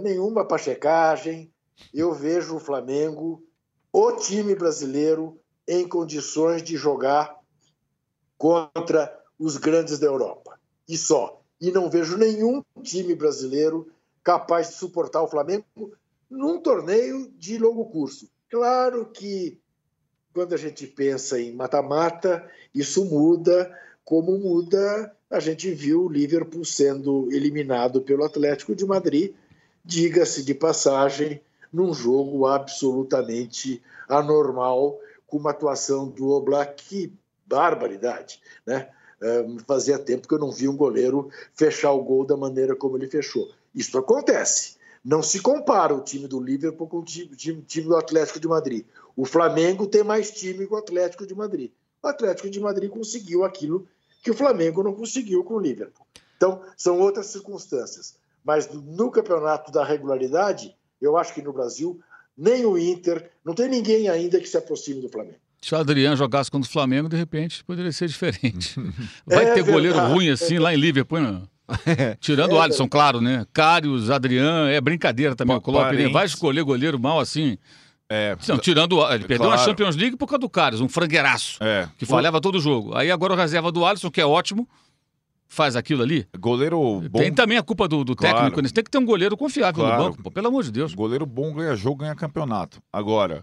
nenhuma 0.00 0.46
pachecagem. 0.46 1.52
Eu 1.92 2.12
vejo 2.12 2.56
o 2.56 2.60
Flamengo, 2.60 3.44
o 3.92 4.12
time 4.12 4.54
brasileiro, 4.54 5.40
em 5.66 5.88
condições 5.88 6.62
de 6.62 6.76
jogar 6.76 7.36
contra 8.38 9.20
os 9.38 9.56
grandes 9.56 9.98
da 9.98 10.06
Europa 10.06 10.60
e 10.88 10.96
só. 10.96 11.43
E 11.60 11.70
não 11.70 11.90
vejo 11.90 12.16
nenhum 12.16 12.62
time 12.82 13.14
brasileiro 13.14 13.90
capaz 14.22 14.68
de 14.68 14.74
suportar 14.74 15.22
o 15.22 15.28
Flamengo 15.28 15.64
num 16.30 16.58
torneio 16.60 17.30
de 17.38 17.58
longo 17.58 17.84
curso. 17.86 18.28
Claro 18.50 19.06
que 19.06 19.58
quando 20.32 20.54
a 20.54 20.58
gente 20.58 20.86
pensa 20.86 21.40
em 21.40 21.52
mata-mata, 21.52 22.48
isso 22.74 23.04
muda, 23.04 23.72
como 24.04 24.36
muda, 24.36 25.14
a 25.30 25.38
gente 25.38 25.70
viu 25.70 26.04
o 26.04 26.08
Liverpool 26.08 26.64
sendo 26.64 27.28
eliminado 27.32 28.00
pelo 28.02 28.24
Atlético 28.24 28.74
de 28.74 28.84
Madrid, 28.84 29.32
diga-se 29.84 30.44
de 30.44 30.54
passagem, 30.54 31.40
num 31.72 31.92
jogo 31.92 32.46
absolutamente 32.46 33.82
anormal, 34.08 34.98
com 35.26 35.38
uma 35.38 35.50
atuação 35.50 36.08
do 36.08 36.30
Oblak, 36.30 36.84
que 36.84 37.12
barbaridade, 37.46 38.40
né? 38.66 38.90
Fazia 39.66 39.98
tempo 39.98 40.28
que 40.28 40.34
eu 40.34 40.38
não 40.38 40.50
vi 40.50 40.68
um 40.68 40.76
goleiro 40.76 41.30
fechar 41.54 41.92
o 41.92 42.02
gol 42.02 42.24
da 42.24 42.36
maneira 42.36 42.76
como 42.76 42.96
ele 42.96 43.08
fechou. 43.08 43.50
Isso 43.74 43.96
acontece. 43.98 44.76
Não 45.04 45.22
se 45.22 45.40
compara 45.40 45.94
o 45.94 46.00
time 46.00 46.26
do 46.26 46.40
Liverpool 46.40 46.88
com 46.88 46.98
o 46.98 47.04
time, 47.04 47.36
time, 47.36 47.62
time 47.62 47.86
do 47.86 47.96
Atlético 47.96 48.40
de 48.40 48.48
Madrid. 48.48 48.86
O 49.14 49.24
Flamengo 49.24 49.86
tem 49.86 50.02
mais 50.02 50.30
time 50.30 50.66
que 50.66 50.72
o 50.72 50.76
Atlético 50.76 51.26
de 51.26 51.34
Madrid. 51.34 51.70
O 52.02 52.08
Atlético 52.08 52.48
de 52.48 52.58
Madrid 52.58 52.90
conseguiu 52.90 53.44
aquilo 53.44 53.86
que 54.22 54.30
o 54.30 54.34
Flamengo 54.34 54.82
não 54.82 54.94
conseguiu 54.94 55.44
com 55.44 55.54
o 55.54 55.60
Liverpool. 55.60 56.06
Então, 56.36 56.62
são 56.76 56.98
outras 56.98 57.26
circunstâncias. 57.26 58.16
Mas 58.42 58.68
no 58.72 59.10
campeonato 59.10 59.70
da 59.70 59.84
regularidade, 59.84 60.76
eu 61.00 61.16
acho 61.16 61.34
que 61.34 61.42
no 61.42 61.52
Brasil, 61.52 62.00
nem 62.36 62.64
o 62.64 62.78
Inter, 62.78 63.30
não 63.44 63.54
tem 63.54 63.68
ninguém 63.68 64.08
ainda 64.08 64.40
que 64.40 64.48
se 64.48 64.56
aproxime 64.56 65.00
do 65.00 65.08
Flamengo. 65.08 65.43
Se 65.64 65.74
o 65.74 65.78
Adriano 65.78 66.14
jogasse 66.14 66.50
contra 66.50 66.68
o 66.68 66.70
Flamengo, 66.70 67.08
de 67.08 67.16
repente 67.16 67.64
poderia 67.64 67.90
ser 67.90 68.06
diferente. 68.06 68.78
Vai 69.24 69.44
é 69.44 69.54
ter 69.54 69.62
verdade. 69.62 69.72
goleiro 69.72 69.98
ruim 70.08 70.28
assim 70.28 70.56
é 70.56 70.60
lá 70.60 70.74
em 70.74 70.76
Liverpool, 70.76 71.20
não? 71.20 71.48
Tirando 72.20 72.50
é, 72.50 72.54
o 72.54 72.60
Alisson, 72.60 72.86
claro, 72.86 73.18
né? 73.22 73.46
Cários, 73.50 74.10
Adriano, 74.10 74.68
é 74.68 74.78
brincadeira 74.78 75.34
também. 75.34 75.56
O 75.56 75.92
né? 75.92 76.08
vai 76.10 76.26
escolher 76.26 76.62
goleiro 76.62 77.00
mal 77.00 77.18
assim. 77.18 77.56
É, 78.10 78.36
não, 78.46 78.58
tirando. 78.58 79.00
Ele 79.10 79.24
perdeu 79.24 79.46
claro. 79.46 79.62
a 79.62 79.64
Champions 79.64 79.96
League 79.96 80.18
por 80.18 80.26
causa 80.26 80.40
do 80.40 80.50
Cários, 80.50 80.82
um 80.82 80.88
frangueiraço. 80.88 81.56
É. 81.64 81.88
Que 81.96 82.04
falhava 82.04 82.42
todo 82.42 82.60
jogo. 82.60 82.94
Aí 82.94 83.10
agora 83.10 83.32
o 83.32 83.36
reserva 83.36 83.72
do 83.72 83.86
Alisson, 83.86 84.10
que 84.10 84.20
é 84.20 84.26
ótimo, 84.26 84.68
faz 85.48 85.76
aquilo 85.76 86.02
ali. 86.02 86.28
Goleiro 86.38 87.00
bom. 87.08 87.18
Tem 87.18 87.32
também 87.32 87.56
a 87.56 87.62
culpa 87.62 87.88
do, 87.88 88.04
do 88.04 88.14
claro. 88.14 88.36
técnico. 88.36 88.60
Né? 88.60 88.68
Tem 88.68 88.84
que 88.84 88.90
ter 88.90 88.98
um 88.98 89.06
goleiro 89.06 89.34
confiável 89.34 89.82
claro. 89.82 89.96
no 89.96 90.08
banco, 90.10 90.22
pô, 90.22 90.30
pelo 90.30 90.48
amor 90.48 90.62
de 90.62 90.70
Deus. 90.70 90.92
Goleiro 90.92 91.24
bom 91.24 91.54
ganha 91.54 91.74
jogo, 91.74 92.02
ganha 92.02 92.14
campeonato. 92.14 92.82
Agora, 92.92 93.42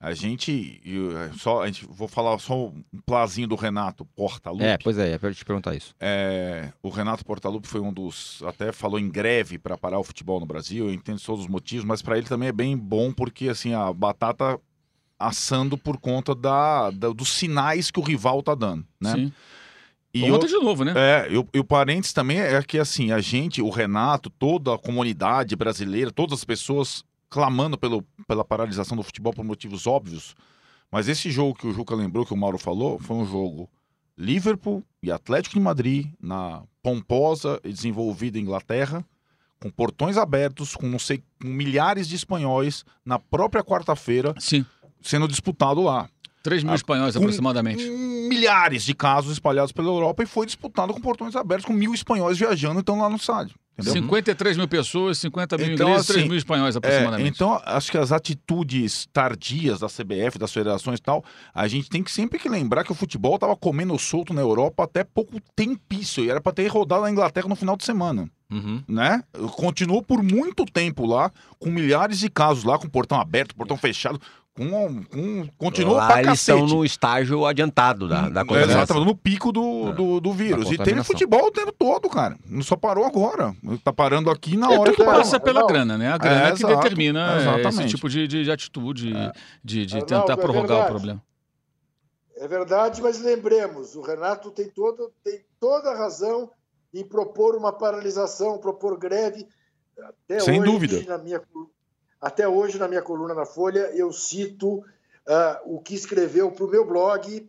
a 0.00 0.14
gente. 0.14 0.80
Eu, 0.84 1.32
só, 1.34 1.62
a 1.62 1.66
gente 1.66 1.84
vou 1.86 2.06
falar 2.06 2.38
só 2.38 2.68
um 2.68 2.82
plazinho 3.04 3.48
do 3.48 3.56
Renato 3.56 4.04
Portaluppi. 4.04 4.64
É, 4.64 4.78
pois 4.78 4.96
é, 4.96 5.12
é 5.12 5.18
para 5.18 5.34
te 5.34 5.44
perguntar 5.44 5.74
isso. 5.74 5.94
É, 5.98 6.72
o 6.82 6.88
Renato 6.88 7.24
Portaluppi 7.24 7.66
foi 7.66 7.80
um 7.80 7.92
dos. 7.92 8.40
Até 8.44 8.70
falou 8.70 9.00
em 9.00 9.08
greve 9.08 9.58
para 9.58 9.76
parar 9.76 9.98
o 9.98 10.04
futebol 10.04 10.38
no 10.38 10.46
Brasil. 10.46 10.86
Eu 10.86 10.94
entendo 10.94 11.20
todos 11.20 11.42
os 11.42 11.50
motivos, 11.50 11.84
mas 11.84 12.00
para 12.00 12.16
ele 12.16 12.26
também 12.26 12.48
é 12.48 12.52
bem 12.52 12.76
bom 12.76 13.12
porque 13.12 13.48
assim 13.48 13.74
a 13.74 13.92
batata 13.92 14.60
assando 15.18 15.76
por 15.76 15.98
conta 15.98 16.32
da, 16.32 16.90
da 16.90 17.08
dos 17.10 17.32
sinais 17.32 17.90
que 17.90 17.98
o 17.98 18.02
rival 18.02 18.40
tá 18.40 18.54
dando, 18.54 18.86
né? 19.00 19.12
Sim. 19.12 19.32
E 20.14 20.30
Ontem 20.30 20.46
de 20.46 20.54
novo, 20.54 20.84
né? 20.84 20.94
É, 20.96 21.32
e 21.32 21.36
o, 21.36 21.46
e 21.52 21.58
o 21.58 21.64
parênteses 21.64 22.12
também 22.12 22.40
é 22.40 22.62
que 22.62 22.78
assim, 22.78 23.12
a 23.12 23.20
gente, 23.20 23.60
o 23.60 23.68
Renato, 23.68 24.30
toda 24.30 24.74
a 24.74 24.78
comunidade 24.78 25.54
brasileira, 25.54 26.10
todas 26.10 26.38
as 26.38 26.44
pessoas 26.44 27.04
clamando 27.30 27.76
pelo, 27.76 28.02
pela 28.26 28.44
paralisação 28.44 28.96
do 28.96 29.02
futebol 29.02 29.32
por 29.32 29.44
motivos 29.44 29.86
óbvios. 29.86 30.34
Mas 30.90 31.08
esse 31.08 31.30
jogo 31.30 31.54
que 31.54 31.66
o 31.66 31.72
Juca 31.72 31.94
lembrou, 31.94 32.24
que 32.24 32.32
o 32.32 32.36
Mauro 32.36 32.58
falou, 32.58 32.98
foi 32.98 33.16
um 33.16 33.26
jogo 33.26 33.68
Liverpool 34.16 34.82
e 35.02 35.12
Atlético 35.12 35.54
de 35.54 35.60
Madrid, 35.60 36.06
na 36.20 36.62
pomposa 36.82 37.60
e 37.62 37.72
desenvolvida 37.72 38.38
Inglaterra, 38.38 39.04
com 39.60 39.70
portões 39.70 40.16
abertos, 40.16 40.74
com 40.74 40.86
não 40.86 40.98
sei, 40.98 41.22
com 41.40 41.48
milhares 41.48 42.08
de 42.08 42.16
espanhóis, 42.16 42.84
na 43.04 43.18
própria 43.18 43.62
quarta-feira, 43.62 44.34
sendo 45.02 45.28
disputado 45.28 45.82
lá. 45.82 46.08
3 46.42 46.62
mil 46.62 46.74
espanhóis 46.74 47.16
aproximadamente. 47.16 47.84
Milhares 48.28 48.84
de 48.84 48.94
casos 48.94 49.32
espalhados 49.32 49.72
pela 49.72 49.88
Europa 49.88 50.22
e 50.22 50.26
foi 50.26 50.46
disputado 50.46 50.94
com 50.94 51.00
portões 51.00 51.36
abertos, 51.36 51.66
com 51.66 51.72
mil 51.72 51.92
espanhóis 51.92 52.38
viajando 52.38 52.80
então 52.80 52.98
lá 52.98 53.08
no 53.08 53.16
estádio. 53.16 53.54
Entendeu? 53.78 54.02
53 54.02 54.56
mil 54.56 54.66
pessoas, 54.66 55.18
50 55.18 55.56
mil 55.56 55.66
então, 55.72 55.86
ingleses, 55.86 56.10
assim, 56.10 56.12
3 56.14 56.28
mil 56.28 56.36
espanhóis 56.36 56.74
é, 56.74 56.78
aproximadamente. 56.78 57.26
É, 57.26 57.28
então, 57.28 57.62
acho 57.64 57.92
que 57.92 57.96
as 57.96 58.10
atitudes 58.10 59.06
tardias 59.12 59.78
da 59.78 59.86
CBF, 59.86 60.36
das 60.36 60.52
federações 60.52 60.98
e 60.98 61.02
tal, 61.02 61.24
a 61.54 61.68
gente 61.68 61.88
tem 61.88 62.02
que 62.02 62.10
sempre 62.10 62.40
que 62.40 62.48
lembrar 62.48 62.82
que 62.82 62.90
o 62.90 62.94
futebol 62.94 63.36
estava 63.36 63.54
comendo 63.54 63.96
solto 63.96 64.34
na 64.34 64.40
Europa 64.40 64.82
até 64.82 65.04
pouco 65.04 65.40
tempício. 65.54 66.24
E 66.24 66.30
era 66.30 66.40
para 66.40 66.52
ter 66.52 66.66
rodado 66.66 67.02
na 67.02 67.10
Inglaterra 67.10 67.48
no 67.48 67.54
final 67.54 67.76
de 67.76 67.84
semana. 67.84 68.28
Uhum. 68.50 68.82
Né? 68.88 69.22
Continuou 69.52 70.02
por 70.02 70.22
muito 70.22 70.64
tempo 70.64 71.06
lá, 71.06 71.30
com 71.60 71.70
milhares 71.70 72.18
de 72.18 72.28
casos 72.28 72.64
lá, 72.64 72.78
com 72.78 72.88
portão 72.88 73.20
aberto, 73.20 73.54
portão 73.54 73.76
fechado 73.76 74.18
com, 74.58 75.04
com, 75.04 75.48
continua 75.56 75.98
Lá 75.98 76.06
pra 76.08 76.22
eles 76.22 76.40
estão 76.40 76.66
no 76.66 76.84
estágio 76.84 77.46
adiantado 77.46 78.08
da, 78.08 78.28
da 78.28 78.44
contaminação. 78.44 78.82
Exato, 78.82 79.04
no 79.04 79.14
pico 79.14 79.52
do, 79.52 79.90
é. 79.90 79.92
do, 79.92 80.20
do 80.20 80.32
vírus. 80.32 80.72
E 80.72 80.76
teve 80.76 81.04
futebol 81.04 81.46
o 81.46 81.50
tempo 81.52 81.72
todo, 81.72 82.08
cara. 82.10 82.36
Não 82.44 82.62
só 82.62 82.74
parou 82.74 83.04
agora. 83.04 83.54
Tá 83.84 83.92
parando 83.92 84.30
aqui 84.30 84.56
na 84.56 84.68
hora 84.68 84.92
que 84.92 85.04
passa 85.04 85.36
é 85.36 85.38
pela 85.38 85.64
grana, 85.64 85.96
né? 85.96 86.12
A 86.12 86.18
grana 86.18 86.48
é, 86.48 86.52
que 86.52 86.64
exato, 86.64 86.74
determina 86.74 87.36
esse 87.68 87.86
tipo 87.86 88.08
de, 88.08 88.26
de, 88.26 88.50
atitude, 88.50 89.16
é. 89.16 89.32
de, 89.62 89.86
de 89.86 90.04
tentar 90.04 90.36
prorrogar 90.36 90.86
o 90.86 90.86
problema. 90.86 91.22
É 92.36 92.48
verdade, 92.48 93.00
mas 93.02 93.20
lembremos, 93.20 93.96
o 93.96 94.00
Renato 94.00 94.50
tem, 94.50 94.68
todo, 94.68 95.12
tem 95.24 95.40
toda 95.58 95.90
a 95.90 95.96
razão 95.96 96.50
em 96.94 97.04
propor 97.04 97.56
uma 97.56 97.72
paralisação, 97.72 98.58
propor 98.58 98.96
greve. 98.96 99.46
Até 99.98 100.40
Sem 100.40 100.60
hoje, 100.60 100.70
dúvida. 100.70 101.02
Na 101.08 101.18
minha, 101.18 101.42
até 102.20 102.48
hoje, 102.48 102.78
na 102.78 102.88
minha 102.88 103.02
coluna 103.02 103.34
na 103.34 103.46
Folha, 103.46 103.90
eu 103.94 104.12
cito 104.12 104.78
uh, 104.78 104.84
o 105.64 105.80
que 105.80 105.94
escreveu 105.94 106.50
para 106.50 106.64
o 106.64 106.70
meu 106.70 106.84
blog 106.84 107.48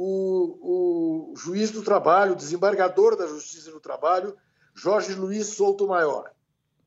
o, 0.00 1.32
o 1.32 1.36
juiz 1.36 1.72
do 1.72 1.82
trabalho, 1.82 2.36
desembargador 2.36 3.16
da 3.16 3.26
Justiça 3.26 3.72
do 3.72 3.80
Trabalho, 3.80 4.36
Jorge 4.72 5.12
Luiz 5.12 5.48
Souto 5.48 5.88
Maior, 5.88 6.30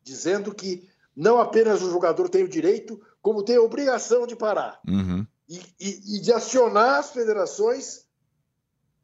dizendo 0.02 0.56
que 0.56 0.90
não 1.14 1.38
apenas 1.38 1.82
o 1.82 1.92
jogador 1.92 2.30
tem 2.30 2.44
o 2.46 2.48
direito, 2.48 3.02
como 3.22 3.44
tem 3.44 3.58
a 3.58 3.62
obrigação 3.62 4.26
de 4.26 4.34
parar 4.34 4.80
uhum. 4.88 5.28
e, 5.48 5.58
e, 5.78 6.16
e 6.16 6.22
de 6.22 6.32
acionar 6.32 7.00
as 7.00 7.12
federações 7.12 8.06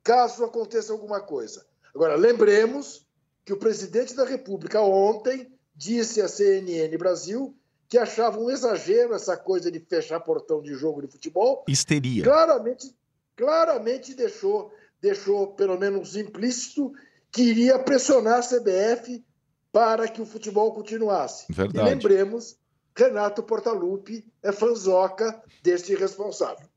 caso 0.02 0.46
aconteça 0.46 0.94
alguma 0.94 1.20
coisa. 1.20 1.66
Agora, 1.94 2.16
lembremos 2.16 3.06
que 3.44 3.52
o 3.52 3.58
presidente 3.58 4.14
da 4.14 4.24
República 4.24 4.82
ontem 4.82 5.52
disse 5.76 6.22
à 6.22 6.30
CNN 6.30 6.98
Brasil 6.98 7.54
que 7.90 7.98
achava 7.98 8.40
um 8.40 8.50
exagero 8.50 9.14
essa 9.14 9.38
coisa 9.38 9.72
de 9.72 9.80
fechar 9.80 10.20
portão 10.20 10.62
de 10.62 10.74
jogo 10.74 11.02
de 11.02 11.08
futebol. 11.08 11.64
Histeria. 11.68 12.24
Claramente, 12.24 12.94
claramente 13.36 14.14
deixou, 14.14 14.74
deixou 15.02 15.48
pelo 15.54 15.78
menos 15.78 16.16
implícito 16.16 16.92
que 17.32 17.44
iria 17.44 17.80
pressionar 17.80 18.40
a 18.40 18.42
CBF 18.42 19.24
para 19.72 20.08
que 20.08 20.22
o 20.22 20.26
futebol 20.26 20.74
continuasse. 20.74 21.46
Verdade. 21.50 21.88
E 21.88 21.94
lembremos, 21.94 22.58
Renato 22.96 23.44
Portaluppi 23.44 24.26
é 24.42 24.52
fanzoca 24.52 25.42
deste 25.62 25.96
responsável. 25.96 26.68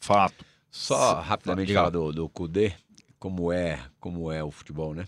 Fato. 0.00 0.44
Só 0.70 1.20
rapidamente 1.20 1.74
falar 1.74 1.90
do, 1.90 2.10
do 2.12 2.28
Cudê, 2.30 2.74
como 3.18 3.52
é, 3.52 3.78
como 4.00 4.32
é 4.32 4.42
o 4.42 4.50
futebol, 4.50 4.94
né? 4.94 5.06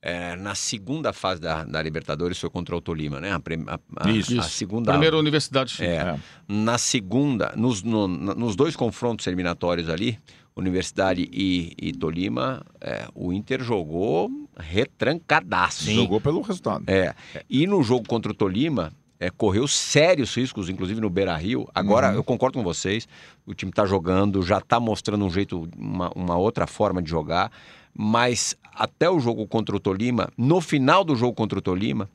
É, 0.00 0.36
na 0.36 0.54
segunda 0.54 1.12
fase 1.12 1.40
da, 1.40 1.64
da, 1.64 1.82
Libertadores 1.82 2.38
foi 2.38 2.48
contra 2.48 2.76
o 2.76 2.80
Tolima, 2.80 3.20
né? 3.20 3.32
A, 3.32 3.80
a, 3.96 4.10
isso, 4.10 4.38
a 4.38 4.44
segunda. 4.44 4.92
Primeira 4.92 5.16
universidade. 5.16 5.76
É, 5.82 5.96
é. 5.96 6.18
Na 6.46 6.78
segunda, 6.78 7.52
nos, 7.56 7.82
no, 7.82 8.06
nos 8.06 8.54
dois 8.54 8.76
confrontos 8.76 9.26
eliminatórios 9.26 9.88
ali, 9.88 10.16
Universidade 10.54 11.28
e, 11.32 11.72
e 11.76 11.92
Tolima, 11.92 12.64
é, 12.80 13.08
o 13.12 13.32
Inter 13.32 13.60
jogou 13.62 14.30
retrancadaço. 14.56 15.84
Sim. 15.84 15.96
Jogou 15.96 16.20
pelo 16.20 16.42
resultado. 16.42 16.84
É. 16.86 17.14
E 17.50 17.66
no 17.66 17.82
jogo 17.82 18.06
contra 18.06 18.30
o 18.30 18.34
Tolima, 18.34 18.92
é, 19.20 19.30
correu 19.30 19.66
sérios 19.66 20.34
riscos, 20.34 20.68
inclusive 20.68 21.00
no 21.00 21.10
Beira 21.10 21.36
Rio. 21.36 21.68
Agora, 21.74 22.10
uhum. 22.10 22.16
eu 22.16 22.24
concordo 22.24 22.58
com 22.58 22.64
vocês, 22.64 23.08
o 23.44 23.52
time 23.52 23.70
está 23.70 23.84
jogando, 23.84 24.42
já 24.42 24.58
está 24.58 24.78
mostrando 24.78 25.24
um 25.24 25.30
jeito, 25.30 25.68
uma, 25.76 26.10
uma 26.14 26.36
outra 26.36 26.66
forma 26.66 27.02
de 27.02 27.10
jogar 27.10 27.50
mas 27.94 28.56
até 28.74 29.10
o 29.10 29.18
jogo 29.18 29.46
contra 29.46 29.74
o 29.74 29.80
Tolima, 29.80 30.30
no 30.36 30.60
final 30.60 31.02
do 31.02 31.16
jogo 31.16 31.34
contra 31.34 31.58
o 31.58 31.62
Tolima, 31.62 32.08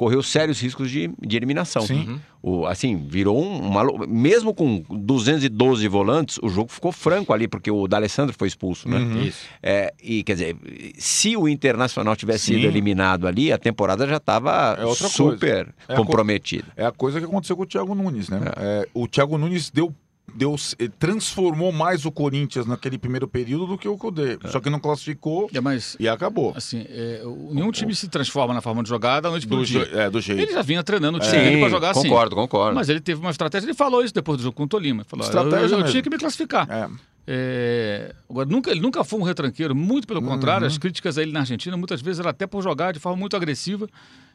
correu 0.00 0.22
sérios 0.22 0.58
riscos 0.60 0.90
de, 0.90 1.10
de 1.20 1.36
eliminação. 1.36 1.82
Sim. 1.82 2.18
O, 2.42 2.64
assim, 2.64 3.06
virou 3.06 3.38
um, 3.38 3.58
uma. 3.58 4.06
Mesmo 4.06 4.54
com 4.54 4.82
212 4.88 5.86
volantes, 5.88 6.38
o 6.42 6.48
jogo 6.48 6.72
ficou 6.72 6.90
franco 6.90 7.34
ali, 7.34 7.46
porque 7.46 7.70
o 7.70 7.86
D'Alessandro 7.86 8.34
foi 8.38 8.48
expulso, 8.48 8.88
né? 8.88 8.96
Uhum. 8.96 9.22
Isso. 9.22 9.46
É, 9.62 9.92
e 10.02 10.22
quer 10.22 10.32
dizer, 10.32 10.56
se 10.96 11.36
o 11.36 11.46
Internacional 11.46 12.16
tivesse 12.16 12.46
Sim. 12.46 12.54
sido 12.54 12.66
eliminado 12.66 13.26
ali, 13.26 13.52
a 13.52 13.58
temporada 13.58 14.06
já 14.06 14.16
estava 14.16 14.78
é 14.78 14.94
super 14.94 15.68
é 15.86 15.94
comprometida. 15.94 16.68
É 16.74 16.86
a 16.86 16.92
coisa 16.92 17.18
que 17.18 17.26
aconteceu 17.26 17.54
com 17.54 17.64
o 17.64 17.66
Thiago 17.66 17.94
Nunes, 17.94 18.30
né? 18.30 18.40
É. 18.56 18.82
é 18.82 18.88
o 18.94 19.06
Thiago 19.06 19.36
Nunes 19.36 19.68
deu 19.68 19.94
Deus 20.34 20.74
eh, 20.78 20.88
transformou 20.98 21.72
mais 21.72 22.04
o 22.04 22.12
Corinthians 22.12 22.66
naquele 22.66 22.98
primeiro 22.98 23.26
período 23.28 23.66
do 23.66 23.78
que 23.78 23.88
o 23.88 23.96
Cudê. 23.96 24.38
É. 24.42 24.48
Só 24.48 24.60
que 24.60 24.70
não 24.70 24.80
classificou 24.80 25.50
é, 25.52 25.60
mas, 25.60 25.96
e 25.98 26.08
acabou. 26.08 26.52
Assim, 26.56 26.84
é, 26.88 27.22
nenhum 27.50 27.70
time 27.70 27.94
se 27.94 28.08
transforma 28.08 28.54
na 28.54 28.60
forma 28.60 28.82
de 28.82 28.88
jogar 28.88 29.20
da 29.20 29.30
noite 29.30 29.46
pro 29.46 29.64
dia. 29.64 29.88
É, 29.92 30.10
do 30.10 30.20
jeito. 30.20 30.40
Ele 30.40 30.52
já 30.52 30.62
vinha 30.62 30.82
treinando 30.82 31.18
o 31.18 31.20
time 31.20 31.36
é. 31.36 31.60
para 31.60 31.68
jogar 31.68 31.90
assim. 31.90 32.08
Concordo, 32.08 32.36
concordo. 32.36 32.74
Mas 32.74 32.88
ele 32.88 33.00
teve 33.00 33.20
uma 33.20 33.30
estratégia, 33.30 33.66
ele 33.66 33.74
falou 33.74 34.02
isso 34.02 34.14
depois 34.14 34.38
do 34.38 34.44
jogo 34.44 34.56
com 34.56 34.64
o 34.64 34.68
Tolima. 34.68 35.04
Falou, 35.04 35.24
estratégia 35.24 35.74
eu, 35.74 35.80
eu, 35.80 35.86
eu 35.86 35.90
tinha 35.90 36.02
que 36.02 36.10
me 36.10 36.18
classificar. 36.18 36.68
É. 36.70 36.88
É, 37.32 38.12
agora, 38.28 38.48
nunca, 38.48 38.70
ele 38.70 38.80
nunca 38.80 39.04
foi 39.04 39.20
um 39.20 39.22
retranqueiro, 39.22 39.72
muito 39.74 40.06
pelo 40.06 40.20
uhum. 40.20 40.26
contrário, 40.26 40.66
as 40.66 40.76
críticas 40.78 41.16
a 41.16 41.22
ele 41.22 41.30
na 41.30 41.40
Argentina 41.40 41.76
muitas 41.76 42.02
vezes 42.02 42.18
eram 42.18 42.30
até 42.30 42.46
por 42.46 42.60
jogar 42.60 42.92
de 42.92 42.98
forma 42.98 43.16
muito 43.16 43.36
agressiva, 43.36 43.88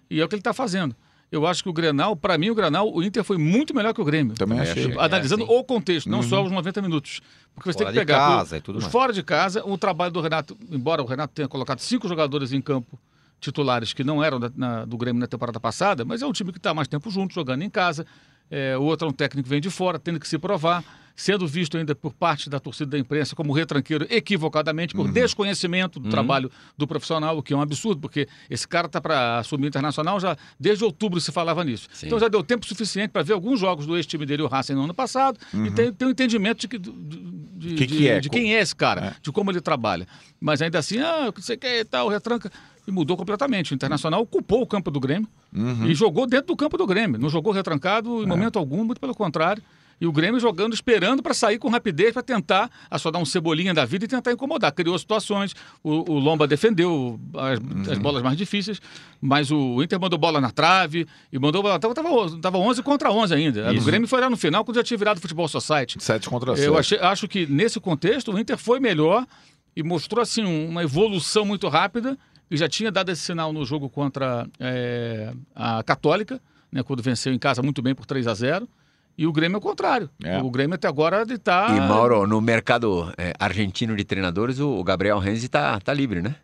e 0.09 0.21
é 0.21 0.23
o 0.23 0.29
que 0.29 0.35
ele 0.35 0.39
está 0.39 0.53
fazendo. 0.53 0.95
Eu 1.35 1.45
acho 1.45 1.63
que 1.63 1.69
o 1.69 1.73
Grenal, 1.73 2.15
para 2.15 2.37
mim, 2.37 2.49
o 2.49 2.55
Grenal, 2.55 2.91
o 2.93 3.03
Inter 3.03 3.23
foi 3.23 3.37
muito 3.37 3.73
melhor 3.73 3.93
que 3.93 4.01
o 4.01 4.05
Grêmio. 4.05 4.35
Também 4.35 4.59
achei. 4.59 4.93
Analisando 4.97 5.43
é, 5.43 5.47
o 5.47 5.63
contexto, 5.63 6.09
não 6.09 6.19
uhum. 6.19 6.23
só 6.23 6.43
os 6.43 6.51
90 6.51 6.81
minutos. 6.81 7.21
Porque 7.53 7.71
você 7.71 7.79
fora 7.79 7.91
tem 7.91 7.99
que 7.99 8.05
pegar 8.05 8.17
casa, 8.17 8.61
o, 8.67 8.71
os 8.71 8.83
mais. 8.83 8.91
fora 8.91 9.13
de 9.13 9.23
casa, 9.23 9.65
o 9.65 9.77
trabalho 9.77 10.11
do 10.11 10.21
Renato, 10.21 10.57
embora 10.69 11.01
o 11.01 11.05
Renato 11.05 11.33
tenha 11.33 11.47
colocado 11.47 11.79
cinco 11.79 12.07
jogadores 12.07 12.51
em 12.51 12.61
campo 12.61 12.99
titulares 13.39 13.93
que 13.93 14.03
não 14.03 14.23
eram 14.23 14.39
da, 14.39 14.51
na, 14.55 14.85
do 14.85 14.97
Grêmio 14.97 15.19
na 15.19 15.27
temporada 15.27 15.59
passada, 15.59 16.03
mas 16.03 16.21
é 16.21 16.25
um 16.25 16.31
time 16.31 16.51
que 16.51 16.57
está 16.57 16.73
mais 16.73 16.87
tempo 16.87 17.09
junto, 17.09 17.33
jogando 17.33 17.61
em 17.61 17.69
casa. 17.69 18.05
É, 18.49 18.77
o 18.77 18.83
outro 18.83 19.07
é 19.07 19.09
um 19.09 19.13
técnico 19.13 19.43
que 19.43 19.49
vem 19.49 19.61
de 19.61 19.69
fora, 19.69 19.99
tendo 19.99 20.19
que 20.19 20.27
se 20.27 20.37
provar 20.37 20.83
sendo 21.15 21.47
visto 21.47 21.77
ainda 21.77 21.95
por 21.95 22.13
parte 22.13 22.49
da 22.49 22.59
torcida 22.59 22.91
da 22.91 22.99
imprensa 22.99 23.35
como 23.35 23.53
retranqueiro 23.53 24.05
equivocadamente, 24.09 24.93
por 24.93 25.05
uhum. 25.05 25.11
desconhecimento 25.11 25.99
do 25.99 26.05
uhum. 26.05 26.11
trabalho 26.11 26.51
do 26.77 26.85
profissional, 26.85 27.37
o 27.37 27.43
que 27.43 27.53
é 27.53 27.57
um 27.57 27.61
absurdo, 27.61 28.01
porque 28.01 28.27
esse 28.49 28.67
cara 28.67 28.87
está 28.87 28.99
para 28.99 29.39
assumir 29.39 29.67
internacional 29.67 30.19
já 30.19 30.37
desde 30.59 30.83
outubro 30.83 31.21
se 31.21 31.31
falava 31.31 31.63
nisso. 31.63 31.87
Sim. 31.93 32.07
Então 32.07 32.19
já 32.19 32.27
deu 32.27 32.43
tempo 32.43 32.65
suficiente 32.65 33.09
para 33.11 33.23
ver 33.23 33.33
alguns 33.33 33.59
jogos 33.59 33.85
do 33.85 33.95
ex-time 33.95 34.25
dele, 34.25 34.43
o 34.43 34.47
Racing, 34.47 34.73
no 34.73 34.83
ano 34.83 34.93
passado, 34.93 35.39
uhum. 35.53 35.67
e 35.67 35.71
ter, 35.71 35.93
ter 35.93 36.05
um 36.05 36.09
entendimento 36.09 36.67
de, 36.67 36.77
de, 36.77 36.89
de, 36.89 37.75
que 37.75 37.87
que 37.87 38.07
é? 38.07 38.19
de, 38.19 38.29
quem 38.29 38.53
é 38.53 38.59
esse 38.59 38.75
cara, 38.75 39.05
é. 39.05 39.15
de 39.21 39.31
como 39.31 39.51
ele 39.51 39.61
trabalha. 39.61 40.07
Mas 40.39 40.61
ainda 40.61 40.79
assim, 40.79 40.99
ah, 40.99 41.31
você 41.33 41.55
quer 41.55 41.79
e 41.79 41.85
tal, 41.85 42.09
retranca. 42.09 42.51
E 42.87 42.91
mudou 42.91 43.17
completamente. 43.17 43.71
O 43.71 43.75
Internacional 43.75 44.21
ocupou 44.21 44.61
o 44.61 44.67
campo 44.67 44.91
do 44.91 44.99
Grêmio 44.99 45.27
uhum. 45.51 45.87
e 45.87 45.95
jogou 45.95 46.27
dentro 46.27 46.47
do 46.47 46.55
campo 46.55 46.77
do 46.77 46.85
Grêmio. 46.85 47.19
Não 47.19 47.29
jogou 47.29 47.51
retrancado 47.51 48.21
em 48.21 48.25
é. 48.25 48.27
momento 48.27 48.59
algum, 48.59 48.83
muito 48.83 49.01
pelo 49.01 49.15
contrário. 49.15 49.63
E 49.99 50.05
o 50.05 50.11
Grêmio 50.11 50.39
jogando, 50.39 50.73
esperando 50.73 51.23
para 51.23 51.33
sair 51.33 51.57
com 51.57 51.69
rapidez, 51.69 52.11
para 52.11 52.21
tentar 52.21 52.69
a 52.89 52.99
só 52.99 53.09
dar 53.09 53.19
um 53.19 53.25
cebolinha 53.25 53.73
da 53.73 53.85
vida 53.85 54.05
e 54.05 54.07
tentar 54.07 54.31
incomodar. 54.31 54.71
Criou 54.73 54.97
situações, 54.99 55.55
o, 55.81 56.11
o 56.11 56.19
Lomba 56.19 56.45
defendeu 56.47 57.19
as, 57.33 57.59
uhum. 57.59 57.91
as, 57.91 57.97
bolas 57.97 58.21
mais 58.21 58.37
difíceis, 58.37 58.81
mas 59.21 59.51
o 59.51 59.81
Inter 59.81 59.99
mandou 59.99 60.19
bola 60.19 60.41
na 60.41 60.51
trave 60.51 61.07
e 61.31 61.39
mandou 61.39 61.63
bola. 61.63 61.79
Tava, 61.79 61.93
tava, 61.93 62.39
tava 62.39 62.57
11 62.57 62.83
contra 62.83 63.11
11 63.11 63.33
ainda. 63.33 63.73
Isso. 63.73 63.81
O 63.81 63.85
Grêmio 63.85 64.07
foi 64.07 64.19
lá 64.19 64.29
no 64.29 64.37
final 64.37 64.65
quando 64.65 64.75
já 64.75 64.83
tinha 64.83 64.97
virado 64.97 65.17
o 65.17 65.21
Futebol 65.21 65.47
Society. 65.47 65.97
7 66.01 66.29
contra 66.29 66.55
7. 66.55 66.67
Eu 66.67 66.77
achei, 66.77 66.99
acho 66.99 67.27
que 67.27 67.47
nesse 67.47 67.79
contexto 67.79 68.33
o 68.33 68.39
Inter 68.39 68.57
foi 68.57 68.79
melhor 68.79 69.25
e 69.75 69.81
mostrou 69.81 70.21
assim 70.21 70.43
uma 70.43 70.83
evolução 70.83 71.45
muito 71.45 71.69
rápida 71.69 72.17
e 72.51 72.57
já 72.57 72.67
tinha 72.67 72.91
dado 72.91 73.11
esse 73.11 73.21
sinal 73.21 73.51
no 73.51 73.65
jogo 73.65 73.89
contra 73.89 74.47
é, 74.59 75.33
a 75.55 75.81
Católica, 75.83 76.41
né, 76.71 76.83
quando 76.83 77.01
venceu 77.01 77.33
em 77.33 77.39
casa 77.39 77.61
muito 77.61 77.81
bem 77.81 77.95
por 77.95 78.05
3 78.05 78.27
a 78.27 78.33
0 78.33 78.69
e 79.17 79.25
o 79.25 79.31
Grêmio 79.31 79.55
é 79.55 79.57
o 79.57 79.61
contrário. 79.61 80.09
É. 80.23 80.41
O 80.41 80.49
Grêmio 80.49 80.75
até 80.75 80.87
agora 80.87 81.23
está. 81.23 81.75
E 81.75 81.79
Mauro, 81.79 82.27
no 82.27 82.41
mercado 82.41 83.11
é, 83.17 83.33
argentino 83.39 83.95
de 83.95 84.03
treinadores, 84.03 84.59
o 84.59 84.83
Gabriel 84.83 85.19
Renzi 85.19 85.45
está 85.45 85.79
tá 85.79 85.93
livre, 85.93 86.21
né? 86.21 86.35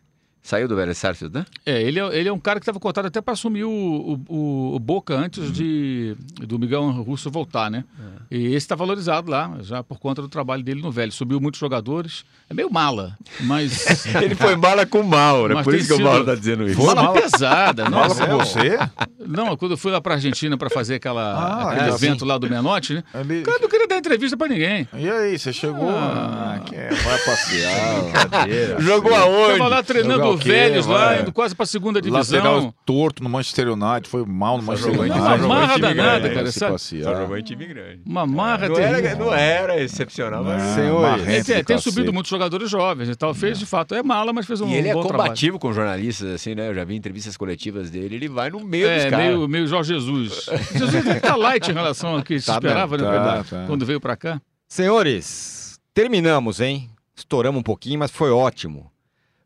Saiu 0.42 0.66
do 0.66 0.74
Vélez 0.74 0.98
Sarsfield, 0.98 1.38
né? 1.38 1.46
É, 1.64 1.80
ele 1.80 2.00
é, 2.00 2.18
ele 2.18 2.28
é 2.28 2.32
um 2.32 2.38
cara 2.38 2.58
que 2.58 2.64
estava 2.64 2.80
cotado 2.80 3.06
até 3.06 3.20
para 3.20 3.32
assumir 3.32 3.62
o, 3.62 4.20
o, 4.28 4.74
o, 4.74 4.78
Boca 4.80 5.14
antes 5.14 5.44
uhum. 5.44 5.52
de 5.52 6.16
do 6.40 6.58
Miguel 6.58 6.90
Russo 6.90 7.30
voltar, 7.30 7.70
né? 7.70 7.84
É. 8.28 8.36
E 8.36 8.46
esse 8.46 8.56
está 8.56 8.74
valorizado 8.74 9.30
lá, 9.30 9.58
já 9.60 9.84
por 9.84 10.00
conta 10.00 10.20
do 10.20 10.28
trabalho 10.28 10.64
dele 10.64 10.82
no 10.82 10.90
Vélez. 10.90 11.14
Subiu 11.14 11.40
muitos 11.40 11.60
jogadores. 11.60 12.24
É 12.50 12.54
meio 12.54 12.68
mala, 12.68 13.16
mas... 13.42 14.04
ele 14.20 14.34
foi 14.34 14.56
mala 14.56 14.84
com 14.84 15.04
mal, 15.04 15.46
né? 15.46 15.54
Mas 15.54 15.64
Por 15.64 15.74
isso 15.76 15.94
que 15.94 16.02
o 16.02 16.04
Mauro 16.04 16.22
está 16.22 16.34
dizendo 16.34 16.68
isso. 16.68 16.82
Mala, 16.82 17.02
mala 17.02 17.20
pesada. 17.20 17.88
Mala 17.88 18.14
com 18.14 18.38
você? 18.38 18.78
Não, 19.24 19.56
quando 19.56 19.72
eu 19.72 19.78
fui 19.78 19.92
lá 19.92 20.00
para 20.00 20.14
Argentina 20.14 20.58
para 20.58 20.68
fazer 20.68 20.96
aquela, 20.96 21.34
ah, 21.34 21.70
aquele 21.70 21.90
é, 21.90 21.94
evento 21.94 22.16
assim. 22.16 22.24
lá 22.24 22.36
do 22.36 22.50
Menotti, 22.50 22.94
né? 22.94 23.04
Ali... 23.14 23.42
Cara, 23.42 23.60
não 23.60 23.68
queria 23.68 23.86
dar 23.86 23.96
entrevista 23.96 24.36
para 24.36 24.48
ninguém. 24.48 24.88
E 24.92 25.08
aí, 25.08 25.38
você 25.38 25.52
chegou... 25.52 25.88
Ah, 25.88 26.56
ah 26.56 26.58
que 26.60 26.74
é, 26.74 26.88
vai 26.88 27.18
passear. 27.18 28.80
Jogou 28.82 29.14
aonde? 29.14 29.58
Tava 29.58 29.68
lá 29.68 29.82
treinando 29.84 30.31
o 30.34 30.36
Velhos 30.36 30.86
lá, 30.86 31.20
indo 31.20 31.32
quase 31.32 31.54
pra 31.54 31.66
segunda 31.66 32.00
divisão. 32.00 32.42
Lateral 32.42 32.74
torto 32.84 33.22
no 33.22 33.28
Manchester 33.28 33.68
United, 33.68 34.08
foi 34.08 34.24
mal 34.24 34.58
no 34.58 34.64
Manchester 34.64 34.98
United. 34.98 35.18
Uma 35.18 35.38
marra 35.38 35.78
danada, 35.78 36.30
cara. 36.30 36.52
Só 36.52 36.76
jogou 36.78 37.36
em 37.36 37.42
time 37.42 37.66
grande. 37.66 38.02
Uma 38.06 38.26
marra 38.26 38.68
não 38.68 38.76
era, 38.76 39.14
não 39.16 39.34
era 39.34 39.80
excepcional, 39.80 40.44
mas... 40.44 40.62
Senhores. 40.74 41.48
É, 41.48 41.62
tem 41.62 41.78
subido 41.78 42.12
muitos 42.12 42.30
jogadores 42.30 42.70
jovens 42.70 43.08
e 43.08 43.16
tal. 43.16 43.34
Fez, 43.34 43.58
de 43.58 43.66
fato, 43.66 43.94
é 43.94 44.02
mala, 44.02 44.32
mas 44.32 44.46
fez 44.46 44.60
um 44.60 44.68
E 44.68 44.74
ele 44.74 44.88
é 44.88 44.92
combativo 44.92 45.58
com 45.58 45.72
jornalistas, 45.72 46.34
assim, 46.34 46.54
né? 46.54 46.68
Eu 46.68 46.74
já 46.74 46.84
vi 46.84 46.94
entrevistas 46.94 47.36
coletivas 47.36 47.90
dele, 47.90 48.16
ele 48.16 48.28
vai 48.28 48.50
no 48.50 48.60
meio 48.60 48.86
é, 48.86 48.96
dos 48.96 49.10
caras. 49.10 49.26
Meio, 49.26 49.48
meio 49.48 49.66
Jorge 49.66 49.94
Jesus. 49.94 50.46
Jesus 50.72 51.20
tá 51.20 51.36
light 51.36 51.70
em 51.70 51.74
relação 51.74 52.16
ao 52.16 52.22
que 52.22 52.38
se 52.38 52.46
tá 52.46 52.54
esperava, 52.54 52.96
né? 52.96 53.04
Tá, 53.04 53.44
tá. 53.44 53.64
Quando 53.66 53.86
veio 53.86 54.00
pra 54.00 54.16
cá. 54.16 54.40
Senhores, 54.68 55.78
terminamos, 55.94 56.60
hein? 56.60 56.88
Estouramos 57.14 57.60
um 57.60 57.62
pouquinho, 57.62 57.98
mas 57.98 58.10
foi 58.10 58.30
ótimo. 58.30 58.91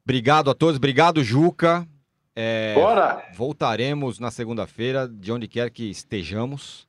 Obrigado 0.06 0.48
a 0.52 0.54
todos, 0.54 0.76
obrigado, 0.76 1.24
Juca. 1.24 1.84
É, 2.36 2.74
Bora! 2.76 3.28
Voltaremos 3.34 4.20
na 4.20 4.30
segunda-feira, 4.30 5.08
de 5.08 5.32
onde 5.32 5.48
quer 5.48 5.68
que 5.68 5.90
estejamos. 5.90 6.86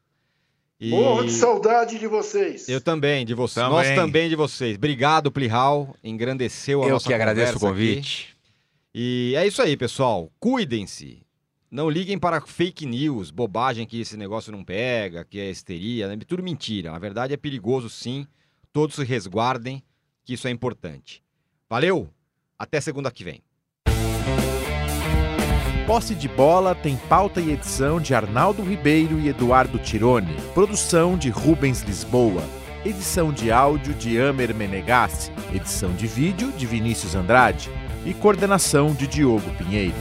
E... 0.80 0.92
Morro 0.92 1.24
de 1.26 1.32
saudade 1.32 1.98
de 1.98 2.06
vocês. 2.06 2.70
Eu 2.70 2.80
também, 2.80 3.26
de 3.26 3.34
vocês. 3.34 3.66
Também. 3.66 3.76
Nós 3.76 3.96
também 3.96 4.30
de 4.30 4.36
vocês. 4.36 4.78
Obrigado, 4.78 5.32
Plihal. 5.32 5.96
Engrandeceu 6.04 6.84
a 6.84 6.86
Eu 6.86 6.92
nossa 6.92 7.06
Eu 7.06 7.08
que 7.08 7.14
agradeço 7.16 7.58
o 7.58 7.60
convite. 7.60 8.38
Aqui. 8.38 8.52
E 8.94 9.34
é 9.36 9.48
isso 9.48 9.64
aí, 9.64 9.76
pessoal. 9.76 10.32
Cuidem-se. 10.40 11.26
Não 11.72 11.90
liguem 11.90 12.20
para 12.20 12.40
fake 12.40 12.86
news, 12.86 13.32
bobagem 13.32 13.88
que 13.88 14.00
esse 14.00 14.16
negócio 14.16 14.52
não 14.52 14.64
pega, 14.64 15.26
que 15.26 15.40
é 15.40 15.50
histeria, 15.50 16.08
né? 16.08 16.18
tudo 16.28 16.44
mentira. 16.44 16.92
Na 16.92 17.00
verdade 17.00 17.34
é 17.34 17.38
perigoso 17.38 17.90
sim. 17.90 18.28
Todos 18.72 18.96
se 18.96 19.04
resguardem, 19.04 19.82
que 20.24 20.36
isso 20.36 20.48
é 20.48 20.52
importante. 20.52 21.24
Valeu! 21.68 22.14
Até 22.60 22.82
segunda 22.82 23.12
que 23.12 23.24
vem. 23.24 23.42
Posse 25.86 26.16
de 26.16 26.28
Bola 26.28 26.76
tem 26.76 26.98
pauta 26.98 27.40
e 27.40 27.52
edição 27.52 28.02
de 28.02 28.14
Arnaldo 28.14 28.62
Ribeiro 28.62 29.20
e 29.20 29.30
Eduardo 29.30 29.78
Tironi. 29.80 30.36
Produção 30.54 31.18
de 31.18 31.30
Rubens 31.30 31.82
Lisboa. 31.82 32.44
Edição 32.84 33.32
de 33.32 33.52
áudio 33.52 33.94
de 33.94 34.20
Amer 34.20 34.54
Menegassi. 34.54 35.32
Edição 35.54 35.94
de 35.94 36.08
vídeo 36.08 36.52
de 36.52 36.66
Vinícius 36.66 37.16
Andrade. 37.16 37.70
E 38.06 38.14
coordenação 38.14 38.94
de 38.94 39.08
Diogo 39.08 39.50
Pinheiro. 39.56 39.96